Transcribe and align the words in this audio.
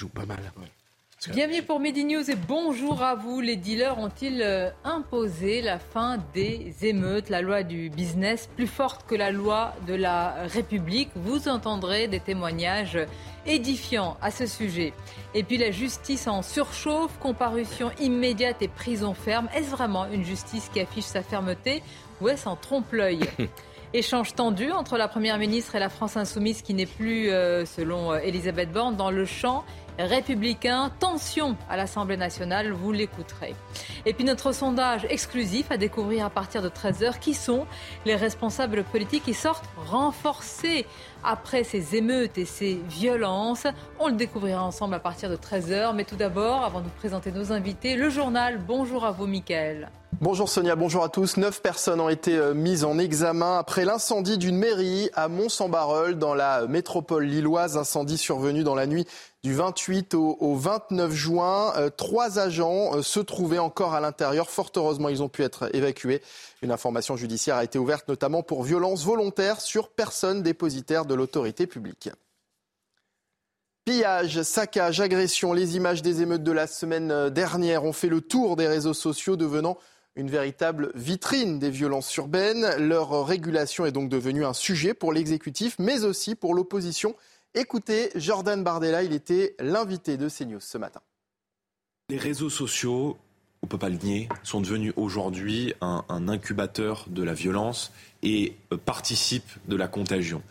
Joue 0.00 0.08
pas 0.08 0.24
mal. 0.24 0.38
Bienvenue 1.30 1.62
pour 1.62 1.78
Midi 1.78 2.04
News 2.04 2.30
et 2.30 2.34
bonjour 2.34 3.02
à 3.02 3.16
vous. 3.16 3.42
Les 3.42 3.56
dealers 3.56 3.98
ont-ils 3.98 4.40
euh, 4.40 4.70
imposé 4.82 5.60
la 5.60 5.78
fin 5.78 6.16
des 6.32 6.74
émeutes, 6.80 7.28
la 7.28 7.42
loi 7.42 7.64
du 7.64 7.90
business 7.90 8.48
plus 8.56 8.66
forte 8.66 9.06
que 9.06 9.14
la 9.14 9.30
loi 9.30 9.74
de 9.86 9.92
la 9.92 10.46
République 10.46 11.10
Vous 11.16 11.48
entendrez 11.48 12.08
des 12.08 12.18
témoignages 12.18 12.98
édifiants 13.44 14.16
à 14.22 14.30
ce 14.30 14.46
sujet. 14.46 14.94
Et 15.34 15.42
puis 15.42 15.58
la 15.58 15.70
justice 15.70 16.28
en 16.28 16.40
surchauffe, 16.40 17.18
comparution 17.18 17.90
immédiate 18.00 18.62
et 18.62 18.68
prison 18.68 19.12
ferme. 19.12 19.50
Est-ce 19.54 19.68
vraiment 19.68 20.06
une 20.06 20.24
justice 20.24 20.70
qui 20.72 20.80
affiche 20.80 21.04
sa 21.04 21.22
fermeté 21.22 21.82
ou 22.22 22.30
est-ce 22.30 22.48
en 22.48 22.56
trompe-l'œil? 22.56 23.20
Échange 23.92 24.34
tendu 24.34 24.70
entre 24.70 24.96
la 24.96 25.08
Première 25.08 25.36
ministre 25.36 25.74
et 25.74 25.80
la 25.80 25.88
France 25.88 26.16
insoumise 26.16 26.62
qui 26.62 26.74
n'est 26.74 26.86
plus, 26.86 27.28
euh, 27.28 27.66
selon 27.66 28.12
euh, 28.12 28.18
Elisabeth 28.18 28.70
Borne, 28.70 28.94
dans 28.94 29.10
le 29.10 29.24
champ 29.24 29.64
républicain. 30.02 30.90
Tension 30.98 31.56
à 31.68 31.76
l'Assemblée 31.76 32.16
nationale, 32.16 32.72
vous 32.72 32.92
l'écouterez. 32.92 33.54
Et 34.06 34.12
puis 34.12 34.24
notre 34.24 34.52
sondage 34.52 35.06
exclusif 35.08 35.70
à 35.70 35.76
découvrir 35.76 36.24
à 36.24 36.30
partir 36.30 36.62
de 36.62 36.68
13h 36.68 37.18
qui 37.18 37.34
sont 37.34 37.66
les 38.04 38.16
responsables 38.16 38.84
politiques 38.84 39.24
qui 39.24 39.34
sortent 39.34 39.68
renforcés 39.76 40.86
après 41.22 41.64
ces 41.64 41.96
émeutes 41.96 42.38
et 42.38 42.44
ces 42.44 42.74
violences. 42.88 43.66
On 43.98 44.08
le 44.08 44.14
découvrira 44.14 44.64
ensemble 44.64 44.94
à 44.94 45.00
partir 45.00 45.30
de 45.30 45.36
13h. 45.36 45.94
Mais 45.94 46.04
tout 46.04 46.16
d'abord, 46.16 46.64
avant 46.64 46.80
de 46.80 46.88
présenter 46.88 47.32
nos 47.32 47.52
invités, 47.52 47.96
le 47.96 48.10
journal. 48.10 48.58
Bonjour 48.66 49.04
à 49.04 49.12
vous, 49.12 49.26
Mickaël. 49.26 49.90
Bonjour 50.22 50.50
Sonia, 50.50 50.76
bonjour 50.76 51.02
à 51.02 51.08
tous. 51.08 51.38
Neuf 51.38 51.62
personnes 51.62 51.98
ont 51.98 52.10
été 52.10 52.36
euh, 52.36 52.52
mises 52.52 52.84
en 52.84 52.98
examen 52.98 53.56
après 53.56 53.86
l'incendie 53.86 54.36
d'une 54.36 54.58
mairie 54.58 55.08
à 55.14 55.28
Mont-Saint-Barreul 55.28 56.18
dans 56.18 56.34
la 56.34 56.66
métropole 56.66 57.24
lilloise. 57.24 57.78
Incendie 57.78 58.18
survenu 58.18 58.62
dans 58.62 58.74
la 58.74 58.86
nuit 58.86 59.06
du 59.42 59.54
28 59.54 60.12
au, 60.12 60.54
29 60.56 61.10
juin. 61.12 61.72
Euh, 61.76 61.88
trois 61.88 62.38
agents 62.38 62.96
euh, 62.96 63.02
se 63.02 63.18
trouvaient 63.18 63.58
encore 63.58 63.94
à 63.94 64.00
l'intérieur. 64.00 64.50
Fort 64.50 64.70
heureusement, 64.76 65.08
ils 65.08 65.22
ont 65.22 65.30
pu 65.30 65.42
être 65.42 65.74
évacués. 65.74 66.20
Une 66.60 66.70
information 66.70 67.16
judiciaire 67.16 67.56
a 67.56 67.64
été 67.64 67.78
ouverte 67.78 68.06
notamment 68.06 68.42
pour 68.42 68.62
violence 68.62 69.06
volontaire 69.06 69.62
sur 69.62 69.88
personne 69.88 70.42
dépositaire 70.42 71.06
de 71.06 71.14
l'autorité 71.14 71.66
publique. 71.66 72.10
Pillage, 73.86 74.42
saccage, 74.42 75.00
agression, 75.00 75.54
les 75.54 75.76
images 75.76 76.02
des 76.02 76.20
émeutes 76.20 76.44
de 76.44 76.52
la 76.52 76.66
semaine 76.66 77.30
dernière 77.30 77.84
ont 77.84 77.94
fait 77.94 78.10
le 78.10 78.20
tour 78.20 78.56
des 78.56 78.68
réseaux 78.68 78.92
sociaux, 78.92 79.36
devenant 79.36 79.78
une 80.16 80.30
véritable 80.30 80.90
vitrine 80.94 81.58
des 81.58 81.70
violences 81.70 82.14
urbaines. 82.16 82.76
Leur 82.78 83.26
régulation 83.26 83.86
est 83.86 83.92
donc 83.92 84.08
devenue 84.08 84.44
un 84.44 84.52
sujet 84.52 84.94
pour 84.94 85.12
l'exécutif, 85.12 85.76
mais 85.78 86.04
aussi 86.04 86.34
pour 86.34 86.54
l'opposition. 86.54 87.14
Écoutez, 87.54 88.10
Jordan 88.14 88.62
Bardella, 88.62 89.02
il 89.02 89.12
était 89.12 89.54
l'invité 89.58 90.16
de 90.16 90.28
CNews 90.28 90.60
ce 90.60 90.78
matin. 90.78 91.00
Les 92.08 92.16
réseaux 92.16 92.50
sociaux, 92.50 93.18
on 93.62 93.66
ne 93.66 93.68
peut 93.68 93.78
pas 93.78 93.88
le 93.88 93.98
nier, 93.98 94.28
sont 94.42 94.60
devenus 94.60 94.92
aujourd'hui 94.96 95.74
un, 95.80 96.28
incubateur 96.28 97.06
de 97.08 97.22
la 97.22 97.34
violence 97.34 97.92
et 98.22 98.56
euh, 98.72 98.76
participent 98.76 99.58
de 99.68 99.76
la 99.76 99.88
contagion. 99.88 100.42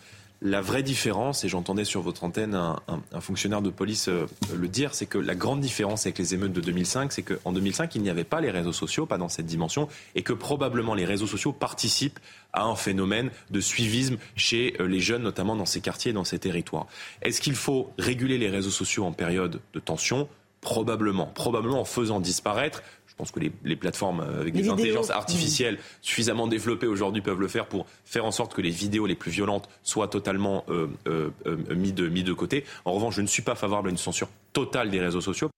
La 0.41 0.61
vraie 0.61 0.83
différence, 0.83 1.44
et 1.44 1.50
j'entendais 1.50 1.83
sur 1.83 2.01
votre 2.01 2.23
antenne 2.23 2.55
un, 2.55 3.19
fonctionnaire 3.19 3.61
de 3.61 3.69
police 3.69 4.07
euh, 4.07 4.25
le 4.55 4.69
dire, 4.69 4.95
c'est 4.95 5.05
que 5.05 5.17
la 5.17 5.35
grande 5.35 5.59
différence 5.59 6.05
avec 6.05 6.17
les 6.17 6.33
émeutes 6.33 6.53
de 6.53 6.61
2005, 6.61 7.11
c'est 7.11 7.23
qu'en 7.23 7.51
2005, 7.51 7.94
il 7.95 8.01
n'y 8.03 8.09
avait 8.09 8.23
pas 8.23 8.39
les 8.39 8.49
réseaux 8.49 8.72
sociaux, 8.72 9.05
pas 9.05 9.17
dans 9.17 9.28
cette 9.28 9.47
dimension, 9.47 9.89
et 10.16 10.23
que 10.23 10.31
probablement 10.31 10.94
les 10.94 11.03
réseaux 11.03 11.28
sociaux 11.28 11.51
participent 11.51 12.19
à 12.53 12.63
un 12.63 12.75
phénomène 12.75 13.31
de 13.51 13.59
suivisme 13.59 14.16
chez 14.38 14.75
euh, 14.79 14.88
les 14.88 15.01
jeunes, 15.01 15.23
notamment 15.23 15.57
dans 15.57 15.66
ces 15.66 15.81
quartiers 15.81 16.11
et 16.11 16.13
dans 16.13 16.23
ces 16.23 16.39
territoires. 16.39 16.88
Est-ce 17.22 17.41
qu'il 17.41 17.55
faut 17.55 17.91
réguler 17.97 18.38
les 18.38 18.49
réseaux 18.49 18.69
sociaux 18.69 19.03
en 19.03 19.11
période 19.11 19.59
de 19.73 19.79
tension? 19.81 20.29
Probablement. 20.61 21.28
Probablement 21.28 21.81
en 21.81 21.85
faisant 21.85 22.22
disparaître 22.22 22.81
pense 23.19 23.31
que 23.31 23.40
les, 23.41 23.75
plateformes 23.75 24.22
euh, 24.22 24.40
avec 24.40 24.53
des 24.53 24.69
intelligences 24.69 25.09
artificielles 25.09 25.78
suffisamment 26.02 26.47
développées 26.47 26.88
aujourd'hui 26.88 27.22
peuvent 27.22 27.40
le 27.40 27.50
faire 27.50 27.68
pour 27.68 27.85
faire 28.06 28.24
en 28.24 28.31
sorte 28.31 28.53
que 28.53 28.62
les 28.62 28.69
vidéos 28.69 29.06
les 29.06 29.16
plus 29.16 29.30
violentes 29.30 29.68
soient 29.84 30.07
totalement 30.07 30.63
euh, 30.69 30.88
euh, 31.07 31.29
mis, 31.75 31.91
de, 31.91 32.08
mis 32.08 32.24
de 32.24 32.31
côté. 32.31 32.63
En 32.85 32.94
revanche, 32.94 33.16
je 33.16 33.22
ne 33.22 33.28
suis 33.28 33.41
pas 33.41 33.56
favorable 33.56 33.90
à 33.90 33.91
une 33.91 33.97
censure 33.97 34.29
totale 34.53 34.90
des 34.90 35.02
réseaux 35.02 35.19
sociaux. 35.19 35.50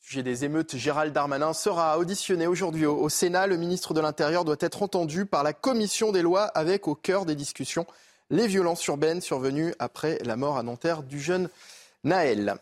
sujet 0.00 0.24
des 0.24 0.44
émeutes, 0.44 0.76
Gérald 0.76 1.12
Darmanin 1.12 1.52
sera 1.52 1.96
auditionné 2.00 2.48
aujourd'hui 2.48 2.84
au, 2.84 3.08
Sénat. 3.08 3.46
Le 3.46 3.56
ministre 3.56 3.94
de 3.94 4.00
l'Intérieur 4.00 4.44
doit 4.44 4.56
être 4.58 4.82
entendu 4.82 5.24
par 5.24 5.44
la 5.44 5.52
commission 5.52 6.10
des 6.10 6.22
lois 6.22 6.46
avec 6.46 6.88
au 6.88 6.96
cœur 6.96 7.26
des 7.26 7.36
discussions 7.36 7.86
les 8.30 8.48
violences 8.48 8.84
urbaines 8.86 9.20
survenues 9.20 9.72
après 9.78 10.18
la 10.24 10.34
mort 10.34 10.58
à 10.58 10.64
Nanterre 10.64 11.04
du 11.04 11.20
jeune 11.20 11.48
Naël. 12.02 12.58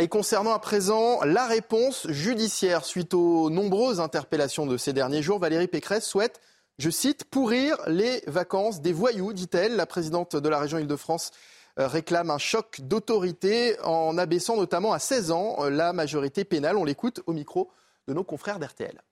Et 0.00 0.08
concernant 0.08 0.52
à 0.52 0.58
présent 0.58 1.22
la 1.22 1.46
réponse 1.46 2.06
judiciaire 2.08 2.84
suite 2.84 3.12
aux 3.12 3.50
nombreuses 3.50 4.00
interpellations 4.00 4.64
de 4.64 4.78
ces 4.78 4.94
derniers 4.94 5.22
jours, 5.22 5.38
Valérie 5.38 5.68
Pécresse 5.68 6.06
souhaite, 6.06 6.40
je 6.78 6.88
cite, 6.88 7.24
pourrir 7.24 7.76
les 7.86 8.22
vacances 8.26 8.80
des 8.80 8.94
voyous, 8.94 9.34
dit-elle. 9.34 9.76
La 9.76 9.84
présidente 9.84 10.34
de 10.34 10.48
la 10.48 10.58
région 10.58 10.78
Île-de-France 10.78 11.30
euh, 11.78 11.86
réclame 11.86 12.30
un 12.30 12.38
choc 12.38 12.80
d'autorité 12.80 13.78
en 13.80 14.16
abaissant 14.16 14.56
notamment 14.56 14.94
à 14.94 14.98
16 14.98 15.30
ans 15.30 15.56
euh, 15.58 15.70
la 15.70 15.92
majorité 15.92 16.44
pénale. 16.44 16.78
On 16.78 16.84
l'écoute 16.84 17.20
au 17.26 17.34
micro 17.34 17.70
de 18.08 18.14
nos 18.14 18.24
confrères 18.24 18.58
d'RTL. 18.58 19.02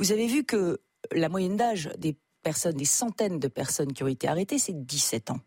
Vous 0.00 0.12
avez 0.12 0.26
vu 0.26 0.44
que 0.44 0.80
la 1.12 1.28
moyenne 1.28 1.58
d'âge 1.58 1.90
des 1.98 2.16
personnes, 2.42 2.76
des 2.76 2.86
centaines 2.86 3.38
de 3.38 3.48
personnes 3.48 3.92
qui 3.92 4.02
ont 4.02 4.08
été 4.08 4.28
arrêtées, 4.28 4.58
c'est 4.58 4.72
17 4.72 5.30
ans. 5.30 5.40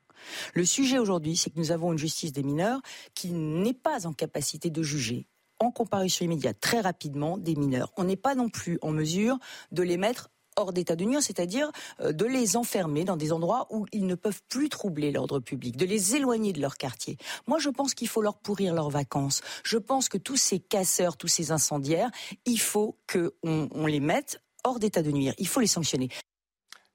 Le 0.53 0.66
sujet 0.66 1.00
aujourd'hui, 1.00 1.35
c'est 1.35 1.50
que 1.50 1.59
nous 1.59 1.72
avons 1.72 1.91
une 1.91 1.97
justice 1.97 2.31
des 2.31 2.44
mineurs 2.44 2.81
qui 3.13 3.31
n'est 3.31 3.74
pas 3.74 4.07
en 4.07 4.13
capacité 4.13 4.69
de 4.69 4.84
juger 4.84 5.28
en 5.59 5.72
comparution 5.72 6.25
immédiate 6.25 6.57
très 6.59 6.80
rapidement 6.80 7.38
des 7.38 7.56
mineurs. 7.56 7.91
On 7.97 8.06
n'est 8.06 8.16
pas 8.16 8.35
non 8.35 8.50
plus 8.50 8.80
en 8.81 8.91
mesure 8.91 9.38
de 9.72 9.84
les 9.84 9.97
mettre 9.97 10.30
hors 10.56 10.74
d'état 10.74 10.96
de 10.96 11.06
nuire, 11.06 11.22
c'est-à-dire 11.22 11.72
euh, 12.02 12.12
de 12.12 12.25
les 12.25 12.57
enfermer 12.57 13.06
dans 13.06 13.18
des 13.18 13.31
endroits 13.31 13.68
où 13.69 13.85
ils 13.91 14.06
ne 14.06 14.16
peuvent 14.16 14.41
plus 14.50 14.69
troubler 14.69 15.12
l'ordre 15.12 15.40
public, 15.40 15.78
de 15.78 15.85
les 15.85 16.16
éloigner 16.16 16.53
de 16.53 16.62
leur 16.62 16.78
quartier. 16.78 17.18
Moi, 17.47 17.59
je 17.59 17.69
pense 17.69 17.94
qu'il 17.94 18.07
faut 18.07 18.22
leur 18.22 18.38
pourrir 18.38 18.74
leurs 18.74 18.90
vacances. 18.90 19.41
Je 19.63 19.78
pense 19.78 20.09
que 20.09 20.18
tous 20.18 20.38
ces 20.38 20.59
casseurs, 20.59 21.18
tous 21.18 21.28
ces 21.28 21.51
incendiaires, 21.51 22.09
il 22.46 22.59
faut 22.59 22.97
qu'on 23.12 23.69
on 23.72 23.86
les 23.86 24.00
mette 24.00 24.41
hors 24.63 24.80
d'état 24.80 25.01
de 25.01 25.12
nuire. 25.12 25.34
Il 25.38 25.47
faut 25.47 25.62
les 25.62 25.68
sanctionner. 25.68 26.09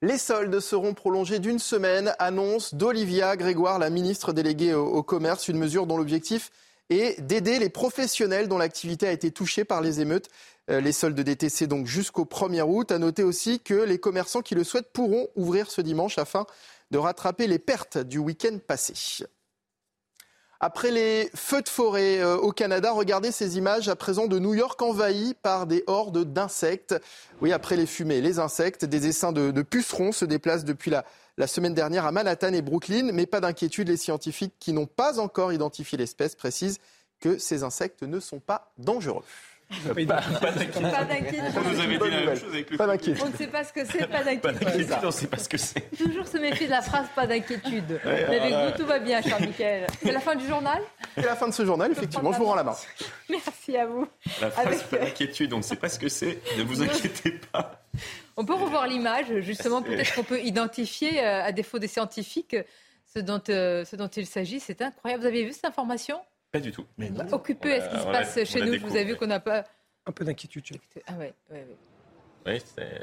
Les 0.02 0.18
soldes 0.18 0.60
seront 0.60 0.92
prolongés 0.92 1.38
d'une 1.38 1.58
semaine, 1.58 2.14
annonce 2.18 2.74
d'Olivia 2.74 3.36
Grégoire, 3.36 3.78
la 3.78 3.90
ministre 3.90 4.32
déléguée 4.32 4.74
au, 4.74 5.02
commerce, 5.02 5.48
une 5.48 5.56
mesure 5.56 5.86
dont 5.86 5.96
l'objectif 5.96 6.50
est 6.90 7.20
d'aider 7.22 7.58
les 7.58 7.70
professionnels 7.70 8.48
dont 8.48 8.58
l'activité 8.58 9.06
a 9.06 9.12
été 9.12 9.30
touchée 9.30 9.64
par 9.64 9.80
les 9.80 10.00
émeutes. 10.00 10.28
Euh, 10.70 10.80
les 10.80 10.92
soldes 10.92 11.18
DTC 11.18 11.66
donc 11.66 11.86
jusqu'au 11.86 12.24
1er 12.24 12.62
août. 12.62 12.92
À 12.92 12.98
noter 12.98 13.22
aussi 13.22 13.60
que 13.60 13.74
les 13.74 13.98
commerçants 13.98 14.42
qui 14.42 14.54
le 14.54 14.64
souhaitent 14.64 14.92
pourront 14.92 15.28
ouvrir 15.36 15.70
ce 15.70 15.80
dimanche 15.80 16.18
afin 16.18 16.46
de 16.90 16.98
rattraper 16.98 17.46
les 17.46 17.58
pertes 17.58 17.98
du 17.98 18.18
week-end 18.18 18.58
passé. 18.66 19.24
Après 20.66 20.90
les 20.90 21.28
feux 21.34 21.60
de 21.60 21.68
forêt 21.68 22.20
euh, 22.20 22.38
au 22.38 22.50
Canada, 22.50 22.90
regardez 22.90 23.32
ces 23.32 23.58
images 23.58 23.90
à 23.90 23.96
présent 23.96 24.28
de 24.28 24.38
New 24.38 24.54
York 24.54 24.80
envahi 24.80 25.34
par 25.34 25.66
des 25.66 25.84
hordes 25.86 26.24
d'insectes. 26.24 26.94
Oui, 27.42 27.52
après 27.52 27.76
les 27.76 27.84
fumées, 27.84 28.22
les 28.22 28.38
insectes, 28.38 28.86
des 28.86 29.06
essaims 29.06 29.32
de, 29.32 29.60
pucerons 29.60 30.10
se 30.10 30.24
déplacent 30.24 30.64
depuis 30.64 30.90
la, 30.90 31.04
la 31.36 31.46
semaine 31.46 31.74
dernière 31.74 32.06
à 32.06 32.12
Manhattan 32.12 32.54
et 32.54 32.62
Brooklyn. 32.62 33.10
Mais 33.12 33.26
pas 33.26 33.40
d'inquiétude, 33.40 33.88
les 33.88 33.98
scientifiques 33.98 34.54
qui 34.58 34.72
n'ont 34.72 34.86
pas 34.86 35.20
encore 35.20 35.52
identifié 35.52 35.98
l'espèce 35.98 36.34
précisent 36.34 36.78
que 37.20 37.36
ces 37.36 37.62
insectes 37.62 38.02
ne 38.02 38.18
sont 38.18 38.40
pas 38.40 38.72
dangereux. 38.78 39.24
Pas, 39.82 40.50
d'inquiétude. 40.52 41.42
On 41.56 41.70
nous 41.70 41.80
avait 41.80 41.98
dit 41.98 42.10
la 42.10 42.24
même 42.24 42.36
chose 42.36 42.52
avec 42.52 42.70
le 42.70 42.76
Pas 42.76 42.86
d'inquiétude. 42.86 43.22
On 43.24 43.30
ne 43.30 43.36
sait 43.36 43.46
pas 43.46 43.64
ce 43.64 43.72
que 43.72 43.84
c'est, 43.84 44.06
pas 44.06 44.22
d'inquiétude. 44.22 44.96
on 45.02 45.06
ne 45.06 45.10
sait 45.10 45.26
pas 45.26 45.38
ce 45.38 45.48
que 45.48 45.56
c'est. 45.56 45.96
Toujours 45.96 46.26
se 46.26 46.38
méfier 46.38 46.66
de 46.66 46.70
la 46.70 46.82
phrase 46.82 47.06
pas 47.14 47.26
d'inquiétude. 47.26 48.00
avec 48.04 48.52
vous, 48.52 48.78
tout 48.78 48.86
va 48.86 48.98
bien, 48.98 49.20
cher 49.22 49.40
Michael. 49.40 49.86
C'est 50.02 50.12
la 50.12 50.20
fin 50.20 50.34
du 50.34 50.46
journal 50.46 50.80
C'est 51.14 51.26
la 51.26 51.36
fin 51.36 51.48
de 51.48 51.52
ce 51.52 51.64
journal, 51.64 51.92
effectivement. 51.92 52.32
Je 52.32 52.38
vous 52.38 52.44
rends 52.44 52.54
la 52.54 52.64
main. 52.64 52.76
Merci 53.28 53.76
à 53.76 53.86
vous. 53.86 54.06
La 54.40 54.50
phrase 54.50 54.82
pas 54.84 54.98
d'inquiétude, 54.98 55.52
on 55.52 55.58
ne 55.58 55.62
sait 55.62 55.76
pas 55.76 55.88
ce 55.88 55.98
que 55.98 56.08
c'est. 56.08 56.40
Ne 56.58 56.62
vous 56.62 56.82
inquiétez 56.82 57.32
pas. 57.52 57.82
On 58.36 58.44
peut 58.44 58.54
revoir 58.54 58.86
l'image, 58.86 59.40
justement, 59.40 59.82
peut-être 59.82 60.14
qu'on 60.14 60.24
peut 60.24 60.40
identifier, 60.40 61.22
euh, 61.22 61.44
à 61.44 61.52
défaut 61.52 61.78
des 61.78 61.86
scientifiques, 61.86 62.56
ce 63.14 63.20
dont, 63.20 63.40
ce 63.46 63.96
dont 63.96 64.08
il 64.08 64.26
s'agit. 64.26 64.60
C'est 64.60 64.82
incroyable. 64.82 65.22
Vous 65.22 65.28
avez 65.28 65.44
vu 65.44 65.52
cette 65.52 65.66
information? 65.66 66.18
Pas 66.54 66.60
du 66.60 66.70
tout. 66.70 66.84
Mais 66.96 67.10
Occupé 67.32 67.74
à 67.74 67.80
ce 67.80 67.90
qui 67.92 68.00
se 68.00 68.06
passe 68.06 68.44
chez 68.44 68.60
nous. 68.60 68.78
Vous 68.86 68.94
avez 68.94 69.06
vu 69.06 69.16
qu'on 69.16 69.26
n'a 69.26 69.40
pas. 69.40 69.64
Un 70.06 70.12
peu 70.12 70.24
d'inquiétude. 70.24 70.64
Ah 71.04 71.14
ouais, 71.14 71.34
ouais, 71.50 71.66
ouais. 71.66 71.66
Oui, 72.46 72.62
c'est. 72.76 73.00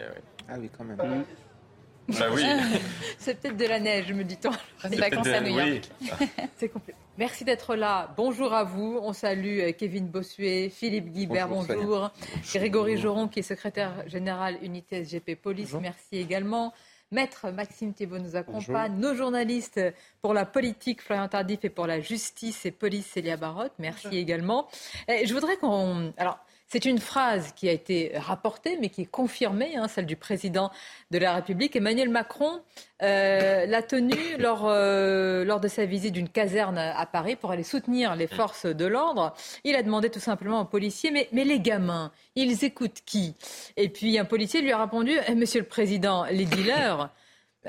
Ah 0.48 0.56
oui, 0.58 0.70
quand 0.76 0.86
même. 0.86 0.96
Bah 0.96 2.28
oui. 2.34 2.46
c'est 3.18 3.42
peut-être 3.42 3.58
de 3.58 3.66
la 3.66 3.82
neige, 3.82 4.14
me 4.14 4.24
dit-on. 4.24 4.52
C'est 4.80 4.96
vacances 4.96 5.28
à 5.28 5.42
New 5.42 5.54
York. 5.54 5.90
c'est 6.56 6.70
complet. 6.70 6.96
Merci 7.18 7.44
d'être 7.44 7.76
là. 7.76 8.14
Bonjour 8.16 8.54
à 8.54 8.64
vous. 8.64 8.98
On 9.04 9.12
salue 9.12 9.60
euh, 9.60 9.72
Kevin 9.74 10.08
Bossuet, 10.08 10.70
Philippe 10.70 11.10
Guibert, 11.10 11.50
bonjour. 11.50 12.10
Grégory 12.54 12.96
Joron, 12.96 13.28
qui 13.28 13.40
est 13.40 13.44
secrétaire 13.44 14.08
général 14.08 14.60
unité 14.62 15.04
SGP 15.04 15.36
Police, 15.36 15.74
merci 15.74 16.16
également. 16.18 16.74
Maître 17.12 17.52
Maxime 17.52 17.94
Thibault 17.94 18.20
nous 18.20 18.36
accompagne. 18.36 18.98
Nos 18.98 19.16
journalistes 19.16 19.82
pour 20.22 20.34
la 20.34 20.46
politique, 20.46 21.02
Florian 21.02 21.28
Tardif, 21.28 21.60
et 21.64 21.70
pour 21.70 21.86
la 21.86 22.00
justice 22.00 22.66
et 22.66 22.72
police, 22.72 23.06
Célia 23.06 23.36
Barotte. 23.36 23.74
Merci 23.80 24.18
également. 24.18 24.68
je 25.08 25.34
voudrais 25.34 25.58
qu'on. 25.58 26.14
Alors, 26.18 26.40
c'est 26.72 26.86
une 26.86 27.00
phrase 27.00 27.52
qui 27.54 27.68
a 27.68 27.74
été 27.74 28.14
rapportée, 28.16 28.78
mais 28.80 28.88
qui 28.88 29.02
est 29.02 29.06
confirmée, 29.06 29.76
hein, 29.76 29.90
celle 29.90 30.06
du 30.06 30.16
président 30.16 30.72
de 31.12 31.18
la 31.18 31.34
République. 31.34 31.76
Emmanuel 31.76 32.08
Macron 32.08 32.62
euh, 33.04 33.66
l'a 33.66 33.84
tenue 33.84 34.38
lors, 34.40 34.70
euh, 34.70 35.44
lors 35.44 35.60
de 35.60 35.68
sa 35.68 35.84
visite 35.84 36.14
d'une 36.14 36.30
caserne 36.30 36.78
à 36.78 37.06
Paris 37.06 37.36
pour 37.36 37.52
aller 37.52 37.64
soutenir 37.64 38.16
les 38.16 38.28
forces 38.28 38.66
de 38.66 38.86
l'ordre. 38.86 39.34
Il 39.66 39.76
a 39.76 39.84
demandé 39.84 40.10
tout 40.10 40.22
simplement 40.22 40.62
aux 40.62 40.66
policiers, 40.66 41.12
mais, 41.12 41.28
mais 41.34 41.44
les 41.44 41.60
gamins, 41.60 42.10
ils 42.38 42.64
écoutent 42.64 43.02
qui? 43.06 43.36
Et 43.76 43.90
puis 43.90 44.18
un 44.18 44.24
policier 44.24 44.62
lui 44.62 44.72
a 44.72 44.82
répondu, 44.82 45.12
eh, 45.28 45.36
Monsieur 45.36 45.60
le 45.60 45.68
Président, 45.68 46.24
les 46.32 46.46
dealers. 46.46 47.10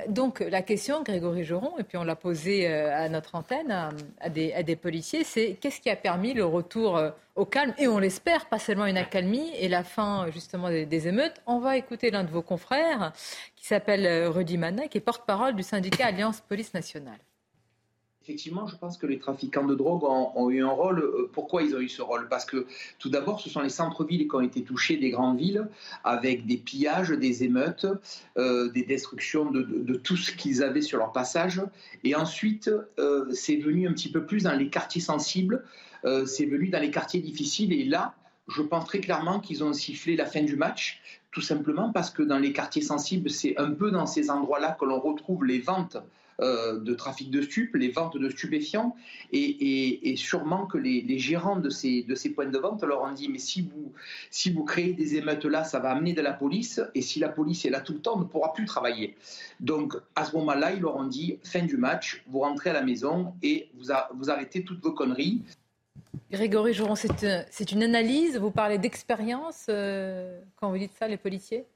Donc 0.09 0.41
la 0.41 0.63
question, 0.63 1.03
Grégory 1.03 1.45
Joron, 1.45 1.79
et 1.79 1.85
puis 1.85 1.99
on 1.99 2.05
l'a 2.05 2.17
posée 2.17 2.67
euh, 2.67 2.97
à 2.97 3.11
notre 3.11 3.35
antenne, 3.35 3.71
à, 3.71 4.29
des, 4.31 4.77
policiers, 4.77 5.23
c'est 5.23 5.59
qu'est-ce 5.61 5.83
qui 5.83 5.91
a 5.91 5.97
permis 5.97 6.33
le 6.33 6.47
retour 6.47 6.97
euh, 6.97 7.11
au 7.37 7.45
calme, 7.45 7.75
et 7.77 7.89
on 7.89 7.99
l'espère, 7.99 8.47
pas 8.47 8.59
seulement 8.59 8.87
une 8.87 8.97
accalmie, 8.97 9.51
et 9.59 9.69
la 9.69 9.85
fin 9.85 10.31
justement 10.31 10.71
des, 10.71 11.09
émeutes. 11.09 11.35
On 11.47 11.59
va 11.59 11.77
écouter 11.77 12.11
l'un 12.11 12.25
de 12.25 12.31
vos 12.31 12.43
confrères, 12.43 13.13
qui 13.55 13.67
s'appelle 13.67 14.07
euh, 14.07 14.31
Rudy 14.31 14.57
Manet, 14.57 14.89
qui 14.89 14.97
est 14.97 15.03
porte-parole 15.03 15.55
du 15.55 15.63
syndicat 15.63 16.07
Alliance 16.07 16.41
Police 16.41 16.73
Nationale. 16.73 17.19
Effectivement, 18.23 18.69
je 18.69 18.77
pense 18.77 18.99
que 18.99 19.07
les 19.09 19.19
trafiquants 19.19 19.67
de 19.67 19.75
drogue 19.75 20.05
ont, 20.05 20.49
eu 20.49 20.63
un 20.63 20.69
rôle. 20.69 21.01
Euh, 21.01 21.29
pourquoi 21.33 21.65
ils 21.65 21.75
ont 21.75 21.81
eu 21.81 21.89
ce 21.89 22.03
rôle? 22.03 22.29
Parce 22.29 22.45
que 22.45 22.67
tout 23.01 23.09
d'abord, 23.09 23.41
ce 23.41 23.51
sont 23.51 23.63
les 23.63 23.69
centres-villes 23.69 24.29
qui 24.29 24.35
ont 24.37 24.41
été 24.41 24.63
touchés 24.63 24.97
des 24.97 25.11
grandes 25.11 25.39
villes, 25.39 25.67
avec 26.05 26.47
des 26.47 26.57
pillages, 26.57 27.11
des 27.11 27.43
émeutes, 27.43 27.87
euh, 28.37 28.71
des 28.71 28.85
destructions 28.85 29.51
de, 29.51 29.95
tout 29.97 30.17
ce 30.17 30.31
qu'ils 30.31 30.63
avaient 30.63 30.83
sur 30.83 30.99
leur 30.99 31.11
passage. 31.11 31.61
Et 32.05 32.15
ensuite, 32.15 32.71
euh, 33.01 33.27
c'est 33.33 33.57
venu 33.57 33.89
un 33.89 33.93
petit 33.93 34.11
peu 34.13 34.25
plus 34.25 34.45
dans 34.45 34.55
les 34.55 34.69
quartiers 34.69 35.01
sensibles, 35.01 35.65
c'est 36.27 36.47
venu 36.47 36.69
dans 36.69 36.81
les 36.81 36.91
quartiers 36.91 37.21
difficiles. 37.21 37.73
Et 37.73 37.85
là, 37.85 38.15
je 38.49 38.63
pense 38.63 38.87
très 38.87 39.01
clairement 39.01 39.41
qu'ils 39.41 39.65
ont 39.65 39.73
sifflé 39.73 40.17
la 40.17 40.27
fin 40.27 40.43
du 40.43 40.57
match, 40.57 41.01
tout 41.33 41.41
simplement 41.41 41.91
parce 41.93 42.11
que 42.11 42.23
dans 42.23 42.39
les 42.39 42.53
quartiers 42.53 42.83
sensibles, 42.83 43.31
c'est 43.31 43.57
un 43.57 43.71
peu 43.73 43.91
dans 43.91 44.07
ces 44.07 44.31
endroits-là 44.31 44.77
que 44.79 44.85
l'on 44.85 45.01
retrouve 45.01 45.45
les 45.45 45.61
ventes 45.61 45.97
euh, 46.41 46.81
de 46.81 46.95
trafic 46.95 47.31
de 47.31 47.43
stupes, 47.43 47.75
les 47.75 47.91
ventes 47.91 48.17
de 48.17 48.29
stupéfiants, 48.29 48.97
et, 49.33 50.15
sûrement 50.17 50.67
que 50.67 50.79
les, 50.79 51.19
gérants 51.19 51.57
de 51.57 51.71
ces, 51.71 52.03
de 52.03 52.15
ces 52.15 52.31
points 52.31 52.47
de 52.47 52.59
vente 52.59 52.83
leur 52.85 53.03
ont 53.03 53.13
dit 53.13 53.29
mais 53.29 53.39
si 53.39 53.63
vous, 53.63 53.93
si 54.31 54.51
vous 54.51 54.65
créez 54.65 54.93
des 54.93 55.17
émeutes 55.17 55.45
là, 55.45 55.65
ça 55.65 55.79
va 55.79 55.91
amener 55.91 56.13
de 56.13 56.23
la 56.23 56.33
police, 56.33 56.81
et 56.95 57.03
si 57.03 57.19
la 57.19 57.29
police 57.29 57.65
est 57.65 57.71
là 57.71 57.81
tout 57.81 57.93
le 57.93 58.01
temps, 58.01 58.17
on 58.17 58.21
ne 58.21 58.25
pourra 58.25 58.53
plus 58.53 58.65
travailler. 58.65 59.17
Donc 59.61 59.95
à 60.15 60.25
ce 60.25 60.37
moment-là, 60.37 60.73
ils 60.73 60.81
leur 60.81 60.97
ont 60.97 61.07
dit 61.07 61.39
fin 61.43 61.63
du 61.63 61.77
match, 61.77 62.23
vous 62.29 62.41
rentrez 62.41 62.71
à 62.71 62.75
la 62.75 62.83
maison 62.83 63.35
et 63.43 63.69
vous, 63.75 63.93
vous 64.15 64.31
arrêtez 64.31 64.65
toutes 64.65 64.83
vos 64.83 64.93
conneries. 64.93 65.43
Grégory 66.31 66.73
Jouron, 66.73 66.95
c'est 66.95 67.73
une 67.73 67.83
analyse, 67.83 68.39
vous 68.39 68.51
parlez 68.51 68.79
d'expérience 68.79 69.67
euh, 69.69 70.41
quand 70.57 70.71
vous 70.71 70.79
dites 70.79 70.93
ça, 70.99 71.09
les 71.09 71.17
policiers? 71.17 71.67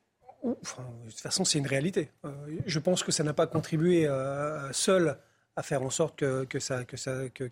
De 0.45 1.11
toute 1.11 1.21
façon, 1.21 1.45
c'est 1.45 1.59
une 1.59 1.67
réalité. 1.67 2.11
Euh, 2.25 2.31
je 2.67 2.79
pense 2.79 3.03
que 3.03 3.13
ça 3.13 3.25
n'a 3.25 3.33
pas 3.33 3.47
contribué 3.47 4.07
euh, 4.07 4.73
seul 4.73 5.19
à 5.57 5.63
faire 5.63 5.83
en 5.83 5.91
sorte 5.91 6.17
que, 6.17 6.47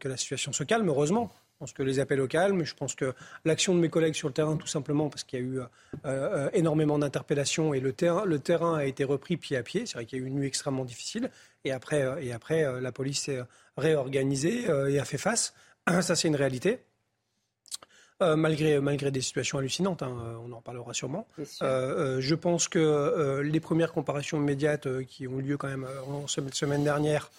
la 0.08 0.16
situation 0.16 0.52
se 0.52 0.64
calme, 0.64 0.88
heureusement. 0.88 1.30
Je 1.54 1.58
pense 1.58 1.72
que 1.72 1.82
les 1.82 2.00
appels 2.00 2.20
au 2.20 2.26
calme, 2.26 2.64
je 2.64 2.74
pense 2.74 2.94
que 2.94 3.14
l'action 3.44 3.74
de 3.74 3.80
mes 3.80 3.88
collègues 3.88 4.14
sur 4.14 4.28
le 4.28 4.34
terrain, 4.34 4.56
tout 4.56 4.66
simplement 4.66 5.08
parce 5.08 5.24
qu'il 5.24 5.38
y 5.38 5.42
a 5.42 5.46
eu 5.46 5.60
euh, 6.04 6.50
énormément 6.52 6.98
d'interpellations 6.98 7.72
et 7.72 7.80
le 7.80 7.92
terrain, 7.92 8.24
le 8.24 8.38
terrain 8.40 8.76
a 8.76 8.84
été 8.84 9.04
repris 9.04 9.36
pied 9.36 9.56
à 9.56 9.62
pied. 9.62 9.86
C'est 9.86 9.94
vrai 9.94 10.04
qu'il 10.04 10.18
y 10.18 10.22
a 10.22 10.24
eu 10.24 10.28
une 10.28 10.34
nuit 10.34 10.48
extrêmement 10.48 10.84
difficile. 10.84 11.30
Et 11.64 11.72
après, 11.72 12.04
et 12.20 12.32
après 12.32 12.80
la 12.80 12.92
police 12.92 13.22
s'est 13.22 13.40
réorganisée 13.78 14.64
et 14.88 14.98
a 14.98 15.04
fait 15.04 15.16
face. 15.16 15.54
Ça, 16.02 16.16
c'est 16.16 16.28
une 16.28 16.36
réalité. 16.36 16.80
Euh, 18.24 18.36
malgré, 18.36 18.80
malgré 18.80 19.10
des 19.10 19.20
situations 19.20 19.58
hallucinantes, 19.58 20.02
hein, 20.02 20.16
euh, 20.24 20.34
on 20.48 20.52
en 20.52 20.60
parlera 20.60 20.94
sûrement. 20.94 21.26
Euh, 21.62 22.20
je 22.20 22.34
pense 22.34 22.68
que 22.68 23.40
les 23.42 23.60
premières 23.60 23.92
comparations 23.92 24.38
immédiates 24.38 24.88
qui 25.04 25.28
ont 25.28 25.38
eu 25.38 25.42
lieu 25.42 25.56
quand 25.56 25.68
même 25.68 25.86
en 26.08 26.26
semaine 26.26 26.84
dernière 26.84 27.30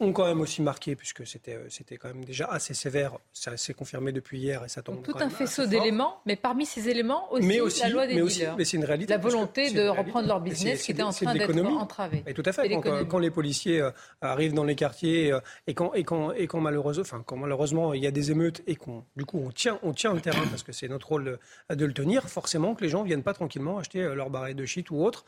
ont 0.00 0.12
quand 0.12 0.26
même 0.26 0.40
aussi 0.40 0.62
marqué, 0.62 0.96
puisque 0.96 1.26
c'était, 1.26 1.54
euh, 1.54 1.68
c'était 1.68 1.98
quand 1.98 2.08
même 2.08 2.24
déjà 2.24 2.46
assez 2.46 2.74
sévère. 2.74 3.18
Ça 3.32 3.56
s'est 3.56 3.74
confirmé 3.74 4.12
depuis 4.12 4.38
hier 4.38 4.64
et 4.64 4.68
ça 4.68 4.82
tombe. 4.82 5.02
tout 5.02 5.14
un 5.20 5.28
faisceau 5.28 5.66
d'éléments, 5.66 6.20
mais 6.26 6.36
parmi 6.36 6.64
ces 6.66 6.88
éléments 6.88 7.30
aussi, 7.32 7.46
mais 7.46 7.60
aussi 7.60 7.82
la 7.82 7.88
loi 7.90 8.06
des 8.06 8.14
mais 8.14 8.22
aussi, 8.22 8.42
Mais 8.56 8.64
c'est 8.64 8.78
une 8.78 8.84
réalité. 8.84 9.12
La 9.12 9.18
volonté 9.18 9.70
de 9.70 9.86
reprendre 9.86 10.26
leur 10.26 10.40
business 10.40 10.82
qui 10.82 10.92
était 10.92 11.02
en 11.02 11.12
train 11.12 11.34
d'être 11.34 11.66
entravé. 11.66 12.24
Et 12.26 12.34
tout 12.34 12.42
à 12.46 12.52
fait. 12.52 12.68
Quand, 13.08 13.18
les 13.18 13.30
policiers 13.30 13.80
euh, 13.80 13.90
arrivent 14.22 14.54
dans 14.54 14.64
les 14.64 14.74
quartiers 14.74 15.32
euh, 15.32 15.40
et 15.66 15.74
quand, 15.74 15.92
et 15.94 16.04
quand, 16.04 16.32
et 16.32 16.46
quand, 16.46 16.60
malheureusement, 16.60 17.02
enfin, 17.02 17.22
quand 17.24 17.36
malheureusement 17.36 17.92
il 17.92 18.02
y 18.02 18.06
a 18.06 18.10
des 18.10 18.30
émeutes 18.30 18.62
et 18.66 18.76
qu'on, 18.76 19.04
du 19.16 19.26
coup, 19.26 19.42
on 19.44 19.50
tient, 19.50 19.78
on 19.82 19.92
tient 19.92 20.14
le 20.14 20.20
terrain 20.20 20.46
parce 20.48 20.62
que 20.62 20.72
c'est 20.72 20.88
notre 20.88 21.08
rôle 21.08 21.38
de, 21.68 21.84
le 21.84 21.92
tenir, 21.92 22.28
forcément 22.28 22.74
que 22.74 22.82
les 22.82 22.88
gens 22.88 23.02
viennent 23.02 23.22
pas 23.22 23.34
tranquillement 23.34 23.78
acheter 23.78 24.02
leur 24.14 24.30
barret 24.30 24.54
de 24.54 24.64
shit 24.64 24.90
ou 24.90 25.02
autre. 25.04 25.24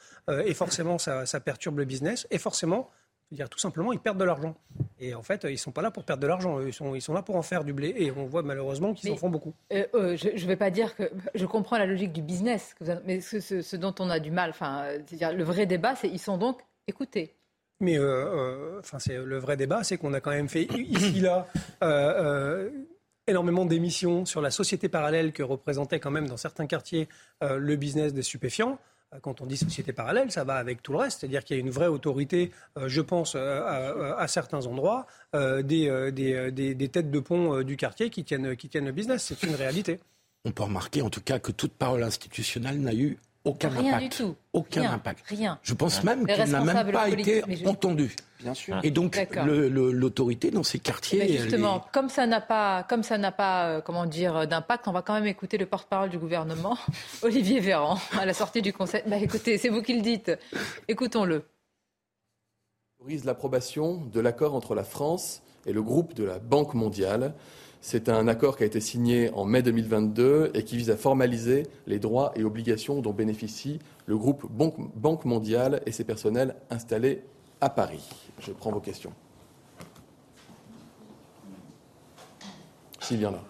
et 0.47 0.55
forcément, 0.55 0.99
ça, 0.99 1.27
ça 1.27 1.41
perturbe 1.41 1.79
le 1.79 1.85
business. 1.85 2.27
Et 2.31 2.39
forcément, 2.39 2.91
dire 3.33 3.49
tout 3.49 3.59
simplement, 3.59 3.93
ils 3.93 3.99
perdent 3.99 4.19
de 4.19 4.25
l'argent. 4.25 4.55
Et 5.01 5.15
en 5.15 5.23
fait, 5.23 5.45
ils 5.45 5.53
ne 5.53 5.57
sont 5.57 5.73
pas 5.73 5.83
là 5.83 5.91
pour 5.91 6.05
perdre 6.05 6.23
de 6.23 6.27
l'argent, 6.27 6.61
ils 6.61 6.73
sont, 6.73 6.95
ils 6.95 7.01
sont 7.01 7.15
là 7.15 7.23
pour 7.23 7.37
en 7.37 7.43
faire 7.43 7.65
du 7.65 7.73
blé. 7.73 7.95
Et 7.97 8.11
on 8.13 8.27
voit 8.27 8.43
malheureusement 8.43 8.95
qu'ils 8.95 9.11
en 9.11 9.17
font 9.17 9.31
beaucoup. 9.31 9.55
Euh, 9.73 9.87
euh, 9.95 10.17
je 10.17 10.29
ne 10.29 10.47
vais 10.49 10.57
pas 10.57 10.71
dire 10.71 10.95
que. 10.95 11.11
Je 11.35 11.47
comprends 11.47 11.79
la 11.79 11.87
logique 11.87 12.13
du 12.13 12.23
business, 12.23 12.75
mais 13.05 13.21
ce, 13.21 13.77
dont 13.77 13.95
on 13.99 14.11
a 14.11 14.21
du 14.21 14.31
mal, 14.31 14.51
enfin, 14.51 14.85
c'est-à-dire 15.07 15.33
le 15.33 15.45
vrai 15.45 15.67
débat, 15.67 15.95
c'est 15.97 16.09
ils 16.09 16.19
sont 16.19 16.39
donc 16.39 16.61
écoutés. 16.87 17.35
Mais 17.81 17.99
euh, 17.99 18.79
enfin, 18.79 18.99
c'est 18.99 19.17
le 19.17 19.39
vrai 19.39 19.57
débat, 19.57 19.83
c'est 19.83 19.97
qu'on 19.97 20.13
a 20.13 20.21
quand 20.21 20.31
même 20.31 20.49
fait 20.49 20.69
ici 20.75 21.21
là 21.21 21.49
énormément 23.29 23.65
d'émissions 23.65 24.25
sur 24.25 24.41
la 24.41 24.51
société 24.51 24.89
parallèle 24.89 25.33
que 25.33 25.45
représentait 25.45 26.01
quand 26.01 26.11
même 26.11 26.29
dans 26.29 26.37
certains 26.37 26.67
quartiers 26.67 27.09
le 27.41 27.77
business 27.77 28.13
des 28.13 28.23
stupéfiants. 28.23 28.79
Euh, 29.13 29.19
quand 29.21 29.41
on 29.41 29.47
dit 29.47 29.57
société 29.57 29.93
parallèle, 29.93 30.31
ça 30.31 30.45
va 30.45 30.55
avec 30.55 30.83
tout 30.83 30.93
le 30.93 30.99
reste. 30.99 31.21
C'est-à-dire 31.21 31.45
qu'il 31.45 31.57
y 31.57 31.61
a 31.61 31.63
une 31.63 31.71
vraie 31.71 31.87
autorité, 31.87 32.51
euh, 32.79 32.89
je 32.89 33.01
pense, 33.01 33.35
euh, 33.37 34.15
à, 34.17 34.29
certains 34.29 34.67
endroits, 34.67 35.07
des, 35.33 36.91
têtes 36.93 37.11
de 37.11 37.21
pont 37.21 37.63
du 37.63 37.77
quartier 37.77 38.11
qui 38.11 38.25
tiennent, 38.25 38.57
qui 38.57 38.69
tiennent 38.69 38.87
le 38.87 38.93
business. 38.93 39.25
C'est 39.25 39.47
une 39.47 39.55
réalité. 39.55 39.99
On 40.45 40.51
peut 40.51 40.65
remarquer 40.65 41.03
en 41.03 41.11
tout 41.11 41.21
cas 41.21 41.39
que 41.39 41.53
toute 41.53 41.73
parole 41.73 42.03
institutionnelle 42.03 42.81
n'a 42.81 42.95
eu 42.95 43.19
aucun 43.45 43.69
rien 43.69 43.95
impact. 43.97 44.03
Du 44.03 44.25
tout. 44.25 44.37
Aucun 44.53 44.91
impact. 44.91 45.25
Rien. 45.27 45.59
Je 45.63 45.75
pense 45.75 46.05
même 46.05 46.27
qu'il 46.27 46.51
n'a 46.51 46.61
même 46.61 46.93
pas 46.93 47.09
été 47.09 47.43
entendu. 47.67 48.15
Bien 48.41 48.55
sûr. 48.55 48.81
Et 48.83 48.91
donc 48.91 49.19
l'autorité 49.45 50.51
dans 50.51 50.63
ces 50.63 50.79
quartiers. 50.79 51.39
justement, 51.39 51.85
comme 51.93 52.09
ça 52.09 52.27
n'a 52.27 52.41
pas, 52.41 52.83
comme 52.85 53.03
ça 53.03 53.19
n'a 53.19 53.33
pas, 53.33 53.67
euh, 53.67 53.81
comment 53.81 54.07
dire, 54.07 54.47
d'impact, 54.47 54.89
on 54.89 54.93
va 54.93 55.03
quand 55.03 55.15
même 55.15 55.27
écouter 55.27 55.59
le 55.59 55.67
porte-parole 55.67 56.11
du 56.11 56.19
gouvernement, 56.19 56.77
Olivier 57.23 57.61
Véran, 57.61 57.99
à 58.19 58.27
la 58.27 58.35
sortie 58.35 58.63
du 58.63 58.73
Conseil. 58.73 59.03
Bah, 59.07 59.17
écoutez, 59.17 59.59
c'est 59.59 59.69
vous 59.69 59.83
qui 59.83 59.95
le 59.95 60.03
dites. 60.03 60.33
Écoutons-le. 60.89 61.45
Autorise 63.01 63.25
l'approbation 63.25 63.97
de 64.13 64.21
l'accord 64.21 64.55
entre 64.55 64.75
la 64.75 64.85
France 64.85 65.43
et 65.67 65.73
le 65.73 65.83
groupe 65.83 66.15
de 66.15 66.25
la 66.25 66.39
Banque 66.39 66.75
mondiale 66.75 67.35
c'est 67.83 68.09
un 68.09 68.29
accord 68.29 68.57
qui 68.57 68.63
a 68.63 68.67
été 68.67 68.81
signé 68.81 69.31
en 69.35 69.45
mai 69.45 69.61
2022 69.61 70.53
et 70.55 70.63
qui 70.63 70.77
vise 70.77 70.89
à 70.89 70.97
formaliser 70.97 71.67
les 71.89 71.99
droits 71.99 72.33
et 72.37 72.45
obligations 72.45 73.03
dont 73.03 73.13
bénéficie 73.13 73.81
le 74.07 74.17
groupe 74.17 74.47
Banque 74.51 75.25
mondiale 75.25 75.83
et 75.85 75.91
ses 75.91 76.05
personnels 76.05 76.55
installés 76.71 77.25
à 77.61 77.69
Paris. 77.69 78.09
Je 78.39 78.53
prends 78.53 78.71
vos 78.71 78.81
questions. 78.81 79.13
En 83.11 83.35
a. 83.35 83.45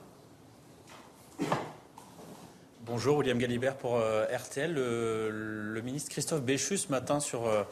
Bonjour, 2.81 3.19
William 3.19 3.39
Galibert 3.39 3.77
pour 3.77 3.97
euh, 3.97 4.25
RTL. 4.25 4.73
Le, 4.75 5.81
ministre 5.85 6.11
Christophe 6.11 6.43
Béchu, 6.43 6.79
ce 6.79 6.89
matin, 6.89 7.21
sur 7.21 7.47
euh, 7.47 7.63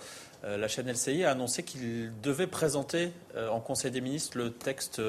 euh, 0.44 0.56
la 0.56 0.68
chaîne 0.68 0.88
LCI, 0.88 1.24
a 1.24 1.30
annoncé 1.30 1.64
qu'il 1.64 2.12
devait 2.22 2.46
présenter 2.46 3.12
en 3.50 3.60
Conseil 3.60 3.90
des 3.90 4.00
ministres 4.00 4.38
le 4.38 4.52
texte 4.52 5.00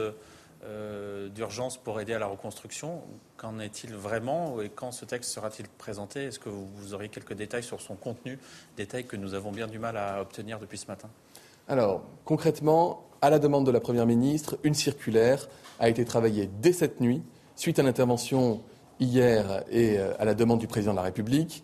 euh, 0.63 1.29
d'urgence 1.29 1.77
pour 1.77 1.99
aider 1.99 2.13
à 2.13 2.19
la 2.19 2.27
reconstruction. 2.27 3.01
Qu'en 3.37 3.59
est-il 3.59 3.95
vraiment 3.95 4.61
et 4.61 4.69
quand 4.69 4.91
ce 4.91 5.05
texte 5.05 5.31
sera-t-il 5.31 5.67
présenté? 5.67 6.25
Est-ce 6.25 6.39
que 6.39 6.49
vous, 6.49 6.93
auriez 6.93 7.09
quelques 7.09 7.33
détails 7.33 7.63
sur 7.63 7.81
son 7.81 7.95
contenu, 7.95 8.37
détails 8.77 9.05
que 9.05 9.15
nous 9.15 9.33
avons 9.33 9.51
bien 9.51 9.67
du 9.67 9.79
mal 9.79 9.97
à 9.97 10.21
obtenir 10.21 10.59
depuis 10.59 10.77
ce 10.77 10.87
matin? 10.87 11.09
Alors, 11.67 12.03
concrètement, 12.25 13.05
à 13.21 13.29
la 13.29 13.39
demande 13.39 13.65
de 13.65 13.71
la 13.71 13.79
Première 13.79 14.05
ministre, 14.05 14.57
une 14.63 14.73
circulaire 14.73 15.47
a 15.79 15.89
été 15.89 16.05
travaillée 16.05 16.49
dès 16.61 16.73
cette 16.73 17.01
nuit, 17.01 17.23
suite 17.55 17.79
à 17.79 17.83
l'intervention 17.83 18.61
hier 18.99 19.63
et 19.71 19.97
euh, 19.97 20.13
à 20.19 20.25
la 20.25 20.35
demande 20.35 20.59
du 20.59 20.67
Président 20.67 20.91
de 20.91 20.97
la 20.97 21.03
République. 21.03 21.63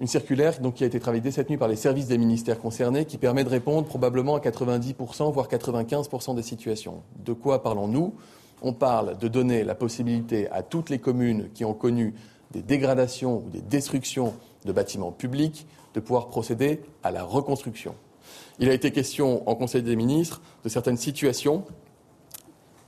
Une 0.00 0.08
circulaire 0.08 0.58
qui 0.74 0.82
a 0.82 0.86
été 0.88 0.98
travaillée 0.98 1.22
dès 1.22 1.30
cette 1.30 1.50
nuit 1.50 1.56
par 1.56 1.68
les 1.68 1.76
services 1.76 2.08
des 2.08 2.18
ministères 2.18 2.58
concernés 2.58 3.04
qui 3.04 3.16
permet 3.16 3.44
de 3.44 3.48
répondre 3.48 3.86
probablement 3.86 4.34
à 4.34 4.40
90%, 4.40 5.32
voire 5.32 5.48
95% 5.48 6.34
des 6.34 6.42
situations. 6.42 7.02
De 7.24 7.32
quoi 7.32 7.62
parlons-nous? 7.62 8.12
On 8.62 8.72
parle 8.72 9.16
de 9.18 9.28
donner 9.28 9.62
la 9.62 9.76
possibilité 9.76 10.50
à 10.50 10.62
toutes 10.62 10.90
les 10.90 10.98
communes 10.98 11.48
qui 11.54 11.64
ont 11.64 11.74
connu 11.74 12.14
des 12.50 12.62
dégradations 12.62 13.44
ou 13.44 13.50
des 13.50 13.60
destructions 13.60 14.34
de 14.64 14.72
bâtiments 14.72 15.12
publics 15.12 15.66
de 15.94 16.00
pouvoir 16.00 16.26
procéder 16.26 16.80
à 17.04 17.12
la 17.12 17.22
reconstruction. 17.22 17.94
Il 18.58 18.68
a 18.68 18.72
été 18.72 18.90
question 18.90 19.48
en 19.48 19.54
Conseil 19.54 19.82
des 19.82 19.94
ministres 19.94 20.40
de 20.64 20.68
certaines 20.68 20.96
situations, 20.96 21.64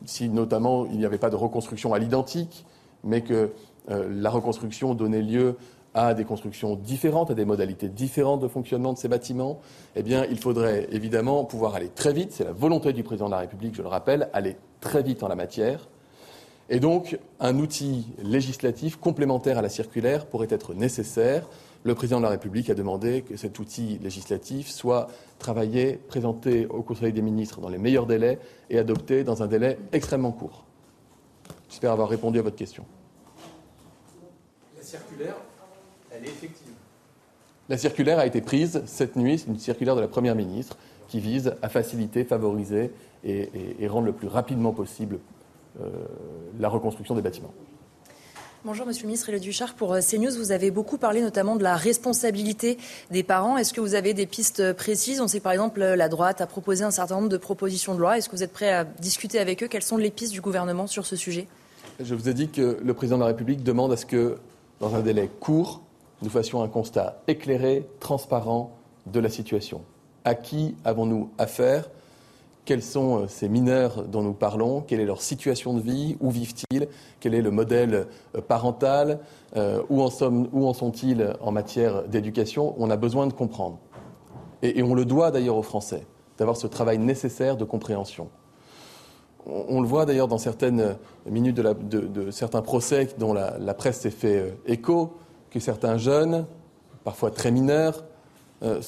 si 0.05 0.29
notamment 0.29 0.87
il 0.87 0.99
n'y 0.99 1.05
avait 1.05 1.19
pas 1.19 1.31
de 1.31 1.37
reconstruction 1.37 1.95
à 1.95 2.01
l'identique, 2.01 2.65
mais 3.05 3.21
que 3.21 3.53
euh, 3.91 4.09
la 4.11 4.31
reconstruction 4.31 4.95
donnait 4.95 5.23
lieu 5.23 5.57
à 5.97 6.13
des 6.13 6.25
constructions 6.25 6.77
différentes, 6.77 7.31
à 7.31 7.35
des 7.35 7.47
modalités 7.47 7.89
différentes 7.89 8.41
de 8.41 8.49
fonctionnement 8.49 8.93
de 8.93 8.99
ces 8.99 9.09
bâtiments, 9.09 9.61
eh 9.97 10.03
bien, 10.03 10.27
il 10.31 10.39
faudrait 10.39 10.87
évidemment 10.93 11.45
pouvoir 11.47 11.75
aller 11.75 11.89
très 11.89 12.13
vite. 12.13 12.33
C'est 12.33 12.45
la 12.45 12.53
volonté 12.53 12.93
du 12.93 13.03
président 13.03 13.27
de 13.27 13.31
la 13.31 13.39
République, 13.39 13.75
je 13.75 13.81
le 13.81 13.89
rappelle, 13.89 14.29
aller 14.35 14.57
très 14.81 15.03
vite 15.03 15.23
en 15.23 15.29
la 15.29 15.37
matière. 15.37 15.89
Et 16.69 16.81
donc, 16.81 17.19
un 17.41 17.59
outil 17.59 18.09
législatif 18.23 18.97
complémentaire 18.97 19.57
à 19.57 19.63
la 19.63 19.71
circulaire 19.71 20.27
pourrait 20.27 20.49
être 20.51 20.75
nécessaire. 20.75 21.49
Le 21.83 21.95
président 21.95 22.19
de 22.19 22.25
la 22.25 22.31
République 22.31 22.69
a 22.69 22.75
demandé 22.75 23.23
que 23.23 23.39
cet 23.39 23.59
outil 23.59 23.99
législatif 24.03 24.69
soit 24.69 25.07
travaillé, 25.39 25.95
présenté 25.95 26.67
au 26.67 26.83
Conseil 26.83 27.15
des 27.15 27.23
ministres 27.23 27.63
dans 27.63 27.71
les 27.71 27.79
meilleurs 27.79 28.07
délais 28.07 28.39
et 28.69 28.79
adopté 28.79 29.25
dans 29.25 29.43
un 29.43 29.47
délai 29.47 29.79
extrêmement 29.93 30.33
court. 30.33 30.65
J'espère 31.71 31.93
avoir 31.93 32.11
répondu 32.11 32.39
à 32.39 32.43
votre 32.43 32.57
question. 32.57 32.85
La 34.77 34.83
circulaire, 34.83 35.37
elle 36.19 36.27
est 36.27 36.33
effective. 36.33 36.73
La 37.69 37.79
circulaire 37.79 38.19
a 38.19 38.27
été 38.27 38.41
prise 38.41 38.83
cette 38.87 39.17
nuit, 39.17 39.39
c'est 39.39 39.49
une 39.49 39.59
circulaire 39.59 39.97
de 39.97 40.01
la 40.01 40.09
Première 40.09 40.37
ministre 40.37 40.77
qui 41.09 41.21
vise 41.21 41.55
à 41.63 41.69
faciliter, 41.69 42.25
favoriser 42.25 42.91
et, 43.25 43.87
rendre 43.89 44.07
le 44.07 44.13
plus 44.13 44.29
rapidement 44.29 44.73
possible 44.73 45.19
euh, 45.81 45.89
la 46.61 46.69
reconstruction 46.69 47.15
des 47.15 47.23
bâtiments. 47.23 47.53
Bonjour 48.65 48.87
Monsieur 48.87 49.03
le 49.03 49.09
ministre 49.09 49.31
Le 49.31 49.39
Duchard. 49.39 49.75
Pour 49.75 49.93
euh, 49.93 50.01
CNews, 50.01 50.37
vous 50.37 50.51
avez 50.51 50.71
beaucoup 50.71 50.99
parlé 50.99 51.21
notamment 51.21 51.57
de 51.57 51.63
la 51.63 51.77
responsabilité 51.77 52.79
des 53.11 53.23
parents. 53.23 53.57
Est-ce 53.57 53.73
que 53.73 53.81
vous 53.81 53.95
avez 53.95 54.15
des 54.15 54.27
pistes 54.27 54.73
précises? 54.73 55.21
On 55.21 55.29
sait 55.29 55.39
que 55.39 55.45
par 55.45 55.53
exemple 55.53 55.81
la 55.81 56.09
droite 56.09 56.41
a 56.41 56.47
proposé 56.47 56.83
un 56.83 56.91
certain 56.91 57.17
nombre 57.17 57.29
de 57.29 57.37
propositions 57.37 57.95
de 57.95 58.01
loi. 58.01 58.19
Est-ce 58.19 58.29
que 58.29 58.37
vous 58.37 58.43
êtes 58.43 58.53
prêt 58.53 58.73
à 58.73 58.85
discuter 58.85 59.39
avec 59.39 59.63
eux? 59.63 59.69
Quelles 59.69 59.83
sont 59.83 59.97
les 59.97 60.11
pistes 60.11 60.33
du 60.33 60.41
gouvernement 60.41 60.87
sur 60.87 61.07
ce 61.07 61.15
sujet? 61.15 61.47
Je 62.01 62.15
vous 62.15 62.29
ai 62.29 62.35
dit 62.35 62.49
que 62.49 62.79
le 62.83 62.95
président 62.95 63.17
de 63.17 63.23
la 63.23 63.29
République 63.29 63.63
demande 63.63 63.93
à 63.93 63.97
ce 63.97 64.07
que, 64.07 64.39
dans 64.81 64.95
un 64.95 65.01
délai 65.01 65.31
court, 65.41 65.83
nous 66.23 66.31
fassions 66.31 66.63
un 66.63 66.69
constat 66.69 67.23
éclairé, 67.29 67.87
transparent 68.01 68.73
de 69.07 69.21
la 69.21 69.29
situation. 69.29 69.83
À 70.25 70.35
qui 70.35 70.75
avons-nous 70.85 71.31
affaire? 71.39 71.89
Quels 72.65 72.83
sont 72.83 73.23
euh, 73.23 73.29
ces 73.29 73.49
mineurs 73.49 74.03
dont 74.03 74.23
nous 74.23 74.33
parlons, 74.33 74.81
quelle 74.81 74.99
est 74.99 75.05
leur 75.05 75.23
situation 75.23 75.75
de 75.75 75.81
vie, 75.81 76.17
où 76.21 76.31
vivent-ils, 76.31 76.89
quel 77.21 77.35
est 77.35 77.43
le 77.43 77.53
modèle 77.53 78.09
euh, 78.35 78.41
parental, 78.41 79.21
euh, 79.57 79.83
où 79.89 80.03
en, 80.03 80.73
sont-ils 80.73 81.37
en 81.41 81.53
matière 81.53 82.09
d'éducation? 82.09 82.75
On 82.79 82.91
a 82.91 82.97
besoin 82.97 83.29
de 83.29 83.33
comprendre. 83.33 83.79
Et, 84.63 84.83
on 84.83 84.95
le 84.95 85.05
doit 85.05 85.31
d'ailleurs 85.31 85.57
aux 85.57 85.63
Français, 85.63 86.05
d'avoir 86.39 86.57
ce 86.57 86.67
travail 86.67 86.99
nécessaire 86.99 87.57
de 87.57 87.65
compréhension. 87.65 88.31
On, 89.47 89.81
le 89.81 89.87
voit 89.87 90.07
d'ailleurs 90.07 90.27
dans 90.27 90.39
certaines 90.39 90.97
minutes 91.25 91.55
de, 91.55 92.31
certains 92.33 92.63
procès 92.63 93.09
dont 93.17 93.33
la 93.33 93.75
presse 93.75 94.01
s'est 94.01 94.11
fait 94.11 94.57
écho, 94.67 95.13
que 95.51 95.61
certains 95.61 95.99
jeunes, 95.99 96.47
parfois 97.05 97.31
très 97.31 97.51
mineurs, 97.51 98.05
euh, 98.63 98.81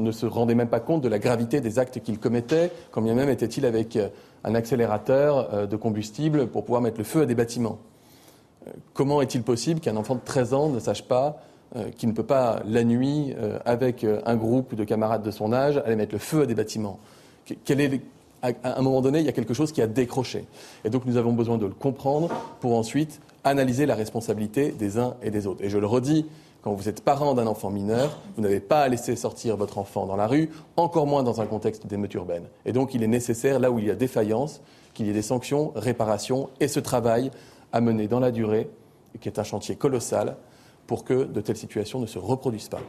ne 0.00 0.10
se 0.10 0.24
rendaient 0.24 0.54
même 0.54 0.70
pas 0.70 0.80
compte 0.80 1.02
de 1.02 1.08
la 1.08 1.18
gravité 1.18 1.60
des 1.60 1.78
actes 1.78 2.00
qu'ils 2.00 2.18
commettaient, 2.18 2.72
quand 2.92 3.02
bien 3.02 3.14
même 3.14 3.28
était-il 3.28 3.66
avec 3.66 3.96
euh, 3.96 4.08
un 4.42 4.54
accélérateur 4.54 5.52
euh, 5.52 5.66
de 5.66 5.76
combustible 5.76 6.46
pour 6.46 6.64
pouvoir 6.64 6.80
mettre 6.80 6.96
le 6.96 7.04
feu 7.04 7.22
à 7.22 7.26
des 7.26 7.34
bâtiments. 7.34 7.78
comment 8.94 9.20
est-il 9.20 9.42
possible 9.42 9.80
qu'un 9.80 9.96
enfant 9.96 10.14
de 10.14 10.22
13 10.24 10.54
ans 10.54 10.68
ne 10.70 10.80
sache 10.80 11.02
pas 11.02 11.42
qu'il 11.96 12.10
ne 12.10 12.14
peut 12.14 12.22
pas, 12.22 12.60
la 12.66 12.84
nuit, 12.84 13.34
avec 13.64 14.04
un 14.04 14.36
groupe 14.36 14.74
de 14.74 14.84
camarades 14.84 15.22
de 15.22 15.30
son 15.30 15.54
âge, 15.54 15.78
aller 15.86 15.96
mettre 15.96 16.12
le 16.12 16.18
feu 16.18 16.42
à 16.42 16.46
des 16.46 16.54
bâtiments? 16.54 17.00
À 18.42 18.78
un 18.78 18.82
moment 18.82 19.00
donné, 19.00 19.20
il 19.20 19.24
y 19.24 19.28
a 19.30 19.32
quelque 19.32 19.54
chose 19.54 19.72
qui 19.72 19.80
a 19.80 19.86
décroché. 19.86 20.44
Et 20.84 20.90
donc 20.90 21.06
nous 21.06 21.16
avons 21.16 21.32
besoin 21.32 21.56
de 21.56 21.64
le 21.64 21.72
comprendre 21.72 22.28
pour 22.60 22.76
ensuite 22.76 23.22
analyser 23.44 23.86
la 23.86 23.94
responsabilité 23.94 24.70
des 24.70 24.98
uns 24.98 25.16
et 25.22 25.30
des 25.30 25.46
autres. 25.46 25.64
Et 25.64 25.68
je 25.68 25.78
le 25.78 25.86
redis, 25.86 26.26
quand 26.62 26.72
vous 26.72 26.88
êtes 26.88 27.02
parent 27.02 27.34
d'un 27.34 27.46
enfant 27.46 27.70
mineur, 27.70 28.18
vous 28.36 28.42
n'avez 28.42 28.60
pas 28.60 28.82
à 28.82 28.88
laisser 28.88 29.16
sortir 29.16 29.56
votre 29.56 29.78
enfant 29.78 30.06
dans 30.06 30.16
la 30.16 30.26
rue, 30.26 30.50
encore 30.76 31.06
moins 31.06 31.22
dans 31.22 31.40
un 31.40 31.46
contexte 31.46 31.86
d'émeute 31.86 32.14
urbaine. 32.14 32.44
Et 32.64 32.72
donc 32.72 32.94
il 32.94 33.02
est 33.02 33.08
nécessaire, 33.08 33.58
là 33.58 33.70
où 33.70 33.78
il 33.78 33.86
y 33.86 33.90
a 33.90 33.96
défaillance, 33.96 34.60
qu'il 34.94 35.06
y 35.06 35.10
ait 35.10 35.14
des 35.14 35.22
sanctions, 35.22 35.72
réparations 35.74 36.50
et 36.60 36.68
ce 36.68 36.78
travail 36.78 37.30
à 37.72 37.80
mener 37.80 38.06
dans 38.06 38.20
la 38.20 38.30
durée, 38.30 38.68
qui 39.20 39.28
est 39.28 39.38
un 39.38 39.44
chantier 39.44 39.76
colossal, 39.76 40.36
pour 40.86 41.04
que 41.04 41.24
de 41.24 41.40
telles 41.40 41.56
situations 41.56 42.00
ne 42.00 42.06
se 42.06 42.18
reproduisent 42.18 42.68
pas. 42.68 42.80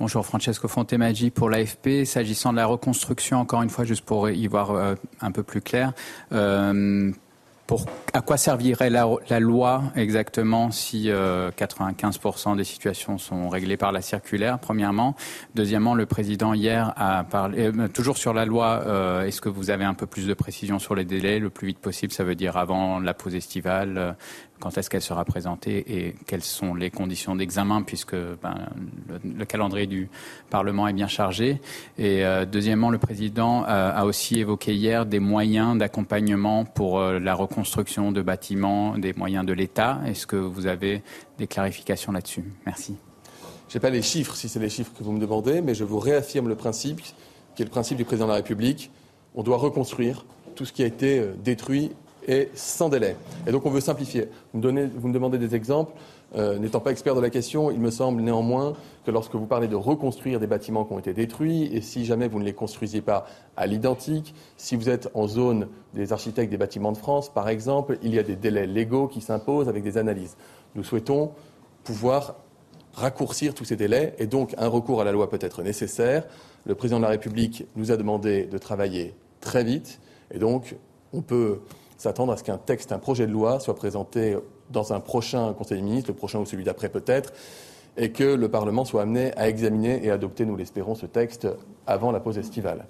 Bonjour 0.00 0.24
Francesco 0.24 0.68
Fontemaggi 0.68 1.30
pour 1.30 1.50
l'AFP. 1.50 2.04
S'agissant 2.04 2.52
de 2.52 2.56
la 2.56 2.66
reconstruction, 2.66 3.38
encore 3.38 3.62
une 3.62 3.68
fois, 3.68 3.84
juste 3.84 4.04
pour 4.04 4.30
y 4.30 4.46
voir 4.46 4.70
euh, 4.70 4.94
un 5.20 5.32
peu 5.32 5.42
plus 5.42 5.60
clair, 5.60 5.92
euh, 6.30 7.10
à 8.12 8.20
quoi 8.20 8.36
servirait 8.36 8.90
la, 8.90 9.40
loi 9.40 9.82
exactement 9.94 10.70
si 10.70 11.08
95% 11.08 12.52
euh, 12.52 12.56
des 12.56 12.64
situations 12.64 13.18
sont 13.18 13.48
réglées 13.48 13.76
par 13.76 13.92
la 13.92 14.00
circulaire, 14.00 14.58
premièrement. 14.58 15.14
Deuxièmement, 15.54 15.94
le 15.94 16.06
président 16.06 16.54
hier 16.54 16.92
a 16.96 17.24
parlé, 17.24 17.70
euh, 17.70 17.88
toujours 17.88 18.16
sur 18.16 18.32
la 18.32 18.44
loi, 18.44 18.82
euh, 18.86 19.26
est-ce 19.26 19.40
que 19.40 19.48
vous 19.48 19.70
avez 19.70 19.84
un 19.84 19.94
peu 19.94 20.06
plus 20.06 20.26
de 20.26 20.34
précision 20.34 20.78
sur 20.78 20.94
les 20.94 21.04
délais? 21.04 21.38
Le 21.38 21.50
plus 21.50 21.68
vite 21.68 21.78
possible, 21.78 22.12
ça 22.12 22.24
veut 22.24 22.34
dire 22.34 22.56
avant 22.56 23.00
la 23.00 23.14
pause 23.14 23.34
estivale 23.34 24.16
quand 24.60 24.76
est-ce 24.76 24.90
qu'elle 24.90 25.02
sera 25.02 25.24
présentée 25.24 25.84
et 25.88 26.14
quelles 26.26 26.42
sont 26.42 26.74
les 26.74 26.90
conditions 26.90 27.36
d'examen 27.36 27.82
puisque 27.82 28.16
ben, 28.16 28.68
le, 29.24 29.44
calendrier 29.44 29.86
du 29.86 30.08
Parlement 30.50 30.88
est 30.88 30.92
bien 30.92 31.06
chargé. 31.06 31.60
Et 31.96 32.24
euh, 32.24 32.44
deuxièmement, 32.44 32.90
le 32.90 32.98
président 32.98 33.64
euh, 33.64 33.92
a 33.94 34.04
aussi 34.04 34.38
évoqué 34.38 34.74
hier 34.74 35.06
des 35.06 35.20
moyens 35.20 35.78
d'accompagnement 35.78 36.64
pour 36.64 36.98
euh, 36.98 37.18
la 37.18 37.34
reconstruction 37.34 38.12
de 38.12 38.22
bâtiments, 38.22 38.98
des 38.98 39.12
moyens 39.12 39.46
de 39.46 39.52
l'État. 39.52 40.00
Est-ce 40.06 40.26
que 40.26 40.36
vous 40.36 40.66
avez 40.66 41.02
des 41.38 41.46
clarifications 41.46 42.12
là-dessus? 42.12 42.44
Merci. 42.66 42.96
Je 43.68 43.76
n'ai 43.76 43.80
pas 43.80 43.90
les 43.90 44.02
chiffres, 44.02 44.34
si 44.34 44.48
c'est 44.48 44.60
les 44.60 44.70
chiffres 44.70 44.92
que 44.98 45.04
vous 45.04 45.12
me 45.12 45.20
demandez, 45.20 45.60
mais 45.60 45.74
je 45.74 45.84
vous 45.84 45.98
réaffirme 45.98 46.48
le 46.48 46.56
principe, 46.56 47.02
qui 47.54 47.62
est 47.62 47.64
le 47.64 47.70
principe 47.70 47.98
du 47.98 48.04
président 48.04 48.26
de 48.26 48.30
la 48.30 48.36
République. 48.36 48.90
On 49.34 49.42
doit 49.42 49.58
reconstruire 49.58 50.24
tout 50.54 50.64
ce 50.64 50.72
qui 50.72 50.82
a 50.82 50.86
été 50.86 51.22
détruit 51.44 51.92
et 52.28 52.50
sans 52.54 52.90
délai. 52.90 53.16
Et 53.46 53.52
donc 53.52 53.64
on 53.66 53.70
veut 53.70 53.80
simplifier. 53.80 54.28
Vous 54.52 54.60
me, 54.60 55.12
demandez 55.12 55.38
des 55.38 55.54
exemples. 55.54 55.94
Euh, 56.36 56.58
n'étant 56.58 56.80
pas 56.80 56.90
expert 56.90 57.14
de 57.14 57.22
la 57.22 57.30
question, 57.30 57.70
il 57.70 57.80
me 57.80 57.90
semble 57.90 58.20
néanmoins 58.20 58.74
que 59.06 59.10
lorsque 59.10 59.34
vous 59.34 59.46
parlez 59.46 59.66
de 59.66 59.74
reconstruire 59.74 60.38
des 60.38 60.46
bâtiments 60.46 60.84
qui 60.84 60.92
ont 60.92 60.98
été 60.98 61.14
détruits, 61.14 61.70
et 61.72 61.80
si 61.80 62.04
jamais 62.04 62.28
vous 62.28 62.38
ne 62.38 62.44
les 62.44 62.52
construisiez 62.52 63.00
pas 63.00 63.26
à 63.56 63.66
l'identique, 63.66 64.34
si 64.58 64.76
vous 64.76 64.90
êtes 64.90 65.08
en 65.14 65.26
zone 65.26 65.68
des 65.94 66.12
architectes 66.12 66.50
des 66.50 66.58
bâtiments 66.58 66.92
de 66.92 66.98
France, 66.98 67.30
par 67.30 67.48
exemple, 67.48 67.98
il 68.02 68.14
y 68.14 68.18
a 68.18 68.22
des 68.22 68.36
délais 68.36 68.66
légaux 68.66 69.08
qui 69.08 69.22
s'imposent 69.22 69.70
avec 69.70 69.82
des 69.82 69.96
analyses. 69.96 70.36
Nous 70.74 70.84
souhaitons 70.84 71.32
pouvoir 71.82 72.36
raccourcir 72.92 73.54
tous 73.54 73.64
ces 73.64 73.76
délais, 73.76 74.14
et 74.18 74.26
donc 74.26 74.54
un 74.58 74.68
recours 74.68 75.00
à 75.00 75.04
la 75.04 75.12
loi 75.12 75.30
peut 75.30 75.38
être 75.40 75.62
nécessaire. 75.62 76.24
Le 76.66 76.74
président 76.74 76.98
de 76.98 77.04
la 77.04 77.10
République 77.10 77.64
nous 77.74 77.90
a 77.90 77.96
demandé 77.96 78.44
de 78.44 78.58
travailler 78.58 79.14
très 79.40 79.64
vite, 79.64 79.98
et 80.30 80.38
donc 80.38 80.76
on 81.14 81.22
peut 81.22 81.60
s'attendre 81.98 82.32
à 82.32 82.36
ce 82.36 82.44
qu'un 82.44 82.58
texte, 82.58 82.92
un 82.92 82.98
projet 82.98 83.26
de 83.26 83.32
loi 83.32 83.60
soit 83.60 83.74
présenté 83.74 84.36
dans 84.70 84.92
un 84.92 85.00
prochain 85.00 85.52
Conseil 85.52 85.78
des 85.78 85.84
ministres, 85.84 86.10
le 86.10 86.16
prochain 86.16 86.38
ou 86.38 86.46
celui 86.46 86.64
d'après 86.64 86.88
peut-être, 86.88 87.32
et 87.96 88.12
que 88.12 88.24
le 88.24 88.48
Parlement 88.48 88.84
soit 88.84 89.02
amené 89.02 89.36
à 89.36 89.48
examiner 89.48 90.04
et 90.04 90.10
adopter, 90.10 90.46
nous 90.46 90.56
l'espérons, 90.56 90.94
ce 90.94 91.06
texte 91.06 91.48
avant 91.86 92.12
la 92.12 92.20
pause 92.20 92.38
estivale. 92.38 92.86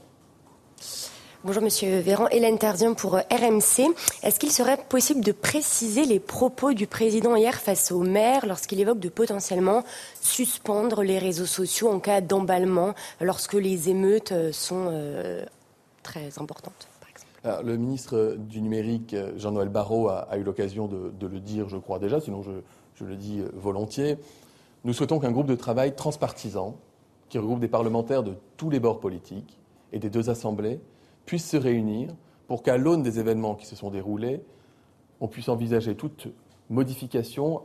Bonjour 1.45 1.63
Monsieur 1.63 2.01
Véran, 2.01 2.29
Hélène 2.31 2.59
Tardien 2.59 2.95
pour 2.95 3.13
RMC. 3.15 3.95
Est-ce 4.25 4.41
qu'il 4.41 4.51
serait 4.51 4.77
possible 4.77 5.25
de 5.25 5.31
préciser 5.31 6.05
les 6.05 6.19
propos 6.19 6.73
du 6.73 6.89
président 6.89 7.37
hier 7.37 7.55
face 7.55 7.93
au 7.93 8.01
maire 8.01 8.45
lorsqu'il 8.45 8.81
évoque 8.81 8.99
de 8.99 9.09
potentiellement 9.09 9.85
suspendre 10.21 11.05
les 11.05 11.19
réseaux 11.19 11.47
sociaux 11.47 11.91
en 11.91 12.01
cas 12.01 12.21
d'emballement 12.21 12.93
lorsque 13.21 13.55
les 13.55 13.89
émeutes 13.89 14.33
euh, 14.33 14.51
sont 14.53 14.89
euh, 14.91 15.45
très 16.03 16.41
importantes? 16.41 16.88
Le 17.45 17.77
ministre 17.77 18.37
du 18.39 18.61
numérique, 18.61 19.15
Jean-Noël 19.37 19.69
Barrot, 19.69 20.09
a, 20.09 20.37
eu 20.37 20.43
l'occasion 20.43 20.89
de, 20.89 21.27
le 21.27 21.41
dire, 21.41 21.69
je 21.69 21.77
crois 21.77 21.99
déjà, 21.99 22.21
sinon 22.21 22.43
je, 22.43 23.05
le 23.05 23.17
dis 23.17 23.43
volontiers. 23.55 24.19
Nous 24.85 24.93
souhaitons 24.93 25.21
qu'un 25.21 25.31
groupe 25.31 25.47
de 25.47 25.55
travail 25.55 25.95
transpartisan, 25.95 26.77
qui 27.29 27.39
regroupe 27.39 27.61
des 27.61 27.69
parlementaires 27.69 28.23
de 28.23 28.35
tous 28.57 28.71
les 28.71 28.81
bords 28.81 29.01
politiques 29.01 29.59
et 29.93 29.99
des 29.99 30.11
deux 30.11 30.31
assemblées 30.31 30.81
puissent 31.27 31.49
se 31.49 31.57
réunir 31.57 32.11
pour 32.47 32.63
qu'à 32.63 32.79
l'aune 32.79 33.03
des 33.03 33.19
événements 33.19 33.55
qui 33.55 33.67
se 33.67 33.77
sont 33.77 33.91
déroulés, 33.91 34.43
on 35.21 35.29
puisse 35.29 35.49
envisager 35.49 35.95
toute 35.95 36.29
modification 36.71 37.63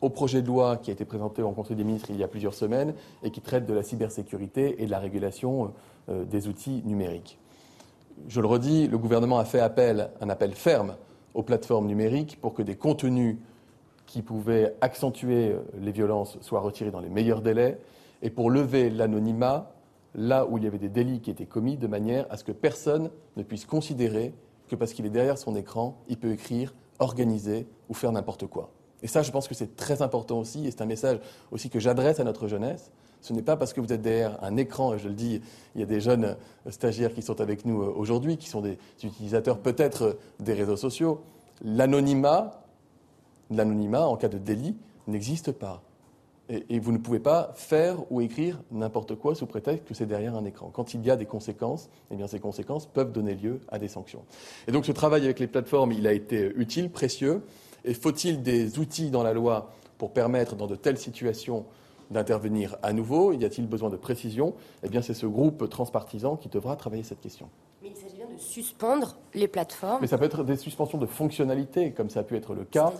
au 0.00 0.08
projet 0.08 0.42
de 0.42 0.46
loi 0.46 0.76
qui 0.76 0.90
a 0.90 0.94
été 0.94 1.04
présenté 1.04 1.42
en 1.42 1.52
Conseil 1.52 1.76
des 1.76 1.84
ministres 1.84 2.10
il 2.10 2.16
y 2.16 2.24
a 2.24 2.28
plusieurs 2.28 2.54
semaines 2.54 2.94
et 3.22 3.30
qui 3.30 3.40
traite 3.40 3.66
de 3.66 3.74
la 3.74 3.82
cybersécurité 3.82 4.82
et 4.82 4.86
de 4.86 4.90
la 4.90 4.98
régulation 4.98 5.72
euh, 6.08 6.24
des 6.24 6.48
outils 6.48 6.82
numériques. 6.84 7.38
Je 8.28 8.40
le 8.40 8.46
redis, 8.46 8.88
le 8.88 8.98
gouvernement 8.98 9.38
a 9.38 9.44
fait 9.44 9.60
appel, 9.60 10.10
un 10.20 10.28
appel 10.28 10.52
ferme 10.52 10.96
aux 11.34 11.42
plateformes 11.42 11.86
numériques 11.86 12.38
pour 12.40 12.54
que 12.54 12.62
des 12.62 12.76
contenus 12.76 13.36
qui 14.06 14.22
pouvaient 14.22 14.74
accentuer 14.80 15.52
euh, 15.52 15.60
les 15.80 15.92
violences 15.92 16.38
soient 16.40 16.60
retirés 16.60 16.90
dans 16.90 17.00
les 17.00 17.08
meilleurs 17.08 17.40
délais 17.40 17.78
et 18.20 18.30
pour 18.30 18.50
lever 18.50 18.90
l'anonymat 18.90 19.72
là 20.14 20.46
où 20.46 20.58
il 20.58 20.64
y 20.64 20.66
avait 20.66 20.78
des 20.78 20.88
délits 20.88 21.20
qui 21.20 21.30
étaient 21.30 21.46
commis 21.46 21.76
de 21.76 21.86
manière 21.86 22.26
à 22.30 22.36
ce 22.36 22.44
que 22.44 22.52
personne 22.52 23.10
ne 23.36 23.42
puisse 23.42 23.64
considérer 23.64 24.34
que 24.68 24.76
parce 24.76 24.92
qu'il 24.92 25.06
est 25.06 25.10
derrière 25.10 25.38
son 25.38 25.56
écran, 25.56 25.98
il 26.08 26.18
peut 26.18 26.32
écrire, 26.32 26.74
organiser 26.98 27.66
ou 27.88 27.94
faire 27.94 28.12
n'importe 28.12 28.46
quoi. 28.46 28.70
Et 29.02 29.08
ça, 29.08 29.22
je 29.22 29.30
pense 29.32 29.48
que 29.48 29.54
c'est 29.54 29.74
très 29.74 30.00
important 30.00 30.38
aussi, 30.38 30.66
et 30.66 30.70
c'est 30.70 30.82
un 30.82 30.86
message 30.86 31.18
aussi 31.50 31.70
que 31.70 31.80
j'adresse 31.80 32.20
à 32.20 32.24
notre 32.24 32.46
jeunesse. 32.46 32.90
Ce 33.22 33.32
n'est 33.32 33.42
pas 33.42 33.56
parce 33.56 33.72
que 33.72 33.80
vous 33.80 33.92
êtes 33.92 34.02
derrière 34.02 34.42
un 34.42 34.56
écran, 34.56 34.94
et 34.94 34.98
je 34.98 35.08
le 35.08 35.14
dis, 35.14 35.40
il 35.74 35.80
y 35.80 35.84
a 35.84 35.86
des 35.86 36.00
jeunes 36.00 36.36
stagiaires 36.68 37.14
qui 37.14 37.22
sont 37.22 37.40
avec 37.40 37.64
nous 37.64 37.82
euh, 37.82 37.94
aujourd'hui, 37.96 38.36
qui 38.36 38.48
sont 38.48 38.60
des 38.60 38.78
utilisateurs 39.02 39.58
peut-être 39.58 40.18
des 40.40 40.52
réseaux 40.52 40.76
sociaux. 40.76 41.22
L'anonymat, 41.64 42.64
l'anonymat 43.50 44.06
en 44.06 44.16
cas 44.16 44.28
de 44.28 44.38
délit 44.38 44.76
n'existe 45.06 45.52
pas. 45.52 45.82
Et, 46.48 46.80
vous 46.80 46.92
ne 46.92 46.98
pouvez 46.98 47.20
pas 47.20 47.52
faire 47.54 47.98
ou 48.10 48.20
écrire 48.20 48.60
n'importe 48.72 49.14
quoi 49.14 49.34
sous 49.34 49.46
prétexte 49.46 49.86
que 49.86 49.94
c'est 49.94 50.06
derrière 50.06 50.34
un 50.34 50.44
écran. 50.44 50.70
Quand 50.70 50.92
il 50.92 51.06
y 51.06 51.10
a 51.10 51.16
des 51.16 51.24
conséquences, 51.24 51.88
eh 52.10 52.16
bien 52.16 52.26
ces 52.26 52.40
conséquences 52.40 52.84
peuvent 52.84 53.12
donner 53.12 53.34
lieu 53.34 53.60
à 53.68 53.78
des 53.78 53.88
sanctions. 53.88 54.24
Et 54.66 54.72
donc 54.72 54.84
ce 54.84 54.92
travail 54.92 55.24
avec 55.24 55.38
les 55.38 55.46
plateformes, 55.46 55.92
il 55.92 56.06
a 56.06 56.12
été 56.12 56.52
utile, 56.56 56.90
précieux. 56.90 57.42
Et 57.84 57.94
faut-il 57.94 58.42
des 58.42 58.78
outils 58.80 59.10
dans 59.10 59.22
la 59.22 59.32
loi 59.32 59.70
pour 59.96 60.12
permettre 60.12 60.56
dans 60.56 60.66
de 60.66 60.74
telles 60.74 60.98
situations 60.98 61.64
d'intervenir 62.12 62.76
à 62.82 62.92
nouveau 62.92 63.32
Y 63.32 63.44
a-t-il 63.44 63.66
besoin 63.66 63.90
de 63.90 63.96
précision? 63.96 64.54
Eh 64.82 64.88
bien 64.88 65.02
c'est 65.02 65.14
ce 65.14 65.26
groupe 65.26 65.68
transpartisan 65.68 66.36
qui 66.36 66.48
devra 66.48 66.76
travailler 66.76 67.02
cette 67.02 67.20
question. 67.20 67.48
Mais 67.82 67.88
il 67.88 67.96
s'agit 67.96 68.16
bien 68.16 68.26
de 68.26 68.40
suspendre 68.40 69.16
les 69.34 69.48
plateformes. 69.48 69.98
Mais 70.00 70.06
ça 70.06 70.18
peut 70.18 70.24
être 70.24 70.44
des 70.44 70.56
suspensions 70.56 70.98
de 70.98 71.06
fonctionnalités, 71.06 71.92
comme 71.92 72.10
ça 72.10 72.20
a 72.20 72.22
pu 72.22 72.36
être 72.36 72.54
le 72.54 72.64
cas 72.64 72.92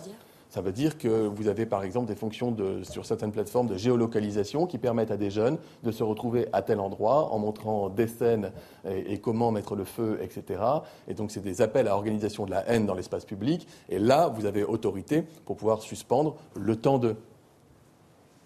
ça 0.53 0.61
veut 0.61 0.71
dire 0.71 0.99
que 0.99 1.07
vous 1.25 1.47
avez 1.47 1.65
par 1.65 1.83
exemple 1.83 2.07
des 2.07 2.15
fonctions 2.15 2.55
sur 2.83 3.07
certaines 3.07 3.31
plateformes 3.31 3.65
de 3.65 3.75
géolocalisation 3.75 4.67
qui 4.67 4.77
permettent 4.77 5.09
à 5.09 5.17
des 5.17 5.31
jeunes 5.31 5.57
de 5.81 5.91
se 5.91 6.03
retrouver 6.03 6.47
à 6.53 6.61
tel 6.61 6.79
endroit 6.79 7.33
en 7.33 7.39
montrant 7.39 7.89
des 7.89 8.05
scènes 8.05 8.51
et, 8.87 9.17
comment 9.17 9.51
mettre 9.51 9.75
le 9.75 9.83
feu, 9.83 10.19
etc. 10.21 10.61
Et 11.07 11.15
donc 11.15 11.31
c'est 11.31 11.39
des 11.39 11.63
appels 11.63 11.87
à 11.87 11.95
organisation 11.95 12.45
de 12.45 12.51
la 12.51 12.69
haine 12.69 12.85
dans 12.85 12.93
l'espace 12.93 13.25
public. 13.25 13.67
Et 13.89 13.97
là, 13.97 14.27
vous 14.27 14.45
avez 14.45 14.63
autorité 14.63 15.23
pour 15.45 15.57
pouvoir 15.57 15.81
suspendre 15.81 16.35
le 16.53 16.75
temps 16.75 16.99
de. 16.99 17.15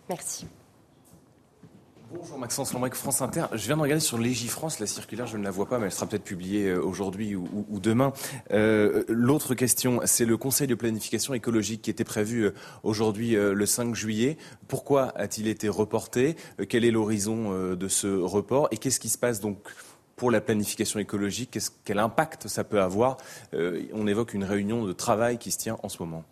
Merci. 0.08 0.48
Bonjour 2.10 2.38
Maxence 2.38 2.72
Lombrec, 2.72 2.96
France 2.96 3.22
Inter. 3.22 3.48
Je 3.52 3.66
viens 3.66 3.76
de 3.76 3.82
regarder 3.82 4.00
sur 4.00 4.18
Légifrance, 4.18 4.80
la 4.80 4.88
circulaire, 4.88 5.28
je 5.28 5.36
ne 5.36 5.44
la 5.44 5.52
vois 5.52 5.66
pas, 5.66 5.78
mais 5.78 5.88
elle 5.88 5.92
sera 5.92 6.06
peut-être 6.06 6.24
publiée 6.24 6.70
euh, 6.70 6.82
aujourd'hui 6.82 7.36
ou, 7.36 7.50
demain. 7.82 8.14
Euh, 8.52 9.04
l'autre 9.10 9.56
question, 9.56 10.00
c'est 10.06 10.24
le 10.24 10.38
Conseil 10.38 10.68
de 10.68 10.76
planification 10.76 11.34
écologique 11.34 11.82
qui 11.82 11.90
était 11.90 12.06
prévu 12.06 12.46
euh, 12.46 12.54
aujourd'hui 12.84 13.36
le 13.36 13.66
5 13.66 13.94
juillet. 13.94 14.38
Pourquoi 14.70 15.12
a-t-il 15.18 15.50
été 15.50 15.68
reporté? 15.68 16.38
Quel 16.70 16.86
est 16.86 16.92
l'horizon 16.92 17.52
de 17.76 17.88
ce 17.90 18.08
report? 18.08 18.70
Et 18.72 18.78
qu'est-ce 18.78 19.02
qui 19.02 19.10
se 19.10 19.18
passe 19.18 19.42
donc 19.42 19.58
pour 20.16 20.32
la 20.32 20.40
planification 20.40 21.00
écologique? 21.00 21.60
Quel 21.84 22.00
impact 22.00 22.48
ça 22.48 22.64
peut 22.64 22.82
avoir? 22.82 23.18
On 23.54 24.08
évoque 24.08 24.34
une 24.34 24.46
réunion 24.46 24.86
de 24.86 24.94
travail 24.94 25.38
qui 25.38 25.52
se 25.52 25.58
tient 25.58 25.78
en 25.84 25.90
ce 25.90 26.02
moment 26.02 26.24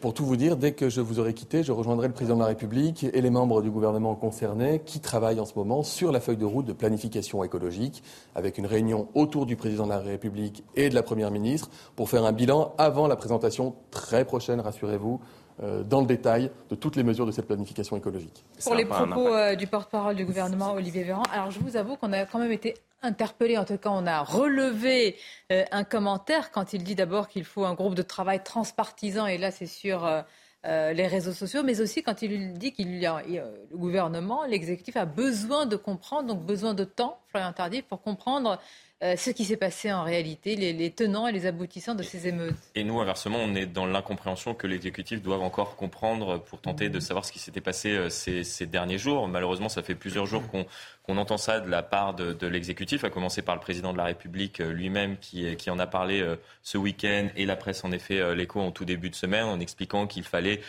pour 0.00 0.14
tout 0.14 0.24
vous 0.24 0.36
dire, 0.36 0.56
dès 0.56 0.72
que 0.72 0.88
je 0.88 1.02
vous 1.02 1.18
aurai 1.18 1.34
quitté, 1.34 1.62
je 1.62 1.70
rejoindrai 1.70 2.08
le 2.08 2.14
président 2.14 2.36
de 2.36 2.40
la 2.40 2.46
République 2.46 3.04
et 3.04 3.20
les 3.20 3.28
membres 3.28 3.60
du 3.60 3.70
gouvernement 3.70 4.14
concernés 4.14 4.80
qui 4.82 4.98
travaillent 4.98 5.40
en 5.40 5.44
ce 5.44 5.52
moment 5.56 5.82
sur 5.82 6.10
la 6.10 6.20
feuille 6.20 6.38
de 6.38 6.46
route 6.46 6.64
de 6.64 6.72
planification 6.72 7.44
écologique, 7.44 8.02
avec 8.34 8.56
une 8.56 8.64
réunion 8.64 9.08
autour 9.14 9.44
du 9.44 9.56
président 9.56 9.84
de 9.84 9.90
la 9.90 9.98
République 9.98 10.64
et 10.74 10.88
de 10.88 10.94
la 10.94 11.02
première 11.02 11.30
ministre 11.30 11.68
pour 11.96 12.08
faire 12.08 12.24
un 12.24 12.32
bilan 12.32 12.72
avant 12.78 13.06
la 13.06 13.16
présentation 13.16 13.74
très 13.90 14.24
prochaine, 14.24 14.58
rassurez-vous, 14.58 15.20
dans 15.60 16.00
le 16.00 16.06
détail 16.06 16.50
de 16.68 16.74
toutes 16.74 16.96
les 16.96 17.04
mesures 17.04 17.26
de 17.26 17.30
cette 17.30 17.46
planification 17.46 17.96
écologique. 17.96 18.44
Pour 18.62 18.74
les 18.74 18.84
propos 18.84 19.28
euh, 19.28 19.54
du 19.54 19.66
porte-parole 19.66 20.16
du 20.16 20.24
gouvernement, 20.24 20.72
Olivier 20.72 21.04
Véran, 21.04 21.22
alors 21.32 21.50
je 21.50 21.60
vous 21.60 21.76
avoue 21.76 21.96
qu'on 21.96 22.12
a 22.12 22.24
quand 22.24 22.38
même 22.38 22.52
été 22.52 22.74
interpellé, 23.04 23.58
en 23.58 23.64
tout 23.64 23.76
cas 23.76 23.90
on 23.90 24.06
a 24.06 24.22
relevé 24.22 25.16
euh, 25.52 25.64
un 25.70 25.84
commentaire 25.84 26.50
quand 26.50 26.72
il 26.72 26.82
dit 26.82 26.94
d'abord 26.94 27.28
qu'il 27.28 27.44
faut 27.44 27.64
un 27.64 27.74
groupe 27.74 27.94
de 27.94 28.02
travail 28.02 28.42
transpartisan, 28.42 29.26
et 29.26 29.38
là 29.38 29.50
c'est 29.50 29.66
sur 29.66 30.04
euh, 30.04 30.22
euh, 30.64 30.92
les 30.92 31.06
réseaux 31.06 31.32
sociaux, 31.32 31.62
mais 31.62 31.80
aussi 31.80 32.02
quand 32.02 32.22
il 32.22 32.54
dit 32.54 32.72
qu'il 32.72 32.96
y 32.96 33.06
a 33.06 33.22
le 33.28 33.76
gouvernement, 33.76 34.44
l'exécutif 34.44 34.96
a 34.96 35.04
besoin 35.04 35.66
de 35.66 35.76
comprendre, 35.76 36.28
donc 36.28 36.44
besoin 36.44 36.74
de 36.74 36.84
temps, 36.84 37.18
Florian 37.28 37.52
Tardif, 37.52 37.84
pour 37.84 38.00
comprendre 38.00 38.58
euh, 39.04 39.16
ce 39.16 39.28
qui 39.28 39.44
s'est 39.44 39.58
passé 39.58 39.92
en 39.92 40.02
réalité, 40.02 40.56
les, 40.56 40.90
tenants 40.90 41.26
et 41.26 41.32
les 41.32 41.44
aboutissants 41.44 41.94
de 41.94 42.02
ces 42.02 42.26
émeutes. 42.26 42.56
Et 42.74 42.84
nous, 42.84 43.00
inversement, 43.00 43.36
on 43.38 43.54
est 43.54 43.66
dans 43.66 43.84
l'incompréhension 43.84 44.54
que 44.54 44.66
l'exécutif 44.66 45.20
doit 45.20 45.38
encore 45.38 45.76
comprendre 45.76 46.38
pour 46.38 46.58
tenter 46.58 46.88
de 46.88 47.00
savoir 47.00 47.26
ce 47.26 47.32
qui 47.32 47.38
s'était 47.38 47.60
passé 47.60 47.90
euh, 47.90 48.08
ces, 48.08 48.66
derniers 48.66 48.96
jours. 48.96 49.28
Malheureusement, 49.28 49.68
ça 49.68 49.82
fait 49.82 49.94
plusieurs 49.94 50.24
jours 50.24 50.48
qu'on 50.48 50.64
entend 51.08 51.36
ça 51.36 51.60
de 51.60 51.68
la 51.68 51.82
part 51.82 52.14
de, 52.14 52.46
l'exécutif, 52.46 53.04
à 53.04 53.10
commencer 53.10 53.42
par 53.42 53.54
le 53.54 53.60
président 53.60 53.92
de 53.92 53.98
la 53.98 54.04
République 54.04 54.60
euh, 54.60 54.72
lui-même 54.72 55.16
qui, 55.18 55.54
qui, 55.56 55.70
en 55.70 55.78
a 55.78 55.86
parlé 55.86 56.24
ce 56.62 56.78
week-end 56.78 57.28
et 57.36 57.46
la 57.46 57.56
presse 57.56 57.84
en 57.84 57.92
effet 57.92 58.34
l'écho 58.34 58.60
en 58.60 58.70
tout 58.70 58.84
début 58.84 59.10
de 59.10 59.14
semaine 59.14 59.44
en 59.44 59.60
expliquant 59.60 60.06
qu'il 60.06 60.24
fallait 60.24 60.60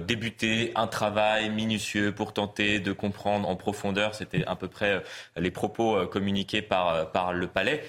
débuter 0.00 0.72
un 0.74 0.86
travail 0.86 1.50
minutieux 1.50 2.12
pour 2.12 2.32
tenter 2.32 2.80
de 2.80 2.92
comprendre 2.92 3.48
en 3.48 3.56
profondeur. 3.56 4.14
C'était 4.14 4.44
à 4.46 4.56
peu 4.56 4.68
près 4.68 5.02
les 5.36 5.50
propos 5.50 6.06
communiqués 6.06 6.62
par, 6.62 7.10
par 7.12 7.32
le 7.32 7.46
palais. 7.46 7.82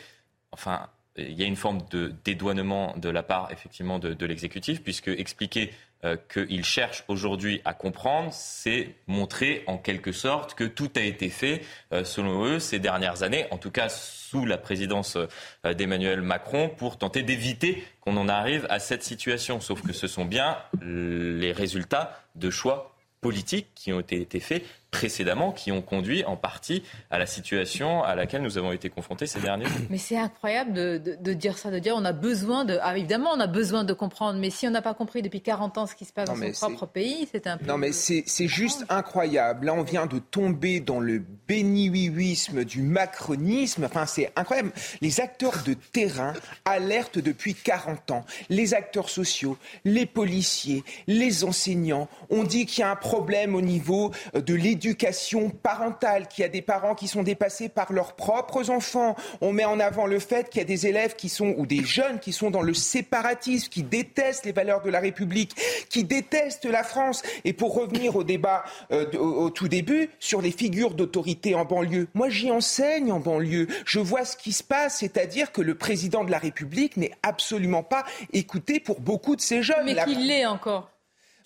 Enfin, 0.51 0.89
il 1.27 1.39
y 1.39 1.43
a 1.43 1.45
une 1.45 1.55
forme 1.55 1.79
de 1.91 2.13
dédouanement 2.23 2.93
de 2.97 3.09
la 3.09 3.23
part 3.23 3.49
effectivement 3.51 3.99
de, 3.99 4.25
l'exécutif, 4.25 4.83
puisque 4.83 5.07
expliquer 5.09 5.73
euh, 6.05 6.15
qu'il 6.31 6.63
cherche 6.63 7.03
aujourd'hui 7.09 7.61
à 7.65 7.73
comprendre, 7.73 8.29
c'est 8.31 8.95
montrer 9.07 9.65
en 9.67 9.77
quelque 9.77 10.13
sorte 10.13 10.53
que 10.53 10.63
tout 10.63 10.89
a 10.95 11.01
été 11.01 11.27
fait, 11.27 11.61
euh, 11.91 12.05
selon 12.05 12.45
eux, 12.45 12.59
ces 12.59 12.79
dernières 12.79 13.21
années, 13.23 13.47
en 13.51 13.57
tout 13.57 13.69
cas 13.69 13.89
sous 13.89 14.45
la 14.45 14.57
présidence 14.57 15.17
euh, 15.17 15.73
d'Emmanuel 15.73 16.21
Macron, 16.21 16.69
pour 16.69 16.97
tenter 16.97 17.21
d'éviter 17.21 17.83
qu'on 17.99 18.15
en 18.15 18.29
arrive 18.29 18.65
à 18.69 18.79
cette 18.79 19.03
situation. 19.03 19.59
Sauf 19.59 19.81
que 19.81 19.91
ce 19.91 20.07
sont 20.07 20.23
bien 20.23 20.57
les 20.81 21.51
résultats 21.51 22.23
de 22.35 22.49
choix 22.49 22.95
politiques 23.19 23.67
qui 23.75 23.91
ont 23.91 23.99
été 23.99 24.39
faits 24.39 24.63
précédemment 24.91 25.51
qui 25.51 25.71
ont 25.71 25.81
conduit 25.81 26.23
en 26.25 26.35
partie 26.35 26.83
à 27.11 27.19
la 27.19 27.25
situation 27.25 28.03
à 28.03 28.15
laquelle 28.15 28.41
nous 28.41 28.57
avons 28.57 28.71
été 28.71 28.89
confrontés 28.89 29.27
ces 29.27 29.39
derniers 29.39 29.65
jours. 29.65 29.77
Mais 29.89 29.97
c'est 29.97 30.17
incroyable 30.17 30.73
de, 30.73 31.33
dire 31.33 31.57
ça, 31.57 31.69
de 31.69 31.79
dire 31.79 31.93
on 31.95 32.05
a 32.05 32.11
besoin 32.11 32.65
de... 32.65 32.79
Ah, 32.81 32.97
évidemment, 32.97 33.31
on 33.35 33.39
a 33.39 33.47
besoin 33.47 33.83
de 33.83 33.93
comprendre, 33.93 34.39
mais 34.39 34.49
si 34.49 34.67
on 34.67 34.71
n'a 34.71 34.81
pas 34.81 34.93
compris 34.93 35.21
depuis 35.21 35.41
40 35.41 35.77
ans 35.77 35.85
ce 35.85 35.95
qui 35.95 36.05
se 36.05 36.13
passe 36.13 36.27
dans 36.27 36.35
son 36.53 36.73
propre 36.73 36.87
pays, 36.87 37.27
c'est 37.31 37.45
un 37.47 37.57
peu... 37.57 37.65
Non, 37.65 37.77
mais 37.77 37.91
c'est 37.91 38.47
juste 38.47 38.85
incroyable. 38.89 39.67
Là, 39.67 39.73
on 39.73 39.83
vient 39.83 40.07
de 40.07 40.19
tomber 40.19 40.79
dans 40.79 40.99
le 40.99 41.23
béni-oui-huisme 41.47 42.63
du 42.63 42.81
macronisme. 42.81 43.83
Enfin, 43.83 44.05
c'est 44.05 44.31
incroyable. 44.35 44.71
Les 45.01 45.19
acteurs 45.19 45.63
de 45.65 45.73
terrain 45.73 46.33
alertent 46.65 47.19
depuis 47.19 47.53
40 47.53 48.11
ans. 48.11 48.25
Les 48.49 48.73
acteurs 48.73 49.09
sociaux, 49.09 49.57
les 49.85 50.05
policiers, 50.05 50.83
les 51.07 51.43
enseignants. 51.43 52.07
On 52.29 52.43
dit 52.43 52.65
qu'il 52.65 52.81
y 52.81 52.83
a 52.83 52.91
un 52.91 52.95
problème 52.95 53.55
au 53.55 53.61
niveau 53.61 54.11
de 54.33 54.53
l'éducation 54.55 54.78
éducation 54.79 55.49
parentale, 55.49 56.29
qu'il 56.29 56.43
y 56.43 56.45
a 56.45 56.49
des 56.49 56.61
parents 56.61 56.95
qui 56.95 57.09
sont 57.09 57.21
dépassés 57.21 57.67
par 57.67 57.91
leurs 57.91 58.13
propres 58.13 58.69
enfants. 58.69 59.17
On 59.41 59.51
met 59.51 59.65
en 59.65 59.77
avant 59.77 60.05
le 60.05 60.19
fait 60.19 60.49
qu'il 60.49 60.59
y 60.59 60.61
a 60.61 60.65
des 60.65 60.87
élèves 60.87 61.15
qui 61.17 61.27
sont, 61.27 61.53
ou 61.57 61.65
des 61.65 61.83
jeunes 61.83 62.19
qui 62.19 62.31
sont 62.31 62.49
dans 62.49 62.61
le 62.61 62.73
séparatisme, 62.73 63.67
qui 63.67 63.83
détestent 63.83 64.45
les 64.45 64.53
valeurs 64.53 64.81
de 64.81 64.89
la 64.89 65.01
République, 65.01 65.53
qui 65.89 66.05
détestent 66.05 66.63
la 66.63 66.83
France. 66.83 67.23
Et 67.43 67.51
pour 67.51 67.75
revenir 67.75 68.15
au 68.15 68.23
débat 68.23 68.63
euh, 68.93 69.11
au, 69.17 69.49
tout 69.49 69.67
début 69.67 70.09
sur 70.19 70.41
les 70.41 70.51
figures 70.51 70.91
d'autorité 70.91 71.55
en 71.55 71.65
banlieue, 71.65 72.07
moi 72.13 72.29
j'y 72.29 72.49
enseigne 72.49 73.11
en 73.11 73.19
banlieue. 73.19 73.67
Je 73.85 73.99
vois 73.99 74.23
ce 74.23 74.37
qui 74.37 74.53
se 74.53 74.63
passe, 74.63 74.99
c'est-à-dire 74.99 75.51
que 75.51 75.61
le 75.61 75.75
président 75.75 76.23
de 76.23 76.31
la 76.31 76.39
République 76.39 76.95
n'est 76.95 77.11
absolument 77.21 77.83
pas 77.83 78.05
écouté 78.31 78.79
pour 78.79 79.01
beaucoup 79.01 79.35
de 79.35 79.41
ces 79.41 79.61
jeunes. 79.61 79.85
Mais 79.85 79.95
qu'il 80.05 80.25
l'est 80.25 80.45
encore. 80.45 80.89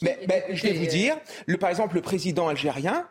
Mais, 0.02 0.46
je 0.50 0.64
vais 0.64 0.74
vous 0.74 0.86
dire, 0.86 1.16
le, 1.46 1.58
par 1.58 1.70
exemple, 1.70 1.96
le 1.96 2.02
président 2.02 2.48
algérien, 2.48 3.08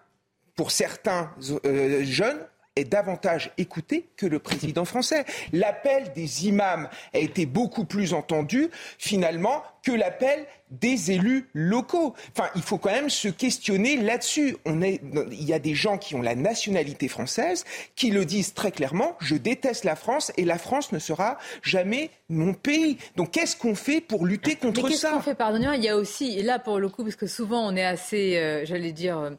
pour 0.56 0.70
certains 0.70 1.30
euh, 1.64 2.04
jeunes, 2.04 2.46
est 2.76 2.84
davantage 2.84 3.50
écouté 3.58 4.08
que 4.16 4.24
le 4.24 4.38
président 4.38 4.84
français. 4.84 5.24
L'appel 5.52 6.12
des 6.14 6.46
imams 6.46 6.88
a 7.12 7.18
été 7.18 7.44
beaucoup 7.44 7.84
plus 7.84 8.14
entendu 8.14 8.70
finalement 8.98 9.62
que 9.82 9.92
l'appel 9.92 10.46
des 10.70 11.10
élus 11.10 11.50
locaux. 11.52 12.14
Enfin, 12.34 12.48
il 12.54 12.62
faut 12.62 12.78
quand 12.78 12.92
même 12.92 13.10
se 13.10 13.28
questionner 13.28 13.98
là-dessus. 13.98 14.56
On 14.64 14.80
est, 14.80 15.02
il 15.32 15.44
y 15.44 15.52
a 15.52 15.58
des 15.58 15.74
gens 15.74 15.98
qui 15.98 16.14
ont 16.14 16.22
la 16.22 16.34
nationalité 16.34 17.08
française 17.08 17.64
qui 17.94 18.10
le 18.10 18.24
disent 18.24 18.54
très 18.54 18.72
clairement. 18.72 19.16
Je 19.20 19.34
déteste 19.34 19.84
la 19.84 19.96
France 19.96 20.32
et 20.38 20.46
la 20.46 20.56
France 20.56 20.92
ne 20.92 20.98
sera 20.98 21.36
jamais 21.62 22.10
mon 22.30 22.54
pays. 22.54 22.96
Donc, 23.16 23.32
qu'est-ce 23.32 23.56
qu'on 23.56 23.74
fait 23.74 24.00
pour 24.00 24.24
lutter 24.24 24.56
contre 24.56 24.84
Mais 24.84 24.94
ça? 24.94 25.08
Qu'est-ce 25.08 25.16
qu'on 25.16 25.22
fait? 25.22 25.34
Pardonnez-moi. 25.34 25.76
Il 25.76 25.84
y 25.84 25.90
a 25.90 25.96
aussi, 25.96 26.38
et 26.38 26.42
là 26.42 26.58
pour 26.58 26.78
le 26.78 26.88
coup, 26.88 27.02
parce 27.02 27.16
que 27.16 27.26
souvent 27.26 27.66
on 27.66 27.76
est 27.76 27.84
assez, 27.84 28.38
euh, 28.38 28.64
j'allais 28.64 28.92
dire. 28.92 29.32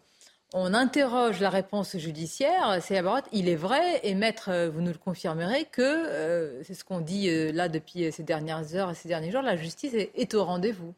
Euh, 0.53 0.57
on 0.59 0.73
interroge 0.73 1.39
la 1.39 1.49
réponse 1.49 1.97
judiciaire, 1.97 2.79
c'est. 2.81 3.01
Il 3.31 3.49
est 3.49 3.55
vrai, 3.55 3.99
et 4.03 4.15
maître, 4.15 4.49
euh, 4.49 4.69
vous 4.69 4.81
nous 4.81 4.91
le 4.91 4.97
confirmerez, 4.97 5.65
que 5.71 6.61
c'est 6.63 6.73
ce 6.73 6.83
qu'on 6.83 7.01
dit 7.01 7.29
là 7.51 7.69
depuis 7.69 8.11
ces 8.11 8.23
dernières 8.23 8.75
heures 8.75 8.91
et 8.91 8.95
ces 8.95 9.07
derniers 9.07 9.31
jours, 9.31 9.41
la 9.41 9.55
justice 9.55 9.93
est 9.93 10.33
au 10.33 10.43
rendez-vous 10.43 10.93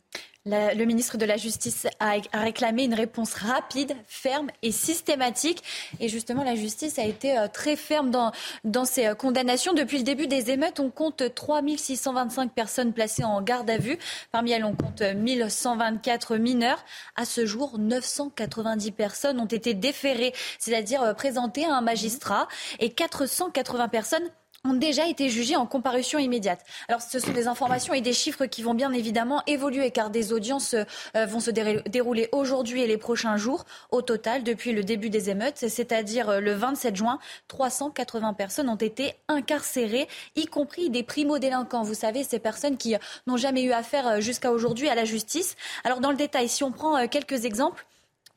le 0.46 0.86
ministre 0.86 1.18
de 1.18 1.26
la 1.26 1.38
Justice 1.38 1.88
a, 2.00 2.18
réclamé 2.34 2.84
une 2.84 2.94
réponse 2.94 3.34
rapide, 3.34 3.96
ferme 4.08 4.52
et 4.62 4.72
systématique. 4.72 5.64
Et 6.00 6.08
justement, 6.08 6.44
la 6.44 6.56
justice 6.56 7.00
a 7.00 7.04
été 7.04 7.38
euh, 7.38 7.48
très 7.48 7.76
ferme 7.76 8.12
dans, 8.12 8.32
dans 8.64 8.86
ses 8.86 9.08
euh, 9.08 9.16
condamnations. 9.16 9.74
Depuis 9.74 9.98
le 9.98 10.04
début 10.04 10.28
des 10.28 10.52
émeutes, 10.52 10.80
on 10.80 10.92
compte 10.92 11.34
3625 11.34 12.52
personnes 12.52 12.94
placées 12.94 13.24
en 13.24 13.42
garde 13.42 13.70
à 13.70 13.78
vue. 13.78 13.98
Parmi 14.32 14.52
elles, 14.52 14.66
on 14.66 14.76
compte 14.76 15.02
1124 15.02 16.38
mineurs. 16.38 16.86
À 17.16 17.26
ce 17.26 17.46
jour, 17.46 17.80
990 17.80 18.92
personnes 18.92 19.40
ont 19.40 19.46
été 19.46 19.74
déférées, 19.74 20.34
c'est-à-dire 20.60 21.02
euh, 21.02 21.14
présentées 21.14 21.66
à 21.66 21.76
un 21.76 21.82
magistrat, 21.82 22.48
et 22.80 22.92
480 22.92 23.88
personnes 23.88 24.30
ont 24.66 24.74
déjà 24.74 25.08
été 25.08 25.30
jugés 25.30 25.56
en 25.56 25.66
comparution 25.66 26.20
immédiate. 26.20 26.66
Alors 26.88 27.02
ce 27.02 27.20
sont 27.20 27.32
des 27.32 27.48
informations 27.48 27.94
et 27.94 28.02
des 28.02 28.14
chiffres 28.14 28.46
qui 28.46 28.64
vont 28.64 28.74
bien 28.74 28.92
évidemment 28.92 29.44
évoluer 29.48 29.92
car 29.92 30.10
des 30.10 30.34
audiences 30.34 30.76
euh, 31.16 31.26
vont 31.26 31.40
se 31.40 31.52
dérouler 31.52 32.30
aujourd'hui 32.32 32.82
et 32.82 32.88
les 32.88 32.98
prochains 32.98 33.38
jours. 33.38 33.66
Au 33.92 34.02
total, 34.02 34.44
depuis 34.44 34.72
le 34.72 34.84
début 34.84 35.10
des 35.10 35.30
émeutes, 35.30 35.58
c'est-à-dire 35.58 36.30
euh, 36.30 36.40
le 36.40 36.54
27 36.54 36.96
juin, 36.96 37.20
380 37.48 38.34
personnes 38.34 38.70
ont 38.70 38.76
été 38.76 39.14
incarcérées, 39.28 40.08
y 40.36 40.46
compris 40.46 40.90
des 40.90 41.04
primo-délinquants. 41.04 41.84
Vous 41.84 41.94
savez, 41.94 42.24
ces 42.24 42.40
personnes 42.40 42.78
qui 42.78 42.96
n'ont 43.28 43.38
jamais 43.38 43.64
eu 43.64 43.72
affaire 43.72 44.08
euh, 44.08 44.20
jusqu'à 44.20 44.52
aujourd'hui 44.52 44.90
à 44.90 44.96
la 44.96 45.06
justice. 45.06 45.56
Alors 45.84 46.00
dans 46.00 46.12
le 46.12 46.18
détail, 46.18 46.50
si 46.50 46.64
on 46.64 46.72
prend 46.72 47.08
quelques 47.08 47.46
exemples, 47.46 47.86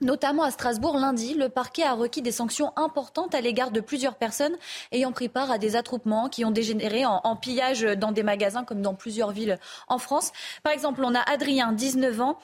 Notamment 0.00 0.44
à 0.44 0.52
Strasbourg, 0.52 0.96
lundi, 0.96 1.34
le 1.34 1.48
parquet 1.48 1.82
a 1.82 1.92
requis 1.92 2.22
des 2.22 2.30
sanctions 2.30 2.72
importantes 2.76 3.34
à 3.34 3.40
l'égard 3.40 3.72
de 3.72 3.80
plusieurs 3.80 4.14
personnes 4.14 4.56
ayant 4.92 5.10
pris 5.10 5.28
part 5.28 5.50
à 5.50 5.58
des 5.58 5.74
attroupements 5.74 6.28
qui 6.28 6.44
ont 6.44 6.52
dégénéré 6.52 7.04
en, 7.04 7.34
pillage 7.34 7.82
dans 7.82 8.12
des 8.12 8.22
magasins 8.22 8.62
comme 8.62 8.80
dans 8.80 8.94
plusieurs 8.94 9.32
villes 9.32 9.58
en 9.88 9.98
France. 9.98 10.30
Par 10.62 10.72
exemple, 10.72 11.02
on 11.04 11.16
a 11.16 11.20
Adrien, 11.20 11.72
19 11.72 12.20
ans, 12.20 12.38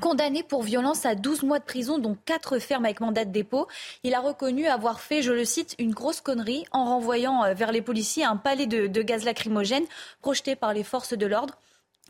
condamné 0.00 0.44
pour 0.44 0.62
violence 0.62 1.04
à 1.04 1.16
12 1.16 1.42
mois 1.42 1.58
de 1.58 1.64
prison, 1.64 1.98
dont 1.98 2.16
4 2.24 2.60
fermes 2.60 2.84
avec 2.84 3.00
mandat 3.00 3.24
de 3.24 3.32
dépôt. 3.32 3.66
Il 4.04 4.14
a 4.14 4.20
reconnu 4.20 4.68
avoir 4.68 5.00
fait, 5.00 5.22
je 5.22 5.32
le 5.32 5.44
cite, 5.44 5.74
une 5.80 5.92
grosse 5.92 6.20
connerie 6.20 6.64
en 6.70 6.84
renvoyant 6.84 7.42
euh, 7.42 7.52
vers 7.52 7.72
les 7.72 7.82
policiers 7.82 8.24
un 8.24 8.36
palais 8.36 8.66
de, 8.66 8.86
de 8.86 9.02
gaz 9.02 9.24
lacrymogène 9.24 9.84
projeté 10.20 10.54
par 10.54 10.72
les 10.72 10.84
forces 10.84 11.14
de 11.14 11.26
l'ordre. 11.26 11.58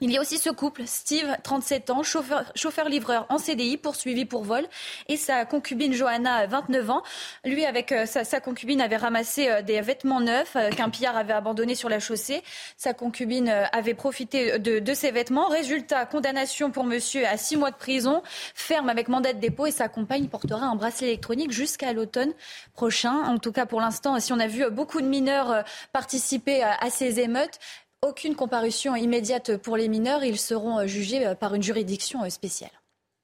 Il 0.05 0.11
y 0.11 0.19
a 0.19 0.21
aussi 0.21 0.38
ce 0.38 0.51
couple, 0.51 0.83
Steve, 0.87 1.37
37 1.45 1.91
ans, 1.91 2.03
chauffeur-livreur 2.03 3.25
en 3.29 3.38
CDI, 3.38 3.77
poursuivi 3.77 4.25
pour 4.25 4.43
vol, 4.43 4.67
et 5.07 5.17
sa 5.17 5.45
concubine 5.45 5.93
Johanna, 5.93 6.45
29 6.49 6.91
ans. 6.91 7.05
Lui, 7.45 7.65
avec 7.65 7.93
euh, 7.93 8.05
sa, 8.05 8.41
concubine, 8.41 8.81
avait 8.81 8.97
ramassé 8.97 9.49
euh, 9.49 9.62
des 9.62 9.81
vêtements 9.81 10.21
neufs 10.21 10.57
euh, 10.57 10.71
qu'un 10.71 10.91
pillard 10.91 11.17
avait 11.17 11.35
abandonnés 11.35 11.77
sur 11.77 11.88
la 11.88 12.01
chaussée. 12.01 12.43
Sa 12.77 12.95
concubine 12.95 13.49
avait 13.71 13.95
profité 13.95 14.59
de, 14.59 14.81
de 14.81 14.93
ces 14.93 15.12
vêtements. 15.12 15.47
Résultat, 15.47 16.05
condamnation 16.05 16.73
pour 16.73 16.83
monsieur 16.83 17.25
à 17.25 17.37
6 17.37 17.57
mois 17.57 17.71
de 17.71 17.77
prison, 17.77 18.25
ferme 18.57 18.88
avec 18.88 19.07
mandat 19.07 19.35
de 19.35 19.38
dépôt, 19.38 19.67
et 19.67 19.71
sa 19.71 19.87
compagne 19.87 20.27
portera 20.27 20.67
un 20.67 20.75
bracelet 20.75 21.11
électronique 21.11 21.53
jusqu'à 21.53 21.93
l'automne 21.93 22.33
prochain. 22.75 23.23
En 23.27 23.38
tout 23.38 23.53
cas, 23.53 23.67
pour 23.67 23.81
l'instant, 23.81 24.19
si 24.19 24.33
on 24.33 24.41
a 24.41 24.49
vu 24.49 24.69
beaucoup 24.69 25.01
de 25.01 25.07
mineurs 25.07 25.62
participer 25.93 26.65
à 26.65 26.91
ces 26.91 27.21
émeutes, 27.21 27.61
aucune 28.03 28.35
comparution 28.35 28.97
immédiate 28.97 29.57
pour 29.57 29.77
les 29.77 29.88
mineurs. 29.88 30.25
Ils 30.25 30.38
seront 30.38 30.81
euh, 30.81 30.87
jugés 30.87 31.27
euh, 31.27 31.35
par 31.35 31.55
une 31.55 31.62
juridiction 31.62 32.25
euh, 32.25 32.29
spéciale. 32.29 32.71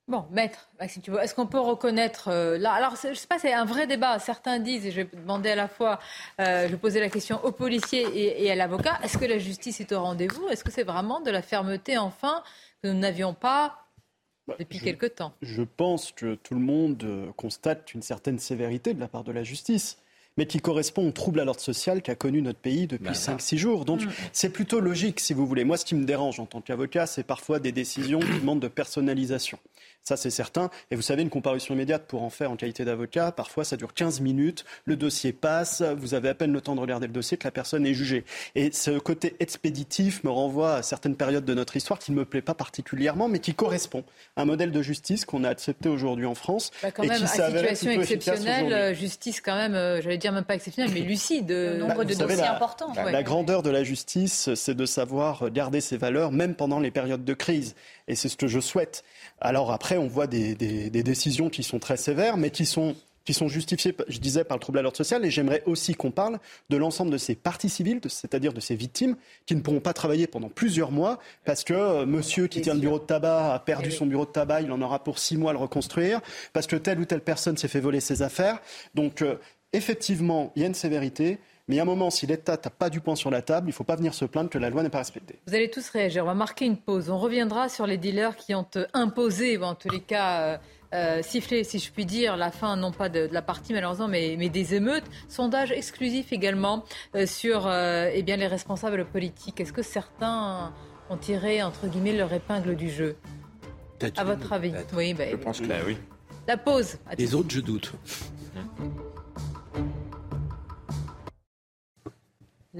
Bon, 0.07 0.25
maître, 0.31 0.71
est-ce 0.79 1.35
qu'on 1.35 1.45
peut 1.45 1.59
reconnaître 1.59 2.31
là 2.31 2.73
Alors, 2.73 2.95
je 2.99 3.09
ne 3.09 3.13
sais 3.13 3.27
pas, 3.27 3.37
c'est 3.37 3.53
un 3.53 3.63
vrai 3.65 3.85
débat. 3.85 4.17
Certains 4.17 4.57
disent, 4.57 4.87
et 4.87 4.89
je 4.89 5.01
vais 5.01 5.09
demander 5.13 5.51
à 5.51 5.55
la 5.55 5.67
fois, 5.67 5.99
je 6.39 6.65
vais 6.65 6.77
poser 6.77 6.99
la 6.99 7.09
question 7.09 7.39
aux 7.45 7.51
policiers 7.51 8.07
et, 8.43 8.49
à 8.49 8.55
l'avocat, 8.55 8.97
est-ce 9.03 9.19
que 9.19 9.25
la 9.25 9.37
justice 9.37 9.81
est 9.81 9.91
au 9.91 10.01
rendez-vous? 10.01 10.47
Est-ce 10.47 10.63
que 10.63 10.71
c'est 10.71 10.81
vraiment 10.81 11.21
de 11.21 11.29
la 11.29 11.43
fermeté, 11.43 11.99
enfin, 11.99 12.41
que 12.81 12.89
nous 12.89 12.97
n'avions 12.97 13.35
pas 13.35 13.85
bah, 14.47 14.55
depuis 14.57 14.79
quelque 14.79 15.05
temps? 15.05 15.33
Je 15.43 15.61
pense 15.61 16.11
que 16.11 16.33
tout 16.33 16.55
le 16.55 16.61
monde 16.61 17.31
constate 17.37 17.93
une 17.93 18.01
certaine 18.01 18.39
sévérité 18.39 18.95
de 18.95 18.99
la 18.99 19.09
part 19.09 19.23
de 19.23 19.31
la 19.31 19.43
justice 19.43 19.99
mais 20.39 20.45
qui 20.45 20.61
correspond 20.61 21.05
au 21.05 21.11
trouble 21.11 21.41
à 21.41 21.43
l'ordre 21.43 21.59
social 21.59 22.01
qu'a 22.01 22.15
connu 22.15 22.41
notre 22.41 22.59
pays 22.59 22.87
depuis 22.87 23.11
5-6 23.11 23.51
bah, 23.51 23.57
jours. 23.57 23.83
Donc 23.83 24.05
mm. 24.05 24.09
c'est 24.31 24.49
plutôt 24.49 24.79
logique, 24.79 25.19
si 25.19 25.33
vous 25.33 25.45
voulez. 25.45 25.65
Moi, 25.65 25.75
ce 25.75 25.83
qui 25.83 25.95
me 25.95 26.05
dérange 26.05 26.39
en 26.39 26.45
tant 26.45 26.61
qu'avocat, 26.61 27.07
c'est 27.07 27.23
parfois 27.23 27.59
des 27.59 27.73
décisions 27.73 28.21
qui 28.21 28.39
demandent 28.39 28.61
de 28.61 28.69
personnalisation. 28.69 29.59
Ça, 30.03 30.17
c'est 30.17 30.31
certain. 30.31 30.69
Et 30.89 30.95
vous 30.95 31.01
savez, 31.01 31.21
une 31.21 31.29
comparution 31.29 31.75
immédiate 31.75 32.05
pour 32.07 32.23
en 32.23 32.29
faire 32.29 32.51
en 32.51 32.55
qualité 32.55 32.83
d'avocat, 32.83 33.31
parfois, 33.31 33.63
ça 33.63 33.77
dure 33.77 33.93
15 33.93 34.21
minutes. 34.21 34.65
Le 34.85 34.95
dossier 34.95 35.33
passe. 35.33 35.83
Vous 35.97 36.13
avez 36.13 36.29
à 36.29 36.33
peine 36.33 36.51
le 36.51 36.61
temps 36.61 36.75
de 36.75 36.79
regarder 36.79 37.05
le 37.05 37.13
dossier 37.13 37.37
que 37.37 37.43
la 37.43 37.51
personne 37.51 37.85
est 37.85 37.93
jugée. 37.93 38.23
Et 38.55 38.71
ce 38.71 38.97
côté 38.97 39.35
expéditif 39.39 40.23
me 40.23 40.31
renvoie 40.31 40.75
à 40.75 40.81
certaines 40.83 41.15
périodes 41.15 41.45
de 41.45 41.53
notre 41.53 41.75
histoire 41.75 41.99
qui 41.99 42.11
ne 42.11 42.17
me 42.17 42.25
plaît 42.25 42.41
pas 42.41 42.55
particulièrement, 42.55 43.27
mais 43.27 43.39
qui 43.39 43.53
correspond 43.53 44.03
à 44.35 44.41
un 44.41 44.45
modèle 44.45 44.71
de 44.71 44.81
justice 44.81 45.25
qu'on 45.25 45.43
a 45.43 45.49
accepté 45.49 45.89
aujourd'hui 45.89 46.25
en 46.25 46.35
France. 46.35 46.71
Bah 46.81 46.91
quand 46.91 47.03
et 47.03 47.07
même, 47.07 47.17
qui 47.17 47.23
à 47.25 47.27
situation 47.27 47.91
exceptionnelle, 47.91 48.73
euh, 48.73 48.93
justice 48.93 49.41
quand 49.41 49.55
même, 49.55 49.75
euh, 49.75 50.01
j'allais 50.01 50.17
dire 50.17 50.28
même 50.31 50.43
pas 50.43 50.55
exceptionnelle, 50.55 50.93
mais 50.93 51.01
lucide. 51.01 51.49
Le 51.49 51.77
nombre 51.77 51.97
bah, 51.97 52.05
de 52.05 52.13
dossiers 52.13 52.43
importants. 52.43 52.93
La 52.93 53.23
grandeur 53.23 53.63
de 53.63 53.69
la 53.69 53.83
justice, 53.83 54.53
c'est 54.55 54.75
de 54.75 54.85
savoir 54.85 55.49
garder 55.51 55.81
ses 55.81 55.97
valeurs, 55.97 56.31
même 56.31 56.55
pendant 56.55 56.79
les 56.79 56.91
périodes 56.91 57.25
de 57.25 57.33
crise. 57.33 57.75
Et 58.07 58.15
c'est 58.15 58.29
ce 58.29 58.37
que 58.37 58.47
je 58.47 58.59
souhaite. 58.59 59.03
Alors 59.41 59.71
après, 59.71 59.97
on 59.97 60.07
voit 60.07 60.27
des, 60.27 60.55
décisions 60.89 61.49
qui 61.49 61.63
sont 61.63 61.79
très 61.79 61.97
sévères, 61.97 62.37
mais 62.37 62.51
qui 62.51 62.65
sont 62.65 62.95
qui 63.25 63.33
sont 63.35 63.47
justifiées, 63.47 63.95
je 64.07 64.17
disais, 64.17 64.43
par 64.43 64.57
le 64.57 64.61
trouble 64.61 64.79
à 64.79 64.81
l'ordre 64.81 64.97
social. 64.97 65.23
Et 65.23 65.29
j'aimerais 65.29 65.61
aussi 65.67 65.93
qu'on 65.93 66.09
parle 66.09 66.39
de 66.71 66.77
l'ensemble 66.77 67.11
de 67.11 67.17
ces 67.19 67.35
parties 67.35 67.69
civiles, 67.69 67.99
c'est-à-dire 68.07 68.53
de 68.53 68.59
ces 68.59 68.75
victimes, 68.75 69.17
qui 69.45 69.53
ne 69.55 69.61
pourront 69.61 69.81
pas 69.81 69.93
travailler 69.93 70.25
pendant 70.25 70.49
plusieurs 70.49 70.91
mois 70.91 71.19
parce 71.45 71.63
que 71.63 71.73
euh, 71.73 72.05
monsieur 72.07 72.47
qui 72.47 72.61
tient 72.61 72.73
le 72.73 72.79
bureau 72.79 72.97
de 72.97 73.03
tabac 73.03 73.53
a 73.53 73.59
perdu 73.59 73.91
son 73.91 74.07
bureau 74.07 74.25
de 74.25 74.31
tabac, 74.31 74.61
il 74.61 74.71
en 74.71 74.81
aura 74.81 75.03
pour 75.03 75.19
six 75.19 75.37
mois 75.37 75.51
à 75.51 75.53
le 75.53 75.59
reconstruire, 75.59 76.21
parce 76.53 76.65
que 76.65 76.75
telle 76.75 76.99
ou 76.99 77.05
telle 77.05 77.21
personne 77.21 77.55
s'est 77.55 77.67
fait 77.67 77.81
voler 77.81 77.99
ses 77.99 78.23
affaires. 78.23 78.59
Donc, 78.95 79.21
euh, 79.21 79.35
effectivement, 79.73 80.51
il 80.55 80.61
y 80.61 80.65
a 80.65 80.67
une 80.67 80.73
sévérité. 80.73 81.39
Mais 81.69 81.75
il 81.75 81.77
y 81.77 81.79
a 81.81 81.83
un 81.83 81.85
moment, 81.85 82.09
si 82.09 82.25
l'État 82.25 82.53
n'a 82.53 82.71
pas 82.71 82.89
du 82.89 82.99
poing 82.99 83.15
sur 83.15 83.29
la 83.29 83.43
table, 83.43 83.67
il 83.67 83.69
ne 83.69 83.75
faut 83.75 83.83
pas 83.83 83.95
venir 83.95 84.15
se 84.15 84.25
plaindre 84.25 84.49
que 84.49 84.57
la 84.57 84.71
loi 84.71 84.81
n'est 84.81 84.89
pas 84.89 84.97
respectée. 84.97 85.37
Vous 85.45 85.53
allez 85.53 85.69
tous 85.69 85.87
réagir. 85.89 86.23
On 86.23 86.25
va 86.25 86.33
marquer 86.33 86.65
une 86.65 86.77
pause. 86.77 87.11
On 87.11 87.19
reviendra 87.19 87.69
sur 87.69 87.85
les 87.85 87.97
dealers 87.97 88.35
qui 88.35 88.55
ont 88.55 88.65
euh, 88.75 88.87
imposé, 88.93 89.55
ou 89.55 89.61
en 89.61 89.75
tous 89.75 89.89
les 89.89 89.99
cas, 89.99 90.41
euh, 90.41 90.57
euh, 90.95 91.21
sifflé, 91.21 91.63
si 91.63 91.77
je 91.77 91.91
puis 91.91 92.07
dire, 92.07 92.37
la 92.37 92.49
fin, 92.49 92.75
non 92.75 92.91
pas 92.91 93.07
de, 93.07 93.29
la 93.31 93.43
partie 93.43 93.71
malheureusement, 93.71 94.07
mais, 94.07 94.35
mais, 94.39 94.49
des 94.49 94.73
émeutes. 94.73 95.03
Sondage 95.27 95.71
exclusif 95.71 96.33
également 96.33 96.83
sur 97.27 97.71
eh 97.71 98.23
bien, 98.23 98.37
les 98.37 98.47
responsables 98.47 99.05
politiques. 99.05 99.61
Est-ce 99.61 99.73
que 99.73 99.83
certains 99.83 100.73
ont 101.11 101.17
tiré, 101.17 101.61
entre 101.61 101.85
guillemets, 101.85 102.13
leur 102.13 102.33
épingle 102.33 102.75
du 102.75 102.89
jeu? 102.89 103.15
À 104.17 104.23
votre 104.23 104.51
avis 104.53 104.73
Oui, 104.95 105.13
bah, 105.13 105.25
je 105.29 105.35
pense 105.35 105.61
que 105.61 105.67
bah 105.67 105.75
oui. 105.85 105.97
La 106.47 106.57
pause. 106.57 106.97
Les 107.15 107.35
autres, 107.35 107.51
je 107.51 107.59
doute. 107.59 107.93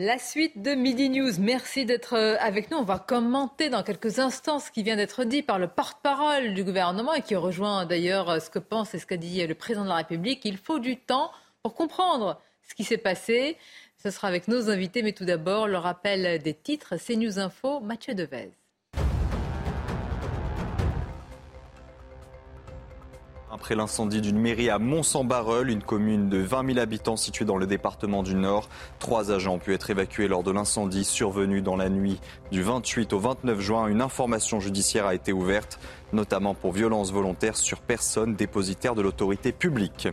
La 0.01 0.17
suite 0.17 0.62
de 0.62 0.75
Midi 0.75 1.09
News. 1.09 1.41
Merci 1.41 1.85
d'être 1.85 2.13
euh, 2.13 2.38
avec 2.39 2.71
nous. 2.71 2.77
On 2.77 2.83
va 2.83 2.99
commenter 2.99 3.67
dans 3.67 3.83
quelques 3.83 4.19
instants 4.19 4.59
ce 4.59 4.71
qui 4.71 4.81
vient 4.81 4.95
d'être 4.95 5.25
dit 5.25 5.43
par 5.43 5.59
le 5.59 5.67
porte-parole 5.67 6.53
du 6.53 6.63
gouvernement 6.63 7.13
et 7.13 7.21
qui 7.21 7.35
rejoint 7.35 7.85
d'ailleurs 7.85 8.29
euh, 8.29 8.39
ce 8.39 8.49
que 8.49 8.59
pense 8.59 8.93
et 8.93 8.99
ce 8.99 9.05
qu'a 9.05 9.17
dit 9.17 9.45
le 9.45 9.55
président 9.55 9.83
de 9.83 9.89
la 9.89 9.97
République. 9.97 10.45
Il 10.45 10.55
faut 10.55 10.79
du 10.79 10.95
temps 10.95 11.33
pour 11.63 11.75
comprendre 11.75 12.39
ce 12.63 12.75
qui 12.75 12.85
s'est 12.85 12.97
passé. 12.97 13.57
Ce 14.01 14.09
sera 14.09 14.29
avec 14.29 14.47
nos 14.47 14.69
invités, 14.69 15.03
mais 15.03 15.12
tout 15.12 15.25
d'abord 15.25 15.67
le 15.67 15.77
rappel 15.77 16.41
des 16.41 16.53
titres. 16.53 16.93
C'est 16.97 17.17
News 17.17 17.38
Info, 17.38 17.81
Mathieu 17.81 18.13
Devez. 18.13 18.51
Après 23.59 23.75
l'incendie 23.75 24.21
d'une 24.21 24.39
mairie 24.39 24.69
à 24.69 24.79
Mont-Saint-Barreul, 24.79 25.69
une 25.69 25.83
commune 25.83 26.29
de 26.29 26.37
20 26.37 26.65
000 26.65 26.79
habitants 26.79 27.17
située 27.17 27.43
dans 27.43 27.57
le 27.57 27.67
département 27.67 28.23
du 28.23 28.33
Nord, 28.33 28.69
trois 28.99 29.33
agents 29.33 29.55
ont 29.55 29.59
pu 29.59 29.73
être 29.73 29.89
évacués 29.89 30.29
lors 30.29 30.43
de 30.43 30.51
l'incendie 30.51 31.03
survenu 31.03 31.61
dans 31.61 31.75
la 31.75 31.89
nuit 31.89 32.21
du 32.53 32.63
28 32.63 33.11
au 33.11 33.19
29 33.19 33.59
juin. 33.59 33.87
Une 33.87 34.01
information 34.01 34.61
judiciaire 34.61 35.05
a 35.05 35.13
été 35.13 35.33
ouverte, 35.33 35.77
notamment 36.13 36.53
pour 36.53 36.71
violence 36.71 37.11
volontaire 37.11 37.57
sur 37.57 37.81
personne 37.81 38.33
dépositaire 38.33 38.95
de 38.95 39.01
l'autorité 39.01 39.51
publique. 39.51 40.07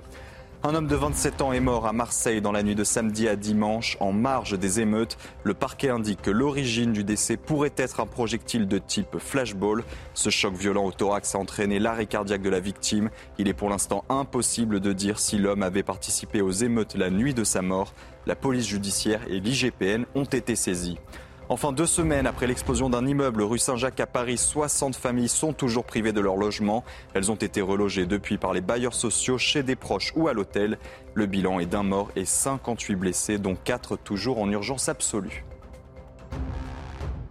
Un 0.66 0.74
homme 0.74 0.88
de 0.88 0.96
27 0.96 1.42
ans 1.42 1.52
est 1.52 1.61
mort 1.61 1.87
à 1.87 1.92
Marseille 1.92 2.40
dans 2.40 2.50
la 2.50 2.64
nuit 2.64 2.74
de 2.74 2.83
samedi 2.83 3.29
à 3.29 3.37
dimanche 3.37 3.96
en 4.00 4.11
marge 4.11 4.59
des 4.59 4.81
émeutes. 4.81 5.16
Le 5.44 5.55
parquet 5.55 5.90
indique 5.90 6.22
que 6.22 6.31
l'origine 6.33 6.92
du 6.92 7.05
décès 7.05 7.37
pourrait 7.37 7.74
être 7.76 8.00
un 8.00 8.07
projectile 8.07 8.66
de 8.66 8.79
type 8.79 9.18
flashball. 9.18 9.85
Ce 10.14 10.29
choc 10.29 10.55
violent 10.55 10.85
au 10.85 10.90
thorax 10.90 11.37
a 11.37 11.38
entraîné 11.38 11.79
l'arrêt 11.79 12.07
cardiaque 12.07 12.42
de 12.42 12.50
la 12.50 12.59
victime. 12.59 13.11
Il 13.38 13.46
est 13.46 13.55
pour 13.55 13.70
l'instant 13.70 14.05
impossible 14.09 14.81
de 14.81 14.92
dire 14.92 15.20
si 15.20 15.38
l'homme 15.38 15.62
avait 15.62 15.85
participé 15.85 16.40
aux 16.40 16.50
émeutes 16.50 16.96
la 16.96 17.11
nuit 17.11 17.33
de 17.33 17.44
sa 17.44 17.62
mort. 17.62 17.94
La 18.26 18.35
police 18.35 18.66
judiciaire 18.66 19.20
et 19.29 19.38
l'IGPN 19.38 20.05
ont 20.16 20.24
été 20.24 20.57
saisis. 20.57 20.98
Enfin, 21.48 21.70
deux 21.70 21.87
semaines 21.87 22.26
après 22.26 22.48
l'explosion 22.48 22.90
d'un 22.90 23.06
immeuble 23.06 23.42
rue 23.42 23.61
Saint-Jacques 23.61 24.00
à 24.00 24.06
Paris, 24.09 24.37
60 24.37 24.96
familles 24.96 25.28
sont 25.28 25.52
toujours 25.52 25.85
privées 25.85 26.12
de 26.12 26.20
leur 26.20 26.37
logement. 26.37 26.82
Elles 27.14 27.30
ont 27.30 27.37
été 27.37 27.61
relogées 27.61 28.04
depuis 28.04 28.37
par 28.37 28.52
les 28.52 28.61
bailleurs 28.61 28.94
sociaux 28.94 29.38
chez 29.38 29.62
des 29.62 29.76
proches 29.76 30.12
ou 30.16 30.26
à 30.26 30.32
l'hôtel. 30.32 30.76
Le 31.14 31.26
bilan 31.26 31.61
est 31.61 31.66
d'un 31.66 31.85
mort 31.85 32.11
et 32.16 32.24
58 32.24 32.96
blessés, 32.96 33.38
dont 33.38 33.54
4 33.54 33.96
toujours 33.96 34.40
en 34.40 34.50
urgence 34.50 34.88
absolue. 34.88 35.44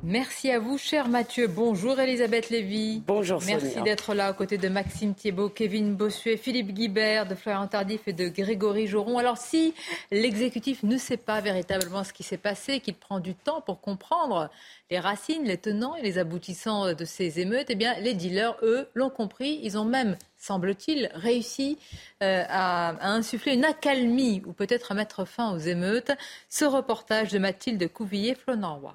Merci 0.08 0.52
à 0.52 0.60
vous, 0.60 0.78
cher 0.78 1.08
Mathieu. 1.10 1.48
Bonjour 1.48 2.00
Elisabeth 2.00 2.52
Lévy. 2.52 3.02
Bonjour 3.08 3.42
Merci 3.48 3.82
d'être 3.82 4.14
là 4.14 4.30
aux 4.30 4.34
côtés 4.36 4.60
de 4.60 4.70
Maxime 4.70 5.16
Thiebaud, 5.16 5.50
Kevin 5.50 5.96
Bossuet, 5.96 6.38
Philippe 6.38 6.74
Guibert, 6.74 7.26
de 7.26 7.34
Florian 7.34 7.66
Tardif 7.66 8.08
et 8.08 8.14
de 8.14 8.30
Grégory 8.30 8.86
Joron. 8.86 9.18
Alors 9.18 9.40
si 9.40 9.74
l'exécutif 10.12 10.84
ne 10.84 10.98
sait 10.98 11.18
pas 11.18 11.42
véritablement 11.42 12.04
ce 12.04 12.14
qui 12.14 12.22
s'est 12.22 12.38
passé, 12.38 12.82
qu'il 12.82 12.94
prend 12.94 13.20
du 13.20 13.34
temps 13.34 13.62
pour 13.62 13.82
comprendre 13.82 14.52
les 14.92 15.00
racines, 15.00 15.44
les 15.44 15.58
tenants 15.58 15.96
et 15.96 16.04
les 16.04 16.20
aboutissants 16.20 16.94
de 16.94 17.04
ces 17.04 17.40
émeutes, 17.40 17.72
eh 17.72 17.76
bien 17.76 17.96
les 18.00 18.14
dealers, 18.14 18.58
eux, 18.62 18.88
l'ont 18.94 19.10
compris. 19.10 19.60
Ils 19.64 19.76
ont 19.76 19.86
même, 19.86 20.18
semble-t-il, 20.38 21.10
réussi 21.16 21.80
euh, 22.22 22.44
à, 22.48 22.90
à, 22.90 23.10
insuffler 23.10 23.56
une 23.56 23.66
accalmie 23.66 24.44
ou 24.46 24.54
peut-être 24.54 24.92
à 24.92 24.94
mettre 24.94 25.26
fin 25.26 25.52
aux 25.52 25.58
émeutes. 25.58 26.12
Ce 26.48 26.64
reportage 26.64 27.32
de 27.32 27.40
Mathilde 27.40 27.92
Couvillier-Flonorroy. 27.92 28.94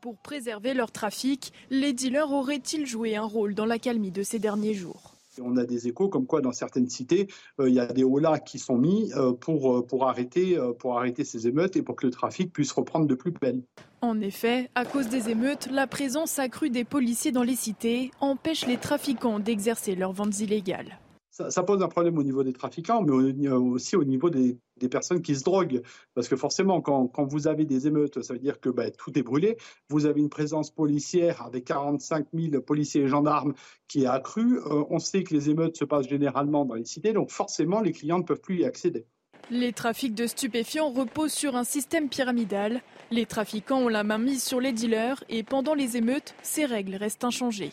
Pour 0.00 0.16
préserver 0.16 0.74
leur 0.74 0.90
trafic, 0.90 1.52
les 1.70 1.92
dealers 1.92 2.32
auraient-ils 2.32 2.86
joué 2.86 3.16
un 3.16 3.24
rôle 3.24 3.54
dans 3.54 3.66
l'accalmie 3.66 4.10
de 4.10 4.22
ces 4.22 4.38
derniers 4.38 4.74
jours? 4.74 5.12
On 5.40 5.56
a 5.56 5.64
des 5.64 5.88
échos 5.88 6.08
comme 6.08 6.26
quoi 6.26 6.40
dans 6.40 6.52
certaines 6.52 6.88
cités, 6.88 7.28
euh, 7.58 7.68
il 7.68 7.74
y 7.74 7.80
a 7.80 7.86
des 7.86 8.04
holas 8.04 8.38
qui 8.38 8.58
sont 8.58 8.76
mis 8.76 9.12
euh, 9.14 9.32
pour, 9.32 9.78
euh, 9.78 9.82
pour, 9.82 10.06
arrêter, 10.06 10.58
pour 10.78 10.98
arrêter 10.98 11.24
ces 11.24 11.46
émeutes 11.46 11.76
et 11.76 11.82
pour 11.82 11.96
que 11.96 12.06
le 12.06 12.12
trafic 12.12 12.52
puisse 12.52 12.72
reprendre 12.72 13.06
de 13.06 13.14
plus 13.14 13.30
belle. 13.30 13.62
En 14.02 14.20
effet, 14.20 14.68
à 14.74 14.84
cause 14.84 15.08
des 15.08 15.30
émeutes, 15.30 15.68
la 15.70 15.86
présence 15.86 16.38
accrue 16.38 16.68
des 16.68 16.84
policiers 16.84 17.32
dans 17.32 17.44
les 17.44 17.56
cités 17.56 18.10
empêche 18.20 18.66
les 18.66 18.76
trafiquants 18.76 19.38
d'exercer 19.38 19.94
leurs 19.94 20.12
ventes 20.12 20.40
illégales 20.40 20.98
ça, 21.32 21.62
pose 21.62 21.82
un 21.82 21.88
problème 21.88 22.18
au 22.18 22.22
niveau 22.22 22.44
des 22.44 22.52
trafiquants, 22.52 23.02
mais 23.02 23.48
aussi 23.52 23.96
au 23.96 24.04
niveau 24.04 24.28
des, 24.28 24.58
personnes 24.90 25.22
qui 25.22 25.34
se 25.34 25.44
droguent. 25.44 25.82
Parce 26.14 26.28
que 26.28 26.36
forcément, 26.36 26.82
quand, 26.82 27.24
vous 27.24 27.48
avez 27.48 27.64
des 27.64 27.86
émeutes, 27.86 28.20
ça 28.22 28.34
veut 28.34 28.38
dire 28.38 28.60
que 28.60 28.68
bah, 28.68 28.90
tout 28.90 29.18
est 29.18 29.22
brûlé. 29.22 29.56
Vous 29.88 30.04
avez 30.04 30.20
une 30.20 30.28
présence 30.28 30.70
policière 30.70 31.42
avec 31.42 31.64
45 31.64 32.26
000 32.34 32.62
policiers 32.62 33.02
et 33.02 33.08
gendarmes 33.08 33.54
qui 33.88 34.02
est 34.02 34.06
accrue. 34.06 34.58
Euh, 34.58 34.84
on 34.90 34.98
sait 34.98 35.22
que 35.22 35.32
les 35.32 35.48
émeutes 35.48 35.76
se 35.76 35.86
passent 35.86 36.08
généralement 36.08 36.66
dans 36.66 36.74
les 36.74 36.84
cités, 36.84 37.14
donc 37.14 37.30
forcément, 37.30 37.80
les 37.80 37.92
clients 37.92 38.18
ne 38.18 38.24
peuvent 38.24 38.40
plus 38.40 38.58
y 38.58 38.64
accéder. 38.64 39.06
Les 39.50 39.72
trafics 39.72 40.14
de 40.14 40.26
stupéfiants 40.26 40.90
reposent 40.90 41.32
sur 41.32 41.56
un 41.56 41.64
système 41.64 42.08
pyramidal. 42.08 42.82
Les 43.10 43.26
trafiquants 43.26 43.80
ont 43.80 43.88
la 43.88 44.04
main 44.04 44.18
mise 44.18 44.42
sur 44.42 44.60
les 44.60 44.72
dealers 44.72 45.24
et 45.30 45.42
pendant 45.42 45.74
les 45.74 45.96
émeutes, 45.96 46.34
ces 46.42 46.66
règles 46.66 46.96
restent 46.96 47.24
inchangées 47.24 47.72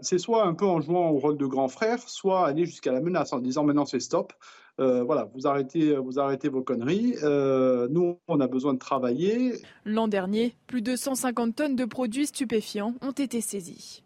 c'est 0.00 0.18
soit 0.18 0.44
un 0.44 0.54
peu 0.54 0.64
en 0.66 0.80
jouant 0.80 1.10
au 1.10 1.18
rôle 1.18 1.36
de 1.36 1.46
grand 1.46 1.68
frère, 1.68 1.98
soit 2.08 2.46
aller 2.46 2.64
jusqu'à 2.64 2.92
la 2.92 3.00
menace 3.00 3.32
en 3.32 3.38
disant 3.38 3.64
maintenant 3.64 3.86
c'est 3.86 4.00
stop. 4.00 4.32
Euh, 4.78 5.02
voilà, 5.02 5.28
vous 5.34 5.46
arrêtez, 5.46 5.94
vous 5.96 6.18
arrêtez 6.18 6.48
vos 6.48 6.62
conneries. 6.62 7.14
Euh, 7.22 7.86
nous, 7.90 8.18
on 8.28 8.40
a 8.40 8.46
besoin 8.46 8.72
de 8.72 8.78
travailler. 8.78 9.52
L'an 9.84 10.08
dernier, 10.08 10.54
plus 10.66 10.80
de 10.80 10.96
150 10.96 11.54
tonnes 11.54 11.76
de 11.76 11.84
produits 11.84 12.26
stupéfiants 12.26 12.94
ont 13.02 13.12
été 13.12 13.40
saisis. 13.40 14.02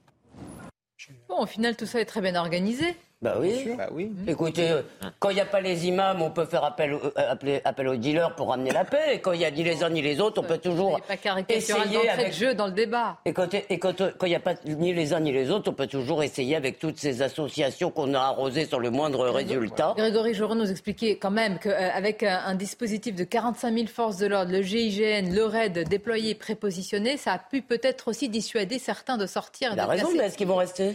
Bon, 1.29 1.43
au 1.43 1.47
final, 1.47 1.77
tout 1.77 1.87
ça 1.87 2.01
est 2.01 2.07
très 2.07 2.21
bien 2.21 2.35
organisé. 2.35 2.97
Bah 3.25 3.37
oui. 3.41 3.75
Bah 3.79 3.89
oui. 3.91 4.13
Écoutez, 4.27 4.71
euh, 4.71 4.83
quand 5.19 5.31
il 5.31 5.37
n'y 5.37 5.41
a 5.41 5.47
pas 5.47 5.63
les 5.63 5.87
imams, 5.87 6.21
on 6.21 6.31
peut 6.31 6.45
faire 6.45 6.63
appel, 6.63 6.93
euh, 6.93 7.11
appeler, 7.17 7.63
appel 7.65 7.89
aux 7.89 7.97
dealers 7.97 8.35
pour 8.37 8.51
ramener 8.51 8.71
la 8.71 8.85
paix. 8.85 9.15
Et 9.15 9.21
quand 9.21 9.33
il 9.33 9.41
y 9.41 9.47
a 9.47 9.51
ni 9.51 9.63
les 9.63 9.83
uns 9.83 9.89
ni 9.89 10.03
les 10.03 10.21
autres, 10.21 10.43
on 10.43 10.45
peut 10.45 10.59
toujours 10.59 11.01
essayer 11.49 12.11
avec 12.11 12.35
jeu 12.35 12.55
dans 12.55 12.67
le 12.67 12.73
débat. 12.73 13.17
Et 13.25 13.33
quand 13.33 13.49
il 13.55 14.29
n'y 14.29 14.35
a 14.35 14.41
pas 14.41 14.55
ni 14.67 14.93
les 14.93 15.15
uns 15.15 15.21
ni 15.21 15.33
les 15.33 15.51
autres, 15.51 15.71
on 15.71 15.75
peut 15.75 15.87
toujours 15.87 16.23
essayer 16.23 16.55
avec 16.55 16.79
toutes 16.79 16.99
ces 16.99 17.23
associations 17.23 17.91
qu'on 17.91 18.13
a 18.13 18.19
arrosées 18.19 18.67
sur 18.67 18.79
le 18.79 18.91
moindre 18.91 19.27
résultat. 19.31 19.95
Grégory 19.97 20.35
Joron 20.35 20.57
nous 20.57 20.71
expliquait 20.71 21.17
quand 21.17 21.31
même 21.31 21.59
qu'avec 21.59 22.25
un, 22.25 22.43
un, 22.45 22.55
dispositif 22.55 23.15
de 23.15 23.25
45 23.25 23.75
000 23.75 23.87
forces 23.87 24.19
de 24.19 24.27
l'ordre, 24.27 24.53
le 24.53 24.61
GIGN, 24.61 25.33
le 25.33 25.45
RAID 25.45 25.89
déployé, 25.89 26.35
prépositionné, 26.35 27.17
ça 27.17 27.33
a 27.33 27.39
pu 27.39 27.63
peut-être 27.63 28.09
aussi 28.09 28.29
dissuader 28.29 28.79
certains 28.79 29.17
de 29.17 29.27
sortir. 29.27 29.71
Il 29.73 29.81
a 29.81 29.87
raison, 29.87 30.09
mais 30.15 30.25
est-ce 30.25 30.37
qu'ils 30.37 30.47
vont 30.47 30.57
rester? 30.57 30.95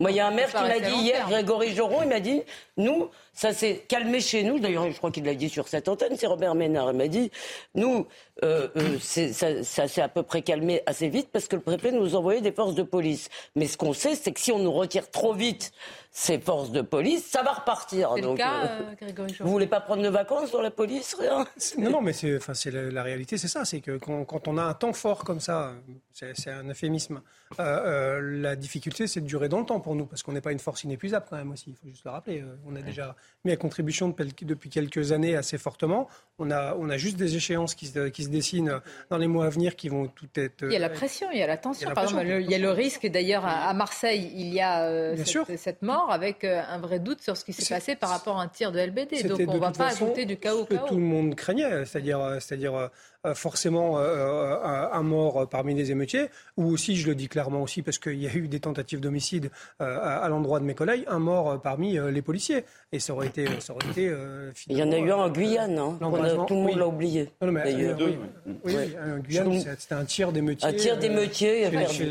Moi, 0.00 0.12
il 0.12 0.16
y 0.16 0.20
a 0.20 0.26
un 0.28 0.30
maire 0.30 0.48
qui 0.48 0.62
m'a 0.62 0.78
dit 0.78 0.94
hier, 0.94 1.28
Grégory 1.28 1.74
Joron, 1.74 2.02
il 2.02 2.08
m'a 2.08 2.20
dit, 2.20 2.42
nous, 2.76 3.10
ça 3.38 3.52
s'est 3.52 3.84
calmé 3.86 4.20
chez 4.20 4.42
nous. 4.42 4.58
D'ailleurs, 4.58 4.90
je 4.90 4.96
crois 4.96 5.12
qu'il 5.12 5.24
l'a 5.24 5.36
dit 5.36 5.48
sur 5.48 5.68
cette 5.68 5.86
antenne, 5.86 6.16
c'est 6.16 6.26
Robert 6.26 6.56
Ménard. 6.56 6.90
Il 6.90 6.96
m'a 6.96 7.06
dit, 7.06 7.30
nous, 7.76 8.04
euh, 8.42 8.66
euh, 8.76 8.98
ça, 9.00 9.62
ça 9.62 9.86
s'est 9.86 10.02
à 10.02 10.08
peu 10.08 10.24
près 10.24 10.42
calmé 10.42 10.82
assez 10.86 11.08
vite 11.08 11.28
parce 11.32 11.46
que 11.46 11.54
le 11.54 11.62
préfet 11.62 11.92
nous 11.92 12.16
envoyait 12.16 12.40
des 12.40 12.50
forces 12.50 12.74
de 12.74 12.82
police. 12.82 13.28
Mais 13.54 13.68
ce 13.68 13.76
qu'on 13.76 13.92
sait, 13.92 14.16
c'est 14.16 14.32
que 14.32 14.40
si 14.40 14.50
on 14.50 14.58
nous 14.58 14.72
retire 14.72 15.08
trop 15.08 15.34
vite 15.34 15.70
ces 16.10 16.40
forces 16.40 16.72
de 16.72 16.82
police, 16.82 17.26
ça 17.26 17.44
va 17.44 17.52
repartir. 17.52 18.10
C'est 18.16 18.22
le 18.22 18.34
cas, 18.34 18.64
euh, 18.64 18.94
Grégory 19.00 19.36
Vous 19.38 19.50
voulez 19.50 19.68
pas 19.68 19.80
prendre 19.80 20.02
de 20.02 20.08
vacances 20.08 20.50
dans 20.50 20.62
la 20.62 20.72
police 20.72 21.14
rien? 21.14 21.46
Non, 21.78 21.90
non, 21.90 22.00
mais 22.00 22.12
c'est, 22.12 22.38
enfin, 22.38 22.54
c'est 22.54 22.72
la, 22.72 23.02
réalité, 23.04 23.38
c'est 23.38 23.46
ça. 23.46 23.64
C'est 23.64 23.80
que 23.80 23.98
quand, 23.98 24.24
quand, 24.24 24.48
on 24.48 24.58
a 24.58 24.64
un 24.64 24.74
temps 24.74 24.92
fort 24.92 25.22
comme 25.22 25.38
ça, 25.38 25.74
c'est, 26.12 26.50
un 26.50 26.68
euphémisme. 26.68 27.20
la 27.56 28.56
difficulté, 28.56 29.06
c'est 29.06 29.20
de 29.20 29.26
durer 29.26 29.48
dans 29.48 29.60
le 29.60 29.66
temps 29.66 29.78
pour 29.78 29.94
nous, 29.94 30.06
parce 30.06 30.24
qu'on 30.24 30.32
n'est 30.32 30.40
pas 30.40 30.50
une 30.50 30.58
force 30.58 30.82
inépuisable 30.82 31.26
quand 31.30 31.36
même 31.36 31.52
aussi. 31.52 31.70
Il 31.70 31.76
faut 31.76 31.88
juste 31.88 32.04
le 32.04 32.10
rappeler. 32.10 32.44
On 32.66 32.74
a 32.74 32.82
déjà 32.82 33.14
mis 33.44 33.52
à 33.52 33.56
contribution 33.56 34.14
depuis 34.42 34.70
quelques 34.70 35.12
années 35.12 35.36
assez 35.36 35.58
fortement. 35.58 36.08
On 36.38 36.50
a, 36.50 36.74
on 36.78 36.88
a 36.88 36.96
juste 36.96 37.16
des 37.16 37.36
échéances 37.36 37.74
qui 37.74 37.86
se, 37.86 38.08
qui 38.08 38.24
se 38.24 38.28
dessinent 38.28 38.80
dans 39.10 39.18
les 39.18 39.28
mois 39.28 39.46
à 39.46 39.48
venir 39.48 39.76
qui 39.76 39.88
vont 39.88 40.06
tout 40.08 40.28
être. 40.36 40.64
Il 40.64 40.72
y 40.72 40.76
a 40.76 40.80
la 40.80 40.88
pression, 40.88 41.28
il 41.32 41.38
y 41.38 41.42
a 41.42 41.46
la 41.46 41.56
tension. 41.56 41.90
Par 41.92 42.04
exemple, 42.04 42.26
il 42.26 42.50
y 42.50 42.54
a 42.54 42.58
le 42.58 42.70
risque. 42.70 43.06
D'ailleurs, 43.06 43.44
à 43.46 43.72
Marseille, 43.74 44.32
il 44.34 44.52
y 44.52 44.60
a 44.60 44.84
euh, 44.84 45.16
cette, 45.24 45.58
cette, 45.58 45.82
mort 45.82 46.10
avec 46.10 46.44
euh, 46.44 46.62
un 46.68 46.78
vrai 46.78 46.98
doute 46.98 47.20
sur 47.22 47.36
ce 47.36 47.44
qui 47.44 47.52
s'est 47.52 47.72
passé 47.72 47.96
par 47.96 48.10
rapport 48.10 48.38
à 48.38 48.42
un 48.42 48.48
tir 48.48 48.72
de 48.72 48.80
LBD. 48.80 49.26
Donc 49.28 49.40
on 49.46 49.54
ne 49.54 49.58
va 49.58 49.70
pas 49.70 49.88
ajouter 49.88 50.24
du 50.24 50.36
chaos. 50.36 50.66
Ce 50.68 50.76
que 50.76 50.88
tout 50.88 50.96
le 50.96 51.02
monde 51.02 51.34
craignait, 51.34 51.84
c'est-à-dire, 51.84 52.38
c'est-à-dire 52.40 52.74
euh, 52.74 52.88
forcément 53.34 53.98
euh, 53.98 54.02
euh, 54.02 54.88
un 54.92 55.02
mort 55.02 55.48
parmi 55.48 55.74
les 55.74 55.90
émeutiers, 55.90 56.28
ou 56.56 56.66
aussi, 56.66 56.96
je 56.96 57.06
le 57.08 57.14
dis 57.14 57.28
clairement 57.28 57.62
aussi, 57.62 57.82
parce 57.82 57.98
qu'il 57.98 58.20
y 58.22 58.26
a 58.26 58.34
eu 58.34 58.48
des 58.48 58.60
tentatives 58.60 59.00
d'homicide 59.00 59.50
à, 59.78 60.28
l'endroit 60.28 60.60
de 60.60 60.64
mes 60.64 60.74
collègues, 60.74 61.04
un 61.08 61.18
mort 61.18 61.60
parmi 61.60 61.98
les 61.98 62.22
policiers. 62.22 62.64
Et 62.92 63.00
ça 63.00 63.12
aurait 63.12 63.26
été. 63.26 63.46
Ça 63.60 63.74
aurait 63.74 63.90
été 63.90 64.14
Il 64.68 64.78
y 64.78 64.82
en 64.82 64.90
a 64.92 64.98
eu 64.98 65.10
un 65.10 65.16
en 65.16 65.28
Guyane, 65.28 65.78
hein, 65.78 65.98
tout 66.46 66.54
le 66.54 66.60
monde 66.60 66.76
l'a 66.76 66.86
oublié. 66.86 67.30
Non, 67.42 67.52
mais, 67.52 67.94
oui, 68.64 68.74
en 68.98 69.18
Guyane, 69.18 69.60
c'était 69.60 69.94
un 69.94 70.04
tir 70.04 70.32
d'émeutier. 70.32 70.68
Un 70.68 70.72
tir 70.72 70.98
d'émeutier. 70.98 71.64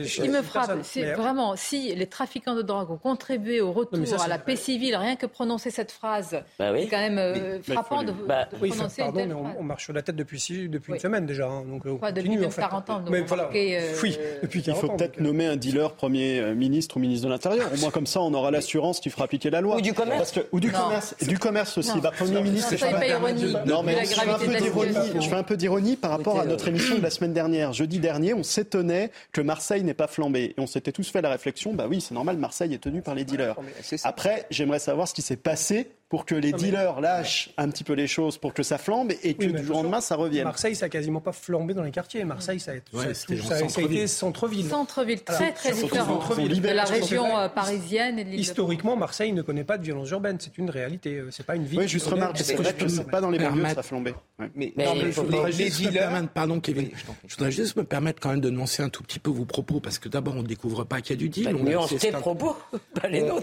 Ce 0.05 0.21
qui 0.21 0.29
me 0.29 0.41
frappe, 0.41 0.79
c'est 0.83 1.13
vraiment 1.13 1.55
si 1.55 1.95
les 1.95 2.07
trafiquants 2.07 2.55
de 2.55 2.61
drogue 2.61 2.91
ont 2.91 2.97
contribué 2.97 3.61
au 3.61 3.71
retour 3.71 4.21
à 4.21 4.27
la 4.27 4.39
paix 4.39 4.55
civile, 4.55 4.95
rien 4.95 5.15
que 5.15 5.25
prononcer 5.25 5.71
cette 5.71 5.91
phrase, 5.91 6.37
bah 6.59 6.71
c'est 6.75 6.87
quand 6.87 6.99
même 6.99 7.61
frappant 7.63 8.03
de, 8.03 8.11
bah, 8.11 8.47
prononcer 8.51 9.01
pardon, 9.01 9.25
mais 9.25 9.33
on, 9.33 9.63
marche 9.63 9.85
sur 9.85 9.93
la 9.93 10.01
tête 10.01 10.15
depuis, 10.15 10.67
depuis 10.69 10.96
une 10.97 11.01
semaine 11.01 11.25
déjà. 11.25 11.47
Hein, 11.47 11.63
donc, 11.67 11.83
Quoi, 11.99 12.11
depuis 12.11 12.37
40 12.55 12.89
ans. 12.89 13.03
Mais 13.09 13.21
voilà. 13.21 13.49
Euh, 13.53 13.93
oui, 14.03 14.17
depuis 14.41 14.63
Il 14.65 14.75
faut 14.75 14.89
peut-être 14.89 15.19
nommer 15.19 15.45
un 15.45 15.55
dealer 15.55 15.91
Premier 15.93 16.39
euh, 16.39 16.53
ministre 16.53 16.97
ou 16.97 16.99
ministre 16.99 17.27
de 17.27 17.31
l'Intérieur. 17.31 17.69
Au 17.73 17.77
moins 17.79 17.91
comme 17.91 18.07
ça, 18.07 18.21
on 18.21 18.33
aura 18.33 18.51
l'assurance 18.51 18.99
qu'il 18.99 19.11
fera 19.11 19.25
appliquer 19.25 19.49
la 19.49 19.61
loi. 19.61 19.77
Ou 19.77 19.81
du 19.81 19.93
commerce. 19.93 20.33
ou 20.51 20.59
du 20.59 20.71
commerce. 20.71 21.15
Du 21.21 21.39
commerce 21.39 21.77
aussi. 21.77 21.99
Bah, 22.01 22.11
Premier 22.15 22.41
ministre. 22.41 22.75
je 22.75 23.67
non, 23.67 23.83
mais 23.83 24.05
je 24.05 24.13
fais, 24.13 24.29
un 24.29 24.37
peu 24.37 24.55
d'ironie, 24.55 24.93
je 25.19 25.27
fais 25.27 25.35
un 25.35 25.43
peu 25.43 25.57
d'ironie 25.57 25.95
par 25.95 26.11
rapport 26.11 26.39
à 26.39 26.45
notre 26.45 26.67
émission 26.67 26.97
de 26.97 27.03
la 27.03 27.09
semaine 27.17 27.33
dernière. 27.33 27.73
Jeudi 27.73 27.99
dernier, 27.99 28.33
on 28.33 28.43
s'étonnait 28.43 29.11
que 29.31 29.41
Marseille 29.41 29.83
n'ait 29.83 29.93
pas 29.93 30.07
flambé. 30.07 30.55
Et 30.57 30.61
on 30.61 30.67
s'était 30.67 30.91
tous 30.91 31.09
fait 31.09 31.21
la 31.21 31.29
réflexion, 31.29 31.73
bah 31.73 31.85
oui, 31.89 32.01
c'est 32.01 32.13
normal, 32.13 32.37
Marseille 32.37 32.73
est 32.73 32.79
tenu 32.79 33.01
par 33.01 33.15
les 33.15 33.25
dealers. 33.25 33.55
Après, 34.03 34.45
j'aimerais 34.49 34.79
savoir 34.79 35.07
ce 35.07 35.13
qui 35.13 35.21
s'est 35.21 35.37
passé 35.37 35.89
pour 36.09 36.25
que 36.25 36.35
les 36.35 36.53
dealers 36.53 37.01
lâchent 37.01 37.49
un 37.57 37.69
petit 37.69 37.83
peu 37.83 37.93
les 37.93 38.07
choses 38.07 38.37
pour 38.37 38.53
que 38.53 38.63
ça 38.63 38.77
flambe 38.77 39.11
et 39.23 39.33
que 39.33 39.45
du 39.45 39.63
jour 39.63 39.79
au 39.79 39.83
lendemain 39.83 40.01
ça 40.01 40.15
revienne. 40.15 40.45
Marseille, 40.45 40.75
ça 40.75 40.85
n'a 40.85 40.89
quasiment 40.89 41.19
pas 41.19 41.33
flambé 41.33 41.73
dans 41.73 41.83
les 41.83 41.91
quartiers. 41.91 42.23
Marseille, 42.23 42.59
ça 42.59 42.71
a, 42.71 42.75
été 42.75 44.07
centre-ville. 44.07 44.69
Centre-ville, 44.69 45.23
très 45.23 45.51
très 45.51 45.73
différent 45.73 46.19
de 46.37 46.69
la 46.69 46.85
région 46.85 47.37
euh, 47.37 47.49
parisienne. 47.49 48.19
Et 48.19 48.35
Historiquement, 48.35 48.95
Marseille 48.95 49.33
ne 49.33 49.41
connaît 49.41 49.63
pas 49.63 49.77
de 49.77 49.83
violence 49.83 50.09
urbaine. 50.11 50.37
C'est 50.39 50.57
une 50.57 50.69
réalité. 50.69 51.17
Euh, 51.17 51.29
c'est 51.31 51.45
pas 51.45 51.55
une 51.55 51.65
ville. 51.65 51.79
Oui, 51.79 51.87
juste 51.87 52.07
remarque, 52.07 52.37
parce 52.37 52.51
que 52.51 52.63
je 52.63 52.99
ne 52.99 53.03
pas 53.03 53.21
dans 53.21 53.29
les 53.29 53.39
banlieues, 53.39 53.63
ça 53.63 53.79
a 53.79 53.83
flambé. 53.83 54.13
Mais, 54.55 54.73
je 54.77 55.21
voudrais 55.21 55.51
juste 55.51 55.85
me 55.85 55.91
permettre, 55.91 56.29
pardon 56.29 56.59
Kevin, 56.59 56.89
je 57.27 57.35
voudrais 57.35 57.51
juste 57.51 57.75
me 57.75 57.83
permettre 57.83 58.19
quand 58.21 58.29
même 58.29 58.41
de 58.41 58.49
nuancer 58.49 58.83
un 58.83 58.89
tout 58.89 59.03
petit 59.03 59.19
peu 59.19 59.29
vos 59.29 59.45
propos, 59.45 59.79
parce 59.79 59.99
que 59.99 60.09
d'abord, 60.09 60.35
on 60.35 60.43
ne 60.43 60.47
découvre 60.47 60.83
pas 60.83 61.01
qu'il 61.01 61.15
y 61.15 61.17
a 61.17 61.19
du 61.19 61.29
deal. 61.29 61.55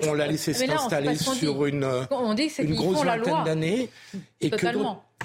On 0.06 0.14
l'a 0.14 0.26
laissé 0.26 0.54
s'installer 0.54 1.16
sur 1.16 1.66
une... 1.66 1.86
On 2.10 2.34
dit 2.34 2.50
une 2.58 2.74
grosse 2.74 3.04
vingtaine 3.04 3.44
d'années 3.44 3.90
et 4.40 4.50
que 4.50 4.66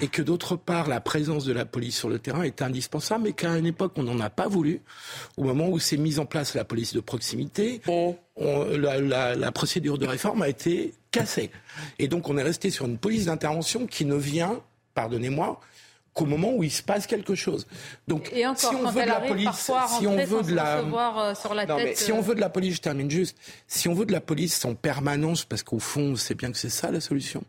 et 0.02 0.08
que 0.08 0.22
d'autre 0.22 0.56
part 0.56 0.88
la 0.88 1.00
présence 1.00 1.44
de 1.44 1.52
la 1.52 1.66
police 1.66 1.98
sur 1.98 2.08
le 2.08 2.18
terrain 2.18 2.42
est 2.42 2.62
indispensable, 2.62 3.24
mais 3.24 3.32
qu'à 3.32 3.56
une 3.56 3.66
époque 3.66 3.92
on 3.96 4.02
n'en 4.02 4.18
a 4.20 4.30
pas 4.30 4.48
voulu. 4.48 4.80
Au 5.36 5.44
moment 5.44 5.68
où 5.68 5.78
s'est 5.78 5.98
mise 5.98 6.18
en 6.18 6.26
place 6.26 6.54
la 6.54 6.64
police 6.64 6.94
de 6.94 7.00
proximité, 7.00 7.82
la, 8.38 9.34
la, 9.34 9.52
procédure 9.52 9.98
de 9.98 10.06
réforme 10.06 10.42
a 10.42 10.48
été 10.48 10.94
cassée, 11.10 11.50
et 11.98 12.08
donc 12.08 12.28
on 12.28 12.38
est 12.38 12.42
resté 12.42 12.70
sur 12.70 12.86
une 12.86 12.98
police 12.98 13.26
d'intervention 13.26 13.86
qui 13.86 14.04
ne 14.06 14.14
vient, 14.14 14.60
pardonnez-moi, 14.94 15.60
qu'au 16.20 16.26
moment 16.26 16.52
où 16.54 16.62
il 16.62 16.70
se 16.70 16.82
passe 16.82 17.06
quelque 17.06 17.34
chose. 17.34 17.66
Donc, 18.06 18.30
et 18.34 18.46
encore, 18.46 18.58
si 18.58 18.66
on 18.66 18.90
veut 18.90 19.02
de 19.02 19.08
la 19.08 19.20
police, 19.20 19.70
si 19.98 20.06
on 20.06 20.16
veut 20.16 20.42
de 20.42 20.54
la, 20.54 20.78
euh, 20.78 21.34
sur 21.34 21.54
la 21.54 21.64
tête, 21.64 21.96
si 21.96 22.12
on 22.12 22.18
euh, 22.18 22.20
veut 22.20 22.34
de 22.34 22.40
la 22.40 22.50
police, 22.50 22.76
je 22.76 22.80
termine 22.82 23.10
juste. 23.10 23.38
Si 23.66 23.88
on 23.88 23.94
veut 23.94 24.04
de 24.04 24.12
la 24.12 24.20
police 24.20 24.62
en 24.66 24.74
permanence, 24.74 25.46
parce 25.46 25.62
qu'au 25.62 25.78
fond, 25.78 26.16
c'est 26.16 26.34
bien 26.34 26.52
que 26.52 26.58
c'est 26.58 26.68
ça 26.68 26.90
la 26.90 27.00
solution. 27.00 27.42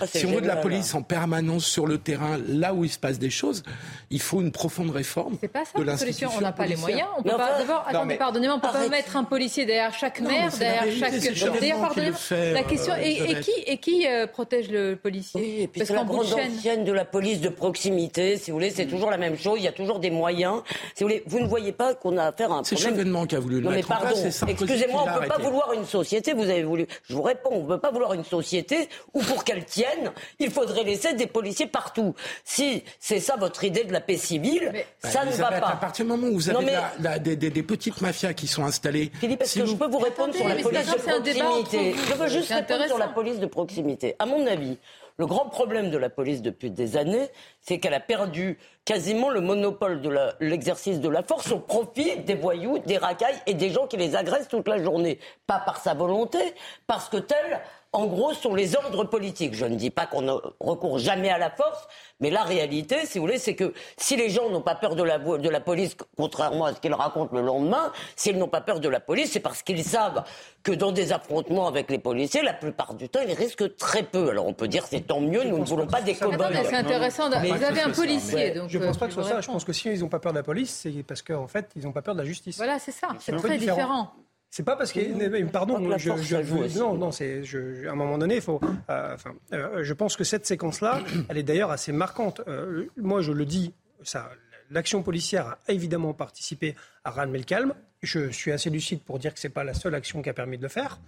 Ah, 0.00 0.06
si 0.06 0.26
on 0.26 0.32
veut 0.32 0.40
de 0.40 0.46
la 0.46 0.56
police 0.56 0.94
en 0.94 1.02
permanence 1.02 1.64
sur 1.64 1.86
le 1.86 1.98
terrain, 1.98 2.38
là 2.48 2.74
où 2.74 2.84
il 2.84 2.90
se 2.90 2.98
passe 2.98 3.18
des 3.18 3.30
choses, 3.30 3.62
il 4.10 4.20
faut 4.20 4.40
une 4.40 4.52
profonde 4.52 4.90
réforme. 4.90 5.36
C'est 5.40 5.48
pas 5.48 5.64
ça 5.64 5.78
la 5.82 5.96
solution. 5.96 6.30
On 6.36 6.40
n'a 6.40 6.52
pas 6.52 6.66
les 6.66 6.76
moyens. 6.76 7.08
On 7.18 7.22
peut 7.22 7.30
pas. 7.30 7.58
D'abord, 7.58 7.84
attendez, 7.86 8.16
pardonnez-moi, 8.16 8.56
on 8.56 8.60
peut 8.60 8.72
pas 8.72 8.88
mettre 8.88 9.16
un 9.16 9.24
policier 9.24 9.66
derrière 9.66 9.94
chaque 9.94 10.20
maire, 10.20 10.50
derrière 10.56 10.84
chaque. 10.98 11.60
D'ailleurs, 11.60 11.80
pardonnez 11.80 12.12
La 12.52 12.62
question 12.62 12.94
et, 12.96 13.40
qui 13.40 13.52
et 13.66 13.78
qui 13.78 14.06
euh, 14.06 14.26
protège 14.26 14.68
le 14.70 14.96
policier? 14.96 15.40
Oui, 15.40 15.62
et 15.62 15.68
puis 15.68 15.82
c'est 15.84 15.94
la 15.94 16.04
grande 16.04 16.26
ancienne 16.26 16.84
de 16.84 16.92
la 16.92 17.04
police 17.04 17.40
de 17.40 17.48
proximité. 17.48 18.36
Si 18.36 18.50
vous 18.50 18.56
voulez, 18.56 18.70
c'est 18.70 18.86
toujours 18.86 19.10
la 19.10 19.18
même 19.18 19.36
chose. 19.36 19.58
Il 19.58 19.64
y 19.64 19.68
a 19.68 19.72
toujours 19.72 19.98
des 19.98 20.10
moyens. 20.10 20.62
Si 20.94 21.04
vous 21.04 21.08
voulez, 21.08 21.22
vous 21.26 21.40
ne 21.40 21.46
voyez 21.46 21.72
pas 21.72 21.94
qu'on 21.94 22.16
a 22.16 22.24
affaire 22.24 22.52
à 22.52 22.58
un 22.58 22.62
problème. 22.62 22.78
C'est 22.78 22.90
Chevènement 22.90 23.26
qui 23.26 23.36
a 23.36 23.40
voulu 23.40 23.56
le 23.56 23.62
non, 23.62 23.70
mais 23.70 23.82
pardon, 23.82 24.16
Excusez-moi, 24.48 25.04
on 25.06 25.14
ne 25.14 25.20
peut 25.20 25.28
pas 25.28 25.38
vouloir 25.38 25.72
une 25.72 25.86
société. 25.86 26.32
Vous 26.32 26.42
avez 26.42 26.64
voulu. 26.64 26.86
Je 27.08 27.14
vous 27.14 27.22
réponds. 27.22 27.50
On 27.52 27.62
ne 27.62 27.68
peut 27.68 27.80
pas 27.80 27.90
vouloir 27.90 28.14
une 28.14 28.24
société 28.24 28.88
où 29.14 29.20
pour 29.20 29.44
qu'elle 29.50 29.64
tienne, 29.64 30.12
il 30.38 30.50
faudrait 30.50 30.84
laisser 30.84 31.14
des 31.14 31.26
policiers 31.26 31.66
partout. 31.66 32.14
Si 32.44 32.84
c'est 32.98 33.20
ça 33.20 33.36
votre 33.36 33.64
idée 33.64 33.84
de 33.84 33.92
la 33.92 34.00
paix 34.00 34.16
civile, 34.16 34.72
ça 35.02 35.24
ne 35.24 35.32
va 35.32 35.50
pas. 35.50 35.68
À 35.68 35.76
partir 35.76 36.04
du 36.04 36.10
moment 36.10 36.28
où 36.28 36.34
vous 36.34 36.50
avez 36.50 37.36
des, 37.36 37.62
petites 37.62 38.00
mafias 38.00 38.32
qui 38.32 38.46
sont 38.46 38.64
installées. 38.64 39.10
Philippe, 39.20 39.42
est-ce 39.42 39.60
que 39.60 39.66
je 39.66 39.74
peux 39.74 39.88
vous 39.88 39.98
répondre 39.98 40.34
sur 40.34 40.48
la 40.48 40.56
police 40.56 40.86
de 40.86 40.98
proximité 40.98 41.94
Je 42.08 42.14
veux 42.14 42.28
juste 42.28 42.52
répondre 42.52 42.86
sur 42.86 42.98
la 42.98 43.08
police 43.08 43.38
de 43.38 43.46
proximité. 43.46 44.14
À 44.18 44.26
mon 44.26 44.46
avis, 44.46 44.78
le 45.18 45.26
grand 45.26 45.50
problème 45.50 45.90
de 45.90 45.98
la 45.98 46.08
police 46.08 46.40
depuis 46.40 46.70
des 46.70 46.96
années, 46.96 47.28
c'est 47.60 47.78
qu'elle 47.78 47.92
a 47.92 48.00
perdu 48.00 48.58
quasiment 48.86 49.28
le 49.28 49.42
monopole 49.42 50.00
de 50.00 50.10
l'exercice 50.40 50.98
de 50.98 51.08
la 51.10 51.22
force 51.22 51.52
au 51.52 51.58
profit 51.58 52.16
des 52.20 52.34
voyous, 52.34 52.78
des 52.86 52.96
racailles 52.96 53.38
et 53.46 53.52
des 53.52 53.68
gens 53.68 53.86
qui 53.86 53.98
les 53.98 54.16
agressent 54.16 54.48
toute 54.48 54.66
la 54.66 54.82
journée. 54.82 55.18
Pas 55.46 55.58
par 55.58 55.76
sa 55.76 55.92
volonté, 55.92 56.38
parce 56.86 57.10
que 57.10 57.18
telle 57.18 57.60
en 57.92 58.06
gros, 58.06 58.32
sont 58.34 58.54
les 58.54 58.76
ordres 58.76 59.04
politiques. 59.04 59.54
Je 59.54 59.64
ne 59.64 59.74
dis 59.74 59.90
pas 59.90 60.06
qu'on 60.06 60.22
ne 60.22 60.32
recourt 60.60 60.98
jamais 60.98 61.28
à 61.28 61.38
la 61.38 61.50
force, 61.50 61.88
mais 62.20 62.30
la 62.30 62.44
réalité, 62.44 63.04
si 63.04 63.18
vous 63.18 63.24
voulez, 63.24 63.38
c'est 63.38 63.56
que 63.56 63.74
si 63.96 64.16
les 64.16 64.30
gens 64.30 64.48
n'ont 64.48 64.60
pas 64.60 64.76
peur 64.76 64.94
de 64.94 65.02
la, 65.02 65.18
de 65.18 65.48
la 65.48 65.60
police, 65.60 65.96
contrairement 66.16 66.66
à 66.66 66.74
ce 66.74 66.80
qu'ils 66.80 66.94
racontent 66.94 67.34
le 67.34 67.42
lendemain, 67.42 67.92
s'ils 68.14 68.38
n'ont 68.38 68.48
pas 68.48 68.60
peur 68.60 68.78
de 68.78 68.88
la 68.88 69.00
police, 69.00 69.32
c'est 69.32 69.40
parce 69.40 69.62
qu'ils 69.62 69.82
savent 69.82 70.22
que 70.62 70.70
dans 70.70 70.92
des 70.92 71.12
affrontements 71.12 71.66
avec 71.66 71.90
les 71.90 71.98
policiers, 71.98 72.42
la 72.42 72.52
plupart 72.52 72.94
du 72.94 73.08
temps, 73.08 73.20
ils 73.26 73.34
risquent 73.34 73.76
très 73.76 74.04
peu. 74.04 74.30
Alors 74.30 74.46
on 74.46 74.54
peut 74.54 74.68
dire 74.68 74.86
c'est 74.86 75.00
tant 75.00 75.20
mieux, 75.20 75.42
nous 75.42 75.58
ne 75.58 75.64
voulons 75.64 75.86
pas 75.86 76.00
des 76.00 76.14
cow 76.14 76.30
C'est 76.30 76.74
intéressant. 76.74 77.28
Vous 77.28 77.64
avez 77.64 77.80
un 77.80 77.90
policier. 77.90 78.52
Donc 78.52 78.70
je 78.70 78.78
ne 78.78 78.86
pense 78.86 78.98
pas 78.98 79.06
que 79.06 79.14
ce 79.14 79.20
soit 79.20 79.30
ça. 79.30 79.40
Je 79.40 79.48
pense 79.48 79.64
que 79.64 79.72
si 79.72 79.88
ils 79.88 80.00
n'ont 80.00 80.08
pas 80.08 80.20
peur 80.20 80.32
de 80.32 80.38
la 80.38 80.44
police, 80.44 80.70
c'est 80.82 81.02
parce 81.02 81.22
qu'en 81.22 81.48
fait, 81.48 81.70
ils 81.74 81.82
n'ont 81.82 81.92
pas 81.92 82.02
peur 82.02 82.14
de 82.14 82.20
la 82.20 82.26
justice. 82.26 82.56
Voilà, 82.56 82.78
c'est 82.78 82.92
ça. 82.92 83.08
C'est 83.18 83.34
très 83.36 83.58
différent. 83.58 84.12
C'est 84.50 84.64
pas 84.64 84.74
parce 84.74 84.92
que 84.92 85.44
pardon, 85.44 85.96
je, 85.96 86.10
je, 86.16 86.78
non, 86.78 86.94
non, 86.94 87.12
c'est 87.12 87.42
à 87.86 87.92
un 87.92 87.94
moment 87.94 88.18
donné, 88.18 88.36
il 88.36 88.40
faut. 88.40 88.60
Euh, 88.90 89.14
enfin, 89.14 89.32
euh, 89.52 89.84
je 89.84 89.94
pense 89.94 90.16
que 90.16 90.24
cette 90.24 90.44
séquence-là, 90.44 91.00
elle 91.28 91.38
est 91.38 91.44
d'ailleurs 91.44 91.70
assez 91.70 91.92
marquante. 91.92 92.40
Euh, 92.48 92.86
moi, 92.96 93.22
je 93.22 93.30
le 93.30 93.46
dis, 93.46 93.72
ça, 94.02 94.28
l'action 94.68 95.04
policière 95.04 95.46
a 95.46 95.58
évidemment 95.68 96.14
participé 96.14 96.74
à 97.04 97.10
ramener 97.10 97.38
le 97.38 97.44
calme. 97.44 97.74
Je 98.02 98.30
suis 98.30 98.50
assez 98.50 98.70
lucide 98.70 99.02
pour 99.02 99.20
dire 99.20 99.32
que 99.32 99.38
c'est 99.38 99.50
pas 99.50 99.62
la 99.62 99.72
seule 99.72 99.94
action 99.94 100.20
qui 100.20 100.28
a 100.28 100.34
permis 100.34 100.58
de 100.58 100.62
le 100.62 100.68
faire. 100.68 101.00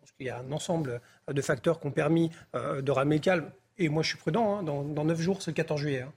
Parce 0.00 0.12
qu'il 0.12 0.26
y 0.26 0.30
a 0.30 0.38
un 0.38 0.52
ensemble 0.52 1.00
de 1.26 1.40
facteurs 1.40 1.80
qui 1.80 1.86
ont 1.86 1.92
permis 1.92 2.30
de 2.54 2.90
ramener 2.90 3.16
le 3.16 3.22
calme. 3.22 3.50
Et 3.78 3.88
moi, 3.88 4.02
je 4.02 4.08
suis 4.08 4.18
prudent. 4.18 4.58
Hein, 4.58 4.62
dans, 4.62 5.04
9 5.04 5.18
jours, 5.18 5.40
c'est 5.40 5.52
le 5.52 5.56
14 5.56 5.80
juillet. 5.80 6.02
Hein. 6.02 6.12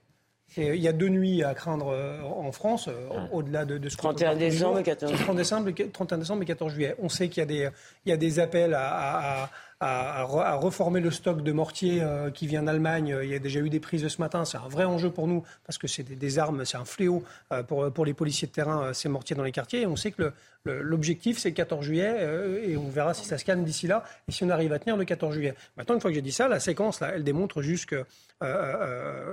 Il 0.56 0.76
y 0.76 0.88
a 0.88 0.92
deux 0.92 1.08
nuits 1.08 1.42
à 1.42 1.52
craindre 1.54 1.88
euh, 1.88 2.22
en 2.22 2.52
France, 2.52 2.88
euh, 2.88 3.08
ah. 3.10 3.28
au-delà 3.32 3.64
de, 3.64 3.76
de 3.76 3.88
ce 3.88 3.96
31 3.96 4.36
décembre 4.36 4.78
et 4.78 4.82
14 4.84 5.12
31 5.12 5.34
décembre, 5.34 5.70
31 5.92 6.18
décembre 6.18 6.42
et 6.42 6.46
14 6.46 6.72
juillet. 6.72 6.94
On 7.00 7.08
sait 7.08 7.28
qu'il 7.28 7.40
y 7.40 7.42
a 7.42 7.46
des, 7.46 7.68
il 8.06 8.10
y 8.10 8.12
a 8.12 8.16
des 8.16 8.38
appels 8.38 8.74
à, 8.74 9.44
à, 9.44 9.50
à, 9.84 10.54
reformer 10.56 11.00
le 11.00 11.10
stock 11.10 11.42
de 11.42 11.52
mortiers 11.52 12.02
euh, 12.02 12.30
qui 12.30 12.46
vient 12.46 12.62
d'Allemagne. 12.62 13.16
Il 13.22 13.28
y 13.28 13.34
a 13.34 13.38
déjà 13.38 13.60
eu 13.60 13.68
des 13.68 13.80
prises 13.80 14.06
ce 14.08 14.20
matin. 14.20 14.44
C'est 14.44 14.56
un 14.56 14.68
vrai 14.68 14.84
enjeu 14.84 15.10
pour 15.10 15.28
nous 15.28 15.44
parce 15.66 15.78
que 15.78 15.86
c'est 15.86 16.02
des, 16.02 16.38
armes, 16.38 16.64
c'est 16.64 16.76
un 16.76 16.84
fléau 16.84 17.22
pour, 17.68 17.92
pour 17.92 18.04
les 18.04 18.14
policiers 18.14 18.48
de 18.48 18.52
terrain, 18.52 18.92
ces 18.92 19.08
mortiers 19.08 19.36
dans 19.36 19.42
les 19.42 19.52
quartiers. 19.52 19.82
Et 19.82 19.86
on 19.86 19.96
sait 19.96 20.10
que 20.10 20.32
l'objectif, 20.64 21.38
c'est 21.38 21.50
le 21.50 21.54
14 21.54 21.84
juillet 21.84 22.62
et 22.66 22.76
on 22.76 22.88
verra 22.88 23.12
si 23.14 23.24
ça 23.24 23.36
se 23.36 23.44
calme 23.44 23.64
d'ici 23.64 23.86
là 23.86 24.04
et 24.28 24.32
si 24.32 24.44
on 24.44 24.50
arrive 24.50 24.72
à 24.72 24.78
tenir 24.78 24.96
le 24.96 25.04
14 25.04 25.34
juillet. 25.34 25.54
Maintenant, 25.76 25.96
une 25.96 26.00
fois 26.00 26.10
que 26.10 26.14
j'ai 26.14 26.22
dit 26.22 26.32
ça, 26.32 26.48
la 26.48 26.60
séquence, 26.60 27.00
là, 27.00 27.12
elle 27.14 27.24
démontre 27.24 27.60
juste 27.60 27.86
que 27.86 28.04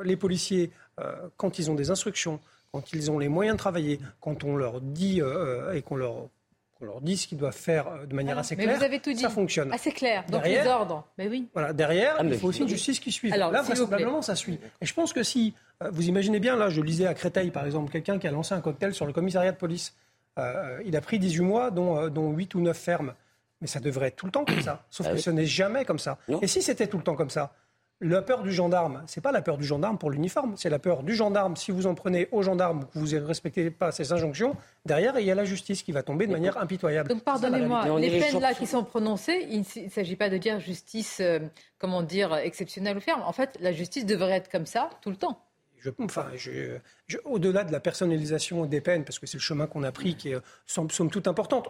les 0.04 0.18
policiers 0.18 0.72
quand 1.38 1.60
ils 1.60 1.72
ont 1.72 1.76
des 1.76 1.92
instructions, 1.92 2.40
quand 2.72 2.92
ils 2.94 3.10
ont 3.10 3.20
les 3.20 3.30
moyens 3.30 3.56
de 3.56 3.60
travailler, 3.60 4.00
quand 4.20 4.44
on 4.44 4.56
leur 4.56 4.82
dit 4.82 5.22
et 5.74 5.82
qu'on 5.82 5.96
leur 5.96 6.28
leur 6.86 7.02
dit 7.02 7.18
ce 7.18 7.28
qu'ils 7.28 7.38
doivent 7.38 7.56
faire 7.56 8.08
de 8.08 8.16
manière 8.16 8.38
assez 8.38 8.56
claire. 8.56 8.78
vous 8.78 8.84
avez 8.84 9.00
tout 9.00 9.14
dit. 9.14 9.22
Ça 9.22 9.30
fonctionne. 9.30 9.72
Assez 9.72 9.92
clair. 9.92 10.24
Donc 10.30 10.46
les 10.46 10.66
ordres. 10.66 11.08
Mais 11.18 11.28
oui. 11.28 11.48
Voilà. 11.54 11.74
Derrière, 11.74 12.18
il 12.24 12.38
faut 12.38 12.48
aussi 12.48 12.62
une 12.62 12.68
justice 12.68 13.00
qui 13.00 13.12
suive. 13.12 13.34
Alors, 13.34 13.52
là, 13.52 13.62
vraisemblablement, 13.62 14.22
ça 14.22 14.36
suit. 14.36 14.60
Et 14.82 14.86
je 14.86 14.94
pense 14.94 15.14
que 15.14 15.24
si 15.24 15.54
vous 15.92 16.08
imaginez 16.08 16.40
bien, 16.40 16.56
là, 16.56 16.70
je 16.70 16.82
lisais 16.82 17.08
à 17.08 17.14
Créteil, 17.14 17.52
par 17.52 17.66
exemple, 17.66 17.92
quelqu'un 17.92 18.20
qui 18.20 18.28
a 18.28 18.32
lancé 18.32 18.54
un 18.54 18.62
cocktail 18.62 18.94
sur 18.94 19.06
le 19.06 19.14
commissariat 19.14 19.52
de 19.52 19.58
police. 19.58 19.96
il 20.86 20.96
a 20.96 21.02
pris 21.02 21.20
18 21.20 21.42
mois, 21.42 21.72
dont, 21.72 22.10
dont 22.10 22.32
8 22.32 22.56
ou 22.56 22.62
9 22.62 22.78
fermes. 22.78 23.14
Mais 23.62 23.68
ça 23.68 23.80
devrait 23.80 24.08
être 24.08 24.16
tout 24.16 24.26
le 24.26 24.32
temps 24.32 24.46
comme 24.46 24.62
ça. 24.62 24.84
Sauf 24.90 25.08
ah 25.10 25.14
que 25.14 25.20
ce 25.20 25.30
n'est 25.30 25.46
jamais 25.46 25.86
comme 25.86 26.00
ça. 26.00 26.18
Et 26.42 26.48
si 26.48 26.62
c'était 26.62 26.88
tout 26.88 26.98
le 26.98 27.04
temps 27.04 27.16
comme 27.16 27.30
ça 27.30 27.54
la 28.02 28.22
peur 28.24 28.42
du 28.42 28.52
gendarme, 28.52 29.04
c'est 29.06 29.22
pas 29.22 29.32
la 29.32 29.42
peur 29.42 29.58
du 29.58 29.64
gendarme 29.64 29.98
pour 29.98 30.10
l'uniforme, 30.10 30.56
c'est 30.58 30.70
la 30.70 30.80
peur 30.80 31.04
du 31.04 31.16
gendarme. 31.16 31.56
Si 31.56 31.72
vous 31.72 31.86
en 31.86 31.94
prenez 31.94 32.28
au 32.32 32.42
gendarme, 32.42 32.86
que 32.88 32.98
vous 33.00 33.14
ne 33.14 33.20
respectez 33.22 33.70
pas 33.70 33.92
ses 33.92 34.12
injonctions, 34.12 34.56
derrière, 34.86 35.18
il 35.20 35.26
y 35.26 35.32
a 35.32 35.36
la 35.36 35.46
justice 35.46 35.84
qui 35.84 35.92
va 35.92 36.02
tomber 36.02 36.26
de 36.26 36.32
manière 36.32 36.58
impitoyable. 36.58 37.10
Donc, 37.10 37.24
pardonnez-moi, 37.24 38.00
les 38.00 38.20
peines 38.20 38.40
là 38.40 38.54
qui 38.54 38.66
sont 38.66 38.84
prononcées, 38.84 39.48
il 39.50 39.60
ne 39.60 39.90
s'agit 39.90 40.16
pas 40.16 40.30
de 40.30 40.38
dire 40.38 40.60
justice, 40.60 41.20
euh, 41.22 41.40
comment 41.78 42.02
dire, 42.02 42.36
exceptionnelle 42.36 42.98
ou 42.98 43.02
ferme. 43.02 43.22
En 43.22 43.34
fait, 43.34 43.58
la 43.62 43.72
justice 43.72 44.06
devrait 44.06 44.38
être 44.38 44.52
comme 44.52 44.66
ça 44.66 44.90
tout 45.02 45.12
le 45.12 45.16
temps. 45.16 45.40
enfin, 46.00 46.26
au-delà 47.26 47.64
de 47.64 47.72
la 47.72 47.80
personnalisation 47.80 48.66
des 48.66 48.82
peines, 48.82 49.04
parce 49.04 49.20
que 49.20 49.28
c'est 49.28 49.38
le 49.38 49.42
chemin 49.42 49.68
qu'on 49.68 49.84
a 49.84 49.92
pris 49.92 50.16
qui 50.16 50.30
est 50.30 50.38
somme 50.66 50.90
toute 50.90 51.28
importante, 51.28 51.70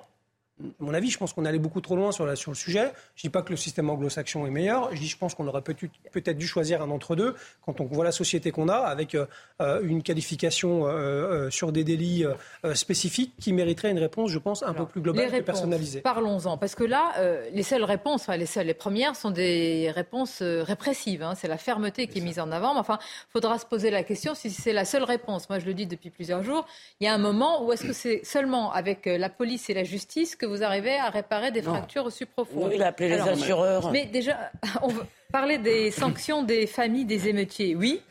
mon 0.79 0.93
avis, 0.93 1.09
je 1.09 1.17
pense 1.17 1.33
qu'on 1.33 1.45
allait 1.45 1.59
beaucoup 1.59 1.81
trop 1.81 1.95
loin 1.95 2.11
sur, 2.11 2.25
la, 2.25 2.35
sur 2.35 2.51
le 2.51 2.55
sujet. 2.55 2.91
Je 3.15 3.21
ne 3.21 3.23
dis 3.23 3.29
pas 3.29 3.41
que 3.41 3.49
le 3.49 3.57
système 3.57 3.89
anglo-saxon 3.89 4.45
est 4.45 4.49
meilleur. 4.49 4.93
Je 4.93 4.99
dis, 4.99 5.07
je 5.07 5.17
pense 5.17 5.35
qu'on 5.35 5.47
aurait 5.47 5.61
peut-être 5.61 6.37
dû 6.37 6.47
choisir 6.47 6.81
un 6.81 6.89
entre-deux 6.89 7.35
quand 7.65 7.81
on 7.81 7.85
voit 7.85 8.03
la 8.03 8.11
société 8.11 8.51
qu'on 8.51 8.69
a 8.69 8.75
avec 8.75 9.15
euh, 9.15 9.25
euh, 9.61 9.81
une 9.83 10.03
qualification 10.03 10.85
euh, 10.85 11.49
sur 11.49 11.71
des 11.71 11.83
délits 11.83 12.25
spécifiques 12.73 13.33
qui 13.39 13.53
mériterait 13.53 13.91
une 13.91 13.99
réponse, 13.99 14.31
je 14.31 14.39
pense, 14.39 14.63
un 14.63 14.73
peu 14.73 14.85
plus 14.85 15.01
globale 15.01 15.33
et 15.33 15.41
personnalisée. 15.41 16.01
Parlons-en, 16.01 16.57
parce 16.57 16.75
que 16.75 16.83
là, 16.83 17.13
les 17.51 17.63
seules 17.63 17.83
réponses, 17.83 18.21
enfin 18.21 18.37
les 18.37 18.45
seules, 18.45 18.67
les 18.67 18.73
premières 18.73 19.15
sont 19.15 19.31
des 19.31 19.91
réponses 19.93 20.41
répressives. 20.41 21.23
Hein. 21.23 21.33
C'est 21.35 21.47
la 21.47 21.57
fermeté 21.57 22.07
qui 22.07 22.19
est, 22.19 22.21
mise 22.21 22.39
en 22.39 22.51
avant. 22.51 22.73
Mais 22.73 22.79
enfin, 22.79 22.99
il 23.01 23.31
faudra 23.31 23.57
se 23.59 23.65
poser 23.65 23.89
la 23.89 24.03
question 24.03 24.35
si 24.35 24.49
c'est 24.49 24.73
la 24.73 24.85
seule 24.85 25.03
réponse. 25.03 25.49
Moi, 25.49 25.59
je 25.59 25.65
le 25.65 25.73
dis 25.73 25.87
depuis 25.87 26.09
plusieurs 26.09 26.43
jours. 26.43 26.65
Il 26.99 27.05
y 27.05 27.07
a 27.07 27.13
un 27.13 27.17
moment 27.17 27.65
où 27.65 27.71
est-ce 27.73 27.83
que 27.83 27.93
c'est 27.93 28.23
seulement 28.23 28.71
avec 28.71 29.05
la 29.05 29.29
police 29.29 29.69
et 29.69 29.73
la 29.73 29.83
justice 29.83 30.35
que 30.35 30.45
vous 30.51 30.63
arrivez 30.63 30.97
à 30.97 31.09
réparer 31.09 31.51
des 31.51 31.61
fractures 31.61 32.05
aussi 32.05 32.25
profondes. 32.25 32.67
Oui, 32.69 32.75
il 32.75 32.83
a 32.83 32.87
appelé 32.87 33.09
les 33.09 33.19
assureurs. 33.19 33.91
Mais 33.91 34.05
déjà, 34.05 34.51
on 34.81 34.89
veut 34.89 35.05
parler 35.31 35.57
des 35.57 35.91
sanctions 35.91 36.43
des 36.43 36.67
familles 36.67 37.05
des 37.05 37.27
émeutiers. 37.29 37.75
Oui, 37.75 38.01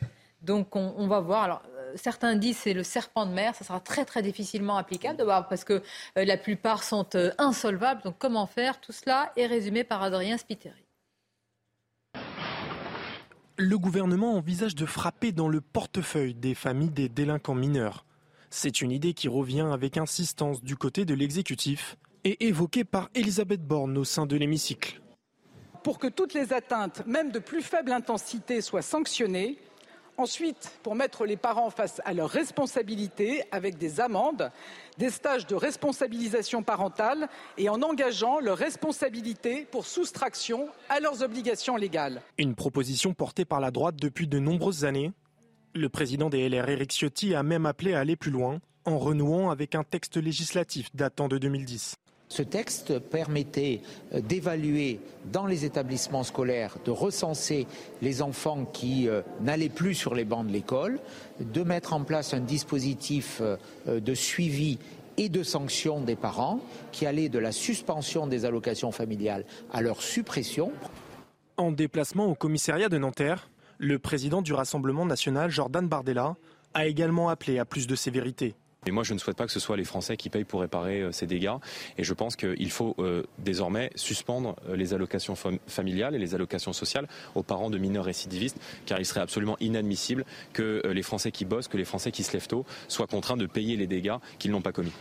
donc 0.41 0.75
on, 0.75 1.07
va 1.07 1.19
voir. 1.19 1.43
Alors, 1.43 1.61
euh, 1.77 1.93
certains 1.95 2.35
disent 2.35 2.57
c'est 2.57 2.73
le 2.73 2.83
serpent 2.83 3.25
de 3.25 3.31
mer, 3.31 3.55
ça 3.55 3.63
sera 3.63 3.79
très 3.79 4.05
très 4.05 4.21
difficilement 4.21 4.77
applicable 4.77 5.23
parce 5.49 5.63
que 5.63 5.73
euh, 6.17 6.25
la 6.25 6.37
plupart 6.37 6.83
sont 6.83 7.07
euh, 7.15 7.31
insolvables. 7.37 8.01
Donc 8.03 8.15
comment 8.17 8.47
faire? 8.47 8.81
Tout 8.81 8.91
cela 8.91 9.31
est 9.37 9.45
résumé 9.45 9.83
par 9.83 10.01
Adrien 10.01 10.37
Spiteri. 10.37 10.83
Le 13.57 13.77
gouvernement 13.77 14.35
envisage 14.35 14.73
de 14.73 14.87
frapper 14.87 15.31
dans 15.31 15.47
le 15.47 15.61
portefeuille 15.61 16.33
des 16.33 16.55
familles 16.55 16.89
des 16.89 17.09
délinquants 17.09 17.53
mineurs. 17.53 18.05
C'est 18.49 18.81
une 18.81 18.91
idée 18.91 19.13
qui 19.13 19.27
revient 19.27 19.67
avec 19.71 19.97
insistance 19.97 20.63
du 20.63 20.75
côté 20.75 21.05
de 21.05 21.13
l'exécutif 21.13 21.95
et 22.23 22.47
évoquée 22.47 22.83
par 22.83 23.09
Elisabeth 23.15 23.65
Borne 23.65 23.97
au 23.97 24.03
sein 24.03 24.25
de 24.25 24.35
l'hémicycle. 24.35 25.01
Pour 25.83 25.97
que 25.97 26.07
toutes 26.07 26.33
les 26.33 26.53
atteintes, 26.53 27.05
même 27.07 27.31
de 27.31 27.39
plus 27.39 27.61
faible 27.61 27.91
intensité, 27.91 28.61
soient 28.61 28.83
sanctionnées, 28.83 29.57
Ensuite, 30.17 30.71
pour 30.83 30.93
mettre 30.93 31.25
les 31.25 31.37
parents 31.37 31.69
face 31.69 31.99
à 32.05 32.13
leurs 32.13 32.29
responsabilités 32.29 33.43
avec 33.51 33.77
des 33.77 33.99
amendes, 33.99 34.51
des 34.97 35.09
stages 35.09 35.47
de 35.47 35.55
responsabilisation 35.55 36.63
parentale 36.63 37.27
et 37.57 37.69
en 37.69 37.81
engageant 37.81 38.39
leur 38.39 38.57
responsabilité 38.57 39.65
pour 39.71 39.85
soustraction 39.85 40.67
à 40.89 40.99
leurs 40.99 41.23
obligations 41.23 41.75
légales. 41.75 42.21
Une 42.37 42.55
proposition 42.55 43.13
portée 43.15 43.45
par 43.45 43.59
la 43.59 43.71
droite 43.71 43.95
depuis 43.95 44.27
de 44.27 44.37
nombreuses 44.37 44.85
années. 44.85 45.11
Le 45.73 45.89
président 45.89 46.29
des 46.29 46.47
LR, 46.47 46.69
Éric 46.69 46.91
Ciotti, 46.91 47.33
a 47.33 47.41
même 47.41 47.65
appelé 47.65 47.93
à 47.93 47.99
aller 48.01 48.15
plus 48.15 48.31
loin 48.31 48.59
en 48.85 48.99
renouant 48.99 49.49
avec 49.49 49.73
un 49.73 49.83
texte 49.83 50.17
législatif 50.17 50.89
datant 50.93 51.29
de 51.29 51.37
2010. 51.37 51.95
Ce 52.31 52.43
texte 52.43 52.97
permettait 52.97 53.81
euh, 54.13 54.21
d'évaluer 54.21 55.01
dans 55.33 55.45
les 55.45 55.65
établissements 55.65 56.23
scolaires, 56.23 56.77
de 56.85 56.89
recenser 56.89 57.67
les 58.01 58.21
enfants 58.21 58.63
qui 58.63 59.09
euh, 59.09 59.21
n'allaient 59.41 59.67
plus 59.67 59.95
sur 59.95 60.15
les 60.15 60.23
bancs 60.23 60.47
de 60.47 60.53
l'école, 60.53 61.01
de 61.41 61.61
mettre 61.61 61.91
en 61.91 62.05
place 62.05 62.33
un 62.33 62.39
dispositif 62.39 63.41
euh, 63.41 63.57
de 63.99 64.13
suivi 64.13 64.79
et 65.17 65.27
de 65.27 65.43
sanction 65.43 65.99
des 65.99 66.15
parents 66.15 66.61
qui 66.93 67.05
allait 67.05 67.27
de 67.27 67.37
la 67.37 67.51
suspension 67.51 68.27
des 68.27 68.45
allocations 68.45 68.93
familiales 68.93 69.43
à 69.73 69.81
leur 69.81 70.01
suppression. 70.01 70.71
En 71.57 71.73
déplacement 71.73 72.27
au 72.27 72.35
commissariat 72.35 72.87
de 72.87 72.97
Nanterre, 72.97 73.49
le 73.77 73.99
président 73.99 74.41
du 74.41 74.53
Rassemblement 74.53 75.05
national, 75.05 75.51
Jordan 75.51 75.85
Bardella, 75.85 76.37
a 76.73 76.85
également 76.85 77.27
appelé 77.27 77.59
à 77.59 77.65
plus 77.65 77.87
de 77.87 77.95
sévérité. 77.95 78.55
Et 78.87 78.91
moi, 78.91 79.03
je 79.03 79.13
ne 79.13 79.19
souhaite 79.19 79.37
pas 79.37 79.45
que 79.45 79.51
ce 79.51 79.59
soit 79.59 79.77
les 79.77 79.83
Français 79.83 80.17
qui 80.17 80.31
payent 80.31 80.43
pour 80.43 80.61
réparer 80.61 81.01
euh, 81.01 81.11
ces 81.11 81.27
dégâts. 81.27 81.53
Et 81.99 82.03
je 82.03 82.13
pense 82.15 82.35
qu'il 82.35 82.71
faut 82.71 82.95
euh, 82.97 83.21
désormais 83.37 83.91
suspendre 83.93 84.55
euh, 84.67 84.75
les 84.75 84.95
allocations 84.95 85.35
familiales 85.67 86.15
et 86.15 86.17
les 86.17 86.33
allocations 86.33 86.73
sociales 86.73 87.07
aux 87.35 87.43
parents 87.43 87.69
de 87.69 87.77
mineurs 87.77 88.05
récidivistes, 88.05 88.57
car 88.87 88.99
il 88.99 89.05
serait 89.05 89.19
absolument 89.19 89.55
inadmissible 89.59 90.25
que 90.51 90.81
les 90.87 91.03
Français 91.03 91.31
qui 91.31 91.45
bossent, 91.45 91.67
que 91.67 91.77
les 91.77 91.85
Français 91.85 92.11
qui 92.11 92.23
se 92.23 92.33
lèvent 92.33 92.47
tôt, 92.47 92.65
soient 92.87 93.05
contraints 93.05 93.37
de 93.37 93.45
payer 93.45 93.77
les 93.77 93.85
dégâts 93.85 94.17
qu'ils 94.39 94.49
n'ont 94.49 94.63
pas 94.63 94.71
commis. 94.71 94.93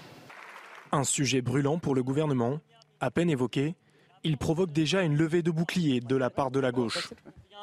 Un 0.93 1.05
sujet 1.05 1.41
brûlant 1.41 1.79
pour 1.79 1.95
le 1.95 2.03
gouvernement, 2.03 2.61
à 3.01 3.11
peine 3.11 3.31
évoqué, 3.31 3.77
il 4.25 4.37
provoque 4.37 4.73
déjà 4.73 5.05
une 5.05 5.17
levée 5.17 5.41
de 5.43 5.51
bouclier 5.51 6.01
de 6.01 6.17
la 6.17 6.29
part 6.29 6.51
de 6.51 6.61
la 6.61 6.71
gauche. 6.71 7.09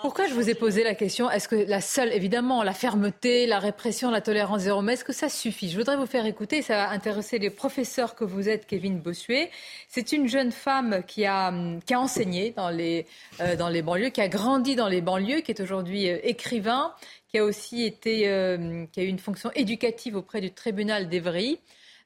Pourquoi 0.02 0.28
je 0.28 0.34
vous 0.34 0.48
ai 0.50 0.54
posé 0.54 0.84
la 0.84 0.94
question? 0.94 1.30
Est-ce 1.30 1.48
que 1.48 1.56
la 1.56 1.82
seule, 1.82 2.14
évidemment, 2.14 2.62
la 2.62 2.74
fermeté, 2.74 3.48
la 3.48 3.58
répression, 3.58 4.12
la 4.12 4.22
tolérance 4.22 4.62
zéro, 4.62 4.82
mais 4.82 4.94
est-ce 4.94 5.04
que 5.04 5.14
ça 5.14 5.28
suffit? 5.28 5.70
Je 5.70 5.78
voudrais 5.78 5.98
vous 5.98 6.06
faire 6.06 6.26
écouter, 6.26 6.62
ça 6.62 6.76
va 6.76 6.90
intéresser 6.90 7.40
les 7.40 7.50
professeurs 7.50 8.14
que 8.16 8.24
vous 8.24 8.48
êtes, 8.48 8.68
Kevin 8.68 9.00
Bossuet. 9.00 9.50
C'est 9.88 10.12
une 10.12 10.28
jeune 10.28 10.52
femme 10.52 11.04
qui 11.08 11.26
a, 11.26 11.48
a 11.48 11.96
enseigné 11.96 12.52
dans 12.52 12.70
les, 12.70 13.08
euh, 13.42 13.56
dans 13.56 13.70
les 13.70 13.82
banlieues, 13.82 14.10
qui 14.10 14.22
a 14.22 14.28
grandi 14.28 14.76
dans 14.76 14.88
les 14.88 15.02
banlieues, 15.02 15.42
qui 15.42 15.52
est 15.52 15.62
aujourd'hui 15.62 16.10
euh, 16.10 16.20
écrivain, 16.24 16.94
qui 17.30 17.40
a 17.40 17.44
aussi 17.44 17.84
été, 17.84 18.28
euh, 18.28 18.86
qui 18.92 19.00
a 19.00 19.04
eu 19.04 19.08
une 19.08 19.20
fonction 19.20 19.52
éducative 19.56 20.16
auprès 20.16 20.42
du 20.42 20.52
tribunal 20.52 21.10
d'Evry. 21.10 21.60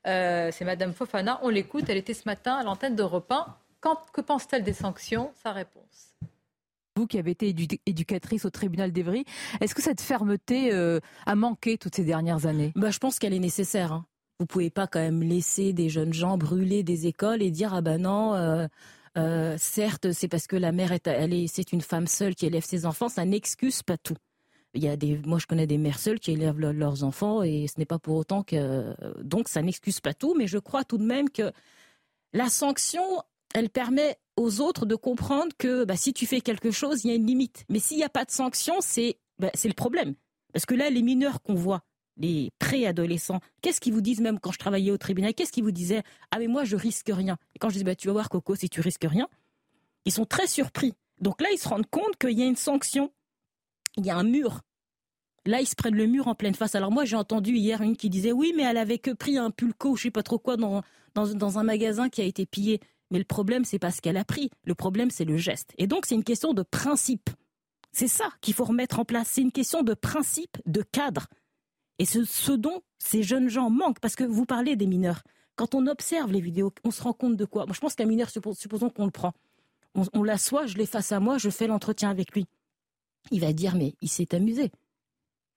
C'est 0.06 0.62
Madame 0.62 0.94
Fofana. 0.94 1.40
On 1.44 1.50
l'écoute. 1.50 1.86
Elle 1.90 1.98
était 1.98 2.14
ce 2.14 2.24
matin 2.26 2.56
à 2.56 2.64
l'antenne 2.64 2.96
de 2.96 3.04
1. 3.04 3.22
Quand, 3.82 4.00
que 4.14 4.22
pense-t-elle 4.22 4.64
des 4.64 4.74
sanctions? 4.74 5.32
Sa 5.44 5.52
réponse. 5.52 6.12
Vous 6.98 7.08
qui 7.08 7.18
avez 7.18 7.32
été 7.32 7.56
éducatrice 7.86 8.44
au 8.44 8.50
tribunal 8.50 8.92
d'Evry, 8.92 9.24
est-ce 9.62 9.74
que 9.74 9.82
cette 9.82 10.02
fermeté 10.02 10.74
euh, 10.74 11.00
a 11.26 11.36
manqué 11.36 11.78
toutes 11.78 11.96
ces 11.96 12.04
dernières 12.04 12.46
années? 12.48 12.74
Bah, 12.76 12.92
Je 12.92 13.00
pense 13.00 13.18
qu'elle 13.18 13.34
est 13.34 13.40
nécessaire. 13.40 13.94
Hein. 13.94 14.06
Vous 14.40 14.46
pouvez 14.46 14.70
pas 14.70 14.88
quand 14.88 15.00
même 15.00 15.24
laisser 15.24 15.72
des 15.72 15.88
jeunes 15.88 16.14
gens 16.14 16.38
brûler 16.38 16.84
des 16.84 17.08
écoles 17.08 17.42
et 17.42 17.52
dire 17.52 17.74
ah 17.74 17.82
ben 17.82 18.02
non. 18.02 18.36
Euh, 18.36 18.68
euh, 19.18 19.56
certes, 19.58 20.12
c'est 20.12 20.28
parce 20.28 20.48
que 20.48 20.58
la 20.58 20.72
mère 20.72 20.92
est, 20.92 21.08
elle 21.08 21.34
est, 21.34 21.48
c'est 21.48 21.72
une 21.72 21.82
femme 21.82 22.08
seule 22.08 22.36
qui 22.36 22.46
élève 22.46 22.64
ses 22.66 22.86
enfants, 22.86 23.08
ça 23.10 23.24
n'excuse 23.24 23.84
pas 23.84 23.98
tout. 23.98 24.16
Il 24.74 24.84
y 24.84 24.88
a 24.88 24.96
des, 24.96 25.18
moi 25.26 25.38
je 25.38 25.48
connais 25.48 25.68
des 25.68 25.78
mères 25.78 26.00
seules 26.00 26.20
qui 26.20 26.32
élèvent 26.32 26.60
leurs 26.60 27.04
enfants 27.04 27.44
et 27.44 27.68
ce 27.68 27.78
n'est 27.78 27.86
pas 27.86 28.00
pour 28.00 28.16
autant 28.16 28.42
que, 28.42 28.96
donc 29.22 29.50
ça 29.50 29.62
n'excuse 29.62 30.00
pas 30.00 30.14
tout, 30.14 30.34
mais 30.38 30.48
je 30.48 30.58
crois 30.58 30.86
tout 30.86 30.98
de 30.98 31.04
même 31.04 31.30
que 31.30 31.52
la 32.34 32.50
sanction, 32.50 33.04
elle 33.54 33.70
permet 33.70 34.18
aux 34.38 34.62
autres 34.62 34.86
de 34.86 34.96
comprendre 34.96 35.52
que 35.58 35.84
bah, 35.84 35.96
si 35.96 36.14
tu 36.14 36.26
fais 36.26 36.42
quelque 36.42 36.72
chose, 36.72 37.04
il 37.04 37.10
y 37.10 37.12
a 37.12 37.16
une 37.16 37.26
limite. 37.26 37.66
Mais 37.70 37.80
s'il 37.80 37.98
n'y 37.98 38.04
a 38.04 38.10
pas 38.10 38.26
de 38.26 38.32
sanction, 38.32 38.76
c'est 38.80 39.18
bah, 39.40 39.52
le 39.64 39.74
problème. 39.74 40.16
Parce 40.54 40.66
que 40.66 40.76
là, 40.76 40.90
les 40.90 41.02
mineurs 41.02 41.42
qu'on 41.42 41.56
voit, 41.56 41.84
les 42.18 42.52
préadolescents, 42.60 43.40
qu'est-ce 43.62 43.80
qu'ils 43.80 43.94
vous 43.94 44.02
disent 44.02 44.22
même 44.22 44.40
quand 44.40 44.52
je 44.52 44.60
travaillais 44.60 44.92
au 44.92 44.98
tribunal? 44.98 45.34
Qu'est-ce 45.34 45.52
qu'ils 45.52 45.64
vous 45.64 45.72
disaient? 45.72 46.04
Ah 46.32 46.40
mais 46.40 46.48
moi 46.48 46.64
je 46.64 46.76
risque 46.76 47.10
rien. 47.12 47.38
Et 47.56 47.60
quand 47.60 47.70
je 47.70 47.78
dis 47.78 47.84
bah 47.84 47.96
tu 47.96 48.08
vas 48.08 48.14
voir 48.14 48.30
Coco 48.30 48.56
si 48.56 48.70
tu 48.70 48.82
risques 48.82 49.08
rien, 49.10 49.28
ils 50.06 50.12
sont 50.12 50.26
très 50.26 50.48
surpris. 50.48 50.94
Donc 51.20 51.42
là 51.42 51.48
ils 51.54 51.58
se 51.58 51.68
rendent 51.68 51.90
compte 51.90 52.18
qu'il 52.20 52.38
y 52.38 52.44
a 52.44 52.46
une 52.46 52.58
sanction, 52.58 53.12
il 53.98 54.06
y 54.06 54.10
a 54.10 54.18
un 54.18 54.24
mur. 54.24 54.62
Là 55.46 55.62
ils 55.62 55.68
se 55.68 55.76
prennent 55.76 55.96
le 55.96 56.06
mur 56.06 56.28
en 56.28 56.36
pleine 56.36 56.54
face. 56.54 56.76
Alors 56.76 56.92
moi 56.92 57.06
j'ai 57.06 57.16
entendu 57.16 57.54
hier 57.56 57.82
une 57.82 57.96
qui 57.96 58.10
disait 58.10 58.34
oui 58.34 58.54
mais 58.56 58.64
elle 58.64 58.78
avait 58.78 59.00
que 59.00 59.12
pris 59.12 59.38
un 59.38 59.50
pulco, 59.50 59.96
je 59.96 60.04
sais 60.04 60.12
pas 60.12 60.24
trop 60.24 60.38
quoi 60.38 60.58
dans 60.58 61.60
un 61.60 61.64
magasin 61.64 62.10
qui 62.10 62.22
a 62.22 62.26
été 62.26 62.46
pillé. 62.46 62.82
Mais 63.12 63.20
le 63.20 63.26
problème, 63.26 63.66
c'est 63.66 63.80
pas 63.80 63.92
ce 63.92 64.02
qu'elle 64.02 64.18
a 64.18 64.26
pris. 64.26 64.50
Le 64.64 64.74
problème, 64.74 65.12
c'est 65.12 65.26
le 65.26 65.38
geste. 65.38 65.74
Et 65.78 65.86
donc, 65.86 66.06
c'est 66.06 66.16
une 66.16 66.24
question 66.24 66.54
de 66.54 66.64
principe. 66.64 67.30
C'est 67.92 68.08
ça 68.08 68.30
qu'il 68.42 68.54
faut 68.54 68.64
remettre 68.64 69.00
en 69.00 69.06
place. 69.06 69.28
C'est 69.32 69.42
une 69.42 69.52
question 69.52 69.84
de 69.84 69.94
principe, 69.94 70.58
de 70.66 70.82
cadre. 70.82 71.28
Et 72.00 72.06
ce, 72.06 72.24
ce 72.24 72.54
dont 72.54 72.82
ces 73.00 73.22
jeunes 73.22 73.50
gens 73.50 73.70
manquent, 73.70 74.00
parce 74.00 74.16
que 74.16 74.24
vous 74.24 74.46
parlez 74.46 74.76
des 74.76 74.88
mineurs. 74.88 75.24
Quand 75.56 75.76
on 75.76 75.86
observe 75.88 76.32
les 76.32 76.42
vidéos, 76.42 76.74
on 76.84 76.92
se 76.92 77.04
rend 77.04 77.14
compte 77.14 77.36
de 77.36 77.46
quoi? 77.46 77.66
Moi, 77.66 77.76
Je 77.76 77.80
pense 77.80 77.96
qu'un 77.96 78.06
mineur, 78.06 78.30
supposons 78.30 78.90
qu'on 78.90 79.06
le 79.06 79.12
prend. 79.12 79.34
On, 80.14 80.24
l'assoit, 80.24 80.66
je 80.68 80.78
l'ai 80.78 80.86
face 80.86 81.12
à 81.12 81.20
moi, 81.20 81.38
je 81.38 81.50
fais 81.50 81.68
l'entretien 81.68 82.10
avec 82.10 82.32
lui. 82.34 82.46
Il 83.30 83.42
va 83.42 83.52
dire, 83.52 83.76
mais 83.76 83.94
il 84.02 84.08
s'est 84.08 84.34
amusé. 84.34 84.72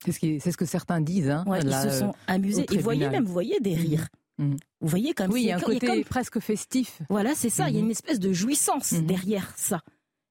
C'est 0.04 0.12
ce, 0.12 0.56
que 0.56 0.66
certains 0.66 1.00
disent. 1.00 1.30
Hein, 1.30 1.44
ils 1.62 1.72
se 1.72 1.98
sont 2.00 2.14
amusés. 2.26 2.66
Et 2.72 2.78
voyez 2.78 3.08
même, 3.08 3.24
vous 3.24 3.32
voyez 3.32 3.60
des 3.60 3.74
rires. 3.74 4.08
Mm. 4.38 4.56
Vous 4.80 4.88
voyez 4.88 5.14
comme 5.14 5.30
oui, 5.30 5.42
il 5.42 5.46
y 5.46 5.52
a 5.52 5.56
un 5.56 5.60
côté 5.60 6.04
presque 6.04 6.40
festif. 6.40 7.00
Voilà, 7.08 7.34
c'est 7.34 7.50
ça. 7.50 7.68
Il 7.68 7.74
y 7.74 7.78
a 7.78 7.80
mm-hmm. 7.80 7.84
une 7.84 7.90
espèce 7.90 8.18
de 8.20 8.32
jouissance 8.32 8.92
mm-hmm. 8.92 9.06
derrière 9.06 9.52
ça. 9.56 9.80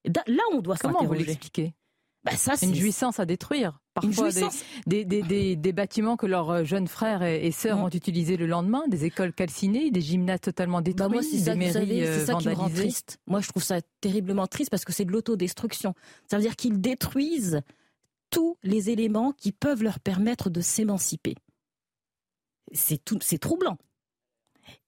Là, 0.05 0.43
on 0.51 0.61
doit 0.61 0.75
Comment 0.77 1.05
vous 1.05 1.13
l'expliquez 1.13 1.73
bah 2.23 2.37
ça, 2.37 2.55
c'est 2.55 2.67
une 2.67 2.75
jouissance 2.75 3.19
à 3.19 3.25
détruire. 3.25 3.81
Parfois, 3.93 4.29
des, 4.87 5.03
des, 5.03 5.21
des, 5.21 5.55
des, 5.55 5.73
bâtiments 5.73 6.15
que 6.15 6.25
leurs 6.25 6.49
euh, 6.49 6.63
jeunes 6.63 6.87
frères 6.87 7.21
et, 7.21 7.51
sœurs 7.51 7.77
mm. 7.77 7.83
ont 7.83 7.89
utilisés 7.89 8.37
le 8.37 8.47
lendemain, 8.47 8.83
des 8.87 9.03
écoles 9.03 9.33
calcinées, 9.33 9.91
des 9.91 9.99
gymnases 9.99 10.39
totalement 10.39 10.77
bah, 10.77 10.83
détruits, 10.83 11.09
moi, 11.11 11.21
des 11.21 11.37
ça, 11.37 11.55
mairies 11.55 12.01
C'est 12.05 12.25
ça 12.25 12.35
qui 12.35 12.47
me 12.47 12.53
rend 12.53 12.69
triste. 12.69 13.19
Moi, 13.27 13.41
je 13.41 13.49
trouve 13.49 13.61
ça 13.61 13.81
terriblement 13.99 14.47
triste 14.47 14.69
parce 14.69 14.85
que 14.85 14.93
c'est 14.93 15.03
de 15.03 15.11
l'autodestruction. 15.11 15.95
Ça 16.29 16.37
veut 16.37 16.43
dire 16.43 16.55
qu'ils 16.55 16.79
détruisent 16.79 17.61
tous 18.29 18.57
les 18.63 18.89
éléments 18.89 19.33
qui 19.33 19.51
peuvent 19.51 19.83
leur 19.83 19.99
permettre 19.99 20.49
de 20.49 20.61
s'émanciper. 20.61 21.35
C'est 22.71 23.37
troublant. 23.37 23.77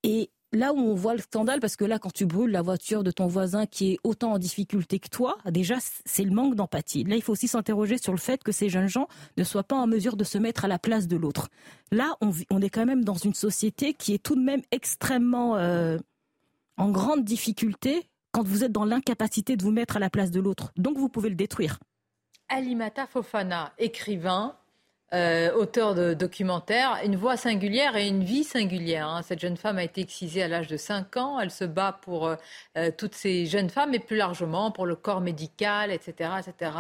Et 0.04 0.30
là 0.56 0.74
où 0.74 0.78
on 0.78 0.96
voit 0.96 1.14
le 1.14 1.22
scandale, 1.22 1.60
parce 1.60 1.76
que 1.76 1.86
là, 1.86 2.00
quand 2.00 2.12
tu 2.12 2.26
brûles 2.26 2.52
la 2.52 2.62
voiture 2.62 3.04
de 3.04 3.12
ton 3.12 3.28
voisin 3.28 3.66
qui 3.66 3.94
est 3.94 4.00
autant 4.04 4.34
en 4.34 4.40
difficulté 4.40 5.00
que 5.00 5.10
toi, 5.10 5.38
déjà, 5.50 5.76
c'est 6.06 6.24
le 6.24 6.32
manque 6.32 6.56
d'empathie. 6.56 7.04
Là, 7.04 7.16
il 7.16 7.22
faut 7.22 7.34
aussi 7.34 7.48
s'interroger 7.48 7.98
sur 7.98 8.12
le 8.12 8.18
fait 8.18 8.44
que 8.44 8.52
ces 8.52 8.70
jeunes 8.70 8.88
gens 8.88 9.08
ne 9.38 9.44
soient 9.44 9.64
pas 9.64 9.76
en 9.76 9.88
mesure 9.88 10.16
de 10.16 10.24
se 10.24 10.38
mettre 10.38 10.66
à 10.66 10.68
la 10.68 10.80
place 10.80 11.08
de 11.08 11.18
l'autre. 11.18 11.50
Là, 11.92 12.16
on, 12.22 12.62
est 12.62 12.70
quand 12.70 12.86
même 12.86 13.04
dans 13.04 13.16
une 13.16 13.34
société 13.34 13.94
qui 13.94 14.14
est 14.14 14.24
tout 14.24 14.36
de 14.36 14.42
même 14.42 14.62
extrêmement 14.72 15.58
euh, 15.58 15.98
en 16.78 16.90
grande 16.90 17.24
difficulté 17.24 18.08
quand 18.32 18.44
vous 18.44 18.64
êtes 18.64 18.72
dans 18.72 18.86
l'incapacité 18.86 19.56
de 19.56 19.64
vous 19.64 19.72
mettre 19.72 19.98
à 19.98 20.00
la 20.00 20.10
place 20.10 20.32
de 20.32 20.40
l'autre. 20.40 20.72
Donc, 20.78 20.98
vous 20.98 21.10
pouvez 21.10 21.30
le 21.30 21.36
détruire. 21.36 21.80
Alimata 22.50 23.08
Fofana, 23.08 23.74
écrivain, 23.78 24.56
euh, 25.16 25.54
auteur 25.54 25.96
de 25.96 26.14
documentaires, 26.14 27.00
une 27.06 27.16
voix 27.16 27.38
singulière 27.38 27.96
et 27.96 28.06
une 28.06 28.24
vie 28.24 28.44
singulière. 28.44 29.08
Hein. 29.08 29.22
Cette 29.22 29.40
jeune 29.40 29.56
femme 29.56 29.78
a 29.78 29.84
été 29.84 30.02
excisée 30.02 30.44
à 30.44 30.50
l'âge 30.50 30.68
de 30.68 30.76
5 30.76 31.16
ans. 31.16 31.40
Elle 31.40 31.52
se 31.52 31.64
bat 31.64 31.98
pour 32.02 32.28
euh, 32.28 32.36
euh, 32.78 32.92
toutes 32.96 33.16
ces 33.16 33.46
jeunes 33.46 33.70
femmes 33.70 33.94
et 33.94 34.00
plus 34.00 34.18
largement 34.18 34.72
pour 34.72 34.86
le 34.86 34.96
corps 34.96 35.22
médical, 35.22 35.90
etc. 35.92 36.32
etc. 36.40 36.72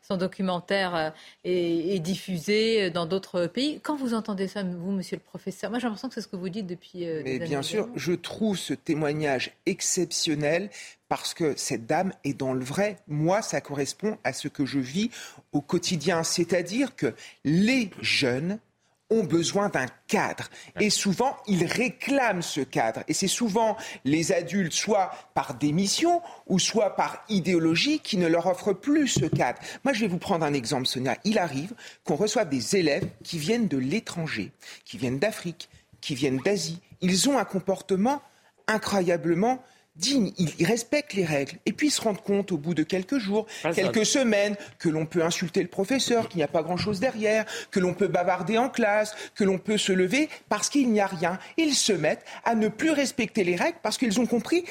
Son 0.00 0.16
documentaire 0.16 1.12
est, 1.42 1.98
diffusé 1.98 2.90
dans 2.90 3.06
d'autres 3.06 3.46
pays. 3.46 3.80
Quand 3.82 3.96
vous 3.96 4.14
entendez 4.14 4.46
ça, 4.46 4.62
vous, 4.62 4.92
monsieur 4.92 5.16
le 5.16 5.22
professeur, 5.22 5.70
moi 5.70 5.80
j'ai 5.80 5.86
l'impression 5.86 6.08
que 6.08 6.14
c'est 6.14 6.20
ce 6.20 6.28
que 6.28 6.36
vous 6.36 6.48
dites 6.48 6.66
depuis. 6.66 7.04
Mais 7.24 7.40
bien 7.40 7.62
sûr, 7.62 7.88
je 7.96 8.12
trouve 8.12 8.56
ce 8.56 8.74
témoignage 8.74 9.52
exceptionnel 9.66 10.70
parce 11.12 11.34
que 11.34 11.52
cette 11.58 11.84
dame 11.84 12.14
est 12.24 12.32
dans 12.32 12.54
le 12.54 12.64
vrai. 12.64 12.96
Moi, 13.06 13.42
ça 13.42 13.60
correspond 13.60 14.16
à 14.24 14.32
ce 14.32 14.48
que 14.48 14.64
je 14.64 14.78
vis 14.78 15.10
au 15.52 15.60
quotidien, 15.60 16.22
c'est-à-dire 16.22 16.96
que 16.96 17.14
les 17.44 17.90
jeunes 18.00 18.58
ont 19.10 19.22
besoin 19.22 19.68
d'un 19.68 19.84
cadre. 20.06 20.48
Et 20.80 20.88
souvent, 20.88 21.36
ils 21.46 21.66
réclament 21.66 22.40
ce 22.40 22.62
cadre. 22.62 23.02
Et 23.08 23.12
c'est 23.12 23.28
souvent 23.28 23.76
les 24.06 24.32
adultes, 24.32 24.72
soit 24.72 25.10
par 25.34 25.52
démission 25.52 26.22
ou 26.46 26.58
soit 26.58 26.96
par 26.96 27.22
idéologie, 27.28 28.00
qui 28.00 28.16
ne 28.16 28.26
leur 28.26 28.46
offrent 28.46 28.72
plus 28.72 29.08
ce 29.08 29.26
cadre. 29.26 29.60
Moi, 29.84 29.92
je 29.92 30.00
vais 30.00 30.08
vous 30.08 30.16
prendre 30.16 30.46
un 30.46 30.54
exemple, 30.54 30.86
Sonia. 30.86 31.18
Il 31.24 31.38
arrive 31.38 31.74
qu'on 32.04 32.16
reçoive 32.16 32.48
des 32.48 32.76
élèves 32.76 33.06
qui 33.22 33.36
viennent 33.36 33.68
de 33.68 33.76
l'étranger, 33.76 34.50
qui 34.86 34.96
viennent 34.96 35.18
d'Afrique, 35.18 35.68
qui 36.00 36.14
viennent 36.14 36.38
d'Asie. 36.38 36.80
Ils 37.02 37.28
ont 37.28 37.36
un 37.36 37.44
comportement 37.44 38.22
incroyablement 38.66 39.62
dignes, 39.96 40.32
ils 40.38 40.64
respectent 40.64 41.12
les 41.12 41.24
règles. 41.24 41.58
Et 41.66 41.72
puis 41.72 41.88
ils 41.88 41.90
se 41.90 42.00
rendent 42.00 42.22
compte 42.22 42.50
au 42.50 42.56
bout 42.56 42.74
de 42.74 42.82
quelques 42.82 43.18
jours, 43.18 43.46
quelques 43.74 44.06
semaines, 44.06 44.56
que 44.78 44.88
l'on 44.88 45.04
peut 45.04 45.22
insulter 45.22 45.60
le 45.60 45.68
professeur, 45.68 46.28
qu'il 46.28 46.38
n'y 46.38 46.44
a 46.44 46.48
pas 46.48 46.62
grand-chose 46.62 46.98
derrière, 46.98 47.44
que 47.70 47.78
l'on 47.78 47.92
peut 47.92 48.08
bavarder 48.08 48.56
en 48.56 48.70
classe, 48.70 49.14
que 49.34 49.44
l'on 49.44 49.58
peut 49.58 49.76
se 49.76 49.92
lever 49.92 50.28
parce 50.48 50.70
qu'il 50.70 50.90
n'y 50.90 51.00
a 51.00 51.06
rien. 51.06 51.38
Ils 51.58 51.74
se 51.74 51.92
mettent 51.92 52.24
à 52.44 52.54
ne 52.54 52.68
plus 52.68 52.90
respecter 52.90 53.44
les 53.44 53.56
règles 53.56 53.78
parce 53.82 53.98
qu'ils 53.98 54.18
ont 54.18 54.26
compris 54.26 54.64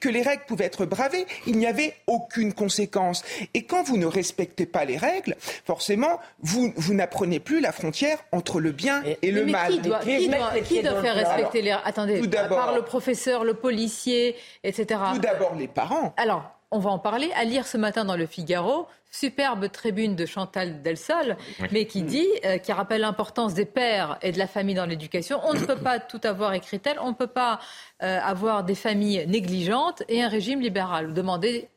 que 0.00 0.08
les 0.08 0.22
règles 0.22 0.44
pouvaient 0.46 0.64
être 0.64 0.86
bravées. 0.86 1.26
Il 1.46 1.58
n'y 1.58 1.66
avait 1.66 1.94
aucune 2.06 2.54
conséquence. 2.54 3.22
Et 3.52 3.64
quand 3.64 3.82
vous 3.82 3.98
ne 3.98 4.06
respectez 4.06 4.66
pas 4.66 4.84
les 4.84 4.96
règles, 4.96 5.36
forcément, 5.66 6.20
vous, 6.40 6.72
vous 6.76 6.94
n'apprenez 6.94 7.38
plus 7.38 7.60
la 7.60 7.72
frontière 7.72 8.18
entre 8.32 8.60
le 8.60 8.72
bien 8.72 9.02
et, 9.22 9.30
le 9.30 9.44
mal. 9.44 9.72
Qui 9.72 9.80
doit, 9.80 9.98
qui 9.98 10.82
doit, 10.82 11.02
faire 11.02 11.14
respecter 11.14 11.60
les 11.60 11.74
règles? 11.74 11.86
Attendez, 11.86 12.36
à 12.36 12.48
part 12.48 12.74
le 12.74 12.82
professeur, 12.82 13.44
le 13.44 13.54
policier, 13.54 14.36
etc. 14.64 15.00
Tout 15.14 15.20
d'abord 15.20 15.54
les 15.54 15.68
parents. 15.68 16.12
Alors, 16.16 16.50
on 16.70 16.80
va 16.80 16.90
en 16.90 16.98
parler. 16.98 17.30
À 17.36 17.44
lire 17.44 17.66
ce 17.66 17.76
matin 17.76 18.04
dans 18.04 18.16
le 18.16 18.26
Figaro, 18.26 18.88
superbe 19.10 19.70
tribune 19.70 20.16
de 20.16 20.26
Chantal 20.26 20.82
Delsol, 20.82 21.36
mais 21.70 21.86
qui 21.86 22.02
dit, 22.02 22.26
euh, 22.44 22.58
qui 22.58 22.72
rappelle 22.72 23.02
l'importance 23.02 23.54
des 23.54 23.64
pères 23.64 24.18
et 24.22 24.32
de 24.32 24.38
la 24.38 24.48
famille 24.48 24.74
dans 24.74 24.86
l'éducation. 24.86 25.38
On 25.44 25.54
ne 25.54 25.60
peut 25.60 25.76
pas 25.76 26.00
tout 26.00 26.20
avoir, 26.24 26.52
écrit-elle. 26.54 26.98
On 27.00 27.10
ne 27.10 27.14
peut 27.14 27.28
pas 27.28 27.60
euh, 28.02 28.18
avoir 28.20 28.64
des 28.64 28.74
familles 28.74 29.24
négligentes 29.28 30.02
et 30.08 30.22
un 30.22 30.28
régime 30.28 30.60
libéral. 30.60 31.14
Demandez 31.14 31.68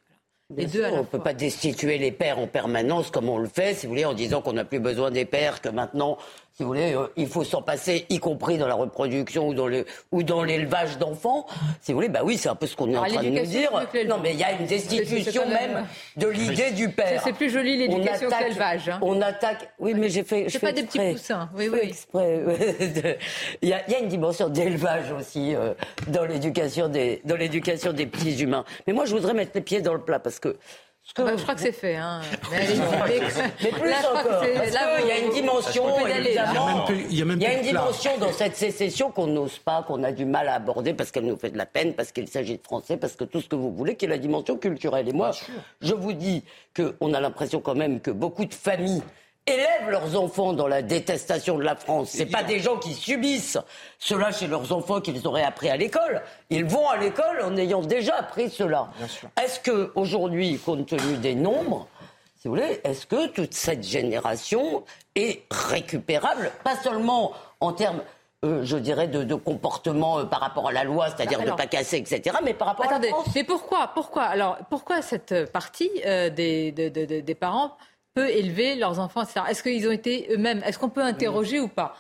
les 0.56 0.66
deux 0.66 0.86
on 0.86 1.00
ne 1.00 1.04
peut 1.04 1.20
pas 1.20 1.34
destituer 1.34 1.98
les 1.98 2.14
pères 2.14 2.40
en 2.40 2.48
permanence 2.48 3.12
comme 3.12 3.28
on 3.28 3.38
le 3.38 3.50
fait, 3.50 3.74
si 3.74 3.86
vous 3.86 3.92
voulez, 3.92 4.06
en 4.06 4.14
disant 4.14 4.42
qu'on 4.42 4.54
n'a 4.54 4.64
plus 4.64 4.80
besoin 4.80 5.12
des 5.12 5.26
pères, 5.26 5.62
que 5.62 5.68
maintenant 5.68 6.18
si 6.58 6.64
vous 6.64 6.70
voulez, 6.70 6.95
euh, 6.95 7.05
il 7.16 7.28
faut 7.28 7.43
s'en 7.43 7.62
passer, 7.62 8.08
y 8.10 8.18
compris 8.18 8.58
dans 8.58 8.66
la 8.66 8.74
reproduction 8.74 9.47
ou 9.47 9.53
dans 9.53 9.68
le 9.68 9.86
ou 10.12 10.24
dans 10.24 10.41
l'élevage 10.41 10.97
d'enfants. 10.97 11.45
Si 11.82 11.91
vous 11.91 11.99
voulez, 11.99 12.10
bah 12.10 12.22
oui, 12.24 12.36
c'est 12.36 12.49
un 12.49 12.55
peu 12.55 12.66
ce 12.66 12.76
qu'on 12.76 12.91
est 12.91 12.97
en 12.97 13.05
train 13.05 13.22
de 13.22 13.30
nous 13.30 13.45
dire. 13.45 13.70
Non, 14.08 14.18
mais 14.24 14.34
il 14.34 14.39
y 14.39 14.43
a 14.43 14.53
une 14.53 14.66
destitution 14.66 15.47
même 15.47 15.86
de 16.16 16.28
l'idée 16.28 16.72
du 16.72 16.89
père. 16.89 17.22
C'est 17.24 17.34
plus 17.34 17.51
joli 17.51 17.78
l'éducation 17.78 18.28
que 18.28 18.43
l'élevage. 18.43 18.89
Hein. 18.89 18.97
On 19.03 19.22
attaque. 19.22 19.70
Oui, 19.78 19.93
mais 19.93 20.10
j'ai 20.10 20.24
fait. 20.24 20.47
C'est 20.49 20.58
pas 20.58 20.72
des 20.72 20.82
petits 20.82 20.97
poussins. 20.97 21.47
Oui, 21.55 21.70
oui. 21.72 21.80
Exprès. 21.84 22.41
il, 23.62 23.70
y 23.70 23.74
a, 23.74 23.86
il 23.86 23.93
y, 23.93 23.95
a, 23.95 23.99
une 23.99 24.08
dimension 24.08 24.49
d'élevage 24.49 25.12
aussi 25.12 25.53
euh, 25.53 25.76
dans 26.08 26.26
l'éducation 26.26 26.88
des 26.88 27.22
dans 27.24 27.36
l'éducation 27.36 27.93
des 27.93 28.08
petits 28.08 28.41
humains. 28.41 28.66
Mais 28.88 28.93
moi, 28.93 29.05
je 29.05 29.14
voudrais 29.14 29.36
mettre 29.36 29.51
les 29.53 29.62
pieds 29.62 29.82
dans 29.82 29.93
le 29.93 30.01
plat 30.01 30.18
parce 30.18 30.39
que 30.39 30.58
bah, 31.16 31.34
je 31.36 31.41
crois 31.41 31.55
que 31.55 31.62
c'est 31.62 31.72
fait. 31.72 31.95
Hein. 31.95 32.22
Mais, 32.51 33.70
plus 33.70 33.93
encore. 33.93 34.43
il 34.43 35.08
y 35.08 35.12
a 35.12 35.20
une 35.20 35.32
dimension, 35.32 36.05
évidemment. 36.05 36.86
Il 36.89 37.16
y 37.16 37.22
a, 37.22 37.26
même 37.26 37.38
il 37.39 37.43
y 37.43 37.45
a 37.45 37.53
une 37.53 37.62
dimension 37.62 38.12
dans 38.20 38.32
cette 38.32 38.55
sécession 38.55 39.12
qu'on 39.12 39.28
n'ose 39.28 39.58
pas, 39.60 39.84
qu'on 39.84 40.03
a 40.03 40.12
du 40.12 40.26
mal 40.26 40.47
à 40.47 40.55
aborder 40.55 40.93
parce 40.93 41.12
qu'elle 41.12 41.26
nous 41.26 41.38
fait 41.38 41.49
de 41.49 41.58
la 41.58 41.66
peine, 41.66 41.93
parce 41.93 42.12
qu'il 42.12 42.28
s'agit 42.28 42.58
de 42.58 42.64
français, 42.64 42.97
parce 42.97 43.16
que 43.16 43.24
tout 43.24 43.41
ce 43.41 43.47
que 43.47 43.55
vous 43.55 43.72
voulez, 43.72 43.95
qui 43.95 44.05
est 44.05 44.10
la 44.10 44.18
dimension 44.18 44.58
culturelle. 44.58 45.08
Et 45.08 45.14
moi, 45.14 45.32
je 45.82 45.93
vous 45.93 46.14
dis 46.14 46.43
qu'on 46.76 47.14
a 47.14 47.20
l'impression 47.20 47.62
quand 47.62 47.76
même 47.76 47.99
que 47.99 48.12
beaucoup 48.12 48.45
de 48.45 48.53
familles 48.53 49.03
élèvent 49.48 49.89
leurs 49.89 50.22
enfants 50.22 50.54
dans 50.54 50.68
la 50.68 50.82
détestation 50.82 51.58
de 51.58 51.64
la 51.64 51.76
France. 51.76 52.10
C'est 52.12 52.26
pas 52.26 52.43
des 52.43 52.60
gens 52.60 52.78
qui 52.78 52.93
subissent 52.93 53.58
cela 53.98 54.32
chez 54.32 54.48
leurs 54.48 54.72
enfants 54.72 55.02
qu'ils 55.02 55.26
auraient 55.28 55.43
appris 55.43 55.70
à 55.70 55.78
l'école. 55.78 56.22
Ils 56.50 56.66
vont 56.66 56.88
à 56.89 56.98
l'école 56.98 57.41
en 57.43 57.56
ayant 57.58 57.82
déjà 57.82 58.18
appris 58.18 58.50
cela. 58.50 58.89
Est-ce 59.41 59.60
que 59.60 59.91
aujourd'hui, 59.95 60.60
compte 60.60 60.88
tenu 60.88 61.18
des 61.18 61.36
nombres, 61.36 61.88
si 62.39 62.48
vous 62.48 62.56
voulez, 62.56 62.82
est-ce 62.84 63.08
que 63.08 63.28
toute 63.28 63.54
cette 63.54 63.84
génération 63.84 64.84
est 65.16 65.43
récupérable, 65.50 66.52
pas 66.64 66.76
seulement 66.76 67.34
en 67.60 67.74
termes 67.74 68.02
euh, 68.45 68.64
je 68.64 68.78
dirais, 68.78 69.08
de, 69.08 69.34
comportement 69.34 70.20
euh, 70.20 70.26
par 70.26 70.41
rapport 70.41 70.68
à 70.68 70.72
la 70.72 70.84
loi, 70.84 71.08
c'est-à-dire 71.10 71.39
de 71.39 71.45
ne 71.45 71.56
pas 71.56 71.66
casser, 71.66 71.98
etc., 71.98 72.38
mais 72.43 72.54
par 72.54 72.68
rapport 72.68 72.86
à 72.86 73.00
la 73.00 73.08
France. 73.08 73.30
Mais 73.34 73.43
pourquoi, 73.43 73.89
pourquoi, 73.95 74.26
alors, 74.26 74.58
pourquoi 74.70 75.02
cette 75.02 75.52
partie 75.52 75.89
euh, 76.06 76.30
des, 76.30 76.72
des 76.72 77.36
parents 77.36 77.76
peut 78.18 78.30
élever 78.30 78.76
leurs 78.76 78.99
enfants, 78.99 79.22
etc. 79.22 79.41
Est-ce 79.49 79.61
qu'ils 79.61 79.88
ont 79.88 79.91
été 79.91 80.28
eux-mêmes? 80.32 80.63
Est-ce 80.65 80.80
qu'on 80.80 80.89
peut 80.89 81.03
interroger 81.03 81.59
ou 81.59 81.68
pas? 81.68 81.95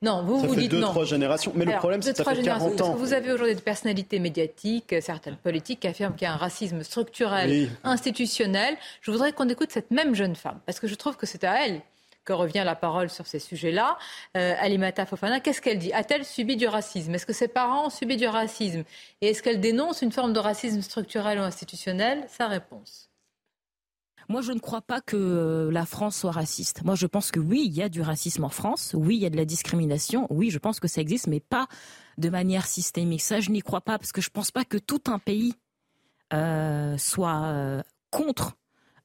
Non, 0.00 0.22
vous 0.22 0.38
vous 0.38 0.56
dites 0.56 0.70
deux, 0.70 0.80
non. 0.80 0.88
trois 0.88 1.04
générations. 1.04 1.52
Mais 1.54 1.66
le 1.66 1.76
problème, 1.76 2.00
c'est 2.00 2.12
que 2.16 2.24
ça 2.24 2.34
fait 2.34 2.42
40 2.42 2.80
ans. 2.80 2.94
Vous 2.94 3.12
avez 3.12 3.32
aujourd'hui 3.32 3.54
des 3.54 3.60
personnalités 3.60 4.18
médiatiques, 4.18 4.94
certaines 5.00 5.36
politiques, 5.36 5.80
qui 5.80 5.88
affirment 5.88 6.14
qu'il 6.14 6.26
y 6.26 6.30
a 6.30 6.32
un 6.32 6.36
racisme 6.36 6.82
structurel, 6.82 7.68
institutionnel. 7.84 8.76
Je 9.02 9.10
voudrais 9.10 9.32
qu'on 9.32 9.48
écoute 9.48 9.70
cette 9.70 9.90
même 9.90 10.14
jeune 10.14 10.36
femme, 10.36 10.58
parce 10.64 10.80
que 10.80 10.86
je 10.86 10.94
trouve 10.94 11.16
que 11.16 11.26
c'est 11.26 11.44
à 11.44 11.66
elle 11.66 11.82
que 12.24 12.32
revient 12.34 12.62
la 12.64 12.74
parole 12.74 13.08
sur 13.08 13.26
ces 13.26 13.38
sujets-là. 13.38 13.96
Euh, 14.36 14.54
Alimata 14.58 15.06
Fofana, 15.06 15.40
qu'est-ce 15.40 15.62
qu'elle 15.62 15.78
dit? 15.78 15.94
A-t-elle 15.94 16.26
subi 16.26 16.56
du 16.56 16.66
racisme? 16.66 17.14
Est-ce 17.14 17.24
que 17.24 17.32
ses 17.32 17.48
parents 17.48 17.86
ont 17.86 17.90
subi 17.90 18.18
du 18.18 18.26
racisme? 18.26 18.84
Et 19.22 19.28
est-ce 19.28 19.42
qu'elle 19.42 19.60
dénonce 19.60 20.02
une 20.02 20.12
forme 20.12 20.34
de 20.34 20.38
racisme 20.38 20.82
structurel 20.82 21.38
ou 21.38 21.42
institutionnel? 21.42 22.24
Sa 22.28 22.46
réponse. 22.46 23.07
Moi, 24.28 24.42
je 24.42 24.52
ne 24.52 24.58
crois 24.58 24.82
pas 24.82 25.00
que 25.00 25.16
euh, 25.16 25.70
la 25.70 25.86
France 25.86 26.18
soit 26.18 26.32
raciste. 26.32 26.84
Moi, 26.84 26.94
je 26.94 27.06
pense 27.06 27.30
que 27.30 27.40
oui, 27.40 27.62
il 27.64 27.72
y 27.72 27.82
a 27.82 27.88
du 27.88 28.02
racisme 28.02 28.44
en 28.44 28.50
France. 28.50 28.94
Oui, 28.94 29.16
il 29.16 29.22
y 29.22 29.26
a 29.26 29.30
de 29.30 29.36
la 29.36 29.46
discrimination. 29.46 30.26
Oui, 30.30 30.50
je 30.50 30.58
pense 30.58 30.80
que 30.80 30.88
ça 30.88 31.00
existe, 31.00 31.28
mais 31.28 31.40
pas 31.40 31.66
de 32.18 32.28
manière 32.28 32.66
systémique. 32.66 33.22
Ça, 33.22 33.40
je 33.40 33.50
n'y 33.50 33.62
crois 33.62 33.80
pas 33.80 33.98
parce 33.98 34.12
que 34.12 34.20
je 34.20 34.28
ne 34.28 34.32
pense 34.32 34.50
pas 34.50 34.64
que 34.64 34.76
tout 34.76 35.02
un 35.06 35.18
pays 35.18 35.54
euh, 36.34 36.98
soit 36.98 37.42
euh, 37.44 37.82
contre 38.10 38.56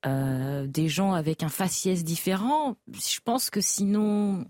des 0.05 0.89
gens 0.89 1.13
avec 1.13 1.43
un 1.43 1.49
faciès 1.49 2.03
différent. 2.03 2.75
Je 2.91 3.21
pense 3.23 3.49
que 3.49 3.61
sinon, 3.61 4.45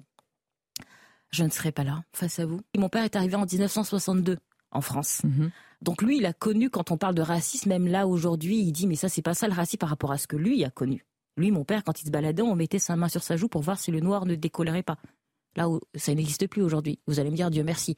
je 1.29 1.43
ne 1.43 1.49
serais 1.51 1.71
pas 1.71 1.83
là 1.83 2.03
face 2.11 2.39
à 2.39 2.47
vous. 2.47 2.61
Mon 2.75 2.89
père 2.89 3.03
est 3.03 3.15
arrivé 3.15 3.35
en 3.35 3.45
1962 3.45 4.39
en 4.71 4.81
France. 4.81 5.21
Mhm. 5.23 5.51
Donc 5.83 6.01
lui, 6.01 6.17
il 6.17 6.25
a 6.25 6.33
connu, 6.33 6.69
quand 6.69 6.91
on 6.91 6.97
parle 6.97 7.13
de 7.13 7.21
racisme, 7.21 7.69
même 7.69 7.87
là 7.87 8.07
aujourd'hui, 8.07 8.57
il 8.57 8.71
dit 8.71 8.87
mais 8.87 8.95
ça 8.95 9.09
c'est 9.09 9.21
pas 9.21 9.33
ça 9.33 9.47
le 9.47 9.53
racisme 9.53 9.79
par 9.79 9.89
rapport 9.89 10.13
à 10.13 10.17
ce 10.17 10.27
que 10.27 10.37
lui 10.37 10.63
a 10.63 10.69
connu. 10.69 11.05
Lui, 11.35 11.51
mon 11.51 11.65
père, 11.65 11.83
quand 11.83 12.01
il 12.01 12.05
se 12.05 12.11
baladait, 12.11 12.41
on 12.41 12.55
mettait 12.55 12.79
sa 12.79 12.95
main 12.95 13.09
sur 13.09 13.21
sa 13.21 13.35
joue 13.35 13.49
pour 13.49 13.61
voir 13.61 13.77
si 13.77 13.91
le 13.91 13.99
noir 13.99 14.25
ne 14.25 14.35
décollerait 14.35 14.83
pas. 14.83 14.97
Là 15.55 15.69
où 15.69 15.81
ça 15.93 16.15
n'existe 16.15 16.47
plus 16.47 16.61
aujourd'hui. 16.61 16.99
Vous 17.05 17.19
allez 17.19 17.29
me 17.29 17.35
dire 17.35 17.51
Dieu 17.51 17.63
merci. 17.63 17.95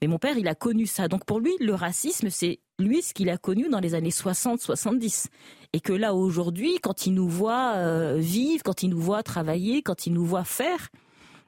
Mais 0.00 0.08
mon 0.08 0.18
père, 0.18 0.36
il 0.36 0.48
a 0.48 0.54
connu 0.54 0.86
ça. 0.86 1.06
Donc 1.06 1.24
pour 1.24 1.38
lui, 1.38 1.52
le 1.60 1.74
racisme, 1.74 2.28
c'est 2.28 2.60
lui 2.78 3.02
ce 3.02 3.14
qu'il 3.14 3.30
a 3.30 3.38
connu 3.38 3.68
dans 3.68 3.80
les 3.80 3.94
années 3.94 4.10
60-70. 4.10 5.26
Et 5.72 5.80
que 5.80 5.92
là 5.92 6.14
aujourd'hui, 6.14 6.78
quand 6.82 7.06
il 7.06 7.14
nous 7.14 7.28
voit 7.28 7.74
euh, 7.76 8.16
vivre, 8.18 8.62
quand 8.64 8.82
il 8.82 8.90
nous 8.90 9.00
voit 9.00 9.22
travailler, 9.22 9.82
quand 9.82 10.06
il 10.06 10.12
nous 10.12 10.24
voit 10.24 10.44
faire, 10.44 10.88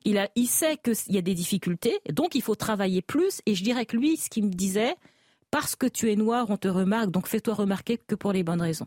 il, 0.05 0.25
il 0.37 0.47
sait 0.47 0.79
qu'il 0.79 1.15
y 1.15 1.19
a 1.19 1.23
des 1.23 1.35
difficultés, 1.35 1.99
donc 2.11 2.35
il 2.35 2.43
faut 2.43 2.55
travailler 2.55 3.03
plus. 3.03 3.41
Et 3.45 3.55
je 3.55 3.63
dirais 3.63 3.87
que 3.87 3.97
lui, 3.97 4.17
ce 4.17 4.31
qu'il 4.31 4.45
me 4.45 4.51
disait, 4.51 4.95
parce 5.51 5.77
que 5.77 5.87
tu 5.87 6.11
es 6.11 6.17
noir, 6.17 6.49
on 6.51 6.57
te 6.57 6.69
remarque, 6.69 7.11
donc 7.11 7.27
fais-toi 7.27 7.55
remarquer 7.55 7.99
que 7.99 8.15
pour 8.15 8.33
les 8.33 8.43
bonnes 8.43 8.63
raisons. 8.63 8.87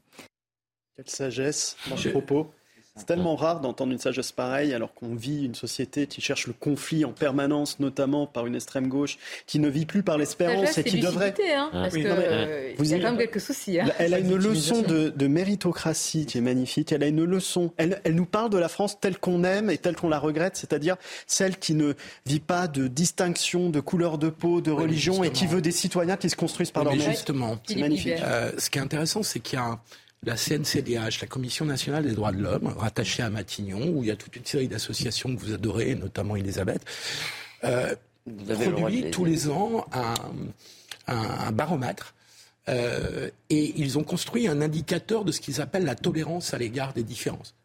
Quelle 0.95 1.09
sagesse 1.09 1.75
dans 1.89 1.97
ce 1.97 2.09
propos. 2.09 2.51
C'est 2.95 3.07
tellement 3.07 3.35
rare 3.35 3.59
d'entendre 3.59 3.91
une 3.91 3.97
sagesse 3.97 4.31
pareille 4.31 4.71
alors 4.71 4.93
qu'on 4.93 5.15
vit 5.15 5.45
une 5.45 5.55
société 5.55 6.05
qui 6.05 6.21
cherche 6.21 6.45
le 6.45 6.53
conflit 6.53 7.05
en 7.05 7.11
permanence, 7.11 7.79
notamment 7.79 8.27
par 8.27 8.45
une 8.45 8.53
extrême 8.53 8.87
gauche 8.87 9.17
qui 9.47 9.57
ne 9.57 9.67
vit 9.67 9.87
plus 9.87 10.03
par 10.03 10.19
l'espérance 10.19 10.77
et 10.77 10.83
qui 10.83 10.99
devrait. 10.99 11.33
Hein, 11.55 11.69
parce 11.71 11.95
que, 11.95 12.01
euh, 12.05 12.73
il 12.77 12.85
y 12.85 12.93
a 12.93 12.99
quand 12.99 13.05
même 13.05 13.17
quelques 13.17 13.41
soucis. 13.41 13.79
Hein. 13.79 13.87
Elle 13.97 14.13
a 14.13 14.19
une 14.19 14.35
leçon 14.35 14.83
de, 14.83 15.27
méritocratie 15.27 16.27
qui 16.27 16.37
est 16.37 16.41
magnifique. 16.41 16.91
Elle 16.91 17.01
a 17.01 17.07
une 17.07 17.23
leçon. 17.23 17.73
Elle, 17.77 17.99
elle 18.03 18.13
nous 18.13 18.27
parle 18.27 18.51
de 18.51 18.59
la 18.59 18.69
France 18.69 18.99
telle 18.99 19.17
qu'on 19.17 19.43
aime 19.43 19.71
et 19.71 19.79
telle 19.79 19.95
qu'on 19.95 20.09
la 20.09 20.19
regrette, 20.19 20.55
c'est-à-dire 20.55 20.97
celle 21.25 21.57
qui 21.57 21.73
ne 21.73 21.93
vit 22.27 22.41
pas 22.41 22.67
de 22.67 22.87
distinction, 22.87 23.71
de 23.71 23.79
couleur 23.79 24.19
de 24.19 24.29
peau, 24.29 24.61
de 24.61 24.69
religion 24.69 25.23
et 25.23 25.31
qui 25.31 25.47
veut 25.47 25.61
des 25.61 25.71
citoyens 25.71 26.15
qui 26.15 26.29
se 26.29 26.35
construisent 26.35 26.71
par 26.71 26.83
leur 26.83 26.93
Justement, 26.93 27.57
c'est 27.67 27.75
magnifique. 27.75 28.21
Euh, 28.23 28.51
ce 28.59 28.69
qui 28.69 28.77
est 28.77 28.81
intéressant, 28.81 29.23
c'est 29.23 29.39
qu'il 29.39 29.57
y 29.57 29.61
a 29.61 29.79
la 30.25 30.35
CNCDH, 30.35 31.21
la 31.21 31.27
Commission 31.27 31.65
nationale 31.65 32.03
des 32.03 32.13
droits 32.13 32.31
de 32.31 32.41
l'homme, 32.41 32.67
rattachée 32.77 33.23
à 33.23 33.29
Matignon, 33.29 33.89
où 33.89 34.03
il 34.03 34.07
y 34.07 34.11
a 34.11 34.15
toute 34.15 34.35
une 34.35 34.45
série 34.45 34.67
d'associations 34.67 35.35
que 35.35 35.39
vous 35.39 35.53
adorez, 35.53 35.95
notamment 35.95 36.35
Elisabeth, 36.35 36.83
euh, 37.63 37.95
produit 38.71 39.11
tous 39.11 39.25
les 39.25 39.49
ans 39.49 39.85
un, 41.07 41.51
baromètre. 41.51 42.13
Euh, 42.69 43.29
et 43.49 43.73
ils 43.75 43.97
ont 43.97 44.05
construit 44.05 44.47
un 44.47 44.61
indicateur 44.61 45.25
de 45.25 45.33
ce 45.33 45.41
qu'ils 45.41 45.59
appellent 45.59 45.83
la 45.83 45.95
tolérance 45.95 46.53
à 46.53 46.57
l'égard 46.57 46.93
des 46.93 47.03
différences. 47.03 47.55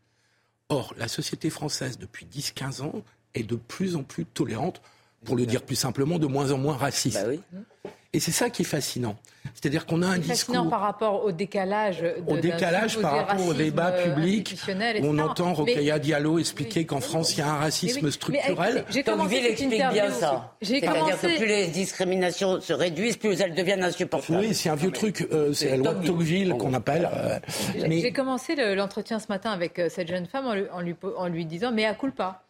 Or, 0.69 0.93
la 0.99 1.07
société 1.07 1.51
française, 1.51 1.99
depuis 1.99 2.27
10-15 2.27 2.83
ans, 2.83 3.03
est 3.35 3.45
de 3.45 3.55
plus 3.55 3.95
en 3.95 4.03
plus 4.03 4.25
tolérante, 4.25 4.83
pour 5.25 5.37
le 5.37 5.47
dire 5.47 5.63
plus 5.63 5.77
simplement, 5.77 6.19
de 6.19 6.27
moins 6.27 6.51
en 6.51 6.59
moins 6.59 6.77
raciste. 6.77 7.25
Bah 7.25 7.91
et 8.13 8.21
c'est 8.21 8.33
ça 8.33 8.49
qui 8.49 8.63
est 8.63 8.65
fascinant. 8.65 9.17
C'est-à-dire 9.55 9.87
qu'on 9.87 10.03
a 10.03 10.07
un 10.07 10.19
discours. 10.19 10.55
Fascinant 10.55 10.69
par 10.69 10.81
rapport 10.81 11.25
au 11.25 11.33
décalage. 11.33 12.01
De, 12.01 12.15
au 12.27 12.37
décalage 12.37 12.99
par 13.01 13.27
rapport 13.27 13.47
au 13.47 13.55
débat 13.55 13.89
euh, 13.89 14.15
public. 14.15 14.57
On 15.03 15.19
entend 15.19 15.53
Rokhaya 15.53 15.99
Diallo 15.99 16.39
expliquer 16.39 16.87
qu'en 16.87 17.01
France, 17.01 17.35
il 17.35 17.41
y 17.41 17.43
a 17.43 17.49
un 17.49 17.59
racisme 17.59 18.11
structurel. 18.11 18.85
J'ai 18.91 19.03
commencé 19.03 19.37
explique 19.37 19.71
bien 19.71 20.11
ça. 20.11 20.55
C'est-à-dire 20.63 21.21
que 21.21 21.37
plus 21.37 21.47
les 21.47 21.67
discriminations 21.69 22.61
se 22.61 22.73
réduisent, 22.73 23.17
plus 23.17 23.41
elles 23.41 23.55
deviennent 23.55 23.83
insupportables. 23.83 24.41
Oui, 24.41 24.55
c'est 24.55 24.69
un 24.69 24.75
vieux 24.75 24.91
truc. 24.91 25.27
Euh, 25.33 25.53
c'est 25.53 25.71
la 25.71 25.77
loi 25.77 25.95
de 25.95 26.07
Tocqueville 26.07 26.55
qu'on 26.59 26.75
appelle. 26.75 27.09
Euh, 27.13 27.39
j'ai 27.77 28.13
commencé 28.13 28.55
l'entretien 28.75 29.19
ce 29.19 29.27
matin 29.29 29.51
avec 29.51 29.81
cette 29.89 30.09
jeune 30.09 30.27
femme 30.27 30.47
en 30.47 30.81
lui, 30.81 30.95
en 31.17 31.29
lui 31.29 31.45
disant 31.45 31.73
Mais 31.73 31.85
à 31.85 31.95
culpa 31.95 32.43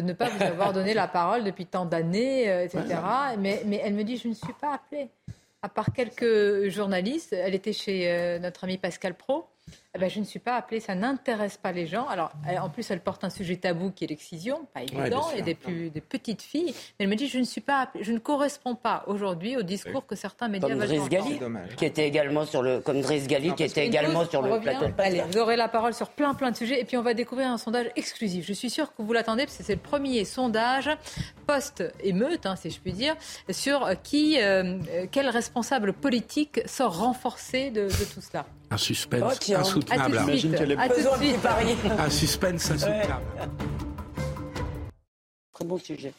de 0.00 0.06
ne 0.06 0.12
pas 0.12 0.28
vous 0.28 0.42
avoir 0.42 0.72
donné 0.72 0.94
la 0.94 1.08
parole 1.08 1.44
depuis 1.44 1.66
tant 1.66 1.84
d'années, 1.84 2.64
etc. 2.64 2.84
Mais, 3.38 3.62
mais, 3.66 3.80
elle 3.84 3.94
me 3.94 4.04
dit, 4.04 4.16
je 4.16 4.28
ne 4.28 4.34
suis 4.34 4.52
pas 4.60 4.74
appelée. 4.74 5.08
À 5.62 5.68
part 5.68 5.92
quelques 5.92 6.68
journalistes, 6.68 7.32
elle 7.32 7.54
était 7.54 7.72
chez 7.72 8.38
notre 8.40 8.64
ami 8.64 8.78
Pascal 8.78 9.14
Pro. 9.14 9.46
Eh 9.94 9.98
ben, 9.98 10.10
je 10.10 10.20
ne 10.20 10.24
suis 10.24 10.38
pas 10.38 10.54
appelée, 10.56 10.80
ça 10.80 10.94
n'intéresse 10.94 11.56
pas 11.56 11.72
les 11.72 11.86
gens. 11.86 12.06
Alors, 12.08 12.30
en 12.60 12.68
plus, 12.68 12.90
elle 12.90 13.00
porte 13.00 13.24
un 13.24 13.30
sujet 13.30 13.56
tabou 13.56 13.90
qui 13.90 14.04
est 14.04 14.08
l'excision, 14.08 14.66
pas 14.74 14.82
évident, 14.82 15.30
et 15.34 15.40
des, 15.40 15.54
plus, 15.54 15.88
des 15.88 16.02
petites 16.02 16.42
filles. 16.42 16.74
Mais 16.98 17.04
elle 17.04 17.08
me 17.08 17.14
dit, 17.14 17.26
je 17.26 17.38
ne 17.38 17.44
suis 17.44 17.62
pas, 17.62 17.88
je 17.98 18.12
ne 18.12 18.18
corresponds 18.18 18.74
pas 18.74 19.04
aujourd'hui 19.06 19.56
au 19.56 19.62
discours 19.62 20.06
que 20.06 20.14
certains 20.14 20.48
médias 20.48 20.68
comme 20.68 20.78
veulent 20.78 21.08
Gali, 21.08 21.40
qui 21.78 21.86
était 21.86 22.06
également 22.06 22.44
sur 22.44 22.60
le, 22.62 22.80
comme 22.80 23.00
Driss 23.00 23.26
Gali, 23.26 23.54
qui 23.54 23.62
était 23.62 23.86
également 23.86 24.26
sur 24.26 24.42
le 24.42 24.60
plateau. 24.60 24.86
Allez, 24.98 25.22
vous 25.22 25.38
aurez 25.38 25.56
la 25.56 25.68
parole 25.68 25.94
sur 25.94 26.10
plein, 26.10 26.34
plein 26.34 26.50
de 26.50 26.56
sujets, 26.56 26.78
et 26.80 26.84
puis 26.84 26.98
on 26.98 27.02
va 27.02 27.14
découvrir 27.14 27.48
un 27.48 27.58
sondage 27.58 27.86
exclusif. 27.96 28.44
Je 28.46 28.52
suis 28.52 28.68
sûre 28.68 28.94
que 28.94 29.00
vous 29.00 29.12
l'attendez, 29.14 29.46
parce 29.46 29.56
que 29.56 29.64
c'est 29.64 29.76
le 29.76 29.80
premier 29.80 30.26
sondage 30.26 30.90
post-émeute, 31.46 32.44
hein, 32.44 32.56
si 32.56 32.70
je 32.70 32.78
puis 32.78 32.92
dire, 32.92 33.16
sur 33.50 33.88
qui, 34.02 34.38
euh, 34.38 34.78
quel 35.10 35.30
responsable 35.30 35.94
politique 35.94 36.60
sort 36.66 36.98
renforcé 36.98 37.70
de, 37.70 37.84
de 37.84 38.14
tout 38.14 38.20
cela? 38.20 38.44
Un 38.70 38.76
suspense 38.76 39.38
oh, 39.50 39.77
insoutenable. 39.78 40.18
J'imagine 40.18 40.54
qu'elle 40.54 40.72
est 40.72 40.76
à 40.76 42.04
Un 42.04 42.10
suspense 42.10 42.70
insoutenable. 42.70 43.24
Très 45.52 45.64
bon 45.64 45.78
sujet. 45.78 46.12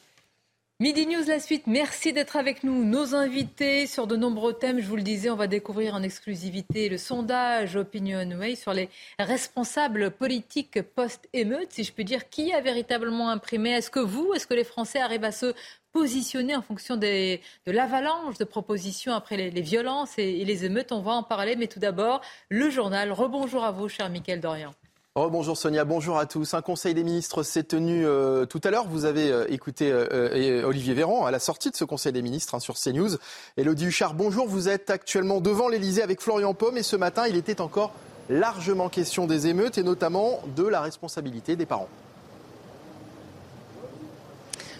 Midi 0.82 1.08
News, 1.08 1.26
la 1.28 1.42
suite. 1.42 1.68
Merci 1.68 2.14
d'être 2.14 2.38
avec 2.38 2.64
nous. 2.64 2.86
Nos 2.86 3.14
invités 3.14 3.86
sur 3.86 4.08
de 4.08 4.16
nombreux 4.16 4.54
thèmes. 4.54 4.80
Je 4.80 4.88
vous 4.88 4.96
le 4.96 5.02
disais, 5.02 5.30
on 5.30 5.36
va 5.36 5.48
découvrir 5.48 5.94
en 5.94 6.02
exclusivité 6.04 6.88
le 6.88 6.98
sondage 6.98 7.76
Opinion 7.76 8.26
Way 8.40 8.56
sur 8.56 8.72
les 8.72 8.88
responsables 9.20 10.10
politiques 10.12 10.82
post-émeute. 10.82 11.68
Si 11.72 11.84
je 11.84 11.92
peux 11.92 12.06
dire, 12.06 12.30
qui 12.30 12.54
a 12.54 12.62
véritablement 12.62 13.30
imprimé? 13.30 13.72
Est-ce 13.72 13.92
que 13.92 14.00
vous, 14.00 14.34
est-ce 14.34 14.48
que 14.48 14.54
les 14.54 14.64
Français 14.64 15.02
arrivent 15.02 15.26
à 15.26 15.34
se 15.34 15.54
positionner 15.92 16.56
en 16.56 16.62
fonction 16.62 16.98
de 16.98 17.38
l'avalanche 17.66 18.38
de 18.38 18.44
propositions 18.44 19.14
après 19.14 19.38
les, 19.38 19.62
violences 19.62 20.18
et, 20.18 20.46
les 20.46 20.66
émeutes 20.66 20.92
On 20.92 21.02
va 21.02 21.12
en 21.12 21.24
parler. 21.24 21.56
Mais 21.56 21.68
tout 21.68 21.80
d'abord, 21.80 22.22
le 22.50 22.70
journal. 22.70 23.12
Rebonjour 23.12 23.64
à 23.64 23.72
vous, 23.72 23.90
cher 23.90 24.10
Mickaël 24.10 24.42
Dorian. 24.42 24.74
Oh, 25.16 25.28
bonjour 25.30 25.58
Sonia, 25.58 25.84
bonjour 25.86 26.18
à 26.18 26.26
tous. 26.28 26.54
Un 26.54 26.62
conseil 26.62 26.94
des 26.94 27.04
ministres 27.04 27.44
s'est 27.44 27.64
tenu 27.64 28.06
euh, 28.06 28.46
tout 28.46 28.62
à 28.64 28.70
l'heure. 28.70 28.88
Vous 28.88 29.06
avez 29.06 29.32
euh, 29.32 29.52
écouté 29.52 29.92
euh, 29.92 30.64
Olivier 30.64 30.94
Véran 30.94 31.26
à 31.26 31.32
la 31.32 31.40
sortie 31.40 31.72
de 31.72 31.76
ce 31.76 31.84
conseil 31.84 32.14
des 32.14 32.22
ministres 32.22 32.56
hein, 32.56 32.60
sur 32.60 32.76
CNews. 32.76 33.18
Elodie 33.58 33.88
Huchard, 33.88 34.14
bonjour. 34.14 34.48
Vous 34.48 34.70
êtes 34.70 34.90
actuellement 34.90 35.42
devant 35.42 35.68
l'Elysée 35.68 36.04
avec 36.04 36.22
Florian 36.22 36.54
Paume 36.54 36.78
et 36.78 36.84
ce 36.84 36.96
matin, 36.96 37.28
il 37.28 37.36
était 37.36 37.60
encore 37.60 37.92
largement 38.30 38.88
question 38.88 39.26
des 39.26 39.48
émeutes 39.48 39.80
et 39.80 39.84
notamment 39.84 40.42
de 40.56 40.64
la 40.64 40.80
responsabilité 40.80 41.56
des 41.56 41.66
parents. 41.66 41.90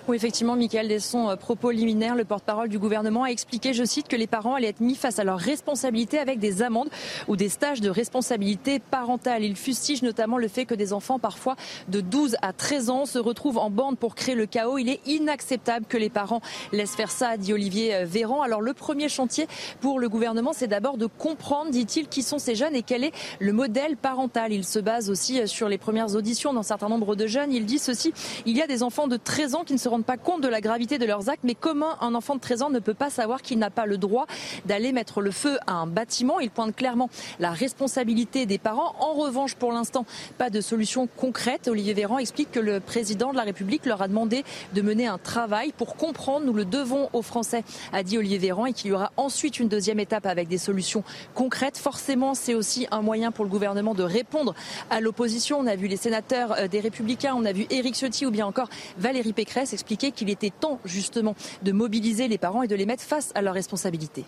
Oui, 0.10 0.16
effectivement, 0.16 0.56
Michael 0.56 0.88
Desson, 0.88 1.30
euh, 1.30 1.36
propos 1.36 1.70
liminaire, 1.70 2.16
le 2.16 2.26
porte-parole 2.26 2.68
du 2.68 2.80
gouvernement, 2.80 3.26
a 3.26 3.28
expliqué, 3.28 3.76
je 3.76 3.84
cite, 3.84 4.08
que 4.08 4.16
les 4.16 4.26
parents 4.26 4.56
allaient 4.56 4.70
être 4.70 4.80
mis 4.80 4.96
face 4.96 5.20
à 5.20 5.24
leurs 5.24 5.38
responsabilités 5.38 6.18
avec 6.18 6.40
des 6.40 6.64
amendes 6.64 6.90
ou 7.28 7.36
des 7.36 7.48
stages 7.48 7.80
de 7.80 7.92
responsabilité 7.92 8.80
parentale. 8.80 9.44
Il 9.44 9.56
fustige 9.56 10.02
notamment 10.02 10.40
le 10.40 10.48
fait 10.48 10.66
que 10.66 10.74
des 10.74 10.94
enfants, 10.94 11.20
parfois 11.20 11.56
de 11.90 12.02
12 12.02 12.38
à 12.42 12.54
13 12.54 12.90
ans, 12.90 13.06
se 13.06 13.20
retrouvent 13.20 13.60
en 13.60 13.70
bande 13.70 14.00
pour 14.00 14.16
créer 14.16 14.34
le 14.34 14.48
chaos. 14.48 14.80
Il 14.80 14.90
est 14.90 15.00
inacceptable 15.06 15.86
que 15.88 15.98
les 15.98 16.10
parents 16.10 16.42
laissent 16.74 16.96
faire 16.96 17.12
ça, 17.12 17.38
dit 17.38 17.54
Olivier 17.54 17.94
euh, 17.94 18.06
Véran. 18.06 18.42
Alors, 18.42 18.62
le 18.62 18.74
premier 18.74 19.10
chantier 19.10 19.46
pour 19.80 20.00
le 20.00 20.10
gouvernement, 20.10 20.54
c'est 20.54 20.66
d'abord 20.66 20.98
de 20.98 21.06
comprendre, 21.06 21.70
dit-il, 21.70 22.08
qui 22.08 22.24
sont 22.24 22.40
ces 22.40 22.56
jeunes 22.56 22.76
et 22.76 22.82
quel 22.82 23.04
est 23.04 23.14
le 23.38 23.54
modèle 23.54 23.96
parental. 23.96 24.54
Il 24.54 24.66
se 24.66 24.80
base 24.80 25.12
aussi 25.12 25.40
euh, 25.40 25.46
sur 25.46 25.70
les 25.70 25.78
premières 25.78 26.16
auditions 26.16 26.52
d'un 26.52 26.64
certain 26.64 26.90
nombre 26.90 27.16
de 27.16 27.28
jeunes. 27.28 27.54
Il 27.54 27.68
dit 27.68 27.78
ceci, 27.78 28.12
il 28.48 28.58
y 28.58 28.64
a 28.64 28.66
des 28.66 28.82
enfants 28.82 29.08
de 29.08 29.16
13 29.16 29.54
ans 29.54 29.64
qui 29.64 29.74
ne 29.74 29.78
se 29.78 29.99
pas 30.04 30.18
compte 30.18 30.42
de 30.42 30.48
la 30.48 30.62
gravité 30.62 30.98
de 30.98 31.06
leurs 31.06 31.30
actes. 31.30 31.44
Mais 31.44 31.56
comment 31.56 32.02
un 32.02 32.16
enfant 32.16 32.36
de 32.36 32.40
13 32.40 32.64
ans 32.64 32.70
ne 32.70 32.80
peut 32.80 32.94
pas 32.94 33.10
savoir 33.10 33.42
qu'il 33.42 33.60
n'a 33.60 33.70
pas 33.70 33.86
le 33.86 33.98
droit 33.98 34.26
d'aller 34.66 34.92
mettre 34.92 35.22
le 35.22 35.32
feu 35.32 35.58
à 35.68 35.74
un 35.74 35.88
bâtiment? 35.88 36.40
Il 36.40 36.50
pointe 36.50 36.76
clairement 36.76 37.10
la 37.40 37.52
responsabilité 37.52 38.46
des 38.46 38.58
parents. 38.58 38.96
En 39.00 39.14
revanche, 39.14 39.56
pour 39.56 39.72
l'instant, 39.72 40.06
pas 40.38 40.50
de 40.50 40.62
solution 40.62 41.08
concrète. 41.18 41.68
Olivier 41.68 41.94
Véran 41.94 42.18
explique 42.18 42.52
que 42.52 42.60
le 42.60 42.80
président 42.80 43.32
de 43.32 43.38
la 43.38 43.44
République 43.44 43.86
leur 43.86 44.02
a 44.02 44.08
demandé 44.08 44.44
de 44.74 44.82
mener 44.82 45.08
un 45.08 45.18
travail 45.18 45.74
pour 45.78 45.96
comprendre. 45.96 46.46
Nous 46.46 46.54
le 46.54 46.66
devons 46.66 47.10
aux 47.14 47.22
Français, 47.22 47.64
a 47.94 48.04
dit 48.04 48.18
Olivier 48.18 48.38
Véran, 48.38 48.66
et 48.66 48.74
qu'il 48.74 48.92
y 48.92 48.94
aura 48.94 49.12
ensuite 49.18 49.60
une 49.60 49.68
deuxième 49.68 50.00
étape 50.00 50.26
avec 50.26 50.48
des 50.48 50.58
solutions 50.58 51.04
concrètes. 51.34 51.78
Forcément, 51.78 52.34
c'est 52.34 52.54
aussi 52.54 52.88
un 52.92 53.02
moyen 53.02 53.32
pour 53.32 53.46
le 53.46 53.52
gouvernement 53.52 53.94
de 53.94 54.04
répondre 54.04 54.56
à 54.90 55.02
l'opposition. 55.02 55.60
On 55.60 55.68
a 55.68 55.76
vu 55.76 55.88
les 55.88 55.98
sénateurs 55.98 56.54
euh, 56.54 56.68
des 56.68 56.80
Républicains, 56.80 57.34
on 57.36 57.46
a 57.46 57.52
vu 57.52 57.66
Éric 57.70 57.96
Ciotti 57.96 58.26
ou 58.26 58.32
bien 58.32 58.46
encore 58.46 58.70
Valérie 58.98 59.34
Pécresse 59.34 59.74
qu'il 59.98 60.30
était 60.30 60.50
temps 60.52 60.80
justement 60.86 61.36
de 61.64 61.72
mobiliser 61.72 62.28
les 62.28 62.38
parents 62.38 62.64
et 62.64 62.68
de 62.68 62.76
les 62.76 62.86
mettre 62.86 63.04
face 63.04 63.32
à 63.36 63.42
leurs 63.42 63.54
responsabilités. 63.54 64.26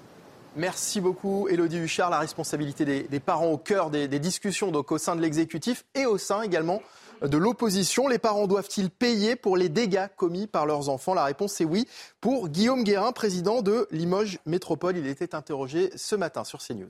Merci 0.57 0.99
beaucoup, 0.99 1.47
Elodie 1.47 1.77
Huchard. 1.77 2.09
La 2.09 2.19
responsabilité 2.19 2.83
des, 2.85 3.19
parents 3.21 3.47
au 3.47 3.57
cœur 3.57 3.89
des, 3.89 4.07
discussions 4.19 4.71
donc 4.71 4.91
au 4.91 4.97
sein 4.97 5.15
de 5.15 5.21
l'exécutif 5.21 5.85
et 5.95 6.05
au 6.05 6.17
sein 6.17 6.41
également 6.41 6.81
de 7.21 7.37
l'opposition. 7.37 8.09
Les 8.09 8.19
parents 8.19 8.47
doivent-ils 8.47 8.89
payer 8.89 9.37
pour 9.37 9.55
les 9.55 9.69
dégâts 9.69 10.07
commis 10.17 10.47
par 10.47 10.65
leurs 10.65 10.89
enfants? 10.89 11.13
La 11.13 11.23
réponse 11.23 11.61
est 11.61 11.65
oui. 11.65 11.87
Pour 12.19 12.49
Guillaume 12.49 12.83
Guérin, 12.83 13.13
président 13.13 13.61
de 13.61 13.87
Limoges 13.91 14.39
Métropole, 14.45 14.97
il 14.97 15.07
était 15.07 15.35
interrogé 15.35 15.89
ce 15.95 16.15
matin 16.17 16.43
sur 16.43 16.59
CNews. 16.59 16.89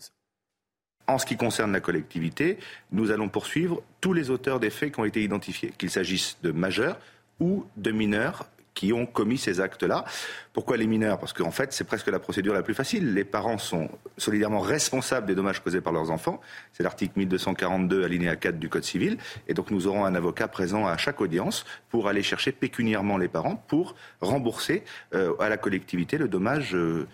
En 1.05 1.19
ce 1.19 1.27
qui 1.27 1.37
concerne 1.37 1.71
la 1.71 1.81
collectivité, 1.81 2.57
nous 2.91 3.11
allons 3.11 3.29
poursuivre 3.29 3.83
tous 3.99 4.13
les 4.13 4.31
auteurs 4.31 4.59
des 4.59 4.69
faits 4.71 4.93
qui 4.93 4.99
ont 4.99 5.05
été 5.05 5.21
identifiés, 5.21 5.71
qu'il 5.77 5.91
s'agisse 5.91 6.37
de 6.41 6.51
majeurs 6.51 6.97
ou 7.39 7.65
de 7.77 7.91
mineurs 7.91 8.47
qui 8.81 8.93
ont 8.93 9.05
commis 9.05 9.37
ces 9.37 9.61
actes-là. 9.61 10.05
Pourquoi 10.53 10.75
les 10.75 10.87
mineurs? 10.87 11.19
Parce 11.19 11.33
qu'en 11.33 11.51
fait, 11.51 11.71
c'est 11.71 11.83
presque 11.83 12.07
la 12.07 12.17
procédure 12.17 12.55
la 12.55 12.63
plus 12.63 12.73
facile. 12.73 13.13
Les 13.13 13.23
parents 13.23 13.59
sont 13.59 13.89
solidairement 14.17 14.59
responsables 14.59 15.27
des 15.27 15.35
dommages 15.35 15.61
causés 15.61 15.81
par 15.81 15.93
leurs 15.93 16.09
enfants. 16.09 16.41
C'est 16.73 16.81
l'article 16.81 17.13
1242, 17.15 18.03
alinéa 18.03 18.35
4 18.35 18.57
du 18.57 18.69
Code 18.69 18.83
civil. 18.83 19.19
Et 19.47 19.53
donc, 19.53 19.69
nous 19.69 19.85
aurons 19.85 20.03
un 20.03 20.15
avocat 20.15 20.47
présent 20.47 20.87
à 20.87 20.97
chaque 20.97 21.21
audience 21.21 21.63
pour 21.89 22.07
aller 22.07 22.23
chercher 22.23 22.51
pécuniairement 22.51 23.17
les 23.17 23.27
parents 23.27 23.55
pour 23.67 23.93
rembourser 24.19 24.83
euh, 25.13 25.35
à 25.39 25.47
la 25.47 25.57
collectivité 25.57 26.17
le 26.17 26.27
dommage 26.27 26.73
euh, 26.73 27.07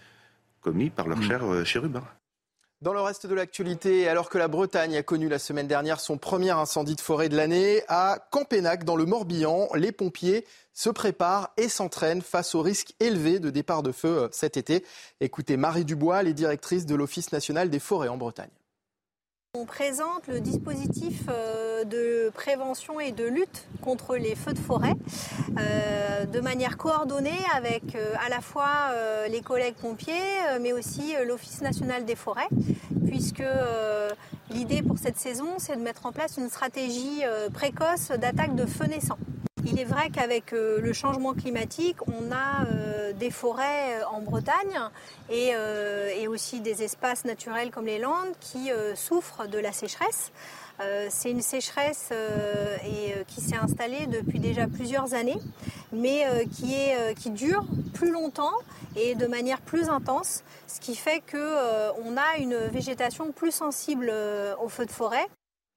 commis 0.62 0.90
par 0.90 1.10
leur 1.10 1.18
mmh. 1.18 1.24
cher 1.24 1.52
euh, 1.52 1.66
chérubin. 1.66 2.04
Dans 2.84 2.94
le 2.94 3.02
reste 3.02 3.26
de 3.26 3.34
l'actualité, 3.34 4.08
alors 4.08 4.30
que 4.30 4.38
la 4.38 4.48
Bretagne 4.48 4.98
a 4.98 5.02
connu 5.02 5.30
la 5.30 5.40
semaine 5.40 5.66
dernière 5.66 6.00
son 6.00 6.20
premier 6.20 6.52
incendie 6.52 6.96
de 6.96 7.02
forêt 7.02 7.28
de 7.28 7.36
l'année, 7.36 7.82
à 7.88 8.20
Campénac, 8.30 8.84
dans 8.84 8.96
le 8.96 9.08
Morbihan, 9.08 9.68
les 9.74 9.92
pompiers 9.92 10.46
se 10.74 10.92
préparent 10.92 11.50
et 11.58 11.70
s'entraînent 11.70 12.22
face 12.22 12.54
au 12.54 12.62
risque 12.62 12.94
élevé 13.00 13.40
de 13.40 13.50
départ 13.50 13.82
de 13.82 13.92
feu 13.92 14.26
euh, 14.26 14.28
cet 14.32 14.58
été. 14.58 14.86
Écoutez 15.22 15.58
Marie 15.58 15.86
Dubois, 15.86 16.22
les 16.22 16.34
directrices 16.34 16.86
de 16.86 16.94
l'Office 16.94 17.32
national 17.32 17.72
des 17.72 17.80
forêts 17.80 18.10
en 18.10 18.18
Bretagne. 18.18 18.52
On 19.60 19.66
présente 19.66 20.28
le 20.28 20.40
dispositif 20.40 21.24
euh, 21.30 21.84
de 21.84 22.30
prévention 22.30 23.00
et 23.00 23.12
de 23.12 23.24
lutte 23.24 23.68
contre 23.82 24.16
les 24.16 24.36
feux 24.36 24.54
de 24.54 24.60
forêt 24.60 24.94
euh, 25.58 26.26
de 26.26 26.40
manière 26.42 26.78
coordonnée 26.78 27.40
avec 27.56 27.96
euh, 27.96 28.14
à 28.24 28.30
la 28.30 28.40
fois 28.40 28.92
les 29.30 29.42
collègues 29.42 29.74
pompiers 29.74 30.14
mais 30.62 30.74
aussi 30.74 31.16
l'Office 31.26 31.62
national 31.62 32.06
des 32.06 32.16
forêts 32.16 32.50
puisque 33.08 33.44
l'idée 34.52 34.84
pour 34.84 35.00
cette 35.00 35.18
saison 35.18 35.56
c'est 35.58 35.76
de 35.76 35.82
mettre 35.82 36.06
en 36.06 36.12
place 36.12 36.38
une 36.38 36.50
stratégie 36.50 37.24
précoce 37.52 38.10
d'attaque 38.10 38.56
de 38.56 38.66
feux 38.66 38.86
naissants. 38.86 39.18
Il 39.70 39.82
est 39.82 39.86
vrai 39.86 40.10
qu'avec 40.10 40.54
euh, 40.54 40.80
le 40.80 40.94
changement 40.94 41.34
climatique, 41.34 41.98
on 42.08 42.32
a 42.32 42.66
euh, 42.66 43.12
des 43.12 43.30
forêts 43.30 44.00
euh, 44.00 44.06
en 44.08 44.22
Bretagne 44.22 44.80
et, 45.30 46.28
aussi 46.30 46.62
des 46.62 46.84
espaces 46.84 47.26
naturels 47.26 47.72
comme 47.72 47.86
les 47.86 48.00
Landes 48.00 48.34
qui 48.40 48.70
souffrent 48.96 49.48
de 49.48 49.58
la 49.58 49.72
sécheresse. 49.72 50.32
c'est 51.10 51.32
une 51.32 51.42
sécheresse 51.42 52.12
qui 53.28 53.42
s'est 53.42 53.56
installée 53.56 54.08
depuis 54.08 54.40
déjà 54.40 54.68
plusieurs 54.68 55.14
années, 55.14 55.40
mais 55.94 56.26
qui, 56.52 56.76
qui 57.16 57.30
dure 57.30 57.64
plus 57.94 58.12
longtemps 58.12 58.54
et 58.98 59.16
de 59.16 59.26
manière 59.26 59.62
plus 59.62 59.90
intense, 59.90 60.44
ce 60.68 60.82
qui 60.82 60.96
fait 60.96 61.24
qu'on 61.32 62.18
a 62.18 62.38
une 62.38 62.58
végétation 62.68 63.32
plus 63.32 63.52
sensible 63.52 64.12
aux 64.62 64.70
feux 64.70 64.86
de 64.86 64.92
forêt. 64.92 65.28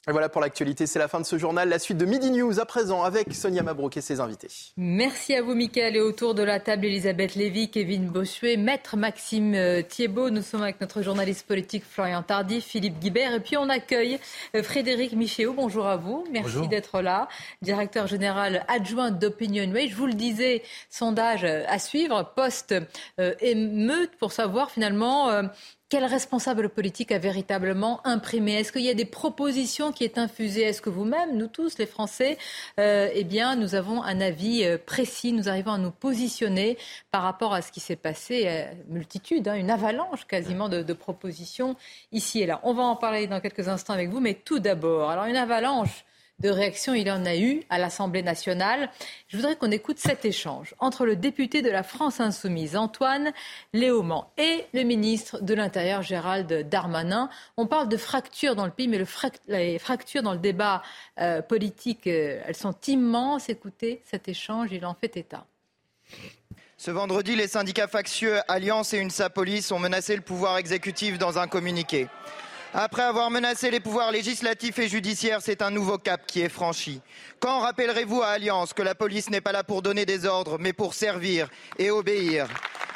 Et 0.08 0.12
voilà 0.12 0.30
pour 0.30 0.40
l'actualité, 0.40 0.86
c'est 0.86 0.98
la 0.98 1.08
fin 1.08 1.20
de 1.20 1.26
ce 1.26 1.36
journal. 1.36 1.68
La 1.68 1.78
suite 1.78 1.98
de 1.98 2.06
Midi 2.06 2.30
News 2.30 2.58
à 2.58 2.64
présent 2.64 3.02
avec 3.02 3.34
Sonia 3.34 3.62
Mabrouk 3.62 3.98
et 3.98 4.00
ses 4.00 4.18
invités. 4.18 4.48
Merci 4.78 5.34
à 5.34 5.42
vous, 5.42 5.54
Mickaël. 5.54 5.94
Et 5.94 6.00
autour 6.00 6.34
de 6.34 6.42
la 6.42 6.58
table, 6.58 6.86
Elisabeth 6.86 7.34
Lévy, 7.34 7.70
Kevin 7.70 8.08
Bossuet, 8.08 8.56
Maître 8.56 8.96
Maxime 8.96 9.54
euh, 9.54 9.82
Thiebaud. 9.82 10.30
Nous 10.30 10.40
sommes 10.40 10.62
avec 10.62 10.80
notre 10.80 11.02
journaliste 11.02 11.46
politique 11.46 11.84
Florian 11.84 12.22
Tardif, 12.22 12.64
Philippe 12.64 12.98
Guibert. 12.98 13.34
Et 13.34 13.40
puis 13.40 13.58
on 13.58 13.68
accueille 13.68 14.18
euh, 14.56 14.62
Frédéric 14.62 15.12
Michéo. 15.12 15.52
Bonjour 15.52 15.86
à 15.86 15.98
vous. 15.98 16.24
Merci 16.32 16.66
d'être 16.68 17.02
là. 17.02 17.28
Directeur 17.60 18.06
général 18.06 18.64
adjoint 18.68 19.10
d'Opinion 19.10 19.70
Way. 19.70 19.88
Je 19.88 19.96
vous 19.96 20.06
le 20.06 20.14
disais, 20.14 20.62
sondage 20.88 21.44
à 21.44 21.78
suivre, 21.78 22.32
post-émeute 22.34 24.10
pour 24.18 24.32
savoir 24.32 24.70
finalement 24.70 25.42
quel 25.90 26.04
responsable 26.04 26.68
politique 26.68 27.10
a 27.10 27.18
véritablement 27.18 28.00
imprimé? 28.06 28.54
Est-ce 28.54 28.70
qu'il 28.70 28.82
y 28.82 28.88
a 28.88 28.94
des 28.94 29.04
propositions 29.04 29.90
qui 29.90 30.04
est 30.04 30.18
infusées? 30.18 30.62
Est-ce 30.62 30.80
que 30.80 30.88
vous-même, 30.88 31.36
nous 31.36 31.48
tous, 31.48 31.78
les 31.78 31.86
Français, 31.86 32.38
euh, 32.78 33.10
eh 33.12 33.24
bien, 33.24 33.56
nous 33.56 33.74
avons 33.74 34.02
un 34.02 34.20
avis 34.20 34.64
euh, 34.64 34.78
précis? 34.78 35.32
Nous 35.32 35.48
arrivons 35.48 35.72
à 35.72 35.78
nous 35.78 35.90
positionner 35.90 36.78
par 37.10 37.22
rapport 37.22 37.52
à 37.52 37.60
ce 37.60 37.72
qui 37.72 37.80
s'est 37.80 37.96
passé 37.96 38.44
euh, 38.46 38.72
Multitude, 38.88 39.48
hein, 39.48 39.56
une 39.56 39.70
avalanche 39.70 40.26
quasiment 40.26 40.68
de, 40.68 40.82
de, 40.82 40.92
propositions 40.92 41.74
ici 42.12 42.40
et 42.40 42.46
là. 42.46 42.60
On 42.62 42.72
va 42.72 42.84
en 42.84 42.94
parler 42.94 43.26
dans 43.26 43.40
quelques 43.40 43.66
instants 43.66 43.92
avec 43.92 44.10
vous, 44.10 44.20
mais 44.20 44.34
tout 44.34 44.60
d'abord, 44.60 45.10
alors 45.10 45.24
une 45.24 45.36
avalanche 45.36 46.04
de 46.40 46.48
réactions 46.48 46.94
il 46.94 47.10
en 47.10 47.24
a 47.24 47.36
eu 47.36 47.62
à 47.70 47.78
l'Assemblée 47.78 48.22
nationale. 48.22 48.90
Je 49.28 49.36
voudrais 49.36 49.56
qu'on 49.56 49.70
écoute 49.70 49.98
cet 49.98 50.24
échange 50.24 50.74
entre 50.78 51.06
le 51.06 51.16
député 51.16 51.62
de 51.62 51.70
la 51.70 51.82
France 51.82 52.20
insoumise, 52.20 52.76
Antoine 52.76 53.32
Léaumont, 53.72 54.24
et 54.38 54.64
le 54.72 54.82
ministre 54.82 55.40
de 55.40 55.54
l'Intérieur, 55.54 56.02
Gérald 56.02 56.68
Darmanin. 56.68 57.28
On 57.56 57.66
parle 57.66 57.88
de 57.88 57.96
fractures 57.96 58.56
dans 58.56 58.64
le 58.64 58.72
pays, 58.72 58.88
mais 58.88 58.98
le 58.98 59.06
les 59.48 59.78
fractures 59.78 60.22
dans 60.22 60.32
le 60.32 60.38
débat 60.38 60.82
euh, 61.20 61.42
politique, 61.42 62.06
euh, 62.06 62.42
elles 62.46 62.56
sont 62.56 62.74
immenses. 62.86 63.48
Écoutez 63.48 64.02
cet 64.04 64.28
échange, 64.28 64.68
il 64.72 64.84
en 64.86 64.94
fait 64.94 65.16
état. 65.16 65.44
Ce 66.76 66.90
vendredi, 66.90 67.36
les 67.36 67.46
syndicats 67.46 67.88
factieux 67.88 68.38
Alliance 68.48 68.94
et 68.94 69.00
UNSA 69.00 69.28
Police 69.28 69.70
ont 69.70 69.78
menacé 69.78 70.16
le 70.16 70.22
pouvoir 70.22 70.56
exécutif 70.56 71.18
dans 71.18 71.38
un 71.38 71.46
communiqué. 71.46 72.08
Après 72.72 73.02
avoir 73.02 73.30
menacé 73.30 73.68
les 73.72 73.80
pouvoirs 73.80 74.12
législatifs 74.12 74.78
et 74.78 74.88
judiciaires, 74.88 75.40
c'est 75.42 75.60
un 75.60 75.72
nouveau 75.72 75.98
cap 75.98 76.24
qui 76.24 76.40
est 76.40 76.48
franchi. 76.48 77.00
Quand 77.40 77.58
rappellerez-vous 77.60 78.22
à 78.22 78.28
Alliance 78.28 78.72
que 78.72 78.82
la 78.82 78.94
police 78.94 79.28
n'est 79.28 79.40
pas 79.40 79.50
là 79.50 79.64
pour 79.64 79.82
donner 79.82 80.06
des 80.06 80.24
ordres, 80.24 80.56
mais 80.60 80.72
pour 80.72 80.94
servir 80.94 81.48
et 81.78 81.90
obéir? 81.90 82.46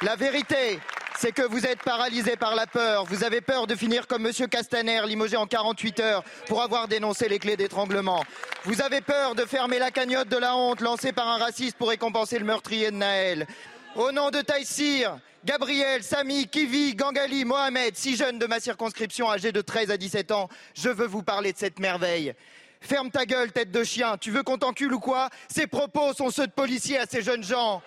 La 0.02 0.14
vérité, 0.14 0.78
c'est 1.18 1.32
que 1.32 1.42
vous 1.42 1.66
êtes 1.66 1.82
paralysé 1.82 2.36
par 2.36 2.54
la 2.54 2.68
peur. 2.68 3.04
Vous 3.06 3.24
avez 3.24 3.40
peur 3.40 3.66
de 3.66 3.74
finir 3.74 4.06
comme 4.06 4.26
M. 4.26 4.32
Castaner, 4.48 5.00
limogé 5.06 5.36
en 5.36 5.46
48 5.46 6.00
heures 6.00 6.24
pour 6.46 6.62
avoir 6.62 6.86
dénoncé 6.86 7.28
les 7.28 7.40
clés 7.40 7.56
d'étranglement. 7.56 8.24
Vous 8.64 8.80
avez 8.80 9.00
peur 9.00 9.34
de 9.34 9.44
fermer 9.44 9.80
la 9.80 9.90
cagnotte 9.90 10.28
de 10.28 10.36
la 10.36 10.54
honte 10.54 10.82
lancée 10.82 11.12
par 11.12 11.26
un 11.26 11.38
raciste 11.38 11.76
pour 11.76 11.88
récompenser 11.88 12.38
le 12.38 12.44
meurtrier 12.44 12.92
de 12.92 12.96
Naël. 12.96 13.48
Au 13.96 14.10
nom 14.10 14.30
de 14.30 14.40
Taïsir, 14.40 15.18
Gabriel, 15.44 16.02
Samy, 16.02 16.48
Kivi, 16.48 16.96
Gangali, 16.96 17.44
Mohamed, 17.44 17.94
six 17.96 18.16
jeunes 18.16 18.40
de 18.40 18.46
ma 18.46 18.58
circonscription 18.58 19.30
âgés 19.30 19.52
de 19.52 19.60
13 19.60 19.92
à 19.92 19.96
17 19.96 20.32
ans, 20.32 20.48
je 20.74 20.88
veux 20.88 21.06
vous 21.06 21.22
parler 21.22 21.52
de 21.52 21.58
cette 21.58 21.78
merveille. 21.78 22.34
Ferme 22.80 23.10
ta 23.12 23.24
gueule, 23.24 23.52
tête 23.52 23.70
de 23.70 23.84
chien. 23.84 24.16
Tu 24.18 24.32
veux 24.32 24.42
qu'on 24.42 24.58
t'encule 24.58 24.92
ou 24.92 24.98
quoi? 24.98 25.30
Ces 25.48 25.68
propos 25.68 26.12
sont 26.12 26.30
ceux 26.30 26.48
de 26.48 26.52
policiers 26.52 26.98
à 26.98 27.06
ces 27.06 27.22
jeunes 27.22 27.44
gens. 27.44 27.82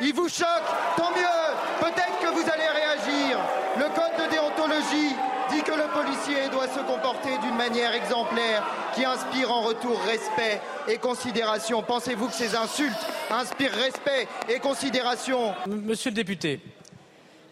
Ils 0.00 0.12
vous 0.12 0.28
choquent 0.28 0.46
Tant 0.96 1.12
mieux 1.12 1.78
Peut-être 1.80 2.18
que 2.20 2.34
vous 2.34 2.50
allez 2.50 2.66
réagir. 2.66 3.38
Le 3.76 3.84
code 3.94 4.26
de 4.26 4.30
déontologie 4.32 5.14
que 5.64 5.72
le 5.72 5.88
policier 5.92 6.48
doit 6.50 6.68
se 6.68 6.80
comporter 6.80 7.38
d'une 7.38 7.56
manière 7.56 7.94
exemplaire 7.94 8.64
qui 8.94 9.04
inspire 9.04 9.50
en 9.50 9.62
retour 9.62 10.00
respect 10.02 10.60
et 10.88 10.98
considération. 10.98 11.82
Pensez-vous 11.82 12.28
que 12.28 12.34
ces 12.34 12.56
insultes 12.56 13.06
inspirent 13.30 13.72
respect 13.72 14.28
et 14.48 14.58
considération? 14.58 15.54
Monsieur 15.66 16.10
le 16.10 16.16
député, 16.16 16.60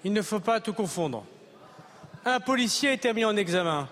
il 0.04 0.12
ne 0.12 0.22
faut 0.22 0.40
pas 0.40 0.60
tout 0.60 0.72
confondre. 0.72 1.24
Un 2.24 2.40
policier 2.40 2.90
a 2.90 2.92
été 2.92 3.12
mis 3.12 3.24
en 3.24 3.36
examen. 3.36 3.88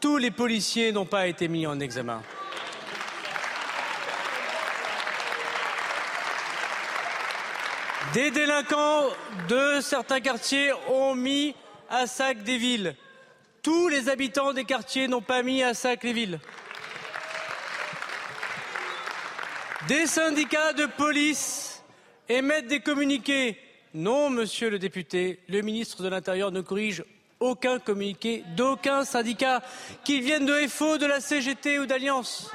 Tous 0.00 0.18
les 0.18 0.30
policiers 0.30 0.92
n'ont 0.92 1.06
pas 1.06 1.26
été 1.26 1.48
mis 1.48 1.66
en 1.66 1.80
examen. 1.80 2.22
Des 8.12 8.30
délinquants 8.30 9.06
de 9.48 9.80
certains 9.80 10.20
quartiers 10.20 10.72
ont 10.88 11.14
mis 11.14 11.54
à 11.90 12.06
sac 12.06 12.42
des 12.44 12.58
villes. 12.58 12.94
Tous 13.64 13.88
les 13.88 14.08
habitants 14.08 14.52
des 14.52 14.64
quartiers 14.64 15.08
n'ont 15.08 15.20
pas 15.20 15.42
mis 15.42 15.64
à 15.64 15.74
sac 15.74 16.04
les 16.04 16.12
villes. 16.12 16.38
Des 19.88 20.06
syndicats 20.06 20.72
de 20.72 20.86
police 20.86 21.82
émettent 22.28 22.68
des 22.68 22.80
communiqués 22.80 23.58
non, 23.96 24.28
monsieur 24.28 24.70
le 24.70 24.80
député, 24.80 25.38
le 25.48 25.60
ministre 25.60 26.02
de 26.02 26.08
l'Intérieur 26.08 26.50
ne 26.50 26.60
corrige 26.62 27.04
aucun 27.38 27.78
communiqué 27.78 28.42
d'aucun 28.56 29.04
syndicat, 29.04 29.62
qu'il 30.02 30.20
vienne 30.20 30.46
de 30.46 30.66
FO, 30.66 30.98
de 30.98 31.06
la 31.06 31.20
CGT 31.20 31.78
ou 31.78 31.86
d'Alliance. 31.86 32.50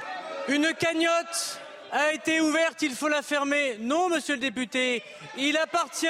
Une 0.48 0.70
cagnotte 0.74 1.58
a 1.92 2.12
été 2.12 2.42
ouverte, 2.42 2.82
il 2.82 2.92
faut 2.92 3.08
la 3.08 3.22
fermer. 3.22 3.78
Non, 3.80 4.10
monsieur 4.10 4.34
le 4.34 4.40
député, 4.40 5.02
il 5.38 5.56
appartient, 5.56 6.06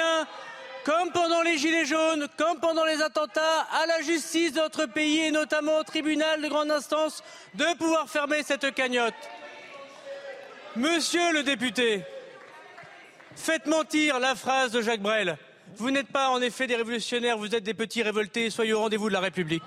comme 0.85 1.11
pendant 1.11 1.41
les 1.41 1.57
Gilets 1.57 1.85
jaunes, 1.85 2.27
comme 2.37 2.59
pendant 2.59 2.85
les 2.85 3.01
attentats, 3.01 3.67
à 3.81 3.85
la 3.85 4.01
justice 4.01 4.53
de 4.53 4.59
notre 4.59 4.85
pays 4.85 5.25
et 5.25 5.31
notamment 5.31 5.77
au 5.77 5.83
tribunal 5.83 6.41
de 6.41 6.47
grande 6.47 6.71
instance 6.71 7.23
de 7.55 7.77
pouvoir 7.77 8.09
fermer 8.09 8.43
cette 8.43 8.73
cagnotte. 8.73 9.13
Monsieur 10.75 11.33
le 11.33 11.43
député, 11.43 12.03
Faites 13.35 13.65
mentir 13.65 14.19
la 14.19 14.35
phrase 14.35 14.71
de 14.71 14.81
Jacques 14.81 15.01
Brel. 15.01 15.37
Vous 15.77 15.89
n'êtes 15.89 16.07
pas 16.07 16.29
en 16.29 16.41
effet 16.41 16.67
des 16.67 16.75
révolutionnaires, 16.75 17.37
vous 17.37 17.55
êtes 17.55 17.63
des 17.63 17.73
petits 17.73 18.03
révoltés. 18.03 18.49
Soyez 18.49 18.73
au 18.73 18.79
rendez-vous 18.79 19.07
de 19.07 19.13
la 19.13 19.21
République. 19.21 19.63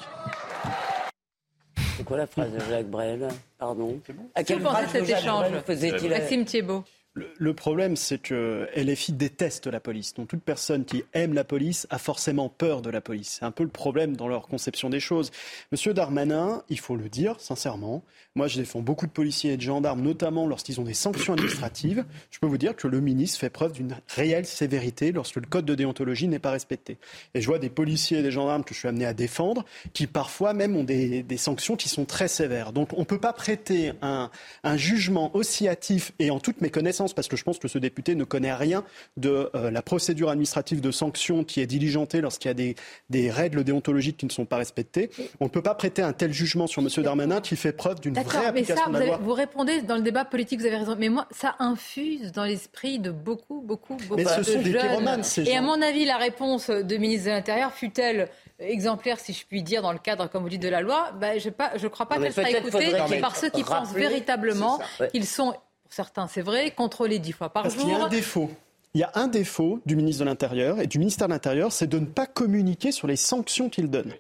C'est 1.97 2.05
quoi 2.05 2.19
la 2.19 2.27
phrase 2.27 2.53
de 2.53 2.61
Jacques 2.61 2.89
Brel? 2.89 3.29
Pardon? 3.59 4.01
À 4.35 4.45
quel 4.45 4.61
moment 4.61 4.79
cet 4.91 5.09
échange 5.09 5.51
Maxime 5.51 6.45
Thiebaud. 6.45 6.85
Le, 7.15 7.55
problème, 7.55 7.95
c'est 7.95 8.19
que 8.19 8.69
LFI 8.75 9.13
déteste 9.13 9.69
la 9.69 9.79
police. 9.79 10.15
Donc 10.15 10.27
toute 10.27 10.43
personne 10.43 10.85
qui 10.85 11.05
aime 11.13 11.33
la 11.33 11.45
police 11.45 11.87
a 11.91 11.99
forcément 11.99 12.49
peur 12.49 12.83
de 12.83 12.91
la 12.91 13.01
police. 13.01 13.37
C'est 13.39 13.45
un 13.45 13.53
peu 13.53 13.63
le 13.63 13.69
problème 13.71 14.17
dans 14.17 14.27
leur 14.27 14.49
conception 14.49 14.91
des 14.91 14.99
choses. 14.99 15.31
Monsieur 15.71 15.95
Darmanin, 15.95 16.65
il 16.69 16.81
faut 16.81 16.97
le 16.97 17.09
dire 17.09 17.39
sincèrement, 17.39 18.03
moi 18.35 18.49
je 18.49 18.59
défends 18.59 18.81
beaucoup 18.81 19.07
de 19.07 19.13
policiers 19.13 19.53
et 19.53 19.57
de 19.57 19.63
gendarmes, 19.63 20.03
notamment 20.03 20.49
lorsqu'ils 20.49 20.81
ont 20.81 20.85
des 20.85 20.95
sanctions 20.95 21.35
administratives. 21.35 22.05
Je 22.33 22.41
peux 22.41 22.49
vous 22.49 22.59
dire 22.59 22.75
que 22.75 22.89
le 22.89 23.01
ministre 23.01 23.39
fait 23.39 23.51
preuve 23.51 23.75
d'une 23.75 23.97
réelle 24.09 24.47
sévérité 24.47 25.13
lorsque 25.13 25.37
le 25.37 25.47
code 25.47 25.67
de 25.67 25.77
déontologie 25.77 26.27
n'est 26.27 26.41
pas 26.41 26.51
respecté. 26.51 26.99
Et 27.35 27.41
je 27.41 27.47
vois 27.47 27.61
des 27.61 27.71
policiers 27.71 28.19
et 28.19 28.23
des 28.25 28.33
gendarmes 28.33 28.65
que 28.65 28.75
je 28.75 28.81
suis 28.81 28.89
amené 28.89 29.07
à 29.07 29.15
défendre 29.15 29.65
qui 29.93 30.09
parfois 30.09 30.53
même 30.53 30.75
ont 30.75 30.85
des, 30.85 31.23
des 31.23 31.37
sanctions 31.37 31.77
qui 31.77 31.89
sont 31.89 32.07
très 32.07 32.27
sévères. 32.27 32.73
Donc 32.73 32.93
on 32.95 33.01
ne 33.01 33.05
peut 33.05 33.21
pas 33.21 33.33
prêter 33.33 33.93
un, 34.03 34.33
un 34.65 34.77
jugement 34.77 35.31
aussi 35.37 35.69
hâtif 35.69 36.11
et 36.19 36.33
en 36.33 36.41
toute 36.41 36.61
méconnaissance 36.61 37.04
parce 37.13 37.29
que 37.29 37.37
je 37.37 37.45
pense 37.45 37.59
que 37.59 37.69
ce 37.69 37.79
député 37.79 38.15
ne 38.15 38.25
connaît 38.25 38.55
rien 38.55 38.85
de 39.17 39.51
euh, 39.55 39.71
la 39.71 39.83
procédure 39.83 40.31
administrative 40.31 40.81
de 40.81 40.91
sanction 40.91 41.45
qui 41.45 41.61
est 41.61 41.67
diligentée 41.67 42.21
lorsqu'il 42.21 42.49
y 42.49 42.51
a 42.51 42.55
des, 42.55 42.75
des, 43.11 43.31
règles 43.31 43.65
déontologiques 43.65 44.17
qui 44.17 44.27
ne 44.27 44.31
sont 44.31 44.45
pas 44.45 44.57
respectées. 44.57 45.11
On 45.41 45.45
ne 45.45 45.51
peut 45.51 45.63
pas 45.63 45.75
prêter 45.75 46.03
un 46.03 46.13
tel 46.13 46.33
jugement 46.33 46.67
sur 46.67 46.83
M. 46.83 46.89
Darmanin 47.03 47.41
qui 47.41 47.57
fait 47.57 47.73
preuve 47.73 48.01
d'une 48.01 48.15
vraie 48.15 48.47
application 48.47 48.75
mais 48.87 48.93
ça, 48.93 48.99
de 48.99 48.99
la 48.99 49.07
loi. 49.07 49.21
Vous 49.23 49.33
répondez 49.33 49.83
dans 49.83 49.97
le 49.97 50.03
débat 50.03 50.25
politique, 50.25 50.61
vous 50.61 50.67
avez 50.67 50.77
raison. 50.77 50.97
Mais 50.99 51.09
moi, 51.09 51.27
ça 51.31 51.57
infuse 51.59 52.33
dans 52.33 52.45
l'esprit 52.45 52.99
de 52.99 53.11
beaucoup, 53.11 53.61
beaucoup, 53.61 53.97
beaucoup 53.97 54.17
mais 54.17 54.25
ce 54.25 54.39
de 54.39 54.43
sont 54.45 54.63
des 54.63 54.73
jeunes. 54.73 55.23
ces 55.23 55.43
Et 55.43 55.45
gens. 55.47 55.59
à 55.59 55.63
mon 55.63 55.83
avis, 55.83 56.05
la 56.05 56.17
réponse 56.17 56.71
de 56.71 56.97
ministre 56.97 57.27
de 57.27 57.31
l'Intérieur 57.31 57.73
fut-elle 57.73 58.29
exemplaire, 58.59 59.19
si 59.19 59.33
je 59.33 59.45
puis 59.47 59.63
dire, 59.63 59.83
dans 59.83 59.93
le 59.93 59.99
cadre, 59.99 60.29
comme 60.29 60.43
vous 60.43 60.49
dites, 60.49 60.63
de 60.63 60.69
la 60.69 60.81
loi, 60.81 61.13
ben, 61.19 61.39
je 61.39 61.49
ne 61.49 61.89
crois 61.89 62.07
pas 62.07 62.19
qu'elle 62.19 62.33
sera 62.33 62.51
écoutée 62.51 63.21
par 63.21 63.37
ceux 63.37 63.51
qui 63.51 63.65
pensent 63.65 63.93
véritablement 63.93 64.79
qu'ils 65.13 65.27
sont 65.27 65.55
certains, 65.91 66.27
c'est 66.27 66.43
vrai, 66.43 66.71
contrôlés 66.73 67.19
dix 67.19 67.33
fois 67.33 67.51
par 67.51 67.65
Parce 67.65 67.75
jour. 67.75 67.85
qu'il 67.85 67.93
y 67.93 67.97
a 67.97 68.05
un 68.05 68.09
défaut. 68.09 68.51
Il 68.95 69.01
y 69.01 69.05
a 69.05 69.11
un 69.15 69.27
défaut 69.27 69.81
du 69.87 69.97
ministre 69.97 70.21
de 70.25 70.29
l'Intérieur 70.29 70.81
et 70.81 70.87
du 70.87 70.99
ministère 70.99 71.27
de 71.27 71.33
l'Intérieur, 71.33 71.73
c'est 71.73 71.89
de 71.89 71.99
ne 71.99 72.07
pas 72.07 72.27
communiquer 72.27 72.93
sur 72.93 73.09
les 73.09 73.17
sanctions 73.17 73.69
qu'il 73.69 73.91
donne. 73.91 74.13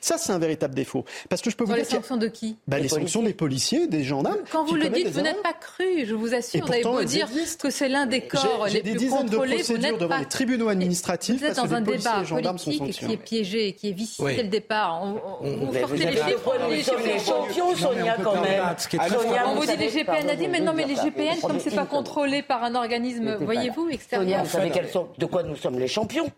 Ça, 0.00 0.18
c'est 0.18 0.32
un 0.32 0.38
véritable 0.38 0.74
défaut. 0.74 1.04
Parce 1.28 1.42
que 1.42 1.50
je 1.50 1.56
peux 1.56 1.64
Sur 1.64 1.74
vous 1.74 1.78
les 1.80 1.86
dire. 1.86 1.96
sanctions 1.96 2.16
de 2.16 2.28
qui? 2.28 2.56
Bah, 2.66 2.78
Les 2.78 2.88
sanctions 2.88 3.22
des 3.22 3.34
policiers, 3.34 3.86
des 3.86 4.02
gendarmes. 4.02 4.38
Quand 4.50 4.64
vous 4.64 4.74
le 4.74 4.88
dites, 4.88 5.08
vous 5.08 5.20
n'êtes 5.20 5.42
pas 5.42 5.52
cru, 5.52 6.04
je 6.06 6.14
vous 6.14 6.34
assure. 6.34 6.60
Vous 6.64 6.72
pourtant, 6.72 6.92
beau 6.92 7.00
elles 7.00 7.06
dire 7.06 7.28
que 7.60 7.70
c'est 7.70 7.88
l'un 7.88 8.06
des 8.06 8.22
corps 8.22 8.66
les 8.66 8.82
des 8.82 8.90
plus 8.90 8.98
dizaines 8.98 9.26
de 9.26 9.30
contrôlés. 9.30 9.56
Vous 9.56 9.62
procédures 9.64 9.82
n'êtes 9.82 9.98
devant 10.00 10.08
pas 10.14 10.18
les 10.20 10.26
tribunaux 10.26 10.68
administratifs 10.68 11.38
Vous 11.40 11.44
êtes 11.44 11.54
parce 11.54 11.66
que 11.68 11.70
dans 11.72 11.76
un 11.76 11.80
les 11.80 11.84
policiers 11.86 12.08
et 12.10 12.12
débat 12.12 12.20
les 12.20 12.26
gendarmes 12.26 12.58
sont 12.58 12.70
politique 12.78 13.06
qui 13.06 13.12
est 13.12 13.16
piégé, 13.16 13.72
qui 13.72 13.88
est 13.88 13.92
vicié 13.92 14.24
Oui. 14.24 14.36
dès 14.36 14.42
le 14.42 14.48
départ. 14.48 15.00
On, 15.02 15.20
on, 15.40 15.46
On- 15.46 15.56
vous 15.66 15.72
sortez 15.78 15.84
vous 15.86 15.94
les 15.94 16.16
chiffres. 16.16 16.54
Nous 16.62 16.70
les 16.70 16.76
les 16.76 17.18
champions, 17.18 17.74
Sonia, 17.76 18.16
quand 18.22 18.40
même 18.40 18.62
Sonia, 18.78 19.48
On 19.48 19.54
vous 19.56 19.66
dit 19.66 19.76
les 19.76 19.90
GPN 19.90 20.28
a 20.30 20.36
dit, 20.36 20.48
mais 20.48 20.60
non, 20.60 20.72
mais 20.74 20.84
les 20.86 20.94
GPN, 20.96 21.40
comme 21.40 21.60
c'est 21.60 21.74
pas 21.74 21.86
contrôlé 21.86 22.42
par 22.42 22.62
un 22.64 22.74
organisme, 22.74 23.36
voyez-vous, 23.40 23.82
Sonia, 23.82 23.94
extérieur. 23.94 24.44
vous 24.44 24.50
savez 24.50 24.70
de 25.18 25.26
quoi 25.26 25.42
nous 25.42 25.56
sommes 25.56 25.78
les 25.78 25.88
champions 25.88 26.30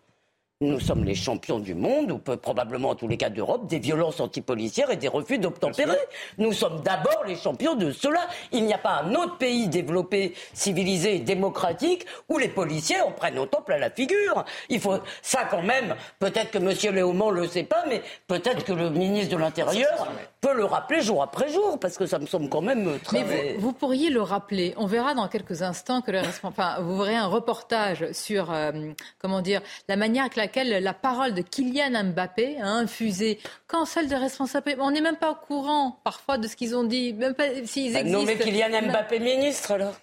nous 0.62 0.80
sommes 0.80 1.04
les 1.04 1.14
champions 1.14 1.58
du 1.58 1.74
monde, 1.74 2.10
ou 2.10 2.18
peu- 2.18 2.38
probablement 2.38 2.90
en 2.90 2.94
tous 2.94 3.08
les 3.08 3.18
cas 3.18 3.28
d'Europe, 3.28 3.66
des 3.66 3.78
violences 3.78 4.20
antipolicières 4.20 4.90
et 4.90 4.96
des 4.96 5.08
refus 5.08 5.36
d'obtempérer. 5.38 5.98
Nous 6.38 6.54
sommes 6.54 6.80
d'abord 6.82 7.24
les 7.26 7.36
champions 7.36 7.74
de 7.74 7.92
cela. 7.92 8.20
Il 8.52 8.64
n'y 8.64 8.72
a 8.72 8.78
pas 8.78 9.02
un 9.04 9.14
autre 9.14 9.36
pays 9.36 9.68
développé, 9.68 10.32
civilisé 10.54 11.16
et 11.16 11.18
démocratique 11.18 12.06
où 12.30 12.38
les 12.38 12.48
policiers 12.48 13.00
en 13.02 13.10
prennent 13.12 13.38
autant 13.38 13.60
plein 13.60 13.76
la 13.76 13.90
figure. 13.90 14.46
Il 14.70 14.80
faut 14.80 14.94
ça 15.20 15.44
quand 15.44 15.62
même. 15.62 15.94
Peut-être 16.20 16.50
que 16.52 16.58
M. 16.58 16.94
Léaumont 16.94 17.30
le 17.30 17.46
sait 17.46 17.64
pas, 17.64 17.84
mais 17.86 18.00
peut-être 18.26 18.64
que 18.64 18.72
le 18.72 18.88
ministre 18.88 19.36
de 19.36 19.40
l'Intérieur 19.40 20.08
peux 20.46 20.56
le 20.56 20.64
rappeler 20.64 21.02
jour 21.02 21.22
après 21.22 21.48
jour, 21.52 21.78
parce 21.78 21.96
que 21.96 22.06
ça 22.06 22.18
me 22.18 22.26
semble 22.26 22.48
quand 22.48 22.62
même 22.62 22.98
très... 23.02 23.24
Mais 23.24 23.56
vous, 23.58 23.72
pourriez 23.72 24.10
le 24.10 24.22
rappeler. 24.22 24.74
On 24.76 24.86
verra 24.86 25.14
dans 25.14 25.28
quelques 25.28 25.62
instants 25.62 26.02
que 26.02 26.10
le 26.10 26.20
enfin, 26.42 26.76
vous 26.80 26.98
verrez 26.98 27.16
un 27.16 27.26
reportage 27.26 28.12
sur, 28.12 28.52
euh, 28.52 28.70
comment 29.18 29.40
dire, 29.40 29.60
la 29.88 29.96
manière 29.96 30.22
avec 30.24 30.36
laquelle 30.36 30.82
la 30.82 30.94
parole 30.94 31.34
de 31.34 31.42
Kylian 31.42 32.12
Mbappé 32.12 32.58
a 32.60 32.68
infusé 32.68 33.40
quand 33.66 33.84
celle 33.86 34.08
de 34.08 34.14
responsabilité. 34.14 34.80
On 34.80 34.90
n'est 34.90 35.00
même 35.00 35.16
pas 35.16 35.32
au 35.32 35.46
courant 35.46 35.98
parfois 36.04 36.38
de 36.38 36.46
ce 36.46 36.54
qu'ils 36.54 36.76
ont 36.76 36.84
dit, 36.84 37.12
même 37.12 37.34
pas 37.34 37.48
s'ils 37.64 37.92
bah, 37.92 38.00
existent. 38.00 38.20
Nommez 38.20 38.36
Kylian 38.36 38.88
Mbappé 38.88 39.18
ministre 39.18 39.72
alors. 39.72 39.94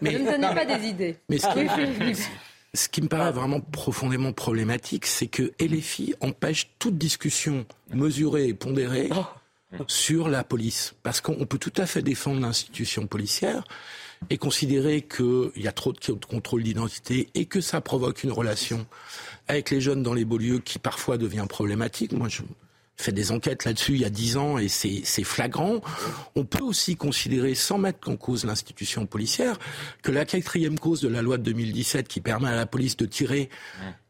Mais, 0.00 0.12
ne 0.12 0.18
me 0.18 0.32
donnez 0.32 0.54
pas 0.54 0.64
des 0.64 0.88
idées. 0.88 1.16
Mais 1.28 1.38
ce 2.74 2.88
qui 2.88 3.02
me 3.02 3.08
paraît 3.08 3.30
vraiment 3.30 3.60
profondément 3.60 4.32
problématique, 4.32 5.06
c'est 5.06 5.28
que 5.28 5.52
LFI 5.60 6.14
empêche 6.20 6.70
toute 6.80 6.98
discussion 6.98 7.64
mesurée 7.94 8.48
et 8.48 8.54
pondérée 8.54 9.10
oh. 9.16 9.24
Sur 9.86 10.28
la 10.28 10.44
police. 10.44 10.94
Parce 11.02 11.20
qu'on 11.20 11.46
peut 11.46 11.58
tout 11.58 11.72
à 11.76 11.86
fait 11.86 12.02
défendre 12.02 12.40
l'institution 12.40 13.06
policière 13.06 13.64
et 14.30 14.38
considérer 14.38 15.02
qu'il 15.02 15.50
y 15.56 15.68
a 15.68 15.72
trop 15.72 15.92
de 15.92 16.26
contrôle 16.26 16.62
d'identité 16.62 17.28
et 17.34 17.46
que 17.46 17.60
ça 17.60 17.80
provoque 17.80 18.22
une 18.24 18.32
relation 18.32 18.86
avec 19.48 19.70
les 19.70 19.80
jeunes 19.80 20.02
dans 20.02 20.14
les 20.14 20.24
beaux 20.24 20.38
lieux 20.38 20.58
qui 20.58 20.78
parfois 20.78 21.18
devient 21.18 21.46
problématique. 21.48 22.12
Moi, 22.12 22.28
je, 22.28 22.42
fait 22.96 23.12
des 23.12 23.30
enquêtes 23.30 23.64
là-dessus 23.64 23.92
il 23.92 24.00
y 24.00 24.04
a 24.04 24.10
dix 24.10 24.36
ans 24.36 24.58
et 24.58 24.68
c'est 24.68 25.24
flagrant. 25.24 25.80
On 26.34 26.44
peut 26.44 26.62
aussi 26.62 26.96
considérer, 26.96 27.54
sans 27.54 27.78
mettre 27.78 28.08
en 28.08 28.16
cause 28.16 28.44
l'institution 28.44 29.06
policière, 29.06 29.58
que 30.02 30.10
la 30.10 30.24
quatrième 30.24 30.78
cause 30.78 31.00
de 31.02 31.08
la 31.08 31.22
loi 31.22 31.38
de 31.38 31.42
2017 31.42 32.08
qui 32.08 32.20
permet 32.20 32.48
à 32.48 32.56
la 32.56 32.66
police 32.66 32.96
de 32.96 33.06
tirer 33.06 33.50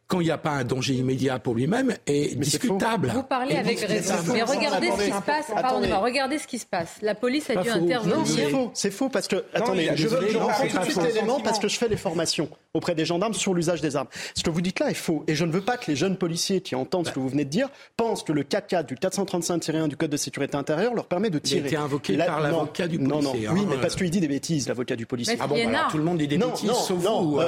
quand 0.08 0.20
il 0.20 0.24
n'y 0.24 0.30
a 0.30 0.38
pas 0.38 0.50
un 0.50 0.64
danger 0.64 0.94
immédiat 0.94 1.38
pour 1.38 1.54
lui-même 1.54 1.96
est 2.06 2.38
discutable. 2.38 3.10
Vous 3.12 3.22
parlez 3.22 3.56
avec 3.56 3.80
raison. 3.80 4.14
Mais 4.32 4.42
regardez 4.42 4.90
ce 4.90 4.96
qui 4.96 5.10
se 5.10 5.22
passe. 5.22 5.46
regardez 5.50 6.38
ce 6.38 6.46
qui 6.46 6.58
se 6.58 6.66
passe. 6.66 6.96
La 7.02 7.14
police 7.14 7.50
a 7.50 7.56
dû 7.56 7.68
intervenir. 7.68 8.26
c'est 8.26 8.50
faux. 8.50 8.70
C'est 8.74 8.90
faux 8.90 9.08
parce 9.08 9.28
que. 9.28 9.44
attendez, 9.52 9.90
je 9.94 10.08
veux 10.08 10.28
je 10.28 10.38
reprends 10.38 10.66
tout 10.66 10.78
de 10.78 10.84
suite 10.84 11.02
l'élément 11.02 11.40
parce 11.40 11.58
que 11.58 11.68
je 11.68 11.76
fais 11.76 11.88
les 11.88 11.96
formations 11.96 12.48
auprès 12.74 12.94
des 12.94 13.04
gendarmes 13.04 13.34
sur 13.34 13.54
l'usage 13.54 13.80
des 13.80 13.96
armes. 13.96 14.08
Ce 14.34 14.42
que 14.42 14.50
vous 14.50 14.60
dites 14.60 14.80
là 14.80 14.90
est 14.90 14.94
faux. 14.94 15.24
Et 15.26 15.34
je 15.34 15.44
ne 15.44 15.52
veux 15.52 15.60
pas 15.60 15.76
que 15.76 15.90
les 15.90 15.96
jeunes 15.96 16.16
policiers 16.16 16.60
qui 16.60 16.74
entendent 16.74 17.06
ce 17.06 17.12
que 17.12 17.18
vous 17.18 17.28
venez 17.28 17.44
de 17.44 17.50
dire 17.50 17.68
pensent 17.96 18.22
que 18.22 18.32
le 18.32 18.42
4 18.42 18.86
du 18.86 18.94
435-1 18.96 19.88
du 19.88 19.96
Code 19.96 20.10
de 20.10 20.16
sécurité 20.16 20.56
intérieure 20.56 20.94
leur 20.94 21.06
permet 21.06 21.30
de 21.30 21.38
tirer. 21.38 21.60
Il 21.60 21.64
a 21.64 21.68
été 21.68 21.76
invoqué 21.76 22.16
par 22.16 22.40
l'avocat 22.40 22.86
du 22.86 22.98
policier. 22.98 23.22
Non, 23.22 23.22
non. 23.22 23.54
Oui, 23.54 23.66
mais 23.68 23.76
parce 23.76 23.96
qu'il 23.96 24.10
dit 24.10 24.20
des 24.20 24.28
bêtises, 24.28 24.68
l'avocat 24.68 24.96
du 24.96 25.06
policier. 25.06 25.36
Ah 25.40 25.46
bon, 25.46 25.56
alors 25.56 25.88
tout 25.90 25.98
le 25.98 26.04
monde 26.04 26.18
dit 26.18 26.28
des 26.28 26.38
bêtises, 26.38 26.70
sauf 26.70 26.98
vous. 26.98 27.40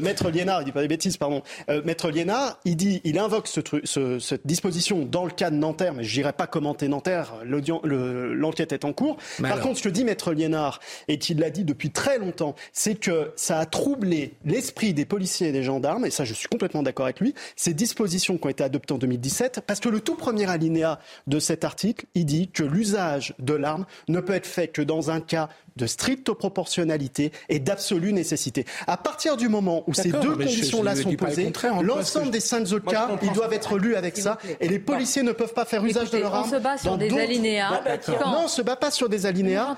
Maître 0.00 0.30
Liénard, 0.30 0.62
il 0.62 0.66
dit 0.66 0.72
pas 0.72 0.82
des 0.82 0.88
bêtises, 0.88 1.16
pardon. 1.16 1.42
Maître 1.84 1.97
Liénard, 2.04 2.58
il 2.64 2.76
dit, 2.76 3.00
il 3.04 3.18
invoque 3.18 3.48
ce, 3.48 4.18
cette 4.18 4.46
disposition 4.46 5.04
dans 5.04 5.24
le 5.24 5.30
cas 5.30 5.50
de 5.50 5.56
Nanterre, 5.56 5.94
mais 5.94 6.04
je 6.04 6.16
n'irai 6.18 6.32
pas 6.32 6.46
commenter 6.46 6.88
Nanterre, 6.88 7.34
l'enquête 7.44 8.72
est 8.72 8.84
en 8.84 8.92
cours. 8.92 9.16
Par 9.42 9.60
contre, 9.60 9.78
ce 9.78 9.82
que 9.82 9.88
dit 9.88 10.04
Maître 10.04 10.32
Liénard, 10.32 10.80
et 11.08 11.18
qu'il 11.18 11.38
l'a 11.38 11.50
dit 11.50 11.64
depuis 11.64 11.90
très 11.90 12.18
longtemps, 12.18 12.54
c'est 12.72 12.94
que 12.94 13.32
ça 13.36 13.58
a 13.58 13.66
troublé 13.66 14.34
l'esprit 14.44 14.94
des 14.94 15.04
policiers 15.04 15.48
et 15.48 15.52
des 15.52 15.62
gendarmes, 15.62 16.06
et 16.06 16.10
ça 16.10 16.24
je 16.24 16.34
suis 16.34 16.48
complètement 16.48 16.82
d'accord 16.82 17.06
avec 17.06 17.20
lui, 17.20 17.34
ces 17.56 17.74
dispositions 17.74 18.38
qui 18.38 18.46
ont 18.46 18.50
été 18.50 18.64
adoptées 18.64 18.94
en 18.94 18.98
2017, 18.98 19.62
parce 19.66 19.80
que 19.80 19.88
le 19.88 20.00
tout 20.00 20.14
premier 20.14 20.48
alinéa 20.48 21.00
de 21.26 21.38
cet 21.38 21.64
article, 21.64 22.06
il 22.14 22.26
dit 22.26 22.48
que 22.48 22.62
l'usage 22.62 23.34
de 23.38 23.54
l'arme 23.54 23.86
ne 24.08 24.20
peut 24.20 24.34
être 24.34 24.46
fait 24.46 24.68
que 24.68 24.82
dans 24.82 25.10
un 25.10 25.20
cas 25.20 25.48
de 25.78 25.86
stricte 25.86 26.30
proportionnalité 26.32 27.32
et 27.48 27.58
d'absolue 27.58 28.12
nécessité. 28.12 28.66
À 28.86 28.98
partir 28.98 29.36
du 29.36 29.48
moment 29.48 29.84
où 29.86 29.94
ces 29.94 30.10
deux 30.10 30.36
conditions-là 30.36 30.96
sont 30.96 31.14
posées, 31.14 31.50
l'ensemble 31.82 32.30
des 32.30 32.40
cinq 32.40 32.70
autres 32.72 32.90
cas, 32.90 33.08
ils 33.22 33.32
doivent 33.32 33.52
être 33.54 33.78
lus 33.78 33.96
avec 33.96 34.18
ça, 34.18 34.38
et 34.60 34.68
les 34.68 34.78
policiers 34.78 35.22
ne 35.22 35.32
peuvent 35.32 35.54
pas 35.54 35.64
faire 35.64 35.84
usage 35.84 36.10
de 36.10 36.18
leur 36.18 36.34
arme. 36.34 36.48
On 36.48 36.50
se 36.50 36.60
bat 36.60 36.76
sur 36.76 36.98
des 36.98 37.18
alinéas. 37.18 37.80
Non, 38.08 38.38
on 38.40 38.42
ne 38.42 38.48
se 38.48 38.62
bat 38.62 38.76
pas 38.76 38.90
sur 38.90 39.08
des 39.08 39.24
alinéas. 39.24 39.76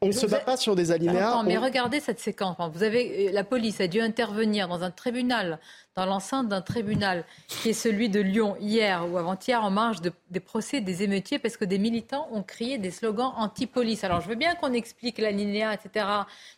On 0.00 0.06
ne 0.06 0.12
se 0.12 0.26
bat 0.26 0.38
pas 0.38 0.56
sur 0.56 0.76
des 0.76 0.92
alinéas. 0.92 1.42
Mais 1.44 1.58
regardez 1.58 2.00
cette 2.00 2.20
séquence. 2.20 2.56
Vous 2.72 2.82
avez 2.82 3.30
la 3.32 3.44
police 3.44 3.80
a 3.80 3.88
dû 3.88 4.00
intervenir 4.00 4.68
dans 4.68 4.82
un 4.82 4.90
tribunal 4.90 5.58
dans 5.94 6.06
l'enceinte 6.06 6.48
d'un 6.48 6.62
tribunal, 6.62 7.24
qui 7.48 7.70
est 7.70 7.74
celui 7.74 8.08
de 8.08 8.20
Lyon, 8.20 8.56
hier 8.60 9.10
ou 9.10 9.18
avant-hier, 9.18 9.62
en 9.62 9.70
marge 9.70 9.98
des 10.00 10.40
procès 10.40 10.80
des 10.80 11.02
émeutiers, 11.02 11.38
parce 11.38 11.56
que 11.56 11.64
des 11.64 11.78
militants 11.78 12.28
ont 12.32 12.42
crié 12.42 12.78
des 12.78 12.90
slogans 12.90 13.32
anti-police. 13.36 14.04
Alors 14.04 14.20
je 14.20 14.28
veux 14.28 14.34
bien 14.34 14.54
qu'on 14.54 14.72
explique 14.72 15.18
l'alinéa, 15.18 15.74
etc. 15.74 16.06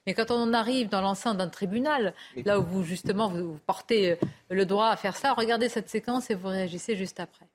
Mais 0.06 0.14
quand 0.14 0.30
on 0.30 0.52
arrive 0.52 0.88
dans 0.88 1.00
l'enceinte 1.00 1.38
d'un 1.38 1.48
tribunal, 1.48 2.14
là 2.44 2.58
où 2.58 2.62
vous, 2.62 2.82
justement, 2.84 3.28
vous 3.28 3.58
portez 3.66 4.18
le 4.50 4.66
droit 4.66 4.88
à 4.88 4.96
faire 4.96 5.16
ça, 5.16 5.32
regardez 5.32 5.68
cette 5.68 5.88
séquence 5.88 6.30
et 6.30 6.34
vous 6.34 6.48
réagissez 6.48 6.96
juste 6.96 7.20
après. 7.20 7.46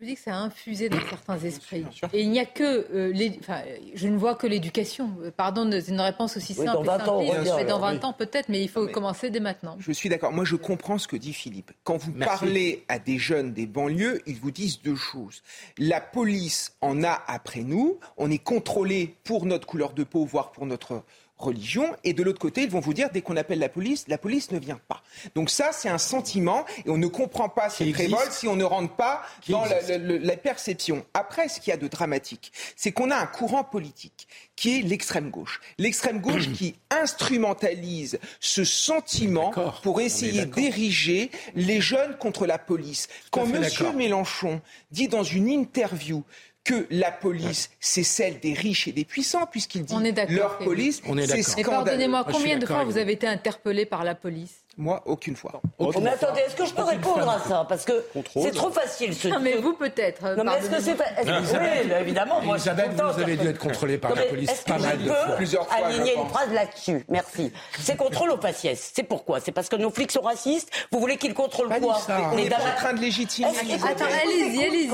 Je 0.00 0.06
vous 0.06 0.12
dis 0.12 0.16
que 0.16 0.22
ça 0.22 0.34
a 0.34 0.38
infusé 0.38 0.88
dans 0.88 1.00
certains 1.10 1.38
esprits. 1.40 1.84
Et 2.14 2.22
il 2.22 2.30
n'y 2.30 2.40
a 2.40 2.46
que 2.46 2.86
euh, 2.94 3.12
les, 3.12 3.36
enfin, 3.38 3.60
je 3.94 4.08
ne 4.08 4.16
vois 4.16 4.34
que 4.34 4.46
l'éducation. 4.46 5.10
Pardon, 5.36 5.68
c'est 5.70 5.88
une 5.88 6.00
réponse 6.00 6.38
aussi 6.38 6.54
simple. 6.54 6.72
dans 6.72 6.82
20 6.82 7.08
ans, 7.08 7.64
dans 7.68 7.78
20 7.78 8.04
ans 8.04 8.12
peut-être, 8.14 8.48
mais 8.48 8.62
il 8.62 8.70
faut 8.70 8.86
commencer 8.86 9.28
dès 9.28 9.40
maintenant. 9.40 9.76
Je 9.78 9.92
suis 9.92 10.08
d'accord. 10.08 10.32
Moi, 10.32 10.46
je 10.46 10.56
comprends 10.56 10.96
ce 10.96 11.06
que 11.06 11.16
dit 11.16 11.34
Philippe. 11.34 11.72
Quand 11.84 11.98
vous 11.98 12.12
parlez 12.12 12.82
à 12.88 12.98
des 12.98 13.18
jeunes 13.18 13.52
des 13.52 13.66
banlieues, 13.66 14.22
ils 14.24 14.38
vous 14.38 14.50
disent 14.50 14.80
deux 14.80 14.96
choses. 14.96 15.42
La 15.76 16.00
police 16.00 16.72
en 16.80 17.04
a 17.04 17.22
après 17.26 17.60
nous. 17.60 17.98
On 18.16 18.30
est 18.30 18.42
contrôlé 18.42 19.16
pour 19.24 19.44
notre 19.44 19.66
couleur 19.66 19.92
de 19.92 20.04
peau, 20.04 20.24
voire 20.24 20.50
pour 20.50 20.64
notre 20.64 21.02
religion. 21.40 21.94
Et 22.04 22.12
de 22.12 22.22
l'autre 22.22 22.38
côté, 22.38 22.62
ils 22.62 22.70
vont 22.70 22.80
vous 22.80 22.94
dire, 22.94 23.10
dès 23.12 23.22
qu'on 23.22 23.36
appelle 23.36 23.58
la 23.58 23.68
police, 23.68 24.04
la 24.08 24.18
police 24.18 24.50
ne 24.50 24.58
vient 24.58 24.80
pas. 24.88 25.02
Donc 25.34 25.50
ça, 25.50 25.70
c'est 25.72 25.88
un 25.88 25.98
sentiment 25.98 26.64
et 26.84 26.90
on 26.90 26.98
ne 26.98 27.06
comprend 27.06 27.48
pas 27.48 27.70
cette 27.70 27.94
révolte 27.94 28.32
si 28.32 28.48
on 28.48 28.56
ne 28.56 28.64
rentre 28.64 28.94
pas 28.94 29.22
dans 29.48 29.64
la, 29.64 30.36
perception. 30.36 31.04
Après, 31.14 31.48
ce 31.48 31.60
qu'il 31.60 31.70
y 31.70 31.74
a 31.74 31.76
de 31.76 31.88
dramatique, 31.88 32.52
c'est 32.76 32.92
qu'on 32.92 33.10
a 33.10 33.16
un 33.16 33.26
courant 33.26 33.64
politique 33.64 34.28
qui 34.56 34.78
est 34.78 34.82
l'extrême 34.82 35.30
gauche. 35.30 35.60
L'extrême 35.78 36.20
gauche 36.20 36.50
qui 36.54 36.76
instrumentalise 36.90 38.18
ce 38.40 38.64
sentiment 38.64 39.52
pour 39.82 40.00
essayer 40.00 40.46
d'ériger 40.46 41.30
les 41.54 41.80
jeunes 41.80 42.16
contre 42.18 42.46
la 42.46 42.58
police. 42.58 43.08
Quand 43.30 43.46
M. 43.46 43.64
Mélenchon 43.96 44.60
dit 44.90 45.08
dans 45.08 45.22
une 45.22 45.48
interview 45.48 46.24
que 46.64 46.86
la 46.90 47.10
police, 47.10 47.70
c'est 47.80 48.02
celle 48.02 48.38
des 48.40 48.52
riches 48.52 48.88
et 48.88 48.92
des 48.92 49.04
puissants, 49.04 49.46
puisqu'il 49.46 49.84
dit 49.84 49.94
leur 50.28 50.58
police, 50.58 51.02
c'est 51.04 51.42
scandaleux. 51.42 51.70
Pardonnez-moi, 51.70 52.26
combien 52.30 52.58
de 52.58 52.66
fois 52.66 52.84
vous. 52.84 52.98
avez 52.98 53.12
été 53.12 53.26
interpellé 53.26 53.86
par 53.86 54.04
la 54.04 54.14
police? 54.14 54.59
Moi, 54.80 55.02
aucune 55.04 55.36
fois. 55.36 55.60
mais 55.78 56.10
attendez, 56.10 56.40
est-ce 56.40 56.56
que 56.56 56.64
je 56.64 56.72
peux 56.72 56.82
répondre 56.82 57.28
à 57.28 57.38
ça 57.38 57.66
Parce 57.68 57.84
que 57.84 58.04
c'est 58.34 58.52
trop 58.52 58.70
facile. 58.70 59.14
Ce... 59.14 59.28
Non, 59.28 59.38
mais 59.40 59.56
vous 59.56 59.74
peut-être. 59.74 60.36
Non, 60.36 60.44
mais 60.44 60.58
est-ce 60.58 60.70
que 60.70 60.80
c'est. 60.80 60.96
oui, 60.96 61.92
évidemment. 62.00 62.40
Moi, 62.40 62.56
Elisabeth, 62.56 62.92
vous 62.92 63.20
avez 63.20 63.36
dû 63.36 63.48
être 63.48 63.58
contrôlé 63.58 63.98
par 63.98 64.14
la 64.14 64.22
police 64.22 64.50
pas 64.66 64.78
mal 64.78 64.98
de 64.98 65.08
fois. 65.08 65.36
Plusieurs 65.36 65.66
fois. 65.66 65.86
Aligner 65.86 66.16
une 66.16 66.28
phrase 66.28 66.52
là-dessus. 66.52 67.04
Merci. 67.08 67.52
C'est 67.78 67.96
contrôle 67.96 68.30
au 68.30 68.38
faciès. 68.38 68.90
C'est 68.94 69.02
pourquoi 69.02 69.40
C'est 69.40 69.52
parce 69.52 69.68
que 69.68 69.76
nos 69.76 69.90
flics 69.90 70.12
sont 70.12 70.22
racistes 70.22 70.70
Vous 70.90 70.98
voulez 70.98 71.16
qu'ils 71.16 71.34
contrôlent 71.34 71.68
quoi 71.68 71.98
On 72.32 72.38
est 72.38 72.52
en 72.54 72.58
train 72.76 72.94
de 72.94 73.00
légitimer. 73.00 73.48
Attends, 73.48 74.04
allez-y, 74.04 74.64
allez-y. 74.64 74.90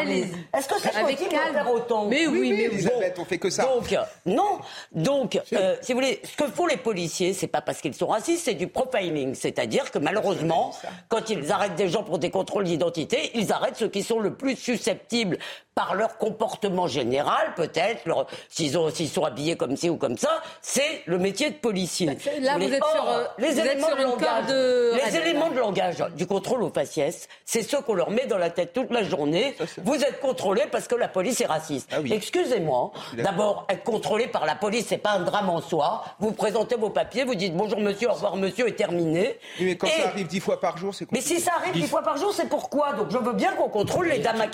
Allez-y. 0.00 0.56
Est-ce 0.56 0.68
que 0.68 0.74
c'est 0.82 0.90
possible 0.90 1.30
de 1.30 1.52
faire 1.52 1.70
autant 1.72 2.06
Mais 2.06 2.26
oui, 2.26 2.50
mais 2.50 2.64
Elisabeth, 2.64 3.18
on 3.18 3.24
fait 3.24 3.38
que 3.38 3.50
ça. 3.50 3.62
Donc, 3.62 3.94
non. 4.26 4.58
Donc, 4.92 5.40
euh, 5.52 5.76
si 5.80 5.92
vous 5.92 6.00
voulez, 6.00 6.20
ce 6.24 6.36
que 6.36 6.50
font 6.50 6.66
les 6.66 6.76
policiers, 6.76 7.32
c'est 7.32 7.46
pas 7.46 7.60
parce 7.60 7.80
qu'ils 7.80 7.94
sont 7.94 8.08
racistes, 8.08 8.44
c'est 8.46 8.54
du 8.54 8.66
profiling. 8.66 9.27
C'est-à-dire 9.34 9.90
que 9.90 9.98
malheureusement, 9.98 10.74
quand 11.08 11.30
ils 11.30 11.50
arrêtent 11.52 11.76
des 11.76 11.88
gens 11.88 12.02
pour 12.02 12.18
des 12.18 12.30
contrôles 12.30 12.64
d'identité, 12.64 13.30
ils 13.34 13.52
arrêtent 13.52 13.76
ceux 13.76 13.88
qui 13.88 14.02
sont 14.02 14.20
le 14.20 14.34
plus 14.34 14.56
susceptibles 14.56 15.38
par 15.78 15.94
leur 15.94 16.18
comportement 16.18 16.88
général, 16.88 17.54
peut-être, 17.54 18.26
s'ils 18.48 18.72
sont 18.72 19.24
habillés 19.24 19.54
comme 19.54 19.76
ci 19.76 19.88
ou 19.88 19.96
comme 19.96 20.18
ça, 20.18 20.42
c'est 20.60 21.02
le 21.06 21.18
métier 21.18 21.50
de 21.50 21.54
policier. 21.54 22.06
Bah, 22.06 22.14
là, 22.40 22.58
vous, 22.58 22.64
êtes 22.64 22.84
sur, 22.84 23.08
euh, 23.08 23.24
les 23.38 23.60
éléments 23.60 23.94
de 23.94 24.02
langage, 24.02 24.46
de... 24.48 24.92
les 25.06 25.16
éléments 25.16 25.50
de 25.50 25.58
langage 25.60 26.04
du 26.16 26.26
contrôle 26.26 26.64
aux 26.64 26.72
faciès, 26.72 27.28
c'est 27.44 27.62
ceux 27.62 27.80
qu'on 27.80 27.94
leur 27.94 28.10
met 28.10 28.26
dans 28.26 28.38
la 28.38 28.50
tête 28.50 28.72
toute 28.72 28.90
la 28.90 29.04
journée. 29.04 29.54
vous 29.84 29.94
êtes 29.94 30.18
contrôlé 30.18 30.62
parce 30.68 30.88
que 30.88 30.96
la 30.96 31.06
police 31.06 31.40
est 31.42 31.46
raciste. 31.46 31.88
Ah 31.92 31.98
Excusez-moi. 32.10 32.90
D'abord, 33.16 33.64
être 33.68 33.84
contrôlé 33.84 34.26
par 34.26 34.46
la 34.46 34.56
police, 34.56 34.86
c'est 34.88 34.98
pas 34.98 35.12
un 35.12 35.20
drame 35.20 35.48
en 35.48 35.60
soi. 35.60 36.02
Vous 36.18 36.32
présentez 36.32 36.74
vos 36.74 36.90
papiers, 36.90 37.22
vous 37.22 37.36
dites 37.36 37.54
bonjour 37.56 37.78
monsieur, 37.78 38.08
au 38.08 38.14
revoir 38.14 38.34
monsieur, 38.34 38.66
et 38.66 38.74
terminé. 38.74 39.38
mais 39.60 39.76
quand 39.76 39.86
ça 39.86 40.08
arrive 40.08 40.26
dix 40.26 40.40
fois 40.40 40.58
par 40.58 40.76
jour, 40.76 40.92
c'est 40.92 41.06
Mais 41.12 41.20
si 41.20 41.38
ça 41.38 41.52
arrive 41.60 41.74
dix 41.74 41.86
fois 41.86 42.02
par 42.02 42.16
jour, 42.16 42.34
c'est 42.34 42.48
pourquoi? 42.48 42.94
Donc 42.94 43.12
je 43.12 43.18
veux 43.18 43.34
bien 43.34 43.52
qu'on 43.52 43.68
contrôle 43.68 44.08
les 44.08 44.18
dames 44.18 44.40
à 44.40 44.48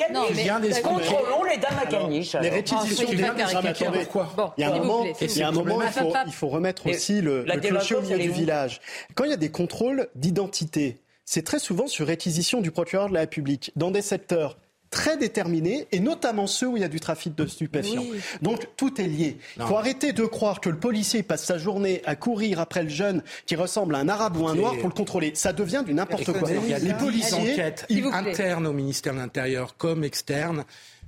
contrôlons 1.17 1.45
les 1.45 1.57
dames 1.59 1.79
à 1.83 1.87
caniche. 1.87 2.37
Les 2.41 2.49
réquisitions 2.49 3.11
des 3.11 3.17
dames 3.17 3.37
Il 3.37 4.61
y 4.61 4.65
a 4.65 4.73
un 4.73 4.79
moment, 4.79 5.05
il, 5.21 5.37
y 5.37 5.43
a 5.43 5.49
un 5.49 5.53
moment 5.53 5.83
il, 5.83 5.89
faut, 5.89 6.13
il 6.27 6.33
faut 6.33 6.49
remettre 6.49 6.87
aussi 6.87 7.21
le, 7.21 7.45
le 7.45 7.61
clocher 7.61 7.95
au 7.97 8.03
milieu 8.03 8.19
du 8.19 8.31
village. 8.31 8.81
Quand 9.15 9.25
il 9.25 9.31
y 9.31 9.35
a 9.35 9.39
des 9.39 9.51
contrôles 9.51 10.09
d'identité, 10.15 10.99
c'est 11.25 11.43
très 11.43 11.59
souvent 11.59 11.87
sur 11.87 12.07
réquisition 12.07 12.61
du 12.61 12.71
procureur 12.71 13.09
de 13.09 13.15
la 13.15 13.21
République, 13.21 13.73
dans 13.77 13.91
des 13.91 14.03
secteurs 14.03 14.59
très 14.95 15.17
déterminés, 15.17 15.89
et 15.91 15.99
notamment 15.99 16.47
ceux 16.47 16.69
où 16.69 16.77
il 16.77 16.81
y 16.81 16.85
a 16.85 16.89
du 16.89 17.01
trafic 17.01 17.35
de 17.35 17.47
stupéfiants. 17.47 18.05
Donc 18.43 18.69
tout 18.77 19.01
est 19.01 19.07
lié. 19.07 19.39
Il 19.57 19.65
faut 19.65 19.77
arrêter 19.77 20.13
de 20.13 20.25
croire 20.25 20.61
que 20.61 20.69
le 20.69 20.79
policier 20.79 21.25
passe 21.25 21.45
sa 21.45 21.59
journée 21.59 22.01
à 22.07 22.15
courir 22.15 22.61
après 22.61 22.85
le 22.85 22.89
jeune 22.89 23.23
qui 23.45 23.57
ressemble 23.57 23.97
à 23.97 23.99
un 23.99 24.09
arabe 24.09 24.37
ou 24.37 24.47
un 24.47 24.55
noir 24.55 24.75
pour 24.79 24.89
le 24.89 24.95
contrôler. 24.95 25.33
Ça 25.35 25.53
devient 25.53 25.83
du 25.85 25.95
n'importe 25.95 26.33
quoi. 26.33 26.49
Il 26.49 26.71
y 26.71 26.75
a 26.75 26.79
les 26.79 26.95
policiers 26.95 27.61
internes 28.13 28.69
au 28.69 28.73
ministère 28.73 29.15
de 29.15 29.19
l'Intérieur 29.19 29.77
comme 29.77 30.05
externes 30.05 30.65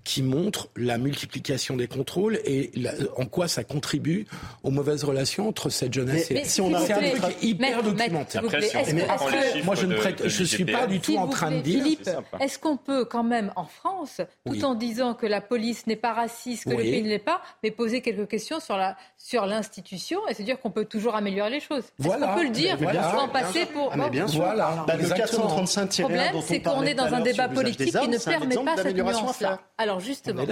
qui 0.07 0.23
montre 0.23 0.69
la 0.77 0.99
multiplication 0.99 1.77
des 1.77 1.89
contrôles 1.89 2.39
et 2.45 2.71
en 3.17 3.27
quoi 3.27 3.49
ça 3.49 3.65
contribue 3.65 4.25
aux 4.63 4.71
mauvaises 4.71 5.03
relations 5.03 5.49
entre 5.49 5.69
cette 5.69 5.93
jeunesse 5.93 6.31
et 6.31 6.45
si 6.45 6.61
on 6.61 6.73
a 6.73 6.79
un 6.79 6.87
truc 6.87 7.43
hyper 7.43 7.83
documenté. 7.83 8.39
moi 9.65 9.75
je 9.75 9.87
ne 9.87 9.97
je 10.25 10.45
suis 10.45 10.65
pas 10.65 10.87
du 10.87 11.01
tout 11.01 11.17
en 11.17 11.27
train 11.27 11.51
de 11.51 11.61
dire. 11.61 11.83
Philippe, 11.83 12.09
est-ce 12.39 12.57
qu'on 12.61 12.77
peut 12.77 13.05
quand 13.05 13.25
même 13.25 13.53
en 13.57 13.65
France, 13.65 14.21
tout 14.47 14.65
en 14.65 14.77
disant 14.77 15.15
que 15.15 15.27
la 15.27 15.41
police 15.41 15.89
n'est 15.89 15.97
pas 15.97 16.13
raciste, 16.13 16.65
que 16.65 16.71
le 16.71 16.77
pays 16.77 17.03
ne 17.03 17.09
l'est 17.09 17.19
pas, 17.19 17.43
mais 17.65 17.73
poser 17.73 18.01
quelques 18.01 18.29
questions 18.29 18.61
sur 18.61 18.77
la 18.77 18.97
sur 19.17 19.47
l'institution 19.47 20.21
et 20.29 20.35
se 20.35 20.43
dire 20.43 20.61
qu'on 20.61 20.71
peut 20.71 20.85
toujours 20.85 21.14
améliorer 21.17 21.51
les 21.51 21.61
choses. 21.61 21.85
Voilà. 21.99 22.33
On 22.33 22.37
peut 22.37 22.45
le 22.45 22.51
dire 22.51 22.79
sans 22.79 23.29
passer 23.29 23.67
pour. 23.67 23.91
Ah, 23.93 23.97
mais 23.97 24.11
bien 24.11 24.29
sûr. 24.29 24.43
Voilà. 24.43 24.85
Bah, 24.87 24.97
le 24.97 25.09
435 25.09 25.99
Le 25.99 26.05
problème, 26.05 26.35
c'est 26.43 26.61
qu'on 26.61 26.83
est 26.83 26.95
dans 26.95 27.12
un 27.12 27.21
débat 27.21 27.49
politique 27.49 27.99
qui 27.99 28.09
ne 28.09 28.19
permet 28.19 28.57
pas 28.57 28.77
cette 28.77 28.97
nuance-là. 28.97 29.61
Alors 29.79 30.01
justement, 30.01 30.45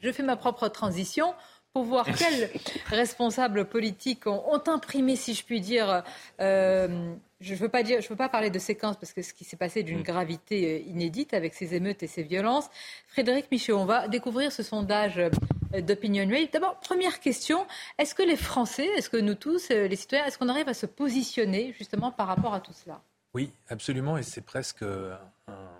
je 0.00 0.12
fais 0.12 0.22
ma 0.22 0.36
propre 0.36 0.68
transition 0.68 1.34
pour 1.72 1.84
voir 1.84 2.06
quels 2.16 2.50
responsables 2.86 3.64
politiques 3.64 4.26
ont, 4.28 4.62
imprimé, 4.66 5.16
si 5.16 5.34
je 5.34 5.44
puis 5.44 5.60
dire, 5.60 6.04
euh, 6.40 7.14
je 7.40 7.52
ne 7.52 7.58
veux, 7.58 7.68
pas 7.68 7.82
dire, 7.82 8.00
je 8.00 8.08
veux 8.08 8.16
pas 8.16 8.28
parler 8.28 8.48
de 8.48 8.60
séquence 8.60 8.96
parce 8.96 9.12
que 9.12 9.22
ce 9.22 9.34
qui 9.34 9.42
s'est 9.44 9.56
passé 9.56 9.82
d'une 9.82 9.98
mm. 9.98 10.04
gravité 10.04 10.66
euh, 10.66 10.88
inédite 10.88 11.34
avec 11.34 11.52
ces 11.52 11.74
émeutes 11.74 12.04
et 12.04 12.06
ces 12.06 12.22
violences. 12.22 12.70
Frédéric 13.08 13.50
Michaud, 13.50 13.76
on 13.76 13.86
va 13.86 14.06
découvrir 14.06 14.52
ce 14.52 14.62
sondage 14.62 15.20
euh, 15.74 15.80
d'Opinion 15.80 16.28
Rate. 16.28 16.52
D'abord, 16.52 16.78
première 16.80 17.20
question, 17.20 17.66
est-ce 17.98 18.14
que 18.14 18.22
les 18.22 18.36
Français, 18.36 18.86
est-ce 18.96 19.10
que 19.10 19.16
nous 19.16 19.34
tous, 19.34 19.68
les 19.70 19.96
citoyens, 19.96 20.24
est-ce 20.26 20.38
qu'on 20.38 20.48
arrive 20.48 20.68
à 20.68 20.74
se 20.74 20.86
positionner 20.86 21.74
justement 21.76 22.10
par 22.10 22.28
rapport 22.28 22.54
à 22.54 22.60
tout 22.60 22.72
cela? 22.72 23.00
Oui, 23.34 23.50
absolument, 23.68 24.16
et 24.16 24.22
c'est 24.22 24.44
presque 24.44 24.82
un 24.82 25.74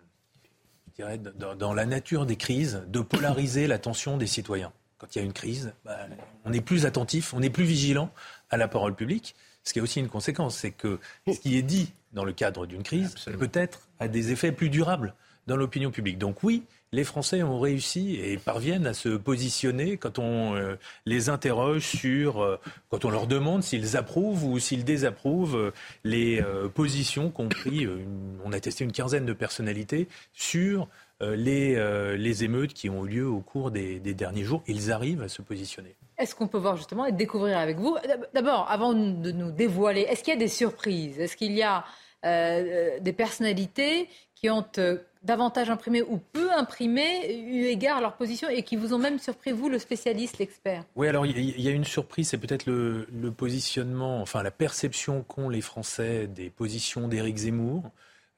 dirais, 0.94 1.18
dans, 1.18 1.74
la 1.74 1.86
nature 1.86 2.26
des 2.26 2.36
crises, 2.36 2.82
de 2.86 3.00
polariser 3.00 3.66
l'attention 3.66 4.16
des 4.16 4.26
citoyens. 4.26 4.72
Quand 4.98 5.14
il 5.14 5.18
y 5.18 5.22
a 5.22 5.24
une 5.24 5.32
crise, 5.32 5.72
bah, 5.84 6.06
on 6.44 6.52
est 6.52 6.60
plus 6.60 6.86
attentif, 6.86 7.34
on 7.34 7.42
est 7.42 7.50
plus 7.50 7.64
vigilant 7.64 8.10
à 8.50 8.56
la 8.56 8.68
parole 8.68 8.94
publique. 8.94 9.34
Ce 9.64 9.72
qui 9.72 9.80
a 9.80 9.82
aussi 9.82 10.00
une 10.00 10.08
conséquence, 10.08 10.56
c'est 10.56 10.70
que 10.70 10.98
ce 11.26 11.38
qui 11.38 11.56
est 11.56 11.62
dit 11.62 11.92
dans 12.12 12.24
le 12.24 12.32
cadre 12.32 12.66
d'une 12.66 12.82
crise 12.82 13.14
peut-être 13.38 13.88
a 13.98 14.08
des 14.08 14.30
effets 14.30 14.52
plus 14.52 14.70
durables 14.70 15.14
dans 15.46 15.56
l'opinion 15.56 15.90
publique. 15.90 16.18
Donc 16.18 16.42
oui, 16.42 16.62
les 16.94 17.04
Français 17.04 17.42
ont 17.42 17.58
réussi 17.58 18.20
et 18.22 18.38
parviennent 18.38 18.86
à 18.86 18.94
se 18.94 19.08
positionner 19.08 19.96
quand 19.96 20.20
on 20.20 20.54
euh, 20.54 20.76
les 21.06 21.28
interroge 21.28 21.82
sur, 21.82 22.40
euh, 22.40 22.56
quand 22.88 23.04
on 23.04 23.10
leur 23.10 23.26
demande 23.26 23.64
s'ils 23.64 23.96
approuvent 23.96 24.44
ou 24.44 24.58
s'ils 24.60 24.84
désapprouvent 24.84 25.56
euh, 25.56 25.72
les 26.04 26.42
positions 26.74 27.30
qu'ont 27.30 27.48
pris, 27.48 27.88
on 28.44 28.52
a 28.52 28.60
testé 28.60 28.84
une 28.84 28.92
quinzaine 28.92 29.26
de 29.26 29.32
personnalités 29.32 30.08
sur 30.32 30.88
les, 31.20 32.44
émeutes 32.44 32.74
qui 32.74 32.90
ont 32.90 33.04
eu 33.06 33.08
lieu 33.08 33.26
au 33.26 33.40
cours 33.40 33.70
des 33.70 33.98
derniers 34.00 34.44
jours. 34.44 34.62
Ils 34.66 34.92
arrivent 34.92 35.22
à 35.22 35.28
se 35.28 35.42
positionner. 35.42 35.96
Est-ce 36.18 36.34
qu'on 36.34 36.48
peut 36.48 36.58
voir 36.58 36.76
justement 36.76 37.06
et 37.06 37.12
découvrir 37.12 37.58
avec 37.58 37.78
vous? 37.78 37.96
D'abord, 38.34 38.70
avant 38.70 38.92
de 38.92 39.32
nous 39.32 39.50
dévoiler, 39.50 40.02
est-ce 40.02 40.22
qu'il 40.22 40.34
y 40.34 40.36
a 40.36 40.40
des 40.40 40.48
surprises? 40.48 41.18
Est-ce 41.18 41.36
qu'il 41.36 41.52
y 41.52 41.62
a 41.62 41.84
des 42.22 43.12
personnalités 43.12 44.08
qui 44.34 44.50
ont 44.50 44.64
davantage 45.24 45.70
imprimé 45.70 46.02
ou 46.02 46.18
peu 46.32 46.52
imprimé, 46.52 47.34
eu 47.34 47.64
égard 47.64 47.98
à 47.98 48.00
leur 48.00 48.14
position 48.14 48.48
et 48.48 48.62
qui 48.62 48.76
vous 48.76 48.94
ont 48.94 48.98
même 48.98 49.18
surpris, 49.18 49.52
vous, 49.52 49.68
le 49.68 49.78
spécialiste, 49.78 50.38
l'expert? 50.38 50.84
Oui, 50.96 51.08
alors 51.08 51.26
il 51.26 51.60
y, 51.60 51.68
a 51.68 51.70
une 51.70 51.84
surprise, 51.84 52.28
c'est 52.28 52.38
peut-être 52.38 52.66
le, 52.66 53.30
positionnement, 53.30 54.20
enfin 54.20 54.42
la 54.42 54.50
perception 54.50 55.22
qu'ont 55.22 55.48
les 55.48 55.60
Français 55.60 56.26
des 56.26 56.50
positions 56.50 57.08
d'Éric 57.08 57.36
Zemmour, 57.36 57.90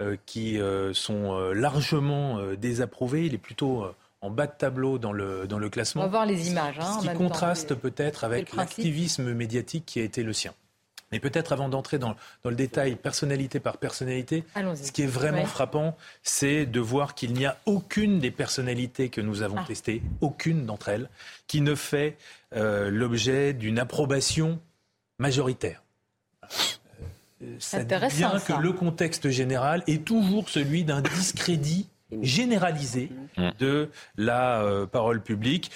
euh, 0.03 0.17
qui 0.27 0.61
euh, 0.61 0.93
sont 0.93 1.35
euh, 1.35 1.55
largement 1.55 2.41
désapprouvées. 2.55 3.27
Il 3.27 3.35
est 3.35 3.39
plutôt 3.39 3.87
en 4.21 4.31
bas 4.31 4.47
de 4.47 4.53
tableau 4.57 4.99
dans 4.99 5.13
le, 5.13 5.47
dans 5.47 5.59
le 5.59 5.69
classement. 5.69 6.03
On 6.03 6.05
va 6.05 6.11
voir 6.11 6.27
les 6.27 6.49
images. 6.51 6.79
Hein, 6.79 7.01
ce 7.01 7.09
qui 7.09 7.15
contraste 7.15 7.75
peut-être 7.75 8.25
avec 8.25 8.55
l'activisme 8.55 9.33
médiatique 9.33 9.85
qui 9.87 10.01
a 10.01 10.03
été 10.03 10.23
le 10.23 10.33
sien. 10.33 10.53
Mais 11.17 11.21
peut-être 11.31 11.53
avant 11.53 11.71
d'entrer 11.71 11.99
dans, 11.99 12.15
le 12.45 12.55
détail, 12.55 12.95
personnalité 12.95 13.59
par 13.59 13.79
personnalité, 13.79 14.45
ce 14.55 14.93
qui 14.93 15.03
est 15.03 15.07
vraiment 15.07 15.47
frappant, 15.47 15.97
c'est 16.23 16.67
de 16.67 16.79
voir 16.79 17.15
qu'il 17.15 17.33
n'y 17.33 17.47
a 17.47 17.57
aucune 17.65 18.19
des 18.19 18.31
personnalités 18.31 19.09
que 19.09 19.23
nous 19.23 19.41
avons 19.41 19.57
ah. 19.57 19.65
testées, 19.67 20.03
aucune 20.21 20.67
d'entre 20.67 20.91
elles, 20.91 21.09
qui 21.47 21.63
ne 21.63 21.75
fait 21.75 22.19
euh, 22.55 22.91
l'objet 22.91 23.55
d'une 23.55 23.79
approbation 23.79 24.61
majoritaire. 25.19 25.83
Euh, 27.43 27.57
ça 27.59 27.83
dit 27.83 27.95
bien 28.17 28.39
que 28.39 28.53
le 28.53 28.73
contexte 28.73 29.31
général 29.31 29.83
est 29.87 30.05
toujours 30.05 30.51
celui 30.51 30.85
d'un 30.85 31.01
discrédit 31.01 31.89
généralisé 32.23 33.11
mm. 33.37 33.49
de 33.59 33.91
la 34.17 34.63
euh, 34.63 34.87
parole 34.87 35.23
publique. 35.23 35.71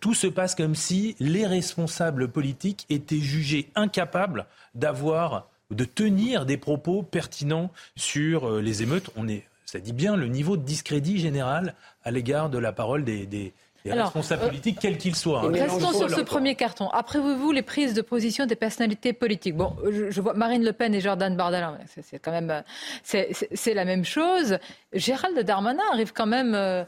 tout 0.00 0.14
se 0.14 0.26
passe 0.26 0.54
comme 0.54 0.74
si 0.74 1.16
les 1.20 1.46
responsables 1.46 2.28
politiques 2.28 2.86
étaient 2.90 3.20
jugés 3.20 3.70
incapables 3.74 4.46
d'avoir, 4.74 5.48
de 5.70 5.84
tenir 5.84 6.46
des 6.46 6.56
propos 6.56 7.02
pertinents 7.02 7.70
sur 7.96 8.48
euh, 8.48 8.60
les 8.60 8.82
émeutes. 8.82 9.10
On 9.16 9.28
est, 9.28 9.44
ça 9.64 9.78
dit 9.78 9.92
bien 9.92 10.16
le 10.16 10.26
niveau 10.26 10.56
de 10.56 10.62
discrédit 10.62 11.18
général 11.18 11.74
à 12.04 12.10
l'égard 12.10 12.50
de 12.50 12.58
la 12.58 12.72
parole 12.72 13.04
des, 13.04 13.52
responsables 13.86 14.42
euh, 14.42 14.48
politiques, 14.48 14.78
quels 14.80 14.98
qu'ils 14.98 15.16
soient. 15.16 15.42
Hein. 15.44 15.52
Restons 15.52 15.92
sur 15.92 16.10
ce 16.10 16.20
premier 16.20 16.54
carton. 16.54 16.88
Après 16.90 17.18
vous 17.18 17.52
les 17.52 17.62
prises 17.62 17.94
de 17.94 18.02
position 18.02 18.46
des 18.46 18.56
personnalités 18.56 19.12
politiques. 19.12 19.56
Bon, 19.56 19.76
je, 19.90 20.20
vois 20.20 20.34
Marine 20.34 20.64
Le 20.64 20.72
Pen 20.72 20.94
et 20.94 21.00
Jordan 21.00 21.36
Bardella, 21.36 21.78
c'est 22.02 22.18
quand 22.18 22.32
même, 22.32 22.50
euh, 22.50 22.62
c'est 23.02 23.74
la 23.74 23.84
même 23.84 24.04
chose. 24.04 24.58
Gérald 24.92 25.38
Darmanin 25.40 25.82
arrive 25.92 26.12
quand 26.12 26.26
même. 26.26 26.54
Euh, 26.54 26.84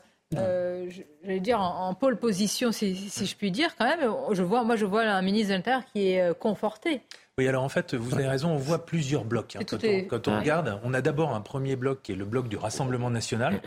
j'allais 1.23 1.41
dire 1.41 1.61
en, 1.61 1.93
pôle 1.95 2.17
position, 2.17 2.73
si, 2.73 2.97
si, 2.97 3.27
je 3.27 3.37
puis 3.37 3.51
dire, 3.51 3.77
quand 3.77 3.85
même. 3.85 4.11
Je 4.31 4.43
vois, 4.43 4.65
moi, 4.65 4.77
je 4.77 4.87
vois 4.87 5.03
un 5.03 5.23
ministre 5.23 5.51
de 5.51 5.55
l'Intérieur 5.55 5.83
qui 5.93 6.09
est 6.09 6.39
conforté. 6.39 7.03
Oui, 7.39 7.49
alors 7.49 7.65
en 7.65 7.69
fait, 7.69 7.95
vous 7.95 8.15
avez 8.15 8.29
raison, 8.29 8.51
on 8.51 8.57
voit 8.57 8.85
plusieurs 8.85 9.25
blocs. 9.25 9.57
Hein. 9.57 9.65
Quand, 10.09 10.29
on, 10.29 10.39
regarde, 10.39 10.79
on 10.85 10.93
a 10.93 11.01
d'abord 11.01 11.35
un 11.35 11.41
premier 11.41 11.77
bloc 11.77 12.03
qui 12.03 12.13
est 12.13 12.17
le 12.17 12.27
bloc 12.27 12.49
du 12.49 12.57
Rassemblement 12.57 13.09
national, 13.09 13.61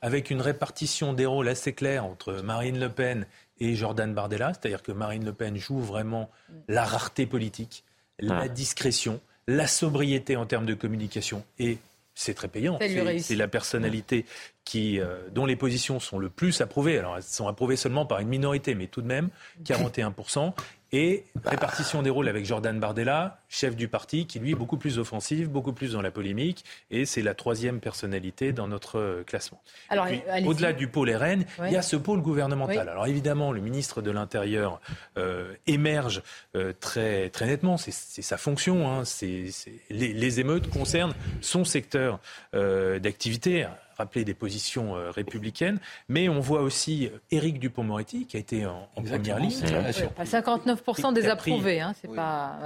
avec 0.00 0.30
une 0.30 0.40
répartition 0.40 1.12
des 1.12 1.26
rôles 1.26 1.48
assez 1.48 1.72
claire 1.72 2.04
entre 2.04 2.34
Marine 2.34 2.78
Le 2.78 2.88
Pen 2.88 3.26
et 3.60 3.74
Jordan 3.74 4.14
Bardella, 4.14 4.52
c'est-à-dire 4.54 4.82
que 4.82 4.92
Marine 4.92 5.24
Le 5.24 5.32
Pen 5.32 5.56
joue 5.56 5.80
vraiment 5.80 6.30
la 6.68 6.84
rareté 6.84 7.26
politique, 7.26 7.84
la 8.18 8.48
discrétion, 8.48 9.20
la 9.46 9.66
sobriété 9.66 10.36
en 10.36 10.46
termes 10.46 10.66
de 10.66 10.74
communication 10.74 11.44
et 11.58 11.78
c'est 12.18 12.34
très 12.34 12.48
payant. 12.48 12.78
C'est 13.20 13.36
la 13.36 13.46
personnalité 13.46 14.26
qui, 14.64 14.98
euh, 14.98 15.28
dont 15.30 15.46
les 15.46 15.54
positions 15.54 16.00
sont 16.00 16.18
le 16.18 16.28
plus 16.28 16.60
approuvées. 16.60 16.98
Alors, 16.98 17.16
elles 17.16 17.22
sont 17.22 17.46
approuvées 17.46 17.76
seulement 17.76 18.06
par 18.06 18.18
une 18.18 18.26
minorité, 18.26 18.74
mais 18.74 18.88
tout 18.88 19.02
de 19.02 19.06
même, 19.06 19.28
41%. 19.64 20.52
Et 20.90 21.24
répartition 21.44 22.02
des 22.02 22.08
rôles 22.08 22.28
avec 22.28 22.46
Jordan 22.46 22.80
Bardella, 22.80 23.40
chef 23.50 23.76
du 23.76 23.88
parti, 23.88 24.26
qui 24.26 24.38
lui 24.38 24.52
est 24.52 24.54
beaucoup 24.54 24.78
plus 24.78 24.98
offensif, 24.98 25.48
beaucoup 25.48 25.74
plus 25.74 25.92
dans 25.92 26.00
la 26.00 26.10
polémique, 26.10 26.64
et 26.90 27.04
c'est 27.04 27.20
la 27.20 27.34
troisième 27.34 27.78
personnalité 27.78 28.52
dans 28.52 28.68
notre 28.68 28.98
euh, 28.98 29.22
classement. 29.22 29.60
Alors, 29.90 30.06
au-delà 30.46 30.72
du 30.72 30.88
pôle 30.88 31.10
RN, 31.10 31.44
il 31.66 31.72
y 31.72 31.76
a 31.76 31.82
ce 31.82 31.96
pôle 31.96 32.22
gouvernemental. 32.22 32.88
Alors 32.88 33.06
évidemment, 33.06 33.52
le 33.52 33.60
ministre 33.60 34.00
de 34.00 34.10
l'Intérieur 34.10 34.80
euh, 35.18 35.52
émerge 35.66 36.22
euh, 36.56 36.72
très, 36.80 37.28
très 37.28 37.46
nettement, 37.46 37.76
c'est 37.76 37.92
sa 38.22 38.38
fonction. 38.38 38.90
Hein. 38.90 39.02
les, 39.20 40.12
les, 40.12 40.40
émeutes 40.40 40.70
concernent 40.70 41.14
son 41.40 41.64
secteur 41.64 42.20
d'activité 42.52 43.66
rappeler 43.98 44.24
des 44.24 44.34
positions 44.34 44.96
euh, 44.96 45.10
républicaines, 45.10 45.80
mais 46.08 46.28
on 46.28 46.40
voit 46.40 46.62
aussi 46.62 47.06
euh, 47.06 47.18
Éric 47.30 47.58
Dupont-Moretti 47.58 48.26
qui 48.26 48.36
a 48.36 48.40
été 48.40 48.64
en, 48.64 48.88
première 48.94 49.38
ligne. 49.38 49.50
59% 49.50 51.12
des 51.12 51.26
approuvés, 51.26 51.80
hein, 51.80 51.92
c'est 52.00 52.12
pas. 52.14 52.58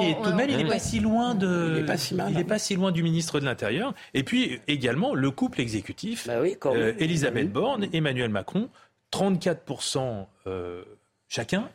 et 0.00 0.16
tout 0.22 0.30
de 0.30 0.34
même, 0.34 0.50
il 0.50 0.56
n'est 0.56 0.66
pas 0.66 0.78
si 0.78 1.00
loin 1.00 1.34
de. 1.34 1.68
Il 1.68 1.80
n'est 1.80 1.86
pas 1.86 1.96
si 1.96 2.20
hein. 2.20 2.44
pas 2.44 2.58
si 2.58 2.74
loin 2.74 2.90
du 2.90 3.02
ministre 3.02 3.38
de 3.38 3.44
l'Intérieur. 3.44 3.94
Et 4.14 4.24
puis 4.24 4.60
également 4.66 5.14
le 5.14 5.30
couple 5.30 5.60
exécutif, 5.60 6.26
bah 6.26 6.34
euh, 6.66 6.94
Elisabeth 6.98 7.52
Borne, 7.52 7.86
Emmanuel 7.92 8.30
Macron, 8.30 8.68
34% 9.12 10.26
chacun. 11.32 11.68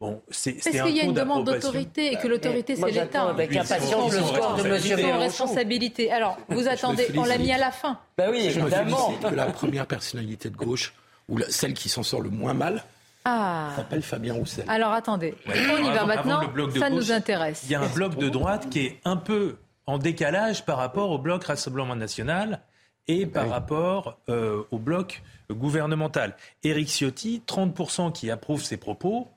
Bon, 0.00 0.22
c'est 0.30 0.52
Parce 0.52 0.70
qu'il 0.70 0.96
y 0.96 1.00
a 1.00 1.04
une 1.04 1.14
demande 1.14 1.44
d'autorité 1.44 2.12
et 2.12 2.16
que 2.16 2.28
l'autorité, 2.28 2.76
c'est 2.76 2.90
l'État. 2.90 3.28
Avec 3.28 3.54
impatience 3.54 4.12
le 4.12 4.22
score 4.22 4.56
de 4.56 4.62
M. 4.62 4.96
Mélenchon. 4.96 5.18
responsabilité. 5.18 6.10
Alors, 6.10 6.38
vous 6.48 6.68
attendez, 6.68 7.08
on 7.16 7.24
l'a 7.24 7.38
mis 7.38 7.52
à 7.52 7.58
la 7.58 7.70
fin. 7.70 7.98
Ben 8.16 8.30
oui, 8.30 8.46
évidemment. 8.46 9.14
que 9.22 9.34
la 9.34 9.46
première 9.46 9.86
personnalité 9.86 10.50
de 10.50 10.56
gauche, 10.56 10.94
ou 11.28 11.38
celle 11.48 11.74
qui 11.74 11.88
s'en 11.88 12.02
sort 12.02 12.20
le 12.20 12.30
moins 12.30 12.54
mal, 12.54 12.84
ah. 13.24 13.70
s'appelle 13.76 14.02
Fabien 14.02 14.34
Roussel. 14.34 14.64
Alors, 14.68 14.92
attendez. 14.92 15.34
on 15.46 15.84
y 15.84 15.90
va 15.92 16.06
maintenant. 16.06 16.40
Ça 16.78 16.90
nous 16.90 17.12
intéresse. 17.12 17.62
Il 17.64 17.70
y 17.70 17.74
a 17.74 17.80
un 17.80 17.88
bloc 17.88 18.16
de 18.16 18.28
droite 18.28 18.68
qui 18.70 18.86
est 18.86 19.00
un 19.04 19.16
peu 19.16 19.56
en 19.86 19.98
décalage 19.98 20.64
par 20.64 20.78
rapport 20.78 21.10
au 21.10 21.18
bloc 21.18 21.44
Rassemblement 21.44 21.96
National 21.96 22.60
et 23.08 23.26
par 23.26 23.48
rapport 23.48 24.18
euh, 24.28 24.62
au 24.70 24.78
bloc 24.78 25.22
gouvernemental. 25.50 26.36
Éric 26.62 26.88
Ciotti, 26.88 27.42
30% 27.46 28.12
qui 28.12 28.30
approuvent 28.30 28.62
ses 28.62 28.76
propos. 28.76 29.28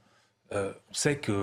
Euh, 0.53 0.71
on 0.89 0.93
sait 0.93 1.19
qu'il 1.19 1.35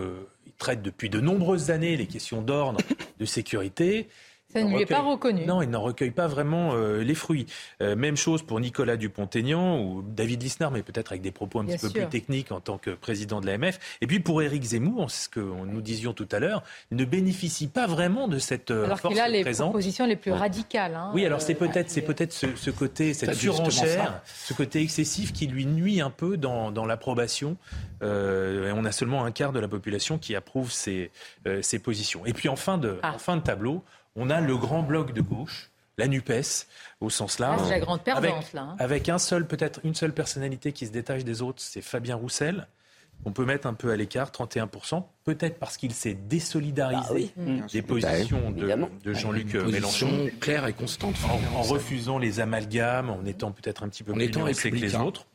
traite 0.58 0.82
depuis 0.82 1.10
de 1.10 1.20
nombreuses 1.20 1.70
années 1.70 1.96
les 1.96 2.06
questions 2.06 2.42
d'ordre, 2.42 2.80
de 3.18 3.24
sécurité. 3.24 4.08
Ça 4.52 4.62
ne 4.62 4.68
lui 4.68 4.82
est 4.82 4.86
pas 4.86 5.00
reconnu. 5.00 5.46
Non, 5.46 5.62
il 5.62 5.70
n'en 5.70 5.80
recueille 5.80 6.10
pas 6.10 6.26
vraiment 6.26 6.74
euh, 6.74 7.02
les 7.02 7.14
fruits. 7.14 7.46
Euh, 7.80 7.96
même 7.96 8.16
chose 8.16 8.42
pour 8.42 8.60
Nicolas 8.60 8.96
Dupont-Aignan 8.96 9.80
ou 9.80 10.02
David 10.02 10.42
Lisnard, 10.42 10.70
mais 10.70 10.82
peut-être 10.82 11.12
avec 11.12 11.22
des 11.22 11.30
propos 11.30 11.60
un 11.60 11.64
petit 11.64 11.78
peu 11.78 11.88
plus 11.88 12.06
techniques 12.08 12.52
en 12.52 12.60
tant 12.60 12.76
que 12.76 12.90
président 12.90 13.40
de 13.40 13.46
l'AMF. 13.46 13.78
Et 14.02 14.06
puis 14.06 14.20
pour 14.20 14.42
Éric 14.42 14.62
Zemmour, 14.62 15.10
c'est 15.10 15.24
ce 15.24 15.28
que 15.30 15.40
nous 15.40 15.80
disions 15.80 16.12
tout 16.12 16.28
à 16.30 16.38
l'heure, 16.38 16.62
ne 16.90 17.04
bénéficie 17.04 17.68
pas 17.68 17.86
vraiment 17.86 18.28
de 18.28 18.38
cette 18.38 18.70
euh, 18.70 18.84
alors 18.84 19.00
force 19.00 19.14
qu'il 19.14 19.22
a 19.22 19.28
les 19.28 19.42
propositions 19.44 20.06
les 20.06 20.16
plus 20.16 20.32
radicales. 20.32 20.94
Hein, 20.94 21.10
oui, 21.14 21.24
alors 21.24 21.40
c'est 21.40 21.54
peut-être 21.54 21.88
c'est 21.88 22.02
peut-être 22.02 22.32
ce, 22.32 22.70
côté, 22.70 23.14
cette 23.14 23.34
surenchère, 23.34 24.20
ce 24.26 24.52
côté 24.52 24.82
excessif 24.82 25.32
qui 25.32 25.46
lui 25.46 25.64
nuit 25.64 26.00
un 26.00 26.10
peu 26.10 26.36
dans, 26.36 26.70
dans 26.70 26.84
l'approbation. 26.84 27.56
on 28.02 28.84
a 28.84 28.92
seulement 28.92 29.24
un 29.24 29.30
quart 29.30 29.52
de 29.52 29.60
la 29.60 29.68
population 29.68 30.18
qui 30.18 30.36
approuve 30.36 30.70
ces, 30.70 31.10
ces 31.62 31.78
positions. 31.78 32.26
Et 32.26 32.32
puis 32.32 32.48
en 32.48 32.56
fin 32.56 32.76
de, 32.76 32.98
ah. 33.02 33.14
en 33.14 33.18
fin 33.18 33.36
de 33.36 33.42
tableau, 33.42 33.82
on 34.16 34.30
a 34.30 34.40
le 34.40 34.56
grand 34.56 34.82
bloc 34.82 35.12
de 35.12 35.20
gauche, 35.20 35.70
la 35.98 36.08
NUPES, 36.08 36.66
au 37.00 37.10
sens 37.10 37.38
large. 37.38 37.62
c'est 37.64 37.70
la 37.70 37.80
grande 37.80 38.00
avec, 38.06 38.52
là. 38.52 38.62
Hein. 38.62 38.76
Avec 38.78 39.08
un 39.08 39.18
seul, 39.18 39.46
peut-être 39.46 39.80
une 39.84 39.94
seule 39.94 40.12
personnalité 40.12 40.72
qui 40.72 40.86
se 40.86 40.92
détache 40.92 41.24
des 41.24 41.42
autres, 41.42 41.62
c'est 41.62 41.82
Fabien 41.82 42.16
Roussel. 42.16 42.66
On 43.24 43.30
peut 43.30 43.44
mettre 43.44 43.68
un 43.68 43.74
peu 43.74 43.92
à 43.92 43.96
l'écart, 43.96 44.30
31%, 44.30 45.04
peut-être 45.22 45.58
parce 45.60 45.76
qu'il 45.76 45.92
s'est 45.92 46.14
désolidarisé 46.14 47.32
ah 47.36 47.40
mmh. 47.40 47.66
des 47.72 47.82
positions 47.82 48.50
bah 48.50 48.76
de, 49.04 49.12
Jean-Luc 49.12 49.54
Mélenchon. 49.54 50.28
claire 50.40 50.66
et 50.66 50.72
constante. 50.72 51.14
En, 51.54 51.62
refusant 51.62 52.18
les 52.18 52.40
amalgames, 52.40 53.10
en 53.10 53.24
étant 53.24 53.52
peut-être 53.52 53.84
un 53.84 53.88
petit 53.88 54.02
peu 54.02 54.12
plus 54.12 54.28
nuancé 54.28 54.70
que 54.72 54.76
les 54.76 54.96
autres. 54.96 55.26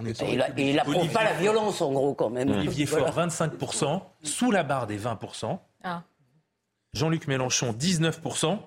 Et 0.57 0.69
il 0.69 0.75
n'approuve 0.75 1.09
pas 1.11 1.23
la 1.23 1.35
violence, 1.35 1.81
en 1.81 1.93
gros, 1.93 2.13
quand 2.13 2.29
même. 2.29 2.49
Olivier 2.49 2.87
Faure, 2.87 3.15
25%, 3.15 4.01
sous 4.23 4.51
la 4.51 4.63
barre 4.63 4.87
des 4.87 4.99
20%. 4.99 5.57
Ah. 5.83 6.03
Jean-Luc 6.93 7.27
Mélenchon, 7.27 7.73
19%. 7.73 8.59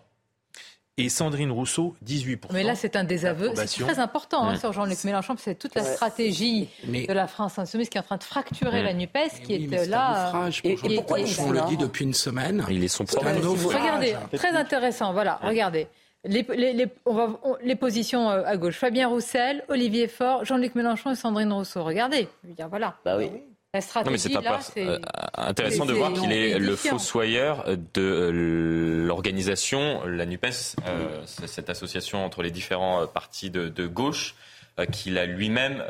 Et 0.97 1.09
Sandrine 1.09 1.51
Rousseau, 1.51 1.97
18%. 2.05 2.53
Mais 2.53 2.63
là, 2.63 2.75
c'est 2.75 2.95
un 2.95 3.05
désaveu. 3.05 3.53
C'est 3.55 3.85
très 3.85 4.01
important 4.01 4.45
hein, 4.45 4.57
sur 4.57 4.75
Jean-Luc 4.75 5.03
Mélenchon, 5.05 5.35
c'est 5.39 5.55
toute 5.55 5.75
la 5.75 5.83
stratégie 5.83 6.69
de 6.85 7.13
la 7.13 7.27
France 7.27 7.59
insoumise 7.59 7.89
qui 7.89 7.97
est 7.97 8.01
en 8.01 8.05
train 8.05 8.19
de 8.19 8.23
fracturer 8.23 8.83
la 8.83 8.93
NUPES, 8.93 9.41
qui 9.43 9.55
est, 9.55 9.87
là. 9.87 10.51
et, 10.63 10.77
pourquoi 10.97 11.19
on 11.39 11.53
le 11.53 11.69
dit 11.69 11.79
depuis 11.79 12.05
une 12.05 12.13
semaine 12.13 12.67
Il 12.69 12.85
est 12.85 12.89
son 12.89 13.05
Regardez, 13.05 14.15
très 14.35 14.51
intéressant. 14.51 15.15
Voilà, 15.15 15.41
regardez. 15.43 15.87
Les, 16.25 16.45
les, 17.63 17.77
positions 17.77 18.29
euh, 18.29 18.43
à 18.45 18.59
gauche. 18.59 18.77
Fabien 18.77 19.09
Roussel, 19.09 19.65
Olivier 19.69 20.07
Faure, 20.07 20.45
Jean-Luc 20.45 20.75
Mélenchon 20.75 21.13
et 21.13 21.15
Sandrine 21.15 21.51
Rousseau. 21.51 21.83
Regardez. 21.83 22.29
Voilà. 22.69 22.99
Bah 23.07 23.17
oui. 23.17 23.31
La 23.73 23.81
stratégie, 23.81 24.19
c'est 24.19 24.43
là, 24.43 24.59
euh, 24.79 24.99
intéressant 25.35 25.87
de 25.87 25.93
voir 25.93 26.13
qu'il 26.13 26.33
est 26.33 26.59
le 26.59 26.75
fossoyeur 26.75 27.67
de 27.69 28.01
euh, 28.01 29.07
l'organisation, 29.07 30.05
la 30.07 30.27
NUPES, 30.27 30.75
euh, 30.89 31.23
cette 31.25 31.71
association 31.71 32.25
entre 32.25 32.43
les 32.43 32.51
différents 32.51 33.07
partis 33.07 33.49
de, 33.49 33.87
gauche 33.87 34.35
qu'il 34.91 35.19
a 35.19 35.27
lui-même 35.27 35.85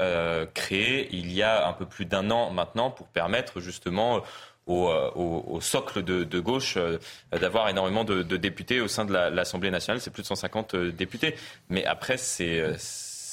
créé 0.52 1.08
il 1.12 1.32
y 1.32 1.42
a 1.42 1.68
un 1.68 1.72
peu 1.72 1.86
plus 1.86 2.04
d'un 2.04 2.30
an 2.30 2.50
maintenant 2.50 2.90
pour 2.90 3.06
permettre 3.06 3.60
justement 3.60 4.20
au, 4.66 5.58
socle 5.62 6.02
de, 6.02 6.40
gauche 6.40 6.76
d'avoir 7.32 7.70
énormément 7.70 8.04
de, 8.04 8.36
députés 8.36 8.82
au 8.82 8.88
sein 8.88 9.06
de 9.06 9.12
l'Assemblée 9.12 9.70
nationale. 9.70 10.02
C'est 10.02 10.10
plus 10.10 10.22
de 10.22 10.26
150 10.26 10.76
députés. 10.76 11.34
Mais 11.70 11.86
après, 11.86 12.18
c'est 12.18 12.74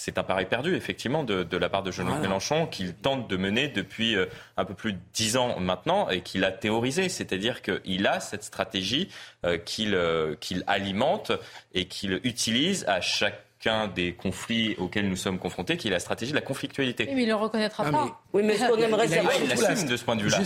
c'est 0.07 0.17
un 0.17 0.23
pari 0.23 0.45
perdu, 0.45 0.73
effectivement, 0.73 1.25
de, 1.25 1.57
la 1.57 1.67
part 1.67 1.83
de 1.83 1.91
Jean-Luc 1.91 2.21
Mélenchon, 2.21 2.65
qu'il 2.65 2.93
tente 2.93 3.29
de 3.29 3.35
mener 3.35 3.67
depuis 3.67 4.15
euh, 4.15 4.27
un 4.55 4.63
peu 4.63 4.73
plus 4.73 4.93
de 4.93 4.99
dix 5.13 5.35
ans 5.35 5.59
maintenant 5.59 6.09
et 6.09 6.21
qu'il 6.21 6.45
a 6.45 6.51
théorisé. 6.51 7.09
C'est-à-dire 7.09 7.61
qu'il 7.61 8.07
a 8.07 8.21
cette 8.21 8.43
stratégie 8.43 9.09
euh, 9.45 9.57
euh, 9.79 10.35
qu'il 10.39 10.63
alimente 10.65 11.33
et 11.73 11.89
qu'il 11.89 12.21
utilise 12.23 12.85
à 12.87 13.01
chacun 13.01 13.89
des 13.93 14.13
conflits 14.13 14.75
auxquels 14.77 15.09
nous 15.09 15.17
sommes 15.17 15.39
confrontés, 15.39 15.75
qui 15.75 15.89
est 15.89 15.91
la 15.91 15.99
stratégie 15.99 16.31
de 16.31 16.37
la 16.37 16.41
conflictualité. 16.41 17.03
Oui, 17.09 17.15
mais 17.15 17.23
il 17.23 17.27
ne 17.27 17.31
le 17.31 17.35
reconnaîtra 17.35 17.83
ah, 17.85 17.91
pas. 17.91 18.21
Oui, 18.31 18.43
mais 18.43 18.55
ce 18.55 18.65
qu'on 18.65 18.77
aimerait 18.77 19.09
savoir... 19.09 19.33
Il 19.43 19.49
l'assume 19.49 19.89
de 19.89 19.97
ce 19.97 20.05
point 20.05 20.15
de 20.15 20.23
vue-là. 20.23 20.39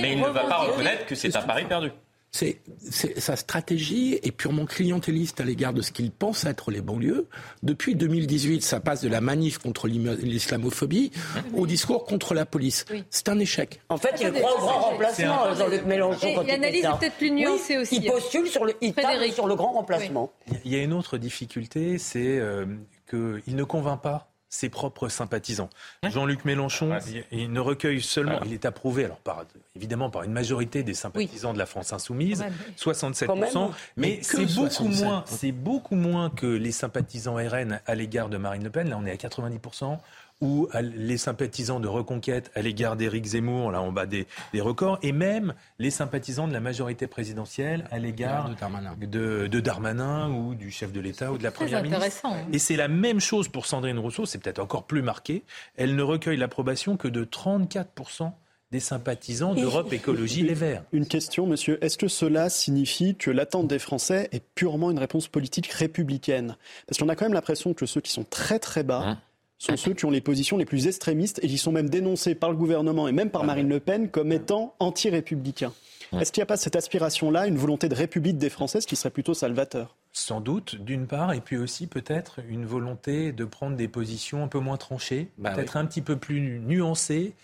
Mais 0.00 0.12
il 0.12 0.20
ne 0.20 0.26
va 0.26 0.44
pas 0.44 0.56
reconnaître 0.56 1.04
que 1.04 1.14
c'est 1.14 1.36
un 1.36 1.42
pari 1.42 1.66
perdu. 1.66 1.92
C'est, 2.34 2.58
sa 2.90 3.36
stratégie 3.36 4.18
est 4.24 4.32
purement 4.32 4.66
clientéliste 4.66 5.40
à 5.40 5.44
l'égard 5.44 5.72
de 5.72 5.82
ce 5.82 5.92
qu'il 5.92 6.10
pense 6.10 6.44
être 6.44 6.72
les 6.72 6.80
banlieues. 6.80 7.28
Depuis 7.62 7.94
2018, 7.94 8.60
ça 8.60 8.80
passe 8.80 9.02
de 9.02 9.08
la 9.08 9.20
manif 9.20 9.58
contre 9.58 9.86
l'islamophobie 9.86 11.12
au 11.54 11.64
discours 11.68 12.04
contre 12.04 12.34
la 12.34 12.44
police. 12.44 12.86
C'est 13.08 13.28
un 13.28 13.38
échec. 13.38 13.80
En 13.88 13.98
fait, 13.98 14.16
il 14.20 14.32
croit 14.32 14.52
au 14.52 14.58
grand 14.58 14.80
remplacement, 14.80 15.54
Jean-Luc 15.54 15.84
Mélenchon. 15.86 16.42
L'analyse 16.44 16.84
est 16.84 16.98
peut-être 16.98 17.18
plus 17.18 17.30
nuancée 17.30 17.76
aussi. 17.76 17.98
Il 17.98 18.10
postule 18.10 18.48
sur 18.48 18.64
le, 18.64 18.74
il 18.80 18.92
sur 19.32 19.46
le 19.46 19.54
grand 19.54 19.70
remplacement. 19.70 20.32
Il 20.64 20.72
y 20.72 20.74
a 20.74 20.82
une 20.82 20.92
autre 20.92 21.18
difficulté, 21.18 21.98
c'est 21.98 22.38
euh, 22.40 22.66
qu'il 23.08 23.54
ne 23.54 23.62
convainc 23.62 24.02
pas 24.02 24.33
ses 24.54 24.68
propres 24.68 25.08
sympathisants. 25.08 25.68
Jean-Luc 26.08 26.44
Mélenchon, 26.44 26.92
ah, 26.92 27.00
il, 27.32 27.52
ne 27.52 27.58
recueille 27.58 28.00
seulement, 28.00 28.38
il 28.46 28.52
est 28.52 28.64
approuvé, 28.64 29.04
alors 29.04 29.16
par, 29.16 29.44
évidemment 29.74 30.10
par 30.10 30.22
une 30.22 30.30
majorité 30.30 30.84
des 30.84 30.94
sympathisants 30.94 31.52
de 31.52 31.58
la 31.58 31.66
France 31.66 31.92
insoumise, 31.92 32.44
67%, 32.78 33.72
mais, 33.96 34.20
c'est 34.22 34.46
beaucoup 34.46 34.86
moins, 34.86 35.24
c'est 35.26 35.50
beaucoup 35.50 35.96
moins 35.96 36.30
que 36.30 36.46
les 36.46 36.70
sympathisants 36.70 37.34
RN 37.34 37.80
à 37.84 37.94
l'égard 37.96 38.28
de 38.28 38.36
Marine 38.36 38.62
Le 38.62 38.70
Pen. 38.70 38.88
Là, 38.88 38.96
on 38.96 39.04
est 39.06 39.10
à 39.10 39.16
90% 39.16 39.98
ou 40.40 40.68
les 40.74 41.16
sympathisants 41.16 41.80
de 41.80 41.88
Reconquête 41.88 42.50
à 42.54 42.62
l'égard 42.62 42.96
d'Éric 42.96 43.24
Zemmour, 43.24 43.70
là 43.70 43.82
on 43.82 43.92
bat 43.92 44.06
des, 44.06 44.26
records, 44.54 44.98
et 45.02 45.12
même 45.12 45.54
les 45.78 45.90
sympathisants 45.90 46.48
de 46.48 46.52
la 46.52 46.60
majorité 46.60 47.06
présidentielle 47.06 47.86
à 47.90 47.98
l'égard 47.98 48.48
de, 48.48 49.60
Darmanin. 49.60 50.30
ou 50.30 50.54
du 50.54 50.70
chef 50.70 50.92
de 50.92 51.00
l'État 51.00 51.32
ou 51.32 51.38
de 51.38 51.42
la 51.42 51.50
Première 51.50 51.82
ministre. 51.82 52.26
Hein. 52.26 52.46
Et 52.52 52.58
c'est 52.58 52.76
la 52.76 52.88
même 52.88 53.20
chose 53.20 53.48
pour 53.48 53.66
Sandrine 53.66 53.98
Rousseau, 53.98 54.26
c'est 54.26 54.38
peut-être 54.38 54.58
encore 54.58 54.84
plus 54.84 55.02
marqué. 55.02 55.44
Elle 55.76 55.96
ne 55.96 56.02
recueille 56.02 56.36
l'approbation 56.36 56.96
que 56.96 57.08
de 57.08 57.24
34% 57.24 58.32
des 58.70 58.80
sympathisants 58.80 59.54
d'Europe 59.54 59.92
Écologie 59.92 60.42
Les 60.42 60.54
Verts. 60.54 60.82
Une 60.92 61.06
question, 61.06 61.46
monsieur. 61.46 61.82
Est-ce 61.84 61.96
que 61.96 62.08
cela 62.08 62.50
signifie 62.50 63.14
que 63.14 63.30
l'attente 63.30 63.68
des 63.68 63.78
Français 63.78 64.28
est 64.32 64.42
purement 64.54 64.90
une 64.90 64.98
réponse 64.98 65.28
politique 65.28 65.68
républicaine? 65.68 66.56
Parce 66.88 66.98
qu'on 66.98 67.08
a 67.08 67.14
quand 67.14 67.26
même 67.26 67.34
l'impression 67.34 67.72
que 67.72 67.86
ceux 67.86 68.00
qui 68.00 68.10
sont 68.10 68.24
très 68.24 68.58
très 68.58 68.82
bas 68.82 69.02
hein 69.04 69.18
sont 69.64 69.76
ceux 69.76 69.94
qui 69.94 70.04
ont 70.04 70.10
les 70.10 70.20
positions 70.20 70.56
les 70.56 70.64
plus 70.64 70.86
extrémistes 70.86 71.40
et 71.42 71.48
qui 71.48 71.58
sont 71.58 71.72
même 71.72 71.88
dénoncés 71.88 72.34
par 72.34 72.50
le 72.50 72.56
gouvernement 72.56 73.08
et 73.08 73.12
même 73.12 73.30
par 73.30 73.44
Marine 73.44 73.68
Le 73.68 73.80
Pen 73.80 74.08
comme 74.08 74.32
étant 74.32 74.74
anti-républicains. 74.78 75.72
Est-ce 76.20 76.30
qu'il 76.30 76.40
n'y 76.40 76.44
a 76.44 76.46
pas 76.46 76.56
cette 76.56 76.76
aspiration-là, 76.76 77.46
une 77.46 77.56
volonté 77.56 77.88
de 77.88 77.94
république 77.94 78.38
des 78.38 78.50
Français, 78.50 78.80
ce 78.80 78.86
qui 78.86 78.94
serait 78.94 79.10
plutôt 79.10 79.34
salvateur? 79.34 79.96
Sans 80.12 80.40
doute, 80.40 80.76
d'une 80.76 81.08
part, 81.08 81.32
et 81.32 81.40
puis 81.40 81.56
aussi 81.56 81.88
peut-être 81.88 82.38
une 82.48 82.66
volonté 82.66 83.32
de 83.32 83.44
prendre 83.44 83.76
des 83.76 83.88
positions 83.88 84.44
un 84.44 84.48
peu 84.48 84.60
moins 84.60 84.76
tranchées, 84.76 85.28
bah 85.38 85.50
peut-être 85.50 85.76
un 85.76 85.84
petit 85.86 86.02
peu 86.02 86.16
plus 86.16 86.60
nuancées. 86.60 87.34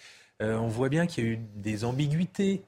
Euh, 0.41 0.57
on 0.57 0.68
voit 0.68 0.89
bien 0.89 1.07
qu'il 1.07 1.25
y 1.25 1.27
a 1.27 1.31
eu 1.31 1.41
des 1.57 1.85
ambiguïtés 1.85 2.62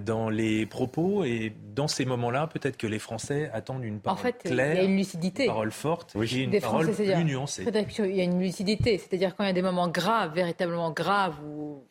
dans 0.00 0.28
les 0.28 0.66
propos 0.66 1.24
et 1.24 1.52
dans 1.74 1.88
ces 1.88 2.04
moments-là, 2.04 2.46
peut-être 2.46 2.76
que 2.76 2.86
les 2.86 3.00
Français 3.00 3.50
attendent 3.52 3.84
une 3.84 3.98
parole 3.98 4.18
en 4.18 4.22
fait, 4.22 4.42
claire, 4.44 4.74
il 4.74 4.76
y 4.76 4.80
a 4.80 4.84
une 4.84 4.96
lucidité, 4.96 5.44
une 5.44 5.48
parole 5.50 5.72
forte, 5.72 6.12
oui. 6.14 6.44
une 6.44 6.60
parole 6.60 6.92
plus 6.92 7.24
nuancée. 7.24 7.64
Il 7.98 8.14
y 8.14 8.20
a 8.20 8.24
une 8.24 8.40
lucidité, 8.40 8.98
c'est-à-dire 8.98 9.34
quand 9.34 9.42
il 9.44 9.48
y 9.48 9.50
a 9.50 9.54
des 9.54 9.62
moments 9.62 9.88
graves, 9.88 10.32
véritablement 10.32 10.92
graves, 10.92 11.36
où 11.44 11.82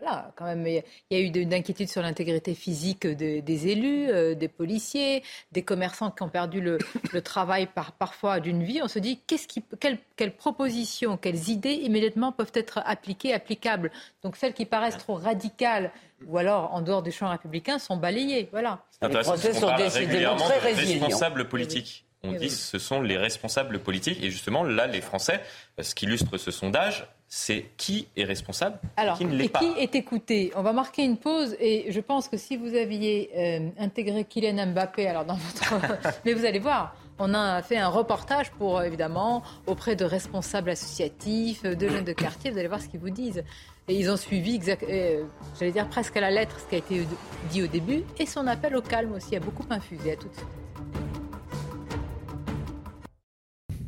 voilà, 0.00 0.32
quand 0.36 0.44
même, 0.44 0.66
il 0.66 0.82
y 1.10 1.16
a 1.16 1.20
eu 1.20 1.30
d'inquiétudes 1.30 1.88
sur 1.88 2.02
l'intégrité 2.02 2.54
physique 2.54 3.06
des 3.06 3.68
élus, 3.68 4.08
euh, 4.10 4.34
des 4.34 4.48
policiers, 4.48 5.22
des 5.52 5.62
commerçants 5.62 6.10
qui 6.10 6.22
ont 6.22 6.28
perdu 6.28 6.60
le, 6.60 6.78
travail 7.22 7.66
par, 7.66 7.92
parfois 7.92 8.40
d'une 8.40 8.62
vie. 8.62 8.80
On 8.82 8.88
se 8.88 8.98
dit, 8.98 9.20
qu'est-ce 9.26 9.46
qui, 9.46 9.62
quelles, 9.78 10.32
propositions, 10.32 11.16
quelles 11.16 11.48
idées 11.48 11.74
immédiatement 11.74 12.32
peuvent 12.32 12.52
être 12.54 12.80
appliquées, 12.84 13.34
applicables? 13.34 13.90
Donc 14.22 14.36
celles 14.36 14.54
qui 14.54 14.64
paraissent 14.64 14.98
trop 14.98 15.14
radicales 15.14 15.90
ou 16.26 16.38
alors 16.38 16.74
en 16.74 16.82
dehors 16.82 17.02
du 17.02 17.12
champ 17.12 17.28
républicain 17.28 17.78
sont 17.78 17.96
balayées. 17.96 18.48
Voilà. 18.52 18.84
Les 19.02 19.08
procès 19.08 19.54
sont 19.54 19.74
régulièrement 19.74 20.44
très 20.44 20.72
responsables 20.72 21.48
politiques. 21.48 22.04
On 22.22 22.32
dit 22.32 22.48
que 22.48 22.52
ce 22.52 22.78
sont 22.78 23.00
les 23.00 23.16
responsables 23.16 23.78
politiques. 23.78 24.22
Et 24.22 24.30
justement, 24.30 24.62
là, 24.62 24.86
les 24.86 25.00
Français, 25.00 25.40
ce 25.80 25.94
qu'illustre 25.94 26.36
ce 26.36 26.50
sondage, 26.50 27.06
c'est 27.32 27.66
qui 27.76 28.08
est 28.16 28.24
responsable 28.24 28.80
Alors, 28.96 29.14
et 29.14 29.18
qui 29.18 29.24
ne 29.24 29.36
l'est 29.36 29.48
pas. 29.48 29.60
qui 29.60 29.70
est 29.78 29.94
écouté 29.94 30.52
On 30.56 30.62
va 30.62 30.72
marquer 30.72 31.04
une 31.04 31.16
pause 31.16 31.56
et 31.60 31.86
je 31.92 32.00
pense 32.00 32.28
que 32.28 32.36
si 32.36 32.56
vous 32.56 32.74
aviez 32.74 33.30
euh, 33.36 33.68
intégré 33.78 34.24
Kylian 34.24 34.66
Mbappé, 34.66 35.06
alors 35.06 35.24
dans 35.24 35.36
votre... 35.36 35.74
Mais 36.24 36.32
vous 36.32 36.44
allez 36.44 36.58
voir, 36.58 36.96
on 37.20 37.32
a 37.32 37.62
fait 37.62 37.78
un 37.78 37.86
reportage 37.86 38.50
pour, 38.50 38.82
évidemment, 38.82 39.44
auprès 39.68 39.94
de 39.94 40.04
responsables 40.04 40.70
associatifs, 40.70 41.62
de 41.62 41.88
jeunes 41.88 42.04
de 42.04 42.12
quartier, 42.12 42.50
vous 42.50 42.58
allez 42.58 42.66
voir 42.66 42.82
ce 42.82 42.88
qu'ils 42.88 43.00
vous 43.00 43.10
disent. 43.10 43.44
Et 43.86 43.94
ils 43.94 44.10
ont 44.10 44.16
suivi, 44.16 44.56
exact, 44.56 44.82
euh, 44.88 45.22
j'allais 45.56 45.72
dire 45.72 45.88
presque 45.88 46.16
à 46.16 46.20
la 46.20 46.32
lettre, 46.32 46.58
ce 46.58 46.66
qui 46.66 46.74
a 46.74 46.78
été 46.78 47.06
dit 47.50 47.62
au 47.62 47.68
début, 47.68 48.02
et 48.18 48.26
son 48.26 48.48
appel 48.48 48.74
au 48.76 48.82
calme 48.82 49.12
aussi 49.12 49.36
a 49.36 49.40
beaucoup 49.40 49.66
infusé. 49.70 50.12
À 50.12 50.16
tout 50.16 50.28
de 50.28 50.34
suite. 50.34 50.59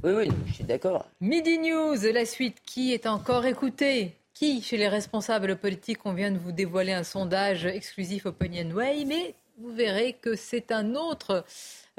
Oui, 0.05 0.13
oui, 0.17 0.29
je 0.49 0.53
suis 0.55 0.65
d'accord. 0.65 1.07
Midi 1.21 1.59
News, 1.59 1.97
la 2.13 2.27
suite. 2.27 2.59
Qui 2.67 2.93
est 2.93 3.07
encore 3.07 3.47
écouté? 3.47 4.17
Qui 4.35 4.61
chez 4.61 4.77
les 4.77 4.89
responsables 4.89 5.55
politiques? 5.57 6.01
On 6.05 6.13
vient 6.13 6.33
de 6.33 6.39
vous 6.39 6.51
dévoiler 6.51 6.93
un 6.93 7.05
sondage 7.05 7.67
exclusif 7.67 8.27
Way, 8.27 9.05
mais 9.07 9.35
vous 9.59 9.73
verrez 9.73 10.15
que 10.15 10.35
c'est 10.35 10.73
un 10.73 10.97
autre 10.97 11.45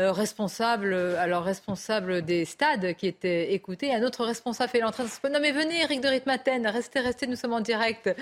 euh, 0.02 0.12
responsable, 0.12 0.94
alors 0.94 1.44
responsable 1.44 2.24
des 2.24 2.44
stades 2.44 2.94
qui 2.96 3.08
était 3.08 3.54
écouté. 3.54 3.96
Un 3.96 4.04
autre 4.04 4.26
responsable 4.26 4.70
fait 4.70 4.82
l'entrée. 4.82 5.04
Non 5.32 5.40
mais 5.40 5.54
venez, 5.54 5.82
Eric 5.84 6.02
de 6.02 6.10
Ritmaten, 6.10 6.68
restez, 6.68 7.00
restez, 7.00 7.26
nous 7.26 7.38
sommes 7.38 7.54
en 7.54 7.62
direct. 7.62 8.14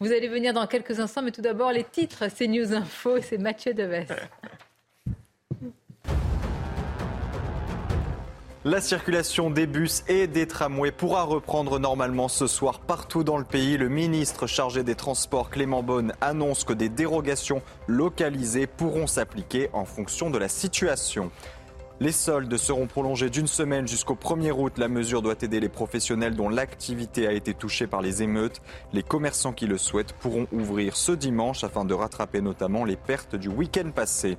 Vous 0.00 0.12
allez 0.12 0.28
venir 0.28 0.52
dans 0.52 0.66
quelques 0.66 1.00
instants, 1.00 1.22
mais 1.22 1.30
tout 1.30 1.40
d'abord 1.40 1.72
les 1.72 1.84
titres, 1.84 2.24
c'est 2.34 2.46
News 2.46 2.74
Info, 2.74 3.22
c'est 3.22 3.38
Mathieu 3.38 3.72
Deves. 3.72 4.04
La 8.66 8.82
circulation 8.82 9.48
des 9.48 9.66
bus 9.66 10.04
et 10.06 10.26
des 10.26 10.46
tramways 10.46 10.92
pourra 10.92 11.22
reprendre 11.22 11.78
normalement 11.78 12.28
ce 12.28 12.46
soir 12.46 12.80
partout 12.80 13.24
dans 13.24 13.38
le 13.38 13.44
pays. 13.44 13.78
Le 13.78 13.88
ministre 13.88 14.46
chargé 14.46 14.82
des 14.82 14.94
Transports, 14.94 15.48
Clément 15.48 15.82
Beaune, 15.82 16.12
annonce 16.20 16.64
que 16.64 16.74
des 16.74 16.90
dérogations 16.90 17.62
localisées 17.86 18.66
pourront 18.66 19.06
s'appliquer 19.06 19.70
en 19.72 19.86
fonction 19.86 20.28
de 20.28 20.36
la 20.36 20.50
situation. 20.50 21.30
Les 22.00 22.12
soldes 22.12 22.54
seront 22.58 22.86
prolongés 22.86 23.30
d'une 23.30 23.46
semaine 23.46 23.88
jusqu'au 23.88 24.14
1er 24.14 24.52
août. 24.52 24.74
La 24.76 24.88
mesure 24.88 25.22
doit 25.22 25.36
aider 25.40 25.58
les 25.58 25.70
professionnels 25.70 26.36
dont 26.36 26.50
l'activité 26.50 27.26
a 27.26 27.32
été 27.32 27.54
touchée 27.54 27.86
par 27.86 28.02
les 28.02 28.22
émeutes. 28.22 28.60
Les 28.92 29.02
commerçants 29.02 29.54
qui 29.54 29.66
le 29.66 29.78
souhaitent 29.78 30.12
pourront 30.12 30.46
ouvrir 30.52 30.96
ce 30.96 31.12
dimanche 31.12 31.64
afin 31.64 31.86
de 31.86 31.94
rattraper 31.94 32.42
notamment 32.42 32.84
les 32.84 32.96
pertes 32.96 33.36
du 33.36 33.48
week-end 33.48 33.90
passé. 33.90 34.36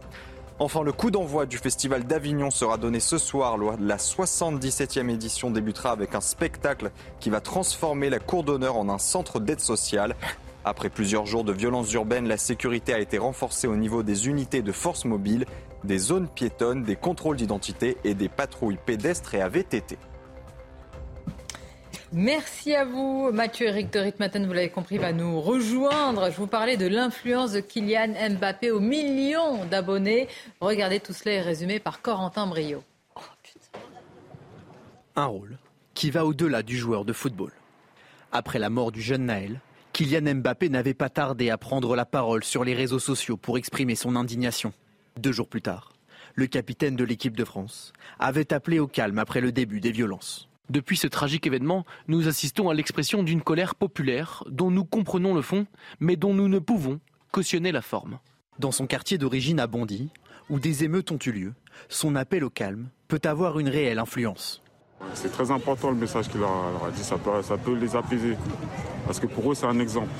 Enfin, 0.63 0.83
le 0.83 0.91
coup 0.91 1.09
d'envoi 1.09 1.47
du 1.47 1.57
Festival 1.57 2.03
d'Avignon 2.03 2.51
sera 2.51 2.77
donné 2.77 2.99
ce 2.99 3.17
soir. 3.17 3.57
La 3.79 3.97
77e 3.97 5.09
édition 5.09 5.49
débutera 5.49 5.89
avec 5.89 6.13
un 6.13 6.21
spectacle 6.21 6.91
qui 7.19 7.31
va 7.31 7.41
transformer 7.41 8.11
la 8.11 8.19
cour 8.19 8.43
d'honneur 8.43 8.77
en 8.77 8.87
un 8.87 8.99
centre 8.99 9.39
d'aide 9.39 9.59
sociale. 9.59 10.15
Après 10.63 10.91
plusieurs 10.91 11.25
jours 11.25 11.43
de 11.43 11.51
violences 11.51 11.91
urbaines, 11.93 12.27
la 12.27 12.37
sécurité 12.37 12.93
a 12.93 12.99
été 12.99 13.17
renforcée 13.17 13.65
au 13.65 13.75
niveau 13.75 14.03
des 14.03 14.27
unités 14.27 14.61
de 14.61 14.71
force 14.71 15.05
mobile, 15.05 15.47
des 15.83 15.97
zones 15.97 16.27
piétonnes, 16.27 16.83
des 16.83 16.95
contrôles 16.95 17.37
d'identité 17.37 17.97
et 18.03 18.13
des 18.13 18.29
patrouilles 18.29 18.77
pédestres 18.85 19.33
et 19.33 19.41
AVTT. 19.41 19.97
Merci 22.13 22.75
à 22.75 22.83
vous. 22.83 23.31
Mathieu 23.31 23.67
Eric 23.67 23.93
de 23.93 23.99
Ritmaten, 23.99 24.45
vous 24.45 24.51
l'avez 24.51 24.69
compris, 24.69 24.97
va 24.97 25.13
nous 25.13 25.39
rejoindre. 25.39 26.29
Je 26.29 26.35
vous 26.35 26.47
parlais 26.47 26.75
de 26.75 26.85
l'influence 26.85 27.53
de 27.53 27.61
Kylian 27.61 28.13
Mbappé 28.31 28.69
aux 28.69 28.81
millions 28.81 29.63
d'abonnés. 29.65 30.27
Regardez 30.59 30.99
tout 30.99 31.13
cela 31.13 31.35
est 31.35 31.41
résumé 31.41 31.79
par 31.79 32.01
Corentin 32.01 32.47
Brio. 32.47 32.83
Un 35.15 35.25
rôle 35.25 35.57
qui 35.93 36.11
va 36.11 36.25
au-delà 36.25 36.63
du 36.63 36.77
joueur 36.77 37.05
de 37.05 37.13
football. 37.13 37.53
Après 38.33 38.59
la 38.59 38.69
mort 38.69 38.91
du 38.91 39.01
jeune 39.01 39.27
Naël, 39.27 39.61
Kylian 39.93 40.35
Mbappé 40.35 40.67
n'avait 40.67 40.93
pas 40.93 41.09
tardé 41.09 41.49
à 41.49 41.57
prendre 41.57 41.95
la 41.95 42.05
parole 42.05 42.43
sur 42.43 42.65
les 42.65 42.73
réseaux 42.73 42.99
sociaux 42.99 43.37
pour 43.37 43.57
exprimer 43.57 43.95
son 43.95 44.17
indignation. 44.17 44.73
Deux 45.17 45.31
jours 45.31 45.47
plus 45.47 45.61
tard, 45.61 45.93
le 46.35 46.47
capitaine 46.47 46.97
de 46.97 47.05
l'équipe 47.05 47.37
de 47.37 47.45
France 47.45 47.93
avait 48.19 48.51
appelé 48.51 48.79
au 48.79 48.87
calme 48.87 49.19
après 49.19 49.39
le 49.39 49.53
début 49.53 49.79
des 49.79 49.91
violences. 49.91 50.49
Depuis 50.69 50.95
ce 50.95 51.07
tragique 51.07 51.47
événement, 51.47 51.85
nous 52.07 52.27
assistons 52.27 52.69
à 52.69 52.73
l'expression 52.73 53.23
d'une 53.23 53.41
colère 53.41 53.75
populaire 53.75 54.43
dont 54.47 54.71
nous 54.71 54.85
comprenons 54.85 55.33
le 55.33 55.41
fond, 55.41 55.65
mais 55.99 56.15
dont 56.15 56.33
nous 56.33 56.47
ne 56.47 56.59
pouvons 56.59 56.99
cautionner 57.31 57.71
la 57.71 57.81
forme. 57.81 58.19
Dans 58.59 58.71
son 58.71 58.87
quartier 58.87 59.17
d'origine 59.17 59.59
à 59.59 59.67
Bondy, 59.67 60.09
où 60.49 60.59
des 60.59 60.83
émeutes 60.83 61.11
ont 61.11 61.19
eu 61.25 61.31
lieu, 61.31 61.53
son 61.89 62.15
appel 62.15 62.43
au 62.43 62.49
calme 62.49 62.89
peut 63.07 63.21
avoir 63.23 63.59
une 63.59 63.69
réelle 63.69 63.99
influence. 63.99 64.61
C'est 65.13 65.31
très 65.31 65.51
important 65.51 65.89
le 65.89 65.97
message 65.97 66.29
qu'il 66.29 66.39
leur 66.39 66.85
a 66.85 66.91
dit, 66.91 67.03
ça 67.03 67.17
peut, 67.17 67.41
ça 67.41 67.57
peut 67.57 67.75
les 67.75 67.95
apaiser, 67.95 68.37
parce 69.05 69.19
que 69.19 69.27
pour 69.27 69.51
eux 69.51 69.55
c'est 69.55 69.65
un 69.65 69.79
exemple. 69.79 70.11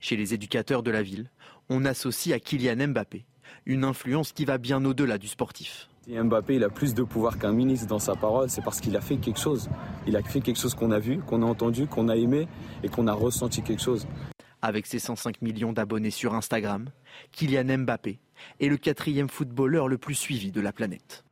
Chez 0.00 0.16
les 0.16 0.32
éducateurs 0.32 0.82
de 0.82 0.90
la 0.90 1.02
ville, 1.02 1.30
on 1.68 1.84
associe 1.84 2.34
à 2.34 2.40
Kylian 2.40 2.88
Mbappé 2.88 3.26
une 3.66 3.84
influence 3.84 4.32
qui 4.32 4.44
va 4.44 4.58
bien 4.58 4.84
au-delà 4.84 5.18
du 5.18 5.28
sportif. 5.28 5.89
Si 6.04 6.18
Mbappé 6.18 6.54
il 6.56 6.64
a 6.64 6.70
plus 6.70 6.94
de 6.94 7.02
pouvoir 7.02 7.38
qu'un 7.38 7.52
ministre 7.52 7.86
dans 7.86 7.98
sa 7.98 8.16
parole, 8.16 8.48
c'est 8.48 8.62
parce 8.62 8.80
qu'il 8.80 8.96
a 8.96 9.02
fait 9.02 9.18
quelque 9.18 9.38
chose. 9.38 9.68
Il 10.06 10.16
a 10.16 10.22
fait 10.22 10.40
quelque 10.40 10.58
chose 10.58 10.74
qu'on 10.74 10.92
a 10.92 10.98
vu, 10.98 11.18
qu'on 11.18 11.42
a 11.42 11.46
entendu, 11.46 11.86
qu'on 11.86 12.08
a 12.08 12.16
aimé 12.16 12.48
et 12.82 12.88
qu'on 12.88 13.06
a 13.06 13.12
ressenti 13.12 13.62
quelque 13.62 13.82
chose. 13.82 14.06
Avec 14.62 14.86
ses 14.86 14.98
105 14.98 15.42
millions 15.42 15.74
d'abonnés 15.74 16.10
sur 16.10 16.34
Instagram, 16.34 16.88
Kylian 17.32 17.78
Mbappé 17.78 18.18
est 18.60 18.68
le 18.68 18.78
quatrième 18.78 19.28
footballeur 19.28 19.88
le 19.88 19.98
plus 19.98 20.14
suivi 20.14 20.50
de 20.50 20.60
la 20.62 20.72
planète. 20.72 21.24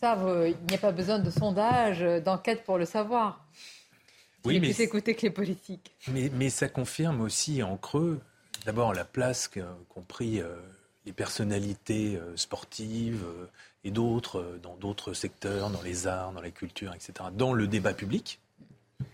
ça, 0.00 0.18
il 0.46 0.56
n'y 0.68 0.74
a 0.74 0.78
pas 0.78 0.92
besoin 0.92 1.20
de 1.20 1.30
sondage, 1.30 2.00
d'enquête 2.24 2.64
pour 2.64 2.78
le 2.78 2.84
savoir. 2.84 3.46
Oui, 4.44 4.56
il 4.56 4.60
mais 4.60 4.68
plus 4.68 4.80
écouter 4.80 5.14
que 5.14 5.22
les 5.22 5.30
politiques. 5.30 5.94
Mais, 6.12 6.30
mais, 6.34 6.50
ça 6.50 6.68
confirme 6.68 7.20
aussi 7.20 7.62
en 7.62 7.76
creux, 7.76 8.20
d'abord 8.66 8.92
la 8.92 9.04
place 9.04 9.48
qu'ont 9.48 10.02
pris 10.06 10.40
les 11.08 11.14
personnalités 11.14 12.16
euh, 12.16 12.36
sportives 12.36 13.24
euh, 13.24 13.46
et 13.82 13.90
d'autres 13.90 14.40
euh, 14.40 14.58
dans 14.62 14.76
d'autres 14.76 15.14
secteurs, 15.14 15.70
dans 15.70 15.80
les 15.80 16.06
arts, 16.06 16.32
dans 16.32 16.42
la 16.42 16.50
culture, 16.50 16.92
etc., 16.92 17.30
dans 17.32 17.54
le 17.54 17.66
débat 17.66 17.94
public. 17.94 18.40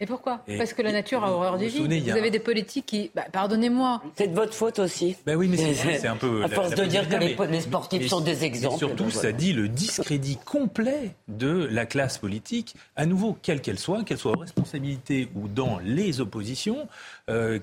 Et 0.00 0.06
pourquoi 0.06 0.44
Parce 0.58 0.72
que 0.72 0.82
la 0.82 0.92
nature 0.92 1.22
a 1.24 1.30
horreur 1.30 1.58
du 1.58 1.68
vide. 1.68 2.04
Vous 2.04 2.10
avez 2.10 2.30
des 2.30 2.38
politiques 2.38 2.86
qui, 2.86 3.10
bah, 3.14 3.24
pardonnez-moi. 3.30 4.02
C'est 4.16 4.28
de 4.28 4.34
votre 4.34 4.54
faute 4.54 4.78
aussi. 4.78 5.16
Ben 5.26 5.36
oui, 5.36 5.48
mais 5.48 5.56
c'est 5.74 6.06
un 6.06 6.16
peu. 6.16 6.42
À 6.42 6.48
force 6.48 6.74
de 6.74 6.84
dire 6.84 7.08
que 7.08 7.16
les, 7.16 7.60
sportifs 7.60 8.08
sont 8.08 8.20
des 8.20 8.44
exemples. 8.44 8.78
surtout, 8.78 9.10
ça 9.10 9.32
dit 9.32 9.52
le 9.52 9.68
discrédit 9.68 10.38
complet 10.44 11.14
de 11.28 11.68
la 11.70 11.86
classe 11.86 12.18
politique, 12.18 12.74
à 12.96 13.06
nouveau, 13.06 13.36
quelle 13.42 13.60
qu'elle 13.60 13.78
soit, 13.78 14.04
qu'elle 14.04 14.18
soit 14.18 14.32
aux 14.32 14.40
responsabilités 14.40 15.28
ou 15.34 15.48
dans 15.48 15.78
les 15.78 16.20
oppositions, 16.20 16.88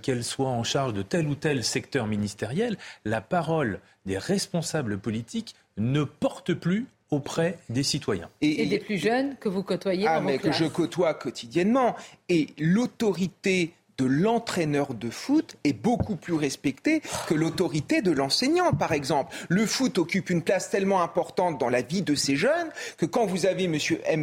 qu'elle 0.02 0.24
soit 0.24 0.50
en 0.50 0.64
charge 0.64 0.94
de 0.94 1.02
tel 1.02 1.28
ou 1.28 1.36
tel 1.36 1.64
secteur 1.64 2.08
ministériel, 2.08 2.78
la 3.04 3.22
parole 3.22 3.80
des 4.06 4.18
responsables 4.18 4.98
politiques 4.98 5.56
ne 5.78 6.04
portent 6.04 6.54
plus 6.54 6.88
auprès 7.12 7.60
des 7.70 7.84
citoyens. 7.84 8.30
Et, 8.42 8.66
des 8.66 8.80
plus 8.80 8.98
jeunes 8.98 9.36
que 9.38 9.50
vous 9.50 9.64
côtoyez 9.64 10.08
ah, 10.08 10.22
mais 10.22 10.38
que 10.38 10.52
je 10.52 10.66
côtoie 10.66 11.14
quotidiennement. 11.14 11.96
Et 12.30 12.48
l'autorité 12.58 13.74
de 13.98 14.06
l'entraîneur 14.06 14.94
de 14.94 15.10
foot 15.10 15.58
est 15.64 15.74
beaucoup 15.74 16.16
plus 16.16 16.34
respectée 16.34 17.02
que 17.28 17.34
l'autorité 17.34 18.02
de 18.02 18.12
l'enseignant, 18.12 18.72
par 18.72 18.94
exemple. 18.94 19.36
Le 19.50 19.66
foot 19.66 19.98
occupe 19.98 20.30
une 20.30 20.42
place 20.42 20.70
tellement 20.70 21.04
importante 21.04 21.60
dans 21.60 21.70
la 21.70 21.82
vie 21.82 22.02
de 22.02 22.16
ces 22.16 22.36
jeunes 22.36 22.70
que 22.98 23.06
quand 23.06 23.26
vous 23.26 23.46
avez 23.46 23.66
M. 23.66 23.78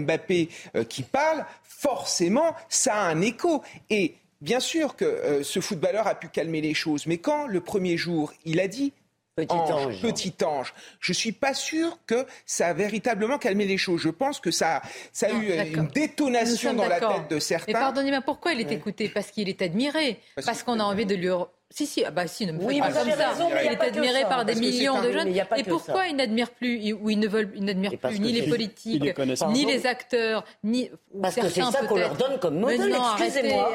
Mbappé 0.04 0.48
euh, 0.74 0.84
qui 0.84 1.02
parle, 1.02 1.44
forcément, 1.62 2.56
ça 2.68 2.94
a 2.94 3.08
un 3.08 3.20
écho. 3.20 3.62
Et 3.90 4.14
bien 4.40 4.60
sûr 4.60 4.96
que 4.96 5.04
euh, 5.04 5.42
ce 5.42 5.60
footballeur 5.60 6.06
a 6.06 6.14
pu 6.14 6.28
calmer 6.28 6.60
les 6.60 6.74
choses, 6.74 7.06
mais 7.06 7.18
quand 7.18 7.46
le 7.46 7.60
premier 7.60 7.96
jour, 7.96 8.32
il 8.44 8.60
a 8.60 8.66
dit 8.66 8.92
Petit 9.38 9.54
ange, 9.54 10.02
Petit 10.02 10.34
ange. 10.44 10.74
Je 10.98 11.12
suis 11.12 11.30
pas 11.30 11.54
sûr 11.54 11.96
que 12.06 12.26
ça 12.44 12.68
a 12.68 12.72
véritablement 12.72 13.38
calmé 13.38 13.66
les 13.66 13.78
choses. 13.78 14.00
Je 14.00 14.08
pense 14.08 14.40
que 14.40 14.50
ça, 14.50 14.82
ça 15.12 15.28
a 15.28 15.30
eu 15.30 15.52
une 15.74 15.86
détonation 15.88 16.74
dans 16.74 16.88
la 16.88 16.98
tête 16.98 17.30
de 17.30 17.38
certains. 17.38 17.72
Mais 17.72 17.78
pardonnez-moi, 17.78 18.20
pourquoi 18.22 18.52
il 18.52 18.60
est 18.60 18.72
écouté 18.72 19.08
Parce 19.08 19.30
qu'il 19.30 19.48
est 19.48 19.62
admiré. 19.62 20.20
Parce, 20.44 20.64
qu'on 20.64 20.80
a 20.80 20.84
envie 20.84 21.06
de 21.06 21.14
lui 21.14 21.30
si, 21.70 21.86
si, 21.86 22.02
ah 22.02 22.10
bah 22.10 22.26
si, 22.26 22.46
ne 22.46 22.52
me 22.52 22.64
oui, 22.64 22.80
pas 22.80 22.90
comme 22.90 23.10
ça. 23.10 23.34
il 23.62 23.72
est 23.72 23.80
admiré 23.80 24.22
par 24.22 24.44
des 24.46 24.54
millions 24.54 25.02
de 25.02 25.12
jeunes. 25.12 25.28
Et 25.56 25.64
pourquoi 25.64 26.06
ils 26.06 26.16
n'admirent 26.16 26.50
plus, 26.50 26.94
ou 26.94 27.10
ils 27.10 27.18
ne 27.18 27.28
veulent, 27.28 27.52
ils 27.54 27.64
n'admirent 27.64 27.98
plus 27.98 28.18
ni 28.20 28.32
les 28.32 28.48
politiques, 28.48 29.04
ni 29.50 29.66
les 29.66 29.86
acteurs, 29.86 30.44
ni 30.64 30.90
parce 31.20 31.34
que 31.34 31.48
c'est 31.48 31.62
ça 31.62 31.84
qu'on 31.86 31.96
leur 31.96 32.14
donne 32.14 32.38
comme 32.38 32.58
modèle. 32.58 32.96
Excusez-moi. 33.16 33.72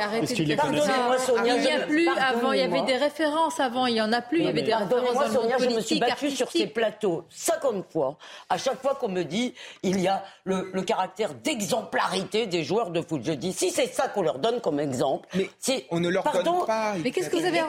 Pardonnez-moi, 0.57 1.17
Sonia. 1.19 1.55
Il 1.55 1.61
n'y 1.61 1.71
a 1.71 1.79
plus 1.81 2.07
avant. 2.09 2.51
Il 2.51 2.59
y 2.59 2.63
avait 2.63 2.81
des 2.81 2.97
références 2.97 3.59
avant. 3.59 3.85
Il 3.85 3.95
y 3.95 4.01
en 4.01 4.11
a 4.11 4.21
plus. 4.21 4.39
Il 4.39 4.45
y 4.45 4.49
avait 4.49 4.63
des 4.63 4.73
références 4.73 5.13
dans 5.13 5.41
Sonia, 5.41 5.57
je 5.59 5.69
me 5.69 5.81
suis 5.81 5.99
battue 5.99 6.31
sur 6.31 6.51
ces 6.51 6.67
plateaux 6.67 7.25
50 7.29 7.85
fois. 7.91 8.17
À 8.49 8.57
chaque 8.57 8.81
fois 8.81 8.95
qu'on 8.95 9.09
me 9.09 9.23
dit, 9.23 9.53
il 9.83 9.99
y 9.99 10.07
a 10.07 10.23
le 10.45 10.81
caractère 10.81 11.33
d'exemplarité 11.35 12.47
des 12.47 12.63
joueurs 12.63 12.89
de 12.89 13.01
foot. 13.01 13.21
Je 13.23 13.33
dis, 13.33 13.53
si 13.53 13.69
c'est 13.69 13.93
ça 13.93 14.07
qu'on 14.07 14.23
leur 14.23 14.39
donne 14.39 14.61
comme 14.61 14.79
exemple, 14.79 15.29
mais 15.35 15.49
on 15.91 15.99
ne 15.99 16.09
leur 16.09 16.23
donne 16.23 16.65
pas. 16.65 16.95
Mais 17.03 17.11
qu'est-ce 17.11 17.29
que 17.29 17.37
vous 17.37 17.45
avez 17.45 17.61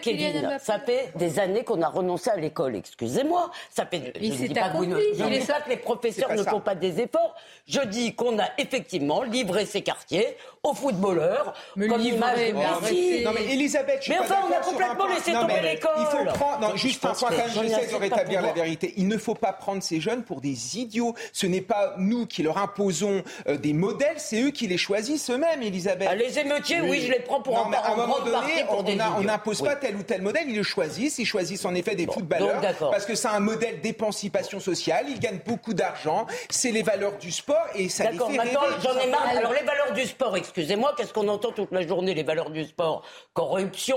Kevin, 0.00 0.58
ça 0.60 0.78
fait 0.78 1.12
des 1.16 1.38
années 1.38 1.64
qu'on 1.64 1.82
a 1.82 1.88
renoncé 1.88 2.30
à 2.30 2.36
l'école. 2.36 2.76
Excusez-moi. 2.76 3.50
Ça 3.70 3.86
fait. 3.86 4.12
je 4.20 4.20
ne 4.20 4.36
dis 4.48 4.54
pas, 4.54 4.68
que, 4.70 5.46
pas 5.46 5.60
que 5.60 5.68
les 5.70 5.76
professeurs 5.76 6.34
ne 6.34 6.42
font 6.42 6.60
pas 6.60 6.74
des 6.74 7.00
efforts. 7.00 7.34
Je 7.66 7.80
dis 7.80 8.14
qu'on 8.14 8.38
a 8.38 8.48
effectivement 8.58 9.22
livré 9.22 9.66
ces 9.66 9.82
quartiers 9.82 10.36
aux 10.70 10.74
footballeurs, 10.74 11.54
mais 11.76 11.88
comme 11.88 12.00
l'image 12.00 12.38
de 12.38 12.52
Messi. 12.82 13.24
Non 13.24 13.32
mais 13.34 13.44
Elisabeth, 13.52 14.00
je 14.02 14.10
Mais 14.10 14.16
suis 14.16 14.24
enfin, 14.24 14.34
pas 14.34 14.40
on 14.42 14.46
a 14.46 14.50
d'accord 14.50 14.72
complètement 14.72 15.04
sur 15.04 15.10
un 15.10 15.14
laissé 15.14 15.30
point. 15.32 15.40
tomber 15.40 15.54
mais 15.62 15.72
l'école. 15.74 15.90
Il 15.98 16.06
faut 16.06 16.24
prendre, 16.38 16.60
non, 16.68 16.76
juste 16.76 17.04
un 17.04 17.12
point 17.14 17.30
quand 17.30 17.36
même, 17.36 17.68
j'essaie 17.68 17.86
de 17.92 17.94
rétablir 17.96 18.42
la 18.42 18.52
vérité. 18.52 18.94
Il 18.96 19.08
ne 19.08 19.18
faut 19.18 19.34
pas 19.34 19.52
prendre 19.52 19.82
ces 19.82 20.00
jeunes 20.00 20.22
pour 20.22 20.40
des 20.40 20.78
idiots. 20.78 21.14
Ce 21.32 21.46
n'est 21.46 21.60
pas 21.60 21.94
nous 21.98 22.26
qui 22.26 22.42
leur 22.42 22.58
imposons 22.58 23.22
euh, 23.48 23.56
des 23.56 23.72
modèles, 23.72 24.16
c'est 24.18 24.40
eux 24.42 24.50
qui 24.50 24.66
les 24.66 24.78
choisissent 24.78 25.30
eux-mêmes, 25.30 25.62
Elisabeth. 25.62 26.08
Ah, 26.10 26.14
les 26.14 26.38
émeutiers, 26.38 26.80
oui, 26.80 27.02
je 27.06 27.12
les 27.12 27.20
prends 27.20 27.40
pour 27.40 27.54
non, 27.54 27.60
en- 27.62 27.68
mais 27.68 27.76
à 27.76 27.92
un 27.92 27.96
moment 27.96 28.18
donné, 28.20 28.64
on 28.70 29.22
n'impose 29.22 29.60
Oui. 29.62 29.68
pas 29.68 29.76
tel 29.76 29.96
ou 29.96 30.02
tel 30.02 30.22
modèle, 30.22 30.44
ils 30.48 30.56
le 30.56 30.62
choisissent. 30.62 31.18
Ils 31.18 31.26
choisissent 31.26 31.64
en 31.64 31.74
effet 31.74 31.94
des 31.94 32.06
footballeurs 32.06 32.54
donc 32.54 32.62
d'accord. 32.62 32.90
parce 32.90 33.04
que 33.06 33.14
c'est 33.14 33.28
un 33.28 33.40
modèle 33.40 33.80
d'émancipation 33.80 34.60
sociale. 34.60 35.06
Ils 35.08 35.18
gagnent 35.20 35.40
beaucoup 35.44 35.74
d'argent. 35.74 36.26
C'est 36.50 36.70
les 36.70 36.82
valeurs 36.82 37.16
du 37.18 37.30
sport 37.30 37.56
et 37.74 37.88
ça 37.88 38.04
les 38.04 38.12
D'accord, 38.12 38.30
fait 38.30 38.36
maintenant 38.36 38.60
rêver. 38.60 38.74
j'en 38.82 38.98
ai 38.98 39.06
marre. 39.10 39.26
Alors 39.30 39.52
les 39.52 39.62
valeurs 39.64 39.92
du 39.92 40.04
sport, 40.06 40.36
excusez-moi, 40.58 40.92
qu'est-ce 40.96 41.12
qu'on 41.12 41.28
entend 41.28 41.52
toute 41.52 41.70
la 41.70 41.86
journée 41.86 42.14
les 42.14 42.24
valeurs 42.24 42.50
du 42.50 42.64
sport? 42.64 43.02
Corruption, 43.32 43.96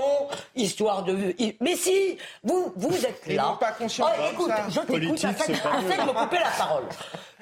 histoire 0.54 1.02
de. 1.02 1.34
Mais 1.60 1.74
si, 1.74 2.16
vous 2.44 2.72
vous 2.76 2.94
êtes 3.04 3.22
Ils 3.26 3.34
là. 3.36 3.46
n'ont 3.50 3.56
pas 3.56 3.72
conscience 3.72 4.08
Oh, 4.12 4.22
de 4.28 4.32
écoute, 4.32 4.48
ça. 4.48 4.66
je 4.68 4.80
t'écoute, 4.80 5.24
Hassan, 5.24 5.34
c'est 5.46 5.62
pas 5.62 5.70
Hassan 5.70 6.06
me 6.06 6.12
couper 6.12 6.38
la 6.38 6.50
parole. 6.56 6.84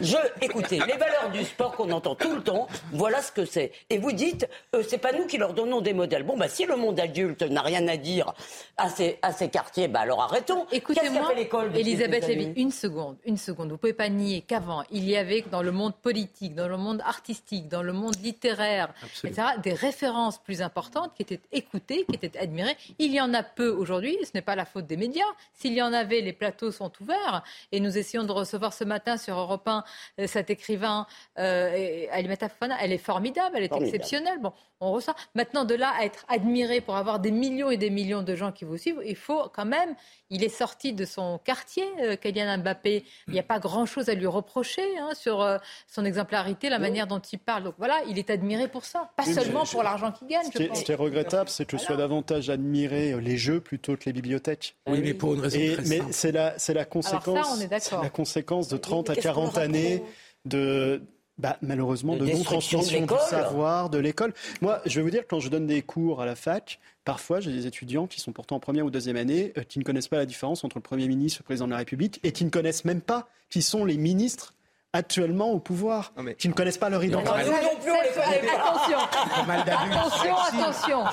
Je, 0.00 0.16
écoutez, 0.40 0.78
les 0.86 0.94
valeurs 0.96 1.30
du 1.30 1.44
sport 1.44 1.72
qu'on 1.72 1.90
entend 1.90 2.14
tout 2.14 2.32
le 2.34 2.42
temps, 2.42 2.66
voilà 2.92 3.20
ce 3.20 3.30
que 3.32 3.44
c'est. 3.44 3.72
Et 3.90 3.98
vous 3.98 4.12
dites, 4.12 4.48
euh, 4.74 4.82
c'est 4.88 4.96
pas 4.96 5.12
nous 5.12 5.26
qui 5.26 5.36
leur 5.36 5.52
donnons 5.52 5.82
des 5.82 5.92
modèles. 5.92 6.22
Bon, 6.22 6.38
bah 6.38 6.48
si 6.48 6.64
le 6.64 6.76
monde 6.76 6.98
adulte 6.98 7.42
n'a 7.42 7.60
rien 7.60 7.86
à 7.86 7.98
dire 7.98 8.32
à 8.78 8.88
ces, 8.88 9.18
à 9.20 9.32
ces 9.32 9.50
quartiers, 9.50 9.88
bah 9.88 10.00
alors 10.00 10.22
arrêtons. 10.22 10.64
Écoutez-moi, 10.72 11.30
fait 11.34 11.80
Elisabeth 11.80 12.26
Lévy, 12.28 12.52
une 12.56 12.70
seconde, 12.70 13.18
une 13.26 13.36
seconde. 13.36 13.70
Vous 13.72 13.76
pouvez 13.76 13.92
pas 13.92 14.08
nier 14.08 14.40
qu'avant, 14.40 14.84
il 14.90 15.06
y 15.06 15.18
avait 15.18 15.44
dans 15.50 15.60
le 15.62 15.70
monde 15.70 15.94
politique, 15.94 16.54
dans 16.54 16.68
le 16.68 16.78
monde 16.78 17.02
artistique, 17.04 17.68
dans 17.68 17.82
le 17.82 17.92
monde 17.92 18.14
littéraire, 18.22 18.94
etc., 19.24 19.48
des 19.62 19.72
références 19.72 20.38
plus 20.38 20.62
importantes 20.62 21.12
qui 21.14 21.22
étaient 21.22 21.40
écoutées, 21.52 22.04
qui 22.08 22.14
étaient 22.14 22.38
admirées. 22.38 22.76
Il 22.98 23.12
y 23.12 23.20
en 23.20 23.34
a 23.34 23.42
peu 23.42 23.68
aujourd'hui, 23.68 24.16
ce 24.24 24.30
n'est 24.34 24.42
pas 24.42 24.56
la 24.56 24.64
faute 24.64 24.86
des 24.86 24.96
médias. 24.96 25.24
S'il 25.54 25.72
y 25.72 25.82
en 25.82 25.92
avait, 25.92 26.20
les 26.20 26.32
plateaux 26.32 26.70
sont 26.70 26.92
ouverts. 27.00 27.42
Et 27.72 27.80
nous 27.80 27.96
essayons 27.98 28.24
de 28.24 28.32
recevoir 28.32 28.72
ce 28.72 28.84
matin 28.84 29.16
sur 29.16 29.38
Europe 29.38 29.66
1 29.66 29.84
euh, 30.18 30.26
cet 30.26 30.50
écrivain, 30.50 31.06
euh, 31.38 32.06
Alimata 32.10 32.48
Fofana. 32.48 32.76
Elle 32.80 32.92
est 32.92 32.98
formidable, 32.98 33.56
elle 33.56 33.64
est 33.64 33.68
Formidable. 33.68 33.94
exceptionnelle. 33.94 34.38
Bon, 34.40 34.52
on 34.80 34.92
ressent. 34.92 35.14
Maintenant, 35.34 35.64
de 35.64 35.74
là 35.74 35.92
à 35.98 36.04
être 36.04 36.24
admiré 36.28 36.80
pour 36.80 36.96
avoir 36.96 37.20
des 37.20 37.30
millions 37.30 37.70
et 37.70 37.76
des 37.76 37.90
millions 37.90 38.22
de 38.22 38.34
gens 38.34 38.52
qui 38.52 38.64
vous 38.64 38.78
suivent, 38.78 39.00
il 39.04 39.16
faut 39.16 39.48
quand 39.52 39.66
même. 39.66 39.94
Il 40.30 40.44
est 40.44 40.48
sorti 40.48 40.92
de 40.92 41.04
son 41.04 41.38
quartier, 41.44 41.84
euh, 42.00 42.16
Kylian 42.16 42.58
Mbappé. 42.58 43.04
Il 43.26 43.32
n'y 43.32 43.40
a 43.40 43.44
pas 43.44 43.58
grand-chose 43.58 44.08
à 44.08 44.14
lui 44.14 44.26
reprocher 44.26 44.98
hein, 44.98 45.10
sur 45.14 45.40
euh, 45.42 45.58
son 45.86 46.04
exemplarité, 46.04 46.68
la 46.68 46.78
manière 46.78 47.06
dont 47.06 47.18
il 47.18 47.38
parle. 47.38 47.64
Donc 47.64 47.74
voilà, 47.78 48.00
il 48.06 48.18
est 48.18 48.30
admiré 48.30 48.68
pour 48.68 48.84
ça. 48.84 48.89
Pas 48.92 49.24
Oui, 49.26 49.34
seulement 49.34 49.64
je- 49.64 49.70
pour 49.72 49.82
l'argent 49.82 50.12
qu'il 50.12 50.26
gagne, 50.28 50.44
Ce 50.46 50.52
je 50.52 50.56
qui 50.56 50.62
est, 50.64 50.68
pense. 50.68 50.78
ce 50.80 50.84
qui 50.84 50.92
est 50.92 50.96
regrettable, 50.96 51.48
c'est 51.48 51.64
que 51.64 51.76
je 51.78 51.82
sois 51.82 51.96
davantage 51.96 52.50
admiré 52.50 53.12
euh, 53.12 53.20
les 53.20 53.36
jeux 53.36 53.60
plutôt 53.60 53.96
que 53.96 54.04
les 54.06 54.12
bibliothèques. 54.12 54.76
Oui, 54.86 55.00
mais 55.02 55.14
pour 55.14 55.34
une 55.34 55.40
raison 55.40 55.58
Et- 55.58 55.72
très 55.74 55.82
mais 55.88 55.98
simple. 55.98 56.12
c'est 56.12 56.32
la, 56.32 56.58
c'est 56.58 56.74
la 56.74 56.84
conséquence, 56.84 57.46
on 57.56 57.60
est 57.60 57.66
d'accord. 57.68 57.98
c'est 58.00 58.04
la 58.04 58.10
conséquence 58.10 58.68
de 58.68 58.76
30 58.76 59.10
à 59.10 59.14
qu'est-ce 59.14 59.28
qu'on 59.28 59.34
40 59.34 59.54
leur 59.56 59.64
années 59.64 60.02
de, 60.44 61.02
bah, 61.38 61.56
malheureusement, 61.62 62.16
De 62.16 62.26
de, 62.26 62.32
non-transmission 62.32 62.80
du 63.02 63.14
savoir, 63.28 63.90
de 63.90 63.98
l'école. 63.98 64.32
Moi, 64.60 64.80
je 64.86 64.96
vais 64.98 65.02
vous 65.02 65.10
dire, 65.10 65.24
quand 65.28 65.40
je 65.40 65.48
donne 65.48 65.66
des 65.66 65.82
cours 65.82 66.20
à 66.20 66.26
la 66.26 66.34
fac, 66.34 66.78
parfois, 67.04 67.40
j'ai 67.40 67.52
des 67.52 67.66
étudiants 67.66 68.06
qui 68.06 68.20
sont 68.20 68.32
pourtant 68.32 68.56
en 68.56 68.60
première 68.60 68.84
ou 68.86 68.90
deuxième 68.90 69.16
année, 69.16 69.52
euh, 69.56 69.62
qui 69.62 69.78
ne 69.78 69.84
connaissent 69.84 70.08
pas 70.08 70.18
la 70.18 70.26
différence 70.26 70.64
entre 70.64 70.76
le 70.78 70.82
Premier 70.82 71.08
ministre 71.08 71.38
et 71.40 71.42
le 71.42 71.44
Président 71.46 71.66
de 71.66 71.72
la 71.72 71.78
République, 71.78 72.20
et 72.24 72.32
qui 72.32 72.44
ne 72.44 72.50
connaissent 72.50 72.84
même 72.84 73.00
pas 73.00 73.28
qui 73.48 73.62
sont 73.62 73.84
les 73.84 73.96
ministres 73.96 74.54
actuellement 74.92 75.50
au 75.52 75.60
pouvoir, 75.60 76.12
qui 76.38 76.48
ne 76.48 76.52
connaissent 76.52 76.78
pas 76.78 76.90
leur 76.90 77.02
identité. 77.04 77.44
Nous 77.44 77.50
non 77.52 77.76
plus, 77.80 77.92
on 77.92 78.00
les 78.02 78.08
connaît 78.08 78.46
pas. 78.46 78.70
Attention, 78.70 78.98
mal 79.46 79.64
d'abus. 79.64 79.92
attention, 79.92 80.32
Maxime. 80.32 80.60
attention. 80.60 81.04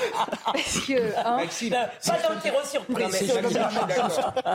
Parce 0.46 0.80
que, 0.80 1.18
hein, 1.28 1.38
Maxime, 1.38 1.70
Pas 1.70 1.88
dans 2.24 2.30
le 2.30 2.52
Non, 2.52 2.64
surprise. 2.64 3.08
mais. 3.12 3.20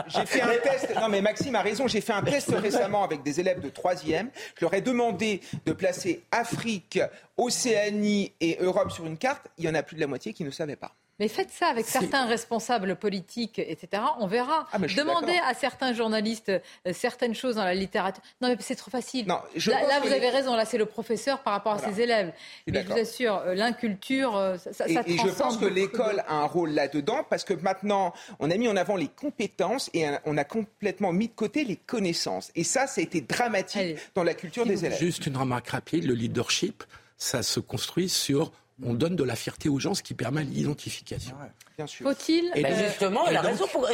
J'ai 0.08 0.26
fait 0.26 0.40
un 0.42 0.56
test. 0.58 0.94
Non, 1.00 1.08
mais 1.08 1.20
Maxime 1.20 1.54
a 1.56 1.62
raison. 1.62 1.86
J'ai 1.86 2.00
fait 2.00 2.12
un 2.12 2.22
test 2.22 2.50
récemment 2.54 3.04
avec 3.04 3.22
des 3.22 3.38
élèves 3.40 3.60
de 3.60 3.68
troisième. 3.68 4.30
Je 4.58 4.64
leur 4.64 4.74
ai 4.74 4.80
demandé 4.80 5.40
de 5.66 5.72
placer 5.72 6.24
Afrique, 6.32 7.00
Océanie 7.36 8.32
et 8.40 8.58
Europe 8.60 8.90
sur 8.90 9.06
une 9.06 9.16
carte. 9.18 9.46
Il 9.58 9.64
y 9.64 9.68
en 9.68 9.74
a 9.74 9.82
plus 9.82 9.96
de 9.96 10.00
la 10.00 10.06
moitié 10.06 10.32
qui 10.32 10.44
ne 10.44 10.50
savaient 10.50 10.76
pas. 10.76 10.92
Mais 11.22 11.28
faites 11.28 11.50
ça 11.52 11.68
avec 11.68 11.86
certains 11.86 12.26
responsables 12.26 12.96
politiques, 12.96 13.60
etc. 13.60 14.02
On 14.18 14.26
verra. 14.26 14.66
Ah, 14.72 14.78
Demandez 14.80 15.38
à 15.46 15.54
certains 15.54 15.92
journalistes 15.92 16.48
euh, 16.50 16.92
certaines 16.92 17.32
choses 17.36 17.54
dans 17.54 17.64
la 17.64 17.74
littérature. 17.74 18.20
Non, 18.40 18.48
mais 18.48 18.56
c'est 18.58 18.74
trop 18.74 18.90
facile. 18.90 19.28
Non, 19.28 19.38
je 19.54 19.70
là, 19.70 19.78
pense 19.78 19.88
là, 19.88 20.00
que 20.00 20.06
vous 20.08 20.12
avez 20.12 20.28
raison. 20.30 20.56
Là, 20.56 20.64
c'est 20.64 20.78
le 20.78 20.86
professeur 20.86 21.38
par 21.44 21.52
rapport 21.52 21.74
à 21.74 21.76
Voilà. 21.76 21.94
ses 21.94 22.00
élèves. 22.02 22.32
Mais 22.66 22.82
je 22.82 22.88
vous 22.88 22.98
assure, 22.98 23.36
euh, 23.46 23.54
l'inculture, 23.54 24.36
euh, 24.36 24.56
ça, 24.58 24.72
ça, 24.72 24.88
Et, 24.88 24.94
ça 24.94 25.02
et 25.06 25.16
je 25.16 25.28
pense 25.28 25.58
que 25.58 25.64
de- 25.66 25.70
l'école 25.70 26.24
a 26.26 26.34
un 26.34 26.46
rôle 26.46 26.70
là-dedans 26.70 27.24
parce 27.30 27.44
que 27.44 27.54
maintenant, 27.54 28.12
on 28.40 28.50
a 28.50 28.56
mis 28.56 28.66
en 28.66 28.76
avant 28.76 28.96
les 28.96 29.06
compétences 29.08 29.90
et 29.94 30.06
on 30.24 30.36
a 30.36 30.42
complètement 30.44 31.12
mis 31.12 31.28
de 31.28 31.34
côté 31.34 31.62
les 31.62 31.76
connaissances. 31.76 32.50
Et 32.56 32.64
ça, 32.64 32.88
ça 32.88 33.00
a 33.00 33.04
été 33.04 33.20
dramatique 33.20 33.80
Allez. 33.80 33.96
dans 34.16 34.24
la 34.24 34.34
culture 34.34 34.66
des 34.66 34.84
élèves. 34.84 34.98
Juste 34.98 35.26
une 35.26 35.36
remarque 35.36 35.68
rapide, 35.68 36.04
le 36.04 36.14
leadership, 36.14 36.82
ça 37.16 37.44
se 37.44 37.60
construit 37.60 38.08
sur 38.08 38.50
on 38.84 38.94
donne 38.94 39.16
de 39.16 39.24
la 39.24 39.36
fierté 39.36 39.68
aux 39.68 39.78
gens, 39.78 39.94
ce 39.94 40.02
qui 40.02 40.14
permet 40.14 40.42
l'identification. 40.44 41.36
Sûr. 41.86 42.06
Faut-il 42.12 42.52
Et 42.54 42.62
Ben 42.62 42.76
justement, 42.76 43.22
elle 43.28 43.36
a 43.36 43.40
et 43.40 43.42
donc- 43.42 43.52
raison. 43.52 43.66
Pour. 43.72 43.88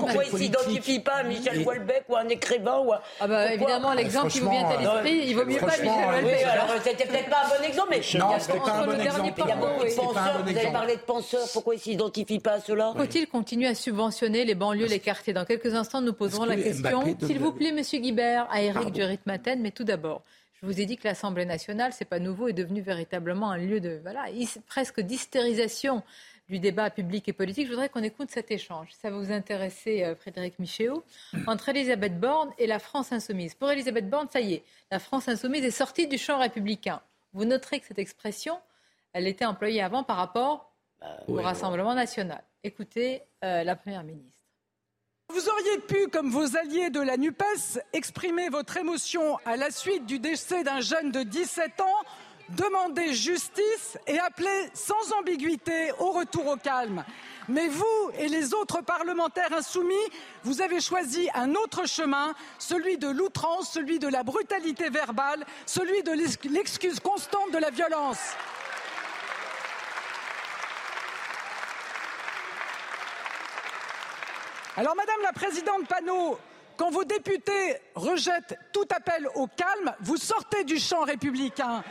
Pourquoi 0.00 0.24
il 0.24 0.36
s'identifie 0.38 0.98
pas 1.00 1.16
à 1.16 1.22
Michel 1.22 1.60
Et- 1.60 1.64
Houellebecq 1.64 2.04
ou 2.08 2.16
à 2.16 2.20
un 2.20 2.28
écrivain 2.28 2.78
ou 2.80 2.92
à... 2.92 3.02
Ah 3.20 3.28
bah, 3.28 3.52
évidemment, 3.52 3.92
l'exemple 3.92 4.30
qui 4.32 4.40
vous 4.40 4.50
vient 4.50 4.66
à 4.66 4.76
l'esprit, 4.76 5.22
il 5.28 5.34
vaut 5.36 5.44
mieux 5.44 5.58
pas 5.58 5.66
Michel 5.66 5.86
euh, 5.88 5.92
Oui, 5.92 6.24
Houellebecq. 6.24 6.44
alors 6.44 6.66
c'était 6.82 7.06
peut-être 7.06 7.30
pas 7.30 7.44
un 7.44 7.48
bon 7.58 7.64
exemple, 7.64 7.88
mais 7.90 7.96
Non, 7.98 8.02
il 8.36 8.54
y 8.54 8.58
a 8.58 8.60
pas 8.60 8.70
un 8.72 8.84
bon 8.86 8.90
le 8.92 8.96
dernier 8.96 9.28
exemple. 9.28 9.32
il 9.36 9.48
y 9.48 9.52
a 9.52 9.56
beaucoup 9.56 9.84
de 9.84 9.94
penseurs. 9.94 10.38
bon 10.44 10.50
Vous 10.52 10.58
avez 10.58 10.72
parlé 10.72 10.96
de 10.96 11.00
penseurs. 11.02 11.48
Pourquoi 11.52 11.74
ils 11.76 11.80
s'identifient 11.80 12.40
pas 12.40 12.52
à 12.54 12.60
cela? 12.60 12.92
Faut-il 12.96 13.28
continuer 13.28 13.68
à 13.68 13.74
subventionner 13.76 14.44
les 14.44 14.54
banlieues, 14.56 14.86
les 14.86 14.98
quartiers? 15.00 15.32
Dans 15.32 15.44
quelques 15.44 15.72
instants, 15.74 16.00
nous 16.00 16.14
poserons 16.14 16.46
la 16.46 16.56
question, 16.56 17.04
s'il 17.26 17.38
vous 17.38 17.52
plaît, 17.52 17.70
Monsieur 17.72 18.00
Guibert, 18.00 18.48
à 18.50 18.60
Éric. 18.62 18.90
Duritmaten. 18.92 19.60
Mais 19.60 19.70
tout 19.70 19.84
d'abord, 19.84 20.22
je 20.64 20.72
vous 20.72 20.80
ai 20.80 20.86
dit 20.86 20.96
que 20.96 21.06
l'Assemblée 21.06 21.44
nationale, 21.44 21.92
c'est 21.92 22.06
pas 22.06 22.18
nouveau, 22.18 22.48
est 22.48 22.54
devenu 22.54 22.80
véritablement 22.80 23.50
un 23.50 23.58
lieu 23.58 23.80
de 23.80 24.00
voilà, 24.02 24.24
presque 24.66 24.98
d'hystérisation 24.98 26.02
du 26.48 26.58
débat 26.58 26.88
public 26.88 27.28
et 27.28 27.34
politique. 27.34 27.66
Je 27.66 27.70
voudrais 27.70 27.90
qu'on 27.90 28.02
écoute 28.02 28.30
cet 28.30 28.50
échange. 28.50 28.88
Ça 28.92 29.10
va 29.10 29.18
vous 29.18 29.30
intéresser, 29.30 30.04
euh, 30.04 30.14
Frédéric 30.14 30.58
Michéo, 30.58 31.04
entre 31.46 31.68
Elisabeth 31.68 32.18
Borne 32.18 32.50
et 32.58 32.66
la 32.66 32.78
France 32.78 33.12
insoumise. 33.12 33.54
Pour 33.54 33.70
Elisabeth 33.70 34.08
Borne, 34.08 34.28
ça 34.32 34.40
y 34.40 34.54
est, 34.54 34.62
la 34.90 34.98
France 34.98 35.28
insoumise 35.28 35.64
est 35.64 35.70
sortie 35.70 36.06
du 36.06 36.16
champ 36.16 36.38
républicain. 36.38 37.02
Vous 37.34 37.44
noterez 37.44 37.80
que 37.80 37.86
cette 37.86 37.98
expression, 37.98 38.58
elle 39.12 39.26
était 39.26 39.44
employée 39.44 39.82
avant 39.82 40.02
par 40.02 40.16
rapport 40.16 40.72
au 41.28 41.34
ouais. 41.34 41.42
Rassemblement 41.42 41.94
national. 41.94 42.42
Écoutez 42.62 43.20
euh, 43.44 43.64
la 43.64 43.76
Première 43.76 44.02
ministre. 44.02 44.33
Vous 45.32 45.48
auriez 45.48 45.78
pu, 45.78 46.08
comme 46.08 46.30
vos 46.30 46.56
alliés 46.56 46.90
de 46.90 47.00
la 47.00 47.16
NUPES, 47.16 47.80
exprimer 47.94 48.50
votre 48.50 48.76
émotion 48.76 49.38
à 49.46 49.56
la 49.56 49.70
suite 49.70 50.04
du 50.04 50.18
décès 50.18 50.62
d'un 50.64 50.80
jeune 50.80 51.10
de 51.10 51.22
17 51.22 51.80
ans, 51.80 52.00
demander 52.50 53.14
justice 53.14 53.96
et 54.06 54.18
appeler 54.18 54.68
sans 54.74 55.12
ambiguïté 55.18 55.92
au 55.98 56.10
retour 56.10 56.46
au 56.46 56.56
calme. 56.56 57.04
Mais 57.48 57.68
vous 57.68 58.10
et 58.18 58.28
les 58.28 58.52
autres 58.52 58.82
parlementaires 58.82 59.52
insoumis, 59.54 59.94
vous 60.44 60.60
avez 60.60 60.80
choisi 60.80 61.28
un 61.34 61.54
autre 61.54 61.86
chemin, 61.88 62.34
celui 62.58 62.98
de 62.98 63.08
l'outrance, 63.08 63.72
celui 63.72 63.98
de 63.98 64.08
la 64.08 64.24
brutalité 64.24 64.90
verbale, 64.90 65.44
celui 65.64 66.02
de 66.02 66.12
l'ex- 66.12 66.36
l'excuse 66.44 67.00
constante 67.00 67.50
de 67.50 67.58
la 67.58 67.70
violence. 67.70 68.18
Alors, 74.76 74.96
Madame 74.96 75.22
la 75.22 75.32
Présidente 75.32 75.86
Panot, 75.86 76.36
quand 76.76 76.90
vos 76.90 77.04
députés 77.04 77.76
rejettent 77.94 78.58
tout 78.72 78.86
appel 78.90 79.28
au 79.36 79.46
calme, 79.46 79.94
vous 80.00 80.16
sortez 80.16 80.64
du 80.64 80.80
champ 80.80 81.02
républicain. 81.02 81.84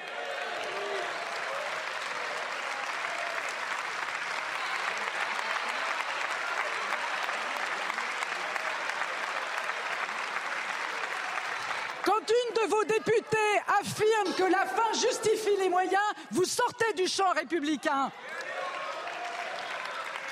Quand 12.03 12.19
une 12.19 12.63
de 12.63 12.69
vos 12.69 12.83
députées 12.83 13.37
affirme 13.79 14.33
que 14.37 14.51
la 14.51 14.65
fin 14.65 14.91
justifie 14.91 15.55
les 15.57 15.69
moyens, 15.69 16.01
vous 16.31 16.43
sortez 16.43 16.91
du 16.97 17.07
champ 17.07 17.31
républicain. 17.31 18.11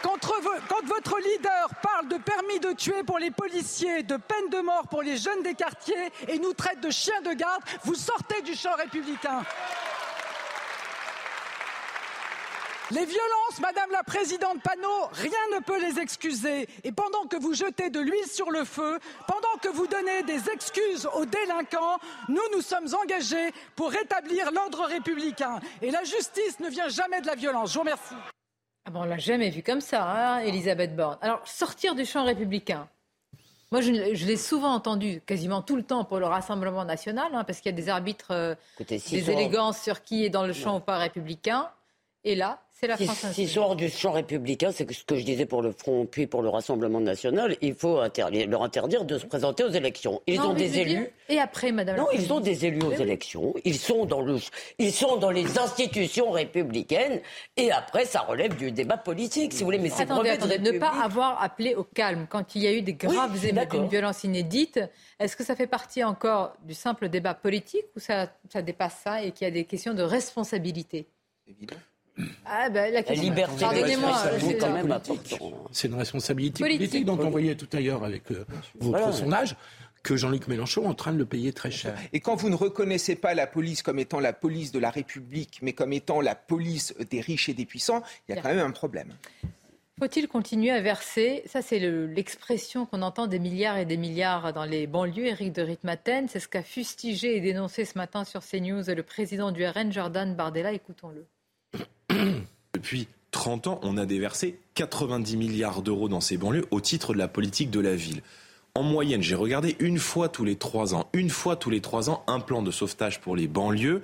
Quand, 0.03 0.17
vo- 0.41 0.49
quand 0.67 0.83
votre 0.85 1.19
leader 1.19 1.69
parle 1.81 2.07
de 2.07 2.17
permis 2.17 2.59
de 2.59 2.71
tuer 2.73 3.03
pour 3.03 3.19
les 3.19 3.31
policiers, 3.31 4.03
de 4.03 4.17
peine 4.17 4.49
de 4.49 4.59
mort 4.59 4.87
pour 4.89 5.01
les 5.03 5.17
jeunes 5.17 5.43
des 5.43 5.53
quartiers 5.53 6.11
et 6.27 6.39
nous 6.39 6.53
traite 6.53 6.79
de 6.81 6.89
chiens 6.89 7.21
de 7.21 7.33
garde, 7.33 7.61
vous 7.83 7.95
sortez 7.95 8.41
du 8.41 8.55
champ 8.55 8.73
républicain. 8.75 9.43
Les 12.89 13.05
violences, 13.05 13.59
Madame 13.61 13.89
la 13.91 14.03
Présidente 14.03 14.61
Panot, 14.61 15.07
rien 15.13 15.39
ne 15.55 15.59
peut 15.63 15.79
les 15.79 15.97
excuser. 15.99 16.67
Et 16.83 16.91
pendant 16.91 17.25
que 17.25 17.37
vous 17.37 17.53
jetez 17.53 17.89
de 17.89 18.01
l'huile 18.01 18.27
sur 18.27 18.51
le 18.51 18.65
feu, 18.65 18.99
pendant 19.27 19.55
que 19.61 19.69
vous 19.69 19.87
donnez 19.87 20.23
des 20.23 20.49
excuses 20.49 21.07
aux 21.13 21.25
délinquants, 21.25 21.99
nous 22.27 22.41
nous 22.53 22.61
sommes 22.61 22.93
engagés 23.01 23.53
pour 23.77 23.91
rétablir 23.91 24.51
l'ordre 24.51 24.83
républicain. 24.87 25.61
Et 25.81 25.89
la 25.89 26.03
justice 26.03 26.59
ne 26.59 26.67
vient 26.67 26.89
jamais 26.89 27.21
de 27.21 27.27
la 27.27 27.35
violence. 27.35 27.69
Je 27.69 27.75
vous 27.75 27.79
remercie. 27.81 28.15
Ah 28.85 28.91
bon, 28.91 29.01
on 29.01 29.05
l'a 29.05 29.17
jamais 29.17 29.49
vu 29.49 29.61
comme 29.61 29.81
ça, 29.81 30.03
hein, 30.03 30.39
Elisabeth 30.39 30.95
Borne. 30.95 31.17
Alors, 31.21 31.47
sortir 31.47 31.93
du 31.93 32.05
champ 32.05 32.23
républicain. 32.25 32.87
Moi, 33.71 33.79
je, 33.79 33.91
l'ai 33.91 34.37
souvent 34.37 34.73
entendu, 34.73 35.21
quasiment 35.25 35.61
tout 35.61 35.77
le 35.77 35.83
temps, 35.83 36.03
pour 36.03 36.19
le 36.19 36.25
Rassemblement 36.25 36.83
national, 36.83 37.33
hein, 37.33 37.45
parce 37.45 37.61
qu'il 37.61 37.71
y 37.71 37.73
a 37.73 37.77
des 37.77 37.87
arbitres, 37.87 38.31
euh, 38.31 38.55
des 38.79 39.31
élégances 39.31 39.81
sur 39.81 40.03
qui 40.03 40.25
est 40.25 40.29
dans 40.29 40.45
le 40.45 40.51
champ 40.51 40.77
ou 40.77 40.79
pas 40.81 40.97
républicain. 40.97 41.69
Et 42.23 42.35
là, 42.35 42.61
c'est 42.83 42.87
la 42.87 42.97
France 42.97 43.33
S'ils 43.33 43.47
sortent 43.47 43.77
du 43.77 43.89
champ 43.89 44.11
républicain, 44.11 44.71
c'est 44.71 44.91
ce 44.91 45.03
que 45.03 45.15
je 45.15 45.23
disais 45.23 45.45
pour 45.45 45.61
le 45.61 45.71
Front, 45.71 46.07
puis 46.07 46.25
pour 46.25 46.41
le 46.41 46.49
Rassemblement 46.49 46.99
national, 46.99 47.55
il 47.61 47.75
faut 47.75 48.01
leur 48.01 48.63
interdire 48.63 49.05
de 49.05 49.19
se 49.19 49.27
présenter 49.27 49.63
aux 49.63 49.69
élections. 49.69 50.19
Ils 50.25 50.41
ont 50.41 50.55
des 50.55 50.79
élus. 50.79 51.07
Et 51.29 51.39
après, 51.39 51.71
Madame 51.71 51.97
Non, 51.97 52.07
ils 52.11 52.33
ont 52.33 52.39
des 52.39 52.65
élus 52.65 52.81
aux 52.81 52.93
élections. 52.93 53.53
Ils 53.65 53.77
sont, 53.77 54.05
dans 54.05 54.21
le... 54.21 54.37
ils 54.79 54.91
sont 54.91 55.17
dans 55.17 55.29
les 55.29 55.59
institutions 55.59 56.31
républicaines. 56.31 57.21
Et 57.55 57.71
après, 57.71 58.05
ça 58.05 58.21
relève 58.21 58.57
du 58.57 58.71
débat 58.71 58.97
politique, 58.97 59.53
si 59.53 59.59
vous 59.59 59.65
voulez. 59.65 59.77
Mais 59.77 59.91
c'est 59.91 60.01
attendez, 60.01 60.31
attendez, 60.31 60.57
ne 60.57 60.79
pas 60.79 61.03
avoir 61.03 61.39
appelé 61.43 61.75
au 61.75 61.83
calme 61.83 62.25
quand 62.27 62.55
il 62.55 62.63
y 62.63 62.67
a 62.67 62.73
eu 62.73 62.81
des 62.81 62.93
graves 62.93 63.37
oui, 63.39 63.49
émeutes 63.49 63.69
d'une 63.69 63.89
violence 63.89 64.23
inédite. 64.23 64.79
Est-ce 65.19 65.35
que 65.35 65.43
ça 65.43 65.55
fait 65.55 65.67
partie 65.67 66.03
encore 66.03 66.53
du 66.63 66.73
simple 66.73 67.09
débat 67.09 67.35
politique 67.35 67.85
ou 67.95 67.99
ça, 67.99 68.27
ça 68.51 68.63
dépasse 68.63 69.01
ça 69.03 69.21
et 69.21 69.33
qu'il 69.33 69.45
y 69.45 69.47
a 69.47 69.51
des 69.51 69.65
questions 69.65 69.93
de 69.93 70.01
responsabilité? 70.01 71.05
Évident. 71.47 71.75
Ah 72.45 72.69
ben, 72.69 72.93
la, 72.93 73.01
liberté 73.13 73.61
Pardonnez-moi, 73.61 74.23
c'est 75.71 75.87
une 75.87 75.95
responsabilité 75.95 76.63
politique, 76.63 77.05
dont 77.05 77.19
on 77.19 77.29
voyait 77.29 77.55
tout 77.55 77.69
à 77.73 77.79
l'heure 77.79 78.03
avec 78.03 78.31
euh, 78.31 78.45
votre 78.79 79.13
sondage 79.13 79.55
que 80.03 80.15
Jean-Luc 80.15 80.47
Mélenchon 80.47 80.83
est 80.83 80.87
en 80.87 80.93
train 80.93 81.13
de 81.13 81.17
le 81.17 81.25
payer 81.25 81.53
très 81.53 81.71
cher. 81.71 81.95
Et 82.11 82.19
quand 82.19 82.35
vous 82.35 82.49
ne 82.49 82.55
reconnaissez 82.55 83.15
pas 83.15 83.33
la 83.33 83.47
police 83.47 83.81
comme 83.81 83.99
étant 83.99 84.19
la 84.19 84.33
police 84.33 84.71
de 84.71 84.79
la 84.79 84.89
République, 84.89 85.59
mais 85.61 85.73
comme 85.73 85.93
étant 85.93 86.21
la 86.21 86.35
police 86.35 86.95
des 87.09 87.21
riches 87.21 87.49
et 87.49 87.53
des 87.53 87.65
puissants, 87.65 88.01
il 88.27 88.35
y 88.35 88.37
a 88.37 88.41
quand 88.41 88.49
même 88.49 88.65
un 88.65 88.71
problème. 88.71 89.13
Faut-il 89.99 90.27
continuer 90.27 90.71
à 90.71 90.81
verser? 90.81 91.43
Ça, 91.45 91.61
c'est 91.61 91.77
l'expression 91.79 92.87
qu'on 92.87 93.03
entend 93.03 93.27
des 93.27 93.37
milliards 93.37 93.77
et 93.77 93.85
des 93.85 93.97
milliards 93.97 94.51
dans 94.51 94.65
les 94.65 94.87
banlieues. 94.87 95.27
Éric 95.27 95.53
de 95.53 95.61
Ritmaten, 95.61 96.27
c'est 96.27 96.39
ce 96.39 96.47
qu'a 96.47 96.63
fustigé 96.63 97.37
et 97.37 97.39
dénoncé 97.39 97.85
ce 97.85 97.99
matin 97.99 98.23
sur 98.23 98.41
CNews 98.41 98.83
le 98.87 99.03
président 99.03 99.51
du 99.51 99.63
RN, 99.63 99.91
Jordan 99.91 100.35
Bardella. 100.35 100.71
Écoutons-le. 100.71 101.27
Depuis 102.73 103.07
30 103.31 103.67
ans, 103.67 103.79
on 103.83 103.97
a 103.97 104.05
déversé 104.05 104.59
90 104.75 105.37
milliards 105.37 105.81
d'euros 105.81 106.09
dans 106.09 106.21
ces 106.21 106.37
banlieues 106.37 106.65
au 106.71 106.81
titre 106.81 107.13
de 107.13 107.17
la 107.17 107.27
politique 107.27 107.71
de 107.71 107.79
la 107.79 107.95
ville. 107.95 108.21
En 108.75 108.83
moyenne, 108.83 109.21
j'ai 109.21 109.35
regardé 109.35 109.75
une 109.79 109.99
fois 109.99 110.29
tous 110.29 110.45
les 110.45 110.55
trois 110.55 110.95
ans, 110.95 111.09
une 111.13 111.29
fois 111.29 111.55
tous 111.55 111.69
les 111.69 111.81
trois 111.81 112.09
ans, 112.09 112.23
un 112.27 112.39
plan 112.39 112.61
de 112.61 112.71
sauvetage 112.71 113.19
pour 113.19 113.35
les 113.35 113.47
banlieues 113.47 114.01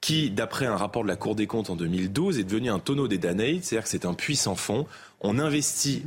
qui, 0.00 0.30
d'après 0.30 0.66
un 0.66 0.76
rapport 0.76 1.02
de 1.02 1.08
la 1.08 1.16
Cour 1.16 1.34
des 1.34 1.46
comptes 1.46 1.70
en 1.70 1.76
2012, 1.76 2.38
est 2.38 2.44
devenu 2.44 2.70
un 2.70 2.78
tonneau 2.78 3.08
des 3.08 3.18
Danaïdes, 3.18 3.64
c'est-à-dire 3.64 3.84
que 3.84 3.90
c'est 3.90 4.06
un 4.06 4.14
puissant 4.14 4.54
fond. 4.54 4.86
On 5.20 5.38
investit 5.38 6.04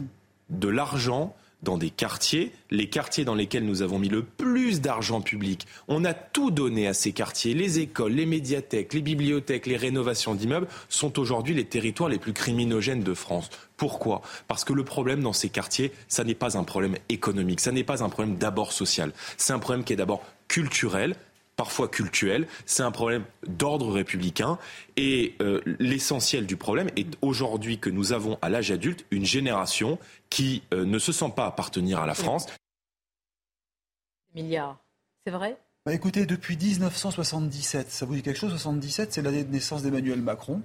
de 0.49 0.69
l'argent 0.69 1.35
dans 1.63 1.77
des 1.77 1.89
quartiers, 1.89 2.51
les 2.69 2.89
quartiers 2.89 3.25
dans 3.25 3.35
lesquels 3.35 3.65
nous 3.65 3.81
avons 3.81 3.99
mis 3.99 4.09
le 4.09 4.23
plus 4.23 4.81
d'argent 4.81 5.21
public. 5.21 5.67
On 5.87 6.05
a 6.05 6.13
tout 6.13 6.51
donné 6.51 6.87
à 6.87 6.93
ces 6.93 7.11
quartiers. 7.11 7.53
Les 7.53 7.79
écoles, 7.79 8.13
les 8.13 8.25
médiathèques, 8.25 8.93
les 8.93 9.01
bibliothèques, 9.01 9.67
les 9.67 9.77
rénovations 9.77 10.35
d'immeubles 10.35 10.67
sont 10.89 11.19
aujourd'hui 11.19 11.53
les 11.53 11.65
territoires 11.65 12.09
les 12.09 12.19
plus 12.19 12.33
criminogènes 12.33 13.03
de 13.03 13.13
France. 13.13 13.49
Pourquoi? 13.77 14.21
Parce 14.47 14.63
que 14.63 14.73
le 14.73 14.83
problème 14.83 15.21
dans 15.21 15.33
ces 15.33 15.49
quartiers, 15.49 15.91
ça 16.07 16.23
n'est 16.23 16.35
pas 16.35 16.57
un 16.57 16.63
problème 16.63 16.95
économique, 17.09 17.59
ça 17.59 17.71
n'est 17.71 17.83
pas 17.83 18.03
un 18.03 18.09
problème 18.09 18.37
d'abord 18.37 18.73
social. 18.73 19.11
C'est 19.37 19.53
un 19.53 19.59
problème 19.59 19.83
qui 19.83 19.93
est 19.93 19.97
d'abord 19.97 20.23
culturel, 20.47 21.15
parfois 21.61 21.87
culturel, 21.87 22.47
c'est 22.65 22.81
un 22.81 22.89
problème 22.89 23.23
d'ordre 23.45 23.91
républicain. 23.91 24.57
Et 24.97 25.35
euh, 25.43 25.61
l'essentiel 25.77 26.47
du 26.47 26.57
problème 26.57 26.89
est 26.95 27.05
aujourd'hui 27.21 27.77
que 27.77 27.91
nous 27.91 28.13
avons 28.13 28.39
à 28.41 28.49
l'âge 28.49 28.71
adulte 28.71 29.05
une 29.11 29.25
génération 29.25 29.99
qui 30.31 30.63
euh, 30.73 30.85
ne 30.85 30.97
se 30.97 31.11
sent 31.11 31.31
pas 31.35 31.45
appartenir 31.45 31.99
à 31.99 32.07
la 32.07 32.15
France. 32.15 32.47
Milliards, 34.33 34.79
c'est 35.23 35.31
vrai? 35.31 35.55
Bah 35.85 35.93
Écoutez, 35.93 36.25
depuis 36.25 36.57
1977, 36.57 37.91
ça 37.91 38.07
vous 38.07 38.15
dit 38.15 38.23
quelque 38.23 38.39
chose? 38.39 38.49
77, 38.49 39.13
c'est 39.13 39.21
l'année 39.21 39.43
de 39.43 39.51
naissance 39.51 39.83
d'Emmanuel 39.83 40.19
Macron. 40.19 40.63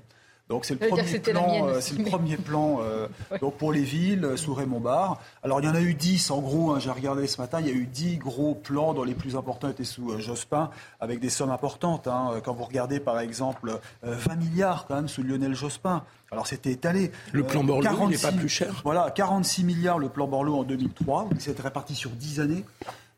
Donc 0.49 0.65
c'est 0.65 0.81
le, 0.81 0.89
premier 0.89 1.19
plan, 1.19 1.67
euh, 1.67 1.81
c'est 1.81 1.99
le 1.99 2.05
premier 2.05 2.37
plan 2.37 2.79
euh, 2.81 3.09
donc 3.41 3.57
pour 3.57 3.73
les 3.73 3.83
villes 3.83 4.25
euh, 4.25 4.37
sous 4.37 4.55
Raymond 4.55 4.79
Barre. 4.79 5.21
Alors 5.43 5.61
il 5.61 5.67
y 5.67 5.69
en 5.69 5.75
a 5.75 5.81
eu 5.81 5.95
10 5.95 6.31
en 6.31 6.41
gros, 6.41 6.71
hein, 6.71 6.79
j'ai 6.79 6.91
regardé 6.91 7.27
ce 7.27 7.41
matin, 7.41 7.59
il 7.61 7.67
y 7.67 7.71
a 7.71 7.75
eu 7.75 7.87
10 7.87 8.19
gros 8.19 8.55
plans 8.55 8.95
dont 8.95 9.03
les 9.03 9.15
plus 9.15 9.35
importants 9.35 9.69
étaient 9.69 9.83
sous 9.83 10.21
Jospin 10.21 10.71
avec 11.01 11.19
des 11.19 11.31
sommes 11.31 11.51
importantes. 11.51 12.07
Hein. 12.07 12.41
Quand 12.45 12.55
vous 12.55 12.63
regardez 12.63 13.01
par 13.01 13.19
exemple 13.19 13.81
20 14.05 14.37
milliards 14.37 14.87
quand 14.87 14.95
même 14.95 15.09
sous 15.09 15.25
Lionel 15.25 15.55
Jospin. 15.55 16.05
Alors 16.31 16.47
c'était 16.47 16.71
étalé. 16.71 17.11
Le 17.33 17.43
plan 17.43 17.65
Borloo 17.65 18.09
n'est 18.09 18.17
pas 18.17 18.31
plus 18.31 18.49
cher. 18.49 18.83
Voilà, 18.85 19.11
46 19.11 19.65
milliards 19.65 19.99
le 19.99 20.09
plan 20.09 20.29
Borloo 20.29 20.55
en 20.55 20.63
2003, 20.63 21.31
c'était 21.41 21.63
réparti 21.63 21.97
sur 21.97 22.11
10 22.11 22.41
années. 22.41 22.65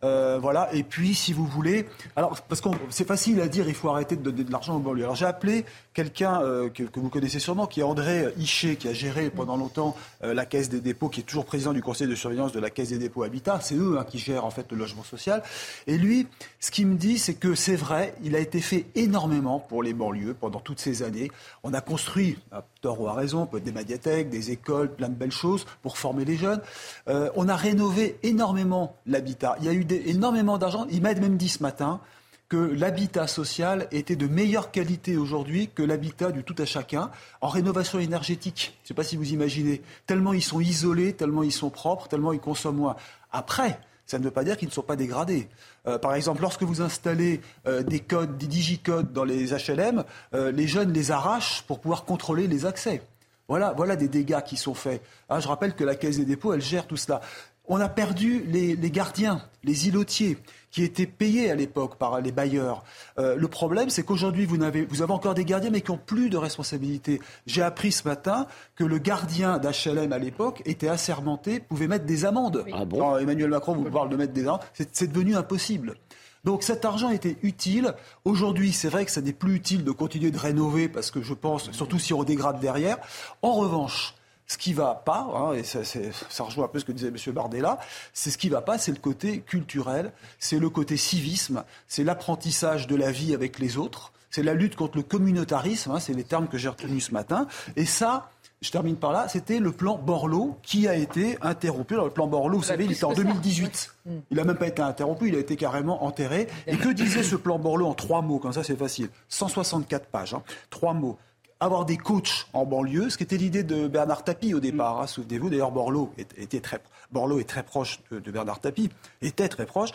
Euh, 0.04 0.38
voilà. 0.40 0.72
Et 0.72 0.82
puis, 0.82 1.14
si 1.14 1.32
vous 1.32 1.46
voulez, 1.46 1.86
alors 2.14 2.40
parce 2.42 2.60
que 2.60 2.68
c'est 2.88 3.06
facile 3.06 3.40
à 3.40 3.48
dire, 3.48 3.68
il 3.68 3.74
faut 3.74 3.88
arrêter 3.88 4.16
de 4.16 4.22
donner 4.22 4.44
de 4.44 4.52
l'argent 4.52 4.76
aux 4.76 4.80
banlieues. 4.80 5.04
Alors 5.04 5.16
j'ai 5.16 5.26
appelé 5.26 5.64
quelqu'un 5.98 6.42
euh, 6.42 6.68
que, 6.68 6.84
vous 6.94 7.08
connaissez 7.08 7.40
sûrement, 7.40 7.66
qui 7.66 7.80
est 7.80 7.82
André 7.82 8.32
Hichet, 8.38 8.76
qui 8.76 8.86
a 8.86 8.92
géré 8.92 9.30
pendant 9.30 9.56
longtemps 9.56 9.96
euh, 10.22 10.32
la 10.32 10.46
Caisse 10.46 10.68
des 10.68 10.80
dépôts, 10.80 11.08
qui 11.08 11.22
est 11.22 11.24
toujours 11.24 11.44
président 11.44 11.72
du 11.72 11.82
conseil 11.82 12.06
de 12.06 12.14
surveillance 12.14 12.52
de 12.52 12.60
la 12.60 12.70
Caisse 12.70 12.90
des 12.90 12.98
dépôts 12.98 13.24
Habitat. 13.24 13.58
C'est 13.60 13.74
eux 13.74 13.98
hein, 13.98 14.04
qui 14.08 14.20
gèrent 14.20 14.44
en 14.44 14.50
fait 14.50 14.70
le 14.70 14.78
logement 14.78 15.02
social. 15.02 15.42
Et 15.88 15.98
lui, 15.98 16.28
ce 16.60 16.70
qu'il 16.70 16.86
me 16.86 16.94
dit, 16.94 17.18
c'est 17.18 17.34
que 17.34 17.56
c'est 17.56 17.74
vrai, 17.74 18.14
il 18.22 18.36
a 18.36 18.38
été 18.38 18.60
fait 18.60 18.86
énormément 18.94 19.58
pour 19.58 19.82
les 19.82 19.92
banlieues 19.92 20.34
pendant 20.34 20.60
toutes 20.60 20.78
ces 20.78 21.02
années. 21.02 21.32
On 21.64 21.74
a 21.74 21.80
construit, 21.80 22.38
à 22.52 22.64
tort 22.80 23.00
ou 23.00 23.08
à 23.08 23.14
raison, 23.14 23.48
des 23.52 23.72
médiathèques, 23.72 24.30
des 24.30 24.52
écoles, 24.52 24.94
plein 24.94 25.08
de 25.08 25.16
belles 25.16 25.32
choses 25.32 25.66
pour 25.82 25.98
former 25.98 26.24
les 26.24 26.36
jeunes. 26.36 26.60
on 27.08 27.48
a 27.48 27.56
rénové 27.56 28.18
énormément 28.22 28.94
l'habitat. 29.04 29.56
Il 29.58 29.66
y 29.66 29.68
a 29.68 29.72
eu 29.72 29.84
énormément 30.06 30.58
d'argent. 30.58 30.86
Il 30.92 31.02
m'a 31.02 31.14
même 31.14 31.36
dit 31.36 31.48
ce 31.48 31.60
matin 31.60 32.00
que 32.48 32.56
l'habitat 32.56 33.26
social 33.26 33.88
était 33.90 34.16
de 34.16 34.26
meilleure 34.26 34.70
qualité 34.70 35.16
aujourd'hui 35.16 35.68
que 35.74 35.82
l'habitat 35.82 36.32
du 36.32 36.44
tout 36.44 36.54
à 36.58 36.64
chacun 36.64 37.10
en 37.40 37.48
rénovation 37.48 37.98
énergétique. 37.98 38.74
Je 38.78 38.84
ne 38.84 38.88
sais 38.88 38.94
pas 38.94 39.04
si 39.04 39.16
vous 39.16 39.32
imaginez. 39.32 39.82
Tellement 40.06 40.32
ils 40.32 40.42
sont 40.42 40.60
isolés, 40.60 41.12
tellement 41.12 41.42
ils 41.42 41.52
sont 41.52 41.70
propres, 41.70 42.08
tellement 42.08 42.32
ils 42.32 42.40
consomment 42.40 42.76
moins. 42.76 42.96
Après, 43.32 43.78
ça 44.06 44.18
ne 44.18 44.24
veut 44.24 44.30
pas 44.30 44.44
dire 44.44 44.56
qu'ils 44.56 44.68
ne 44.68 44.72
sont 44.72 44.82
pas 44.82 44.96
dégradés. 44.96 45.48
Euh, 45.86 45.98
par 45.98 46.14
exemple, 46.14 46.40
lorsque 46.40 46.62
vous 46.62 46.80
installez 46.80 47.42
euh, 47.66 47.82
des 47.82 48.00
codes, 48.00 48.38
des 48.38 48.46
digicodes 48.46 49.12
dans 49.12 49.24
les 49.24 49.52
HLM, 49.52 50.02
euh, 50.34 50.50
les 50.50 50.66
jeunes 50.66 50.94
les 50.94 51.10
arrachent 51.10 51.62
pour 51.66 51.80
pouvoir 51.80 52.06
contrôler 52.06 52.46
les 52.46 52.64
accès. 52.64 53.02
Voilà, 53.48 53.74
voilà 53.76 53.96
des 53.96 54.08
dégâts 54.08 54.42
qui 54.42 54.56
sont 54.56 54.74
faits. 54.74 55.02
Ah, 55.28 55.40
je 55.40 55.48
rappelle 55.48 55.74
que 55.74 55.84
la 55.84 55.94
Caisse 55.94 56.16
des 56.16 56.24
dépôts, 56.24 56.54
elle 56.54 56.62
gère 56.62 56.86
tout 56.86 56.96
cela. 56.96 57.20
On 57.66 57.80
a 57.80 57.88
perdu 57.90 58.44
les, 58.46 58.76
gardiens, 58.90 59.42
les 59.62 59.88
îlotiers, 59.88 60.38
qui 60.78 60.84
étaient 60.84 61.06
payés 61.06 61.50
à 61.50 61.56
l'époque 61.56 61.96
par 61.96 62.20
les 62.20 62.30
bailleurs. 62.30 62.84
Euh, 63.18 63.34
le 63.34 63.48
problème, 63.48 63.90
c'est 63.90 64.04
qu'aujourd'hui, 64.04 64.46
vous 64.46 64.62
avez, 64.62 64.84
vous 64.84 65.02
avez 65.02 65.12
encore 65.12 65.34
des 65.34 65.44
gardiens, 65.44 65.70
mais 65.70 65.80
qui 65.80 65.90
n'ont 65.90 65.98
plus 65.98 66.30
de 66.30 66.36
responsabilité. 66.36 67.20
J'ai 67.48 67.62
appris 67.62 67.90
ce 67.90 68.06
matin 68.06 68.46
que 68.76 68.84
le 68.84 68.98
gardien 68.98 69.58
d'HLM 69.58 70.12
à 70.12 70.18
l'époque 70.18 70.62
était 70.66 70.86
assermenté, 70.86 71.58
pouvait 71.58 71.88
mettre 71.88 72.04
des 72.04 72.24
amendes. 72.24 72.64
Ah 72.72 72.84
bon? 72.84 73.18
Emmanuel 73.18 73.50
Macron 73.50 73.74
vous 73.74 73.90
parle 73.90 74.08
de 74.08 74.14
mettre 74.14 74.32
des 74.32 74.46
amendes. 74.46 74.60
C'est 74.92 75.10
devenu 75.10 75.34
impossible. 75.34 75.96
Donc 76.44 76.62
cet 76.62 76.84
argent 76.84 77.10
était 77.10 77.38
utile. 77.42 77.94
Aujourd'hui, 78.24 78.72
c'est 78.72 78.88
vrai 78.88 79.04
que 79.04 79.10
ça 79.10 79.20
n'est 79.20 79.32
plus 79.32 79.56
utile 79.56 79.82
de 79.82 79.90
continuer 79.90 80.30
de 80.30 80.38
rénover 80.38 80.88
parce 80.88 81.10
que 81.10 81.22
je 81.22 81.34
pense, 81.34 81.72
surtout 81.72 81.98
si 81.98 82.14
on 82.14 82.22
dégrade 82.22 82.60
derrière. 82.60 82.98
En 83.42 83.54
revanche, 83.54 84.14
ce 84.48 84.56
qui 84.56 84.72
va 84.72 84.94
pas, 84.94 85.28
hein, 85.34 85.52
et 85.52 85.62
ça, 85.62 85.80
ça, 85.84 86.42
rejoint 86.42 86.64
un 86.64 86.68
peu 86.68 86.78
ce 86.78 86.84
que 86.86 86.92
disait 86.92 87.08
M. 87.08 87.34
Bardella, 87.34 87.78
c'est 88.14 88.30
ce 88.30 88.38
qui 88.38 88.48
va 88.48 88.62
pas, 88.62 88.78
c'est 88.78 88.92
le 88.92 88.98
côté 88.98 89.40
culturel, 89.40 90.10
c'est 90.38 90.58
le 90.58 90.70
côté 90.70 90.96
civisme, 90.96 91.64
c'est 91.86 92.02
l'apprentissage 92.02 92.86
de 92.86 92.96
la 92.96 93.12
vie 93.12 93.34
avec 93.34 93.58
les 93.58 93.76
autres, 93.76 94.10
c'est 94.30 94.42
la 94.42 94.54
lutte 94.54 94.74
contre 94.74 94.96
le 94.96 95.02
communautarisme, 95.02 95.90
hein, 95.90 96.00
c'est 96.00 96.14
les 96.14 96.24
termes 96.24 96.48
que 96.48 96.56
j'ai 96.56 96.68
retenus 96.68 97.06
ce 97.06 97.12
matin. 97.12 97.46
Et 97.76 97.84
ça, 97.84 98.30
je 98.60 98.70
termine 98.70 98.96
par 98.96 99.12
là, 99.12 99.28
c'était 99.28 99.58
le 99.58 99.70
plan 99.70 99.98
Borloo 99.98 100.56
qui 100.62 100.88
a 100.88 100.94
été 100.94 101.38
interrompu. 101.42 101.94
Alors, 101.94 102.06
le 102.06 102.12
plan 102.12 102.26
Borloo, 102.26 102.58
vous 102.58 102.64
savez, 102.64 102.86
il 102.86 102.92
était 102.92 103.04
en 103.04 103.12
2018. 103.12 103.94
Il 104.30 104.36
n'a 104.36 104.44
même 104.44 104.56
pas 104.56 104.66
été 104.66 104.82
interrompu, 104.82 105.28
il 105.28 105.36
a 105.36 105.38
été 105.38 105.56
carrément 105.56 106.04
enterré. 106.04 106.48
Et 106.66 106.76
que 106.76 106.88
disait 106.88 107.22
ce 107.22 107.36
plan 107.36 107.58
Borloo 107.58 107.86
en 107.86 107.94
trois 107.94 108.22
mots 108.22 108.38
Comme 108.38 108.52
ça, 108.52 108.64
c'est 108.64 108.76
facile. 108.76 109.10
164 109.28 110.06
pages. 110.06 110.34
Hein. 110.34 110.42
Trois 110.70 110.94
mots 110.94 111.18
avoir 111.60 111.84
des 111.84 111.96
coachs 111.96 112.46
en 112.52 112.64
banlieue, 112.64 113.10
ce 113.10 113.16
qui 113.16 113.24
était 113.24 113.36
l'idée 113.36 113.64
de 113.64 113.88
Bernard 113.88 114.24
Tapie 114.24 114.54
au 114.54 114.60
départ. 114.60 115.00
Hein, 115.00 115.06
souvenez-vous, 115.06 115.50
d'ailleurs, 115.50 115.72
Borloo 115.72 116.12
était 116.16 116.60
très 116.60 116.80
Borloo 117.10 117.40
est 117.40 117.48
très 117.48 117.62
proche 117.62 118.00
de, 118.10 118.30
Bernard 118.30 118.60
Tapie, 118.60 118.90
était 119.22 119.48
très 119.48 119.66
proche. 119.66 119.90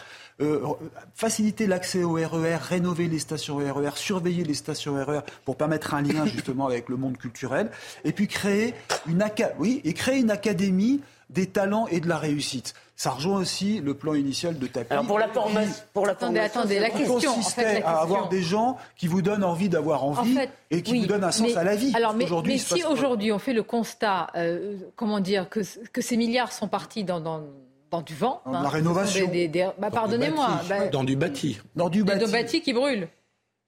faciliter 1.13 1.67
l'accès 1.67 2.03
au 2.03 2.13
RER, 2.13 2.57
rénover 2.57 3.07
les 3.07 3.19
stations 3.19 3.57
RER, 3.57 3.91
surveiller 3.95 4.43
les 4.43 4.55
stations 4.55 4.95
RER 4.95 5.21
pour 5.45 5.55
permettre 5.55 5.93
un 5.93 6.01
lien 6.01 6.25
justement 6.25 6.65
avec 6.65 6.89
le 6.89 6.97
monde 6.97 7.17
culturel, 7.17 7.69
et 8.03 8.13
puis 8.13 8.27
créer 8.27 8.73
une, 9.05 9.23
oui, 9.59 9.81
et 9.83 9.93
créer 9.93 10.19
une 10.19 10.31
académie 10.31 11.01
des 11.29 11.47
talents 11.47 11.87
et 11.87 11.99
de 11.99 12.07
la 12.07 12.17
réussite. 12.17 12.73
Ça 12.95 13.09
rejoint 13.11 13.39
aussi 13.39 13.79
le 13.79 13.95
plan 13.95 14.13
initial 14.13 14.59
de 14.59 14.67
Tapi. 14.67 14.91
Alors 14.91 15.05
pour 15.05 15.17
la 15.17 15.27
formation, 15.27 15.83
pour 15.93 16.05
la 16.05 16.11
attendez, 16.11 16.39
attendez, 16.39 16.79
la 16.79 16.91
question, 16.91 17.33
consistait 17.33 17.81
à 17.83 18.01
avoir 18.01 18.29
des 18.29 18.43
gens 18.43 18.77
qui 18.95 19.07
vous 19.07 19.21
donnent 19.21 19.43
envie 19.43 19.67
d'avoir 19.67 20.03
envie 20.03 20.37
et 20.69 20.83
qui 20.83 20.99
vous 20.99 21.07
donnent 21.07 21.23
un 21.23 21.31
sens 21.31 21.57
à 21.57 21.63
la 21.63 21.75
vie. 21.75 21.91
Alors, 21.95 22.13
mais, 22.13 22.25
mais 22.45 22.57
si 22.57 22.83
aujourd'hui 22.83 23.31
on 23.31 23.39
fait 23.39 23.53
le 23.53 23.63
constat, 23.63 24.27
euh, 24.35 24.77
comment 24.95 25.19
dire, 25.19 25.49
que, 25.49 25.61
que, 25.91 26.01
ces 26.01 26.17
milliards 26.17 26.51
sont 26.51 26.67
partis 26.67 27.03
dans, 27.03 27.19
dans 27.19 27.41
dans 27.93 28.01
du 28.01 28.15
vent. 28.15 28.41
Dans 28.45 28.53
hein, 28.55 28.63
la 28.63 28.69
rénovation. 28.69 29.29
Bah, 29.77 29.91
Pardonnez-moi. 29.91 30.61
Bah, 30.67 30.87
dans 30.87 31.03
du 31.03 31.15
bâti. 31.15 31.59
Dans 31.75 31.89
du 31.89 32.03
bâti. 32.03 32.19
Dans 32.19 32.25
du 32.25 32.31
bâti 32.31 32.61
qui 32.61 32.73
brûle. 32.73 33.07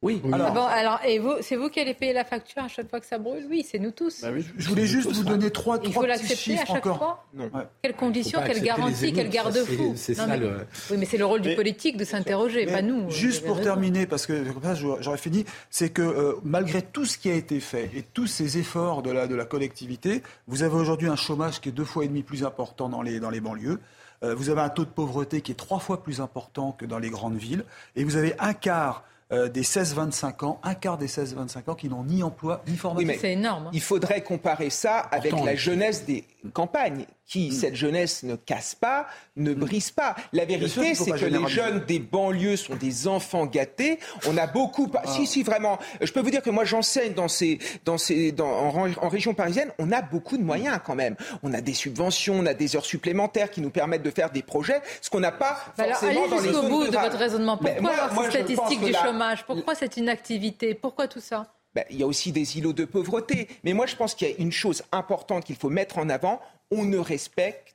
Oui. 0.01 0.21
Alors, 0.31 0.67
alors, 0.67 0.99
et 1.05 1.17
vous, 1.17 1.33
c'est 1.41 1.55
vous 1.55 1.69
qui 1.69 1.79
allez 1.79 1.93
payer 1.93 2.13
la 2.13 2.25
facture 2.25 2.61
à 2.61 2.67
chaque 2.67 2.89
fois 2.89 2.99
que 2.99 3.07
ça 3.07 3.17
brûle? 3.17 3.47
Oui, 3.49 3.65
c'est 3.67 3.79
nous 3.79 3.91
tous. 3.91 4.21
Bah 4.21 4.29
je 4.57 4.69
voulais 4.69 4.85
juste 4.85 5.11
vous 5.11 5.23
donner 5.23 5.49
trois, 5.49 5.79
Il 5.83 5.91
faut 5.91 6.05
l'accepter 6.05 6.59
à 6.59 6.65
chaque 6.65 6.83
fois? 6.83 7.25
Non. 7.33 7.49
Quelles 7.81 7.95
conditions, 7.95 8.39
quelles 8.45 8.61
garanties, 8.61 9.13
quelles 9.13 9.29
garde-fous 9.29 9.93
C'est 9.95 10.13
ça 10.13 10.37
le... 10.37 10.67
Oui, 10.91 10.97
mais 10.99 11.05
c'est 11.05 11.17
le 11.17 11.25
rôle 11.25 11.41
du 11.41 11.55
politique 11.55 11.97
de 11.97 12.03
s'interroger, 12.05 12.65
pas 12.65 12.81
nous. 12.81 13.09
Juste 13.09 13.45
pour 13.45 13.61
terminer, 13.61 14.05
parce 14.05 14.27
que 14.27 14.51
comme 14.51 14.63
ça 14.63 14.75
j'aurais 14.75 15.17
fini, 15.17 15.45
c'est 15.69 15.89
que 15.89 16.01
euh, 16.01 16.33
malgré 16.43 16.81
tout 16.81 17.05
ce 17.05 17.17
qui 17.17 17.31
a 17.31 17.33
été 17.33 17.59
fait 17.59 17.89
et 17.95 18.03
tous 18.03 18.27
ces 18.27 18.57
efforts 18.57 19.01
de 19.01 19.11
la, 19.11 19.27
de 19.27 19.35
la 19.35 19.45
collectivité, 19.45 20.21
vous 20.47 20.61
avez 20.61 20.75
aujourd'hui 20.75 21.07
un 21.07 21.15
chômage 21.15 21.61
qui 21.61 21.69
est 21.69 21.71
deux 21.71 21.85
fois 21.85 22.05
et 22.05 22.07
demi 22.07 22.21
plus 22.21 22.43
important 22.43 22.89
dans 22.89 23.01
les, 23.01 23.19
dans 23.19 23.29
les 23.29 23.39
banlieues. 23.39 23.79
Euh, 24.23 24.35
vous 24.35 24.49
avez 24.49 24.61
un 24.61 24.69
taux 24.69 24.85
de 24.85 24.89
pauvreté 24.89 25.41
qui 25.41 25.51
est 25.51 25.55
trois 25.55 25.79
fois 25.79 26.03
plus 26.03 26.21
important 26.21 26.73
que 26.73 26.85
dans 26.85 26.99
les 26.99 27.09
grandes 27.09 27.37
villes. 27.37 27.65
Et 27.95 28.03
vous 28.03 28.17
avez 28.17 28.35
un 28.39 28.53
quart 28.53 29.03
euh, 29.31 29.49
des 29.49 29.63
16-25 29.63 30.45
ans, 30.45 30.59
un 30.63 30.75
quart 30.75 30.97
des 30.97 31.07
16-25 31.07 31.71
ans 31.71 31.75
qui 31.75 31.89
n'ont 31.89 32.03
ni 32.03 32.21
emploi 32.21 32.61
ni 32.67 32.75
formation. 32.77 33.15
c'est 33.19 33.33
énorme. 33.33 33.67
Hein. 33.67 33.71
Il 33.73 33.81
faudrait 33.81 34.21
comparer 34.21 34.69
ça 34.69 34.99
avec 34.99 35.33
la 35.43 35.55
jeunesse 35.55 36.05
des 36.05 36.25
campagnes 36.53 37.05
qui, 37.25 37.49
mm. 37.49 37.51
cette 37.51 37.75
jeunesse 37.75 38.23
ne 38.23 38.35
casse 38.35 38.75
pas, 38.75 39.07
ne 39.35 39.51
mm. 39.51 39.55
brise 39.55 39.91
pas. 39.91 40.15
La 40.33 40.45
vérité, 40.45 40.95
c'est 40.95 41.11
que 41.11 41.25
les 41.25 41.47
jeunes 41.47 41.83
des 41.85 41.99
banlieues 41.99 42.57
sont 42.57 42.75
des 42.75 43.07
enfants 43.07 43.45
gâtés. 43.45 43.99
On 44.27 44.37
a 44.37 44.47
beaucoup... 44.47 44.91
Ah. 44.95 45.01
Si, 45.07 45.25
si, 45.25 45.43
vraiment. 45.43 45.79
Je 46.01 46.11
peux 46.11 46.21
vous 46.21 46.29
dire 46.29 46.41
que 46.41 46.49
moi, 46.49 46.65
j'enseigne 46.65 47.13
dans 47.13 47.27
ces, 47.27 47.59
dans 47.83 47.97
ces, 47.97 48.31
dans, 48.31 48.47
en, 48.47 49.09
région 49.09 49.33
parisienne. 49.33 49.71
On 49.79 49.91
a 49.91 50.01
beaucoup 50.01 50.37
de 50.37 50.43
moyens 50.43 50.79
quand 50.83 50.95
même. 50.95 51.15
On 51.43 51.53
a 51.53 51.61
des 51.61 51.73
subventions, 51.73 52.35
on 52.35 52.45
a 52.45 52.53
des 52.53 52.75
heures 52.75 52.85
supplémentaires 52.85 53.49
qui 53.49 53.61
nous 53.61 53.69
permettent 53.69 54.03
de 54.03 54.11
faire 54.11 54.29
des 54.29 54.43
projets, 54.43 54.81
ce 55.01 55.09
qu'on 55.09 55.19
n'a 55.19 55.31
pas 55.31 55.57
bah 55.77 55.85
forcément 55.85 56.27
dans 56.27 56.39
les 56.39 56.51
zones 56.51 56.69
bout 56.69 56.87
de 56.87 56.97
votre 56.97 57.17
raisonnement. 57.17 57.57
Pourquoi 57.57 57.91
avoir 57.91 58.31
ces 58.31 58.43
statistiques 58.43 58.83
du 58.83 58.93
chômage? 58.93 59.45
Pourquoi 59.45 59.75
cette 59.75 59.97
inactivité? 59.97 60.73
Pourquoi 60.73 61.07
tout 61.07 61.19
ça? 61.19 61.47
Ben, 61.75 61.83
il 61.89 61.99
y 61.99 62.03
a 62.03 62.07
aussi 62.07 62.31
des 62.31 62.57
îlots 62.57 62.71
de 62.71 62.85
pauvreté. 62.85 63.49
Mais 63.65 63.73
moi, 63.73 63.85
je 63.85 63.97
pense 63.97 64.15
qu'il 64.15 64.29
y 64.29 64.31
a 64.31 64.35
une 64.37 64.53
chose 64.53 64.83
importante 64.93 65.43
qu'il 65.43 65.57
faut 65.57 65.69
mettre 65.69 65.97
en 65.97 66.07
avant. 66.09 66.39
On 66.71 66.85
ne 66.85 66.97
respecte 66.97 67.74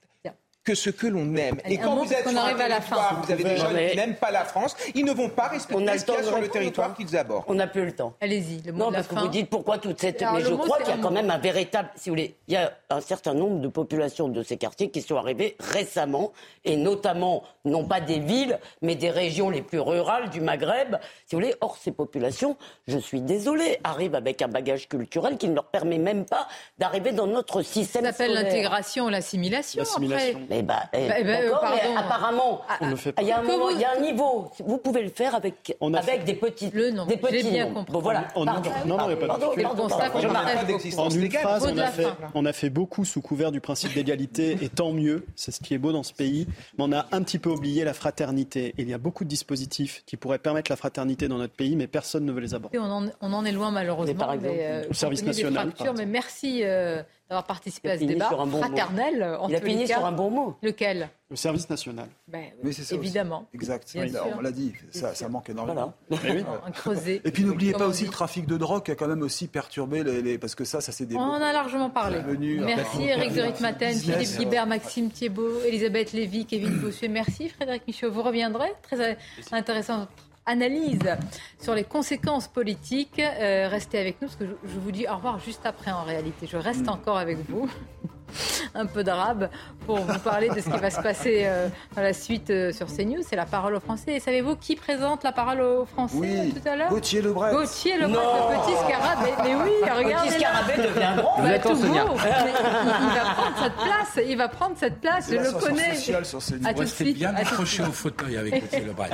que 0.64 0.74
ce 0.74 0.90
que 0.90 1.06
l'on 1.06 1.34
aime. 1.36 1.58
Et 1.64 1.78
quand 1.78 1.96
vous 1.96 2.12
êtes 2.12 2.28
sur 2.28 2.38
un 2.38 2.54
territoire, 2.54 3.22
vous 3.22 3.32
avez 3.32 3.44
des 3.44 3.56
gens 3.56 3.68
qui 3.68 3.96
n'aiment 3.96 4.16
pas 4.16 4.30
la 4.30 4.44
France, 4.44 4.76
ils 4.94 5.04
ne 5.04 5.12
vont 5.12 5.30
pas 5.30 5.48
respecter 5.48 5.98
ce 5.98 6.04
qu'il 6.04 6.14
y 6.14 6.16
a 6.18 6.22
sur 6.22 6.38
le 6.38 6.48
territoire 6.48 6.94
qu'ils 6.94 7.16
abordent. 7.16 7.44
On 7.48 7.54
n'a 7.54 7.66
plus 7.66 7.84
le 7.84 7.92
temps. 7.92 8.14
Allez-y, 8.20 8.60
le 8.62 8.72
mot 8.72 8.78
Non, 8.78 8.92
parce 8.92 9.06
que 9.06 9.14
vous 9.14 9.28
dites 9.28 9.48
pourquoi 9.48 9.78
toute 9.78 10.00
cette... 10.00 10.20
Mais 10.20 10.42
je 10.42 10.54
crois 10.54 10.78
qu'il 10.78 10.94
y 10.94 10.98
a 10.98 11.00
quand 11.00 11.10
même 11.10 11.30
un 11.30 11.38
véritable... 11.38 11.88
Si 11.96 12.10
vous 12.10 12.14
voulez, 12.14 12.36
il 12.48 12.54
y 12.54 12.56
a 12.56 12.72
un 12.90 13.00
certain 13.00 13.34
nombre 13.34 13.60
de 13.60 13.68
populations 13.68 14.28
de 14.28 14.42
ces 14.42 14.58
quartiers 14.58 14.90
qui 14.90 15.00
sont 15.00 15.16
arrivées 15.16 15.56
récemment, 15.58 16.32
et 16.64 16.76
notamment, 16.76 17.42
non 17.64 17.84
pas 17.84 18.00
des 18.00 18.18
villes, 18.18 18.58
mais 18.82 18.96
des 18.96 19.10
régions 19.10 19.48
les 19.48 19.62
plus 19.62 19.80
rurales 19.80 20.28
du 20.28 20.40
Maghreb. 20.40 20.96
Si 21.26 21.34
vous 21.34 21.40
voulez, 21.40 21.54
or, 21.60 21.78
ces 21.80 21.92
populations, 21.92 22.56
je 22.86 22.98
suis 22.98 23.22
désolée, 23.22 23.78
arrivent 23.82 24.14
avec 24.14 24.42
un 24.42 24.48
bagage 24.48 24.88
culturel 24.88 25.38
qui 25.38 25.48
ne 25.48 25.54
leur 25.54 25.66
permet 25.66 25.98
même 25.98 26.26
pas 26.26 26.48
d'arriver 26.78 27.12
dans 27.12 27.26
notre 27.26 27.62
système 27.62 28.04
Ça 28.04 28.12
s'appelle 28.12 28.34
l'intégration, 28.34 29.08
l'assimilation, 29.08 29.84
après. 29.96 30.34
Eh 30.52 30.62
ben, 30.62 30.80
eh, 30.92 31.08
bah, 31.08 31.14
bah, 31.24 31.72
apparemment, 31.96 32.60
ah, 32.68 32.78
il 33.20 33.26
y, 33.28 33.30
a 33.30 33.38
un 33.38 33.42
moment, 33.42 33.70
il 33.70 33.78
y 33.78 33.84
a 33.84 33.92
un 33.96 34.00
niveau. 34.00 34.50
Vous 34.66 34.78
pouvez 34.78 35.02
le 35.02 35.10
faire 35.10 35.36
avec, 35.36 35.76
avec 35.80 36.24
des 36.24 36.34
petits, 36.34 36.70
le 36.74 36.90
nom. 36.90 37.06
des 37.06 37.16
petits 37.16 37.50
bien 37.50 37.72
compris. 37.72 37.92
Bon, 37.92 38.00
voilà. 38.00 38.26
En, 38.34 38.44
non, 38.44 38.54
non, 38.86 39.10
il 39.10 39.16
n'y 39.16 39.24
a 39.24 39.28
pas 39.28 39.38
de 39.38 40.98
En 40.98 41.08
une 41.10 41.30
phrase, 41.30 41.68
on 41.72 41.78
a, 41.78 41.86
fait, 41.86 42.08
on 42.34 42.44
a 42.46 42.52
fait 42.52 42.70
beaucoup 42.70 43.04
sous 43.04 43.20
couvert 43.20 43.52
du 43.52 43.60
principe 43.60 43.94
d'égalité, 43.94 44.58
et 44.60 44.68
tant 44.68 44.92
mieux. 44.92 45.24
C'est 45.36 45.52
ce 45.52 45.60
qui 45.60 45.74
est 45.74 45.78
beau 45.78 45.92
dans 45.92 46.02
ce 46.02 46.12
pays. 46.12 46.48
Mais 46.78 46.84
on 46.84 46.92
a 46.92 47.06
un 47.12 47.22
petit 47.22 47.38
peu 47.38 47.50
oublié 47.50 47.84
la 47.84 47.94
fraternité. 47.94 48.74
Il 48.76 48.88
y 48.88 48.94
a 48.94 48.98
beaucoup 48.98 49.22
de 49.24 49.28
dispositifs 49.28 50.02
qui 50.04 50.16
pourraient 50.16 50.38
permettre 50.38 50.70
la 50.70 50.76
fraternité 50.76 51.28
dans 51.28 51.38
notre 51.38 51.54
pays, 51.54 51.76
mais 51.76 51.86
personne 51.86 52.24
ne 52.24 52.32
veut 52.32 52.40
les 52.40 52.54
aborder. 52.54 52.78
On 52.78 52.90
en, 52.90 53.06
on 53.20 53.32
en 53.32 53.44
est 53.44 53.52
loin, 53.52 53.70
malheureusement. 53.70 54.14
par 54.18 54.32
exemple, 54.32 54.56
euh, 54.58 54.84
le 54.88 54.94
service 54.94 55.22
national. 55.22 55.72
mais 55.96 56.06
merci. 56.06 56.62
Euh, 56.64 57.02
d'avoir 57.30 57.44
participé 57.44 57.92
à 57.92 57.98
ce 57.98 58.04
débat 58.04 58.28
fraternel. 58.28 59.38
il 59.48 59.54
a 59.54 59.60
fini 59.60 59.86
sur 59.86 60.04
un 60.04 60.10
bon 60.10 60.30
mot. 60.30 60.56
Lequel? 60.62 61.08
Le 61.30 61.36
service 61.36 61.70
national. 61.70 62.08
Ben, 62.26 62.46
oui, 62.64 62.74
c'est 62.74 62.82
ça 62.82 62.96
évidemment. 62.96 63.46
Exact. 63.54 63.96
on 64.36 64.40
l'a 64.40 64.50
dit, 64.50 64.72
ça, 64.90 65.14
ça, 65.14 65.28
manque 65.28 65.48
énormément. 65.48 65.94
Voilà. 66.08 66.44
un 66.66 66.70
creuset. 66.72 67.20
Et 67.24 67.30
puis 67.30 67.44
n'oubliez 67.44 67.72
pas 67.72 67.86
aussi 67.86 68.04
le 68.04 68.10
trafic 68.10 68.46
de 68.46 68.56
drogue 68.56 68.82
qui 68.84 68.90
a 68.90 68.96
quand 68.96 69.06
même 69.06 69.22
aussi 69.22 69.46
perturbé 69.46 70.02
les, 70.02 70.38
parce 70.38 70.56
que 70.56 70.64
ça, 70.64 70.80
ça 70.80 70.90
s'est 70.90 71.06
On 71.14 71.20
en 71.20 71.40
a 71.40 71.52
largement 71.52 71.88
parlé. 71.88 72.18
Merci 72.26 73.04
Eric 73.04 73.32
de 73.32 73.42
Ritmaten, 73.42 73.94
Philippe 73.94 74.36
Guibert, 74.36 74.66
Maxime 74.66 75.10
Thiebaud, 75.10 75.62
Elisabeth 75.68 76.12
Lévy, 76.12 76.46
Kevin 76.46 76.80
Bossuet. 76.80 77.08
Merci 77.08 77.48
Frédéric 77.48 77.86
Michaud. 77.86 78.10
Vous 78.10 78.22
reviendrez. 78.22 78.72
Très 78.82 79.16
intéressant 79.52 80.08
analyse 80.46 81.16
sur 81.58 81.74
les 81.74 81.84
conséquences 81.84 82.48
politiques. 82.48 83.20
Euh, 83.20 83.68
restez 83.68 83.98
avec 83.98 84.20
nous 84.20 84.28
parce 84.28 84.36
que 84.36 84.46
je, 84.46 84.78
vous 84.78 84.92
dis 84.92 85.06
au 85.08 85.14
revoir 85.14 85.38
juste 85.38 85.64
après 85.64 85.92
en 85.92 86.02
réalité. 86.02 86.46
Je 86.46 86.56
reste 86.56 86.86
mm. 86.86 86.90
encore 86.90 87.18
avec 87.18 87.38
vous. 87.48 87.68
un 88.74 88.86
peu 88.86 89.02
d'arabe 89.02 89.50
pour 89.86 89.98
vous 89.98 90.18
parler 90.20 90.48
de 90.48 90.60
ce 90.60 90.70
qui 90.70 90.78
va 90.78 90.90
se 90.90 91.00
passer 91.00 91.42
euh, 91.44 91.68
dans 91.96 92.02
la 92.02 92.12
suite 92.12 92.50
euh, 92.50 92.72
sur 92.72 92.86
CNews. 92.86 93.22
C'est 93.28 93.36
la 93.36 93.46
parole 93.46 93.74
aux 93.74 93.80
Français. 93.80 94.14
Et 94.14 94.20
savez-vous 94.20 94.56
qui 94.56 94.76
présente 94.76 95.24
la 95.24 95.32
parole 95.32 95.60
aux 95.60 95.84
Français 95.84 96.50
tout 96.54 96.68
à 96.68 96.76
l'heure? 96.76 96.90
Gauthier 96.90 97.22
Lebret. 97.22 97.52
Gauthier 97.52 97.96
Lebret, 97.96 98.10
le 98.12 98.62
petit 98.62 98.76
scarabée. 98.84 99.32
Mais, 99.42 99.54
oui, 99.56 99.72
regardez. 99.82 100.28
Petit 100.28 100.38
scarabée 100.38 100.76
devient 100.76 101.12
grand. 101.16 101.40
Vous 101.40 101.48
êtes 101.48 101.66
il, 101.66 101.90
il, 101.90 101.96
va 101.96 103.28
prendre 103.28 103.56
cette 103.58 103.74
place. 103.74 104.20
Il 104.26 104.36
va 104.36 104.48
prendre 104.48 104.76
cette 104.76 105.00
place. 105.00 105.30
Je 105.30 105.36
le 105.36 105.52
connais. 105.52 106.68
À 106.68 106.74
tout 106.74 106.80
de 106.80 106.86
suite. 106.86 107.16
bien 107.16 107.34
accroché 107.34 107.82
au 107.82 107.92
fauteuil 107.92 108.36
avec 108.36 108.60
Gauthier 108.70 108.84
Lebret. 108.84 109.10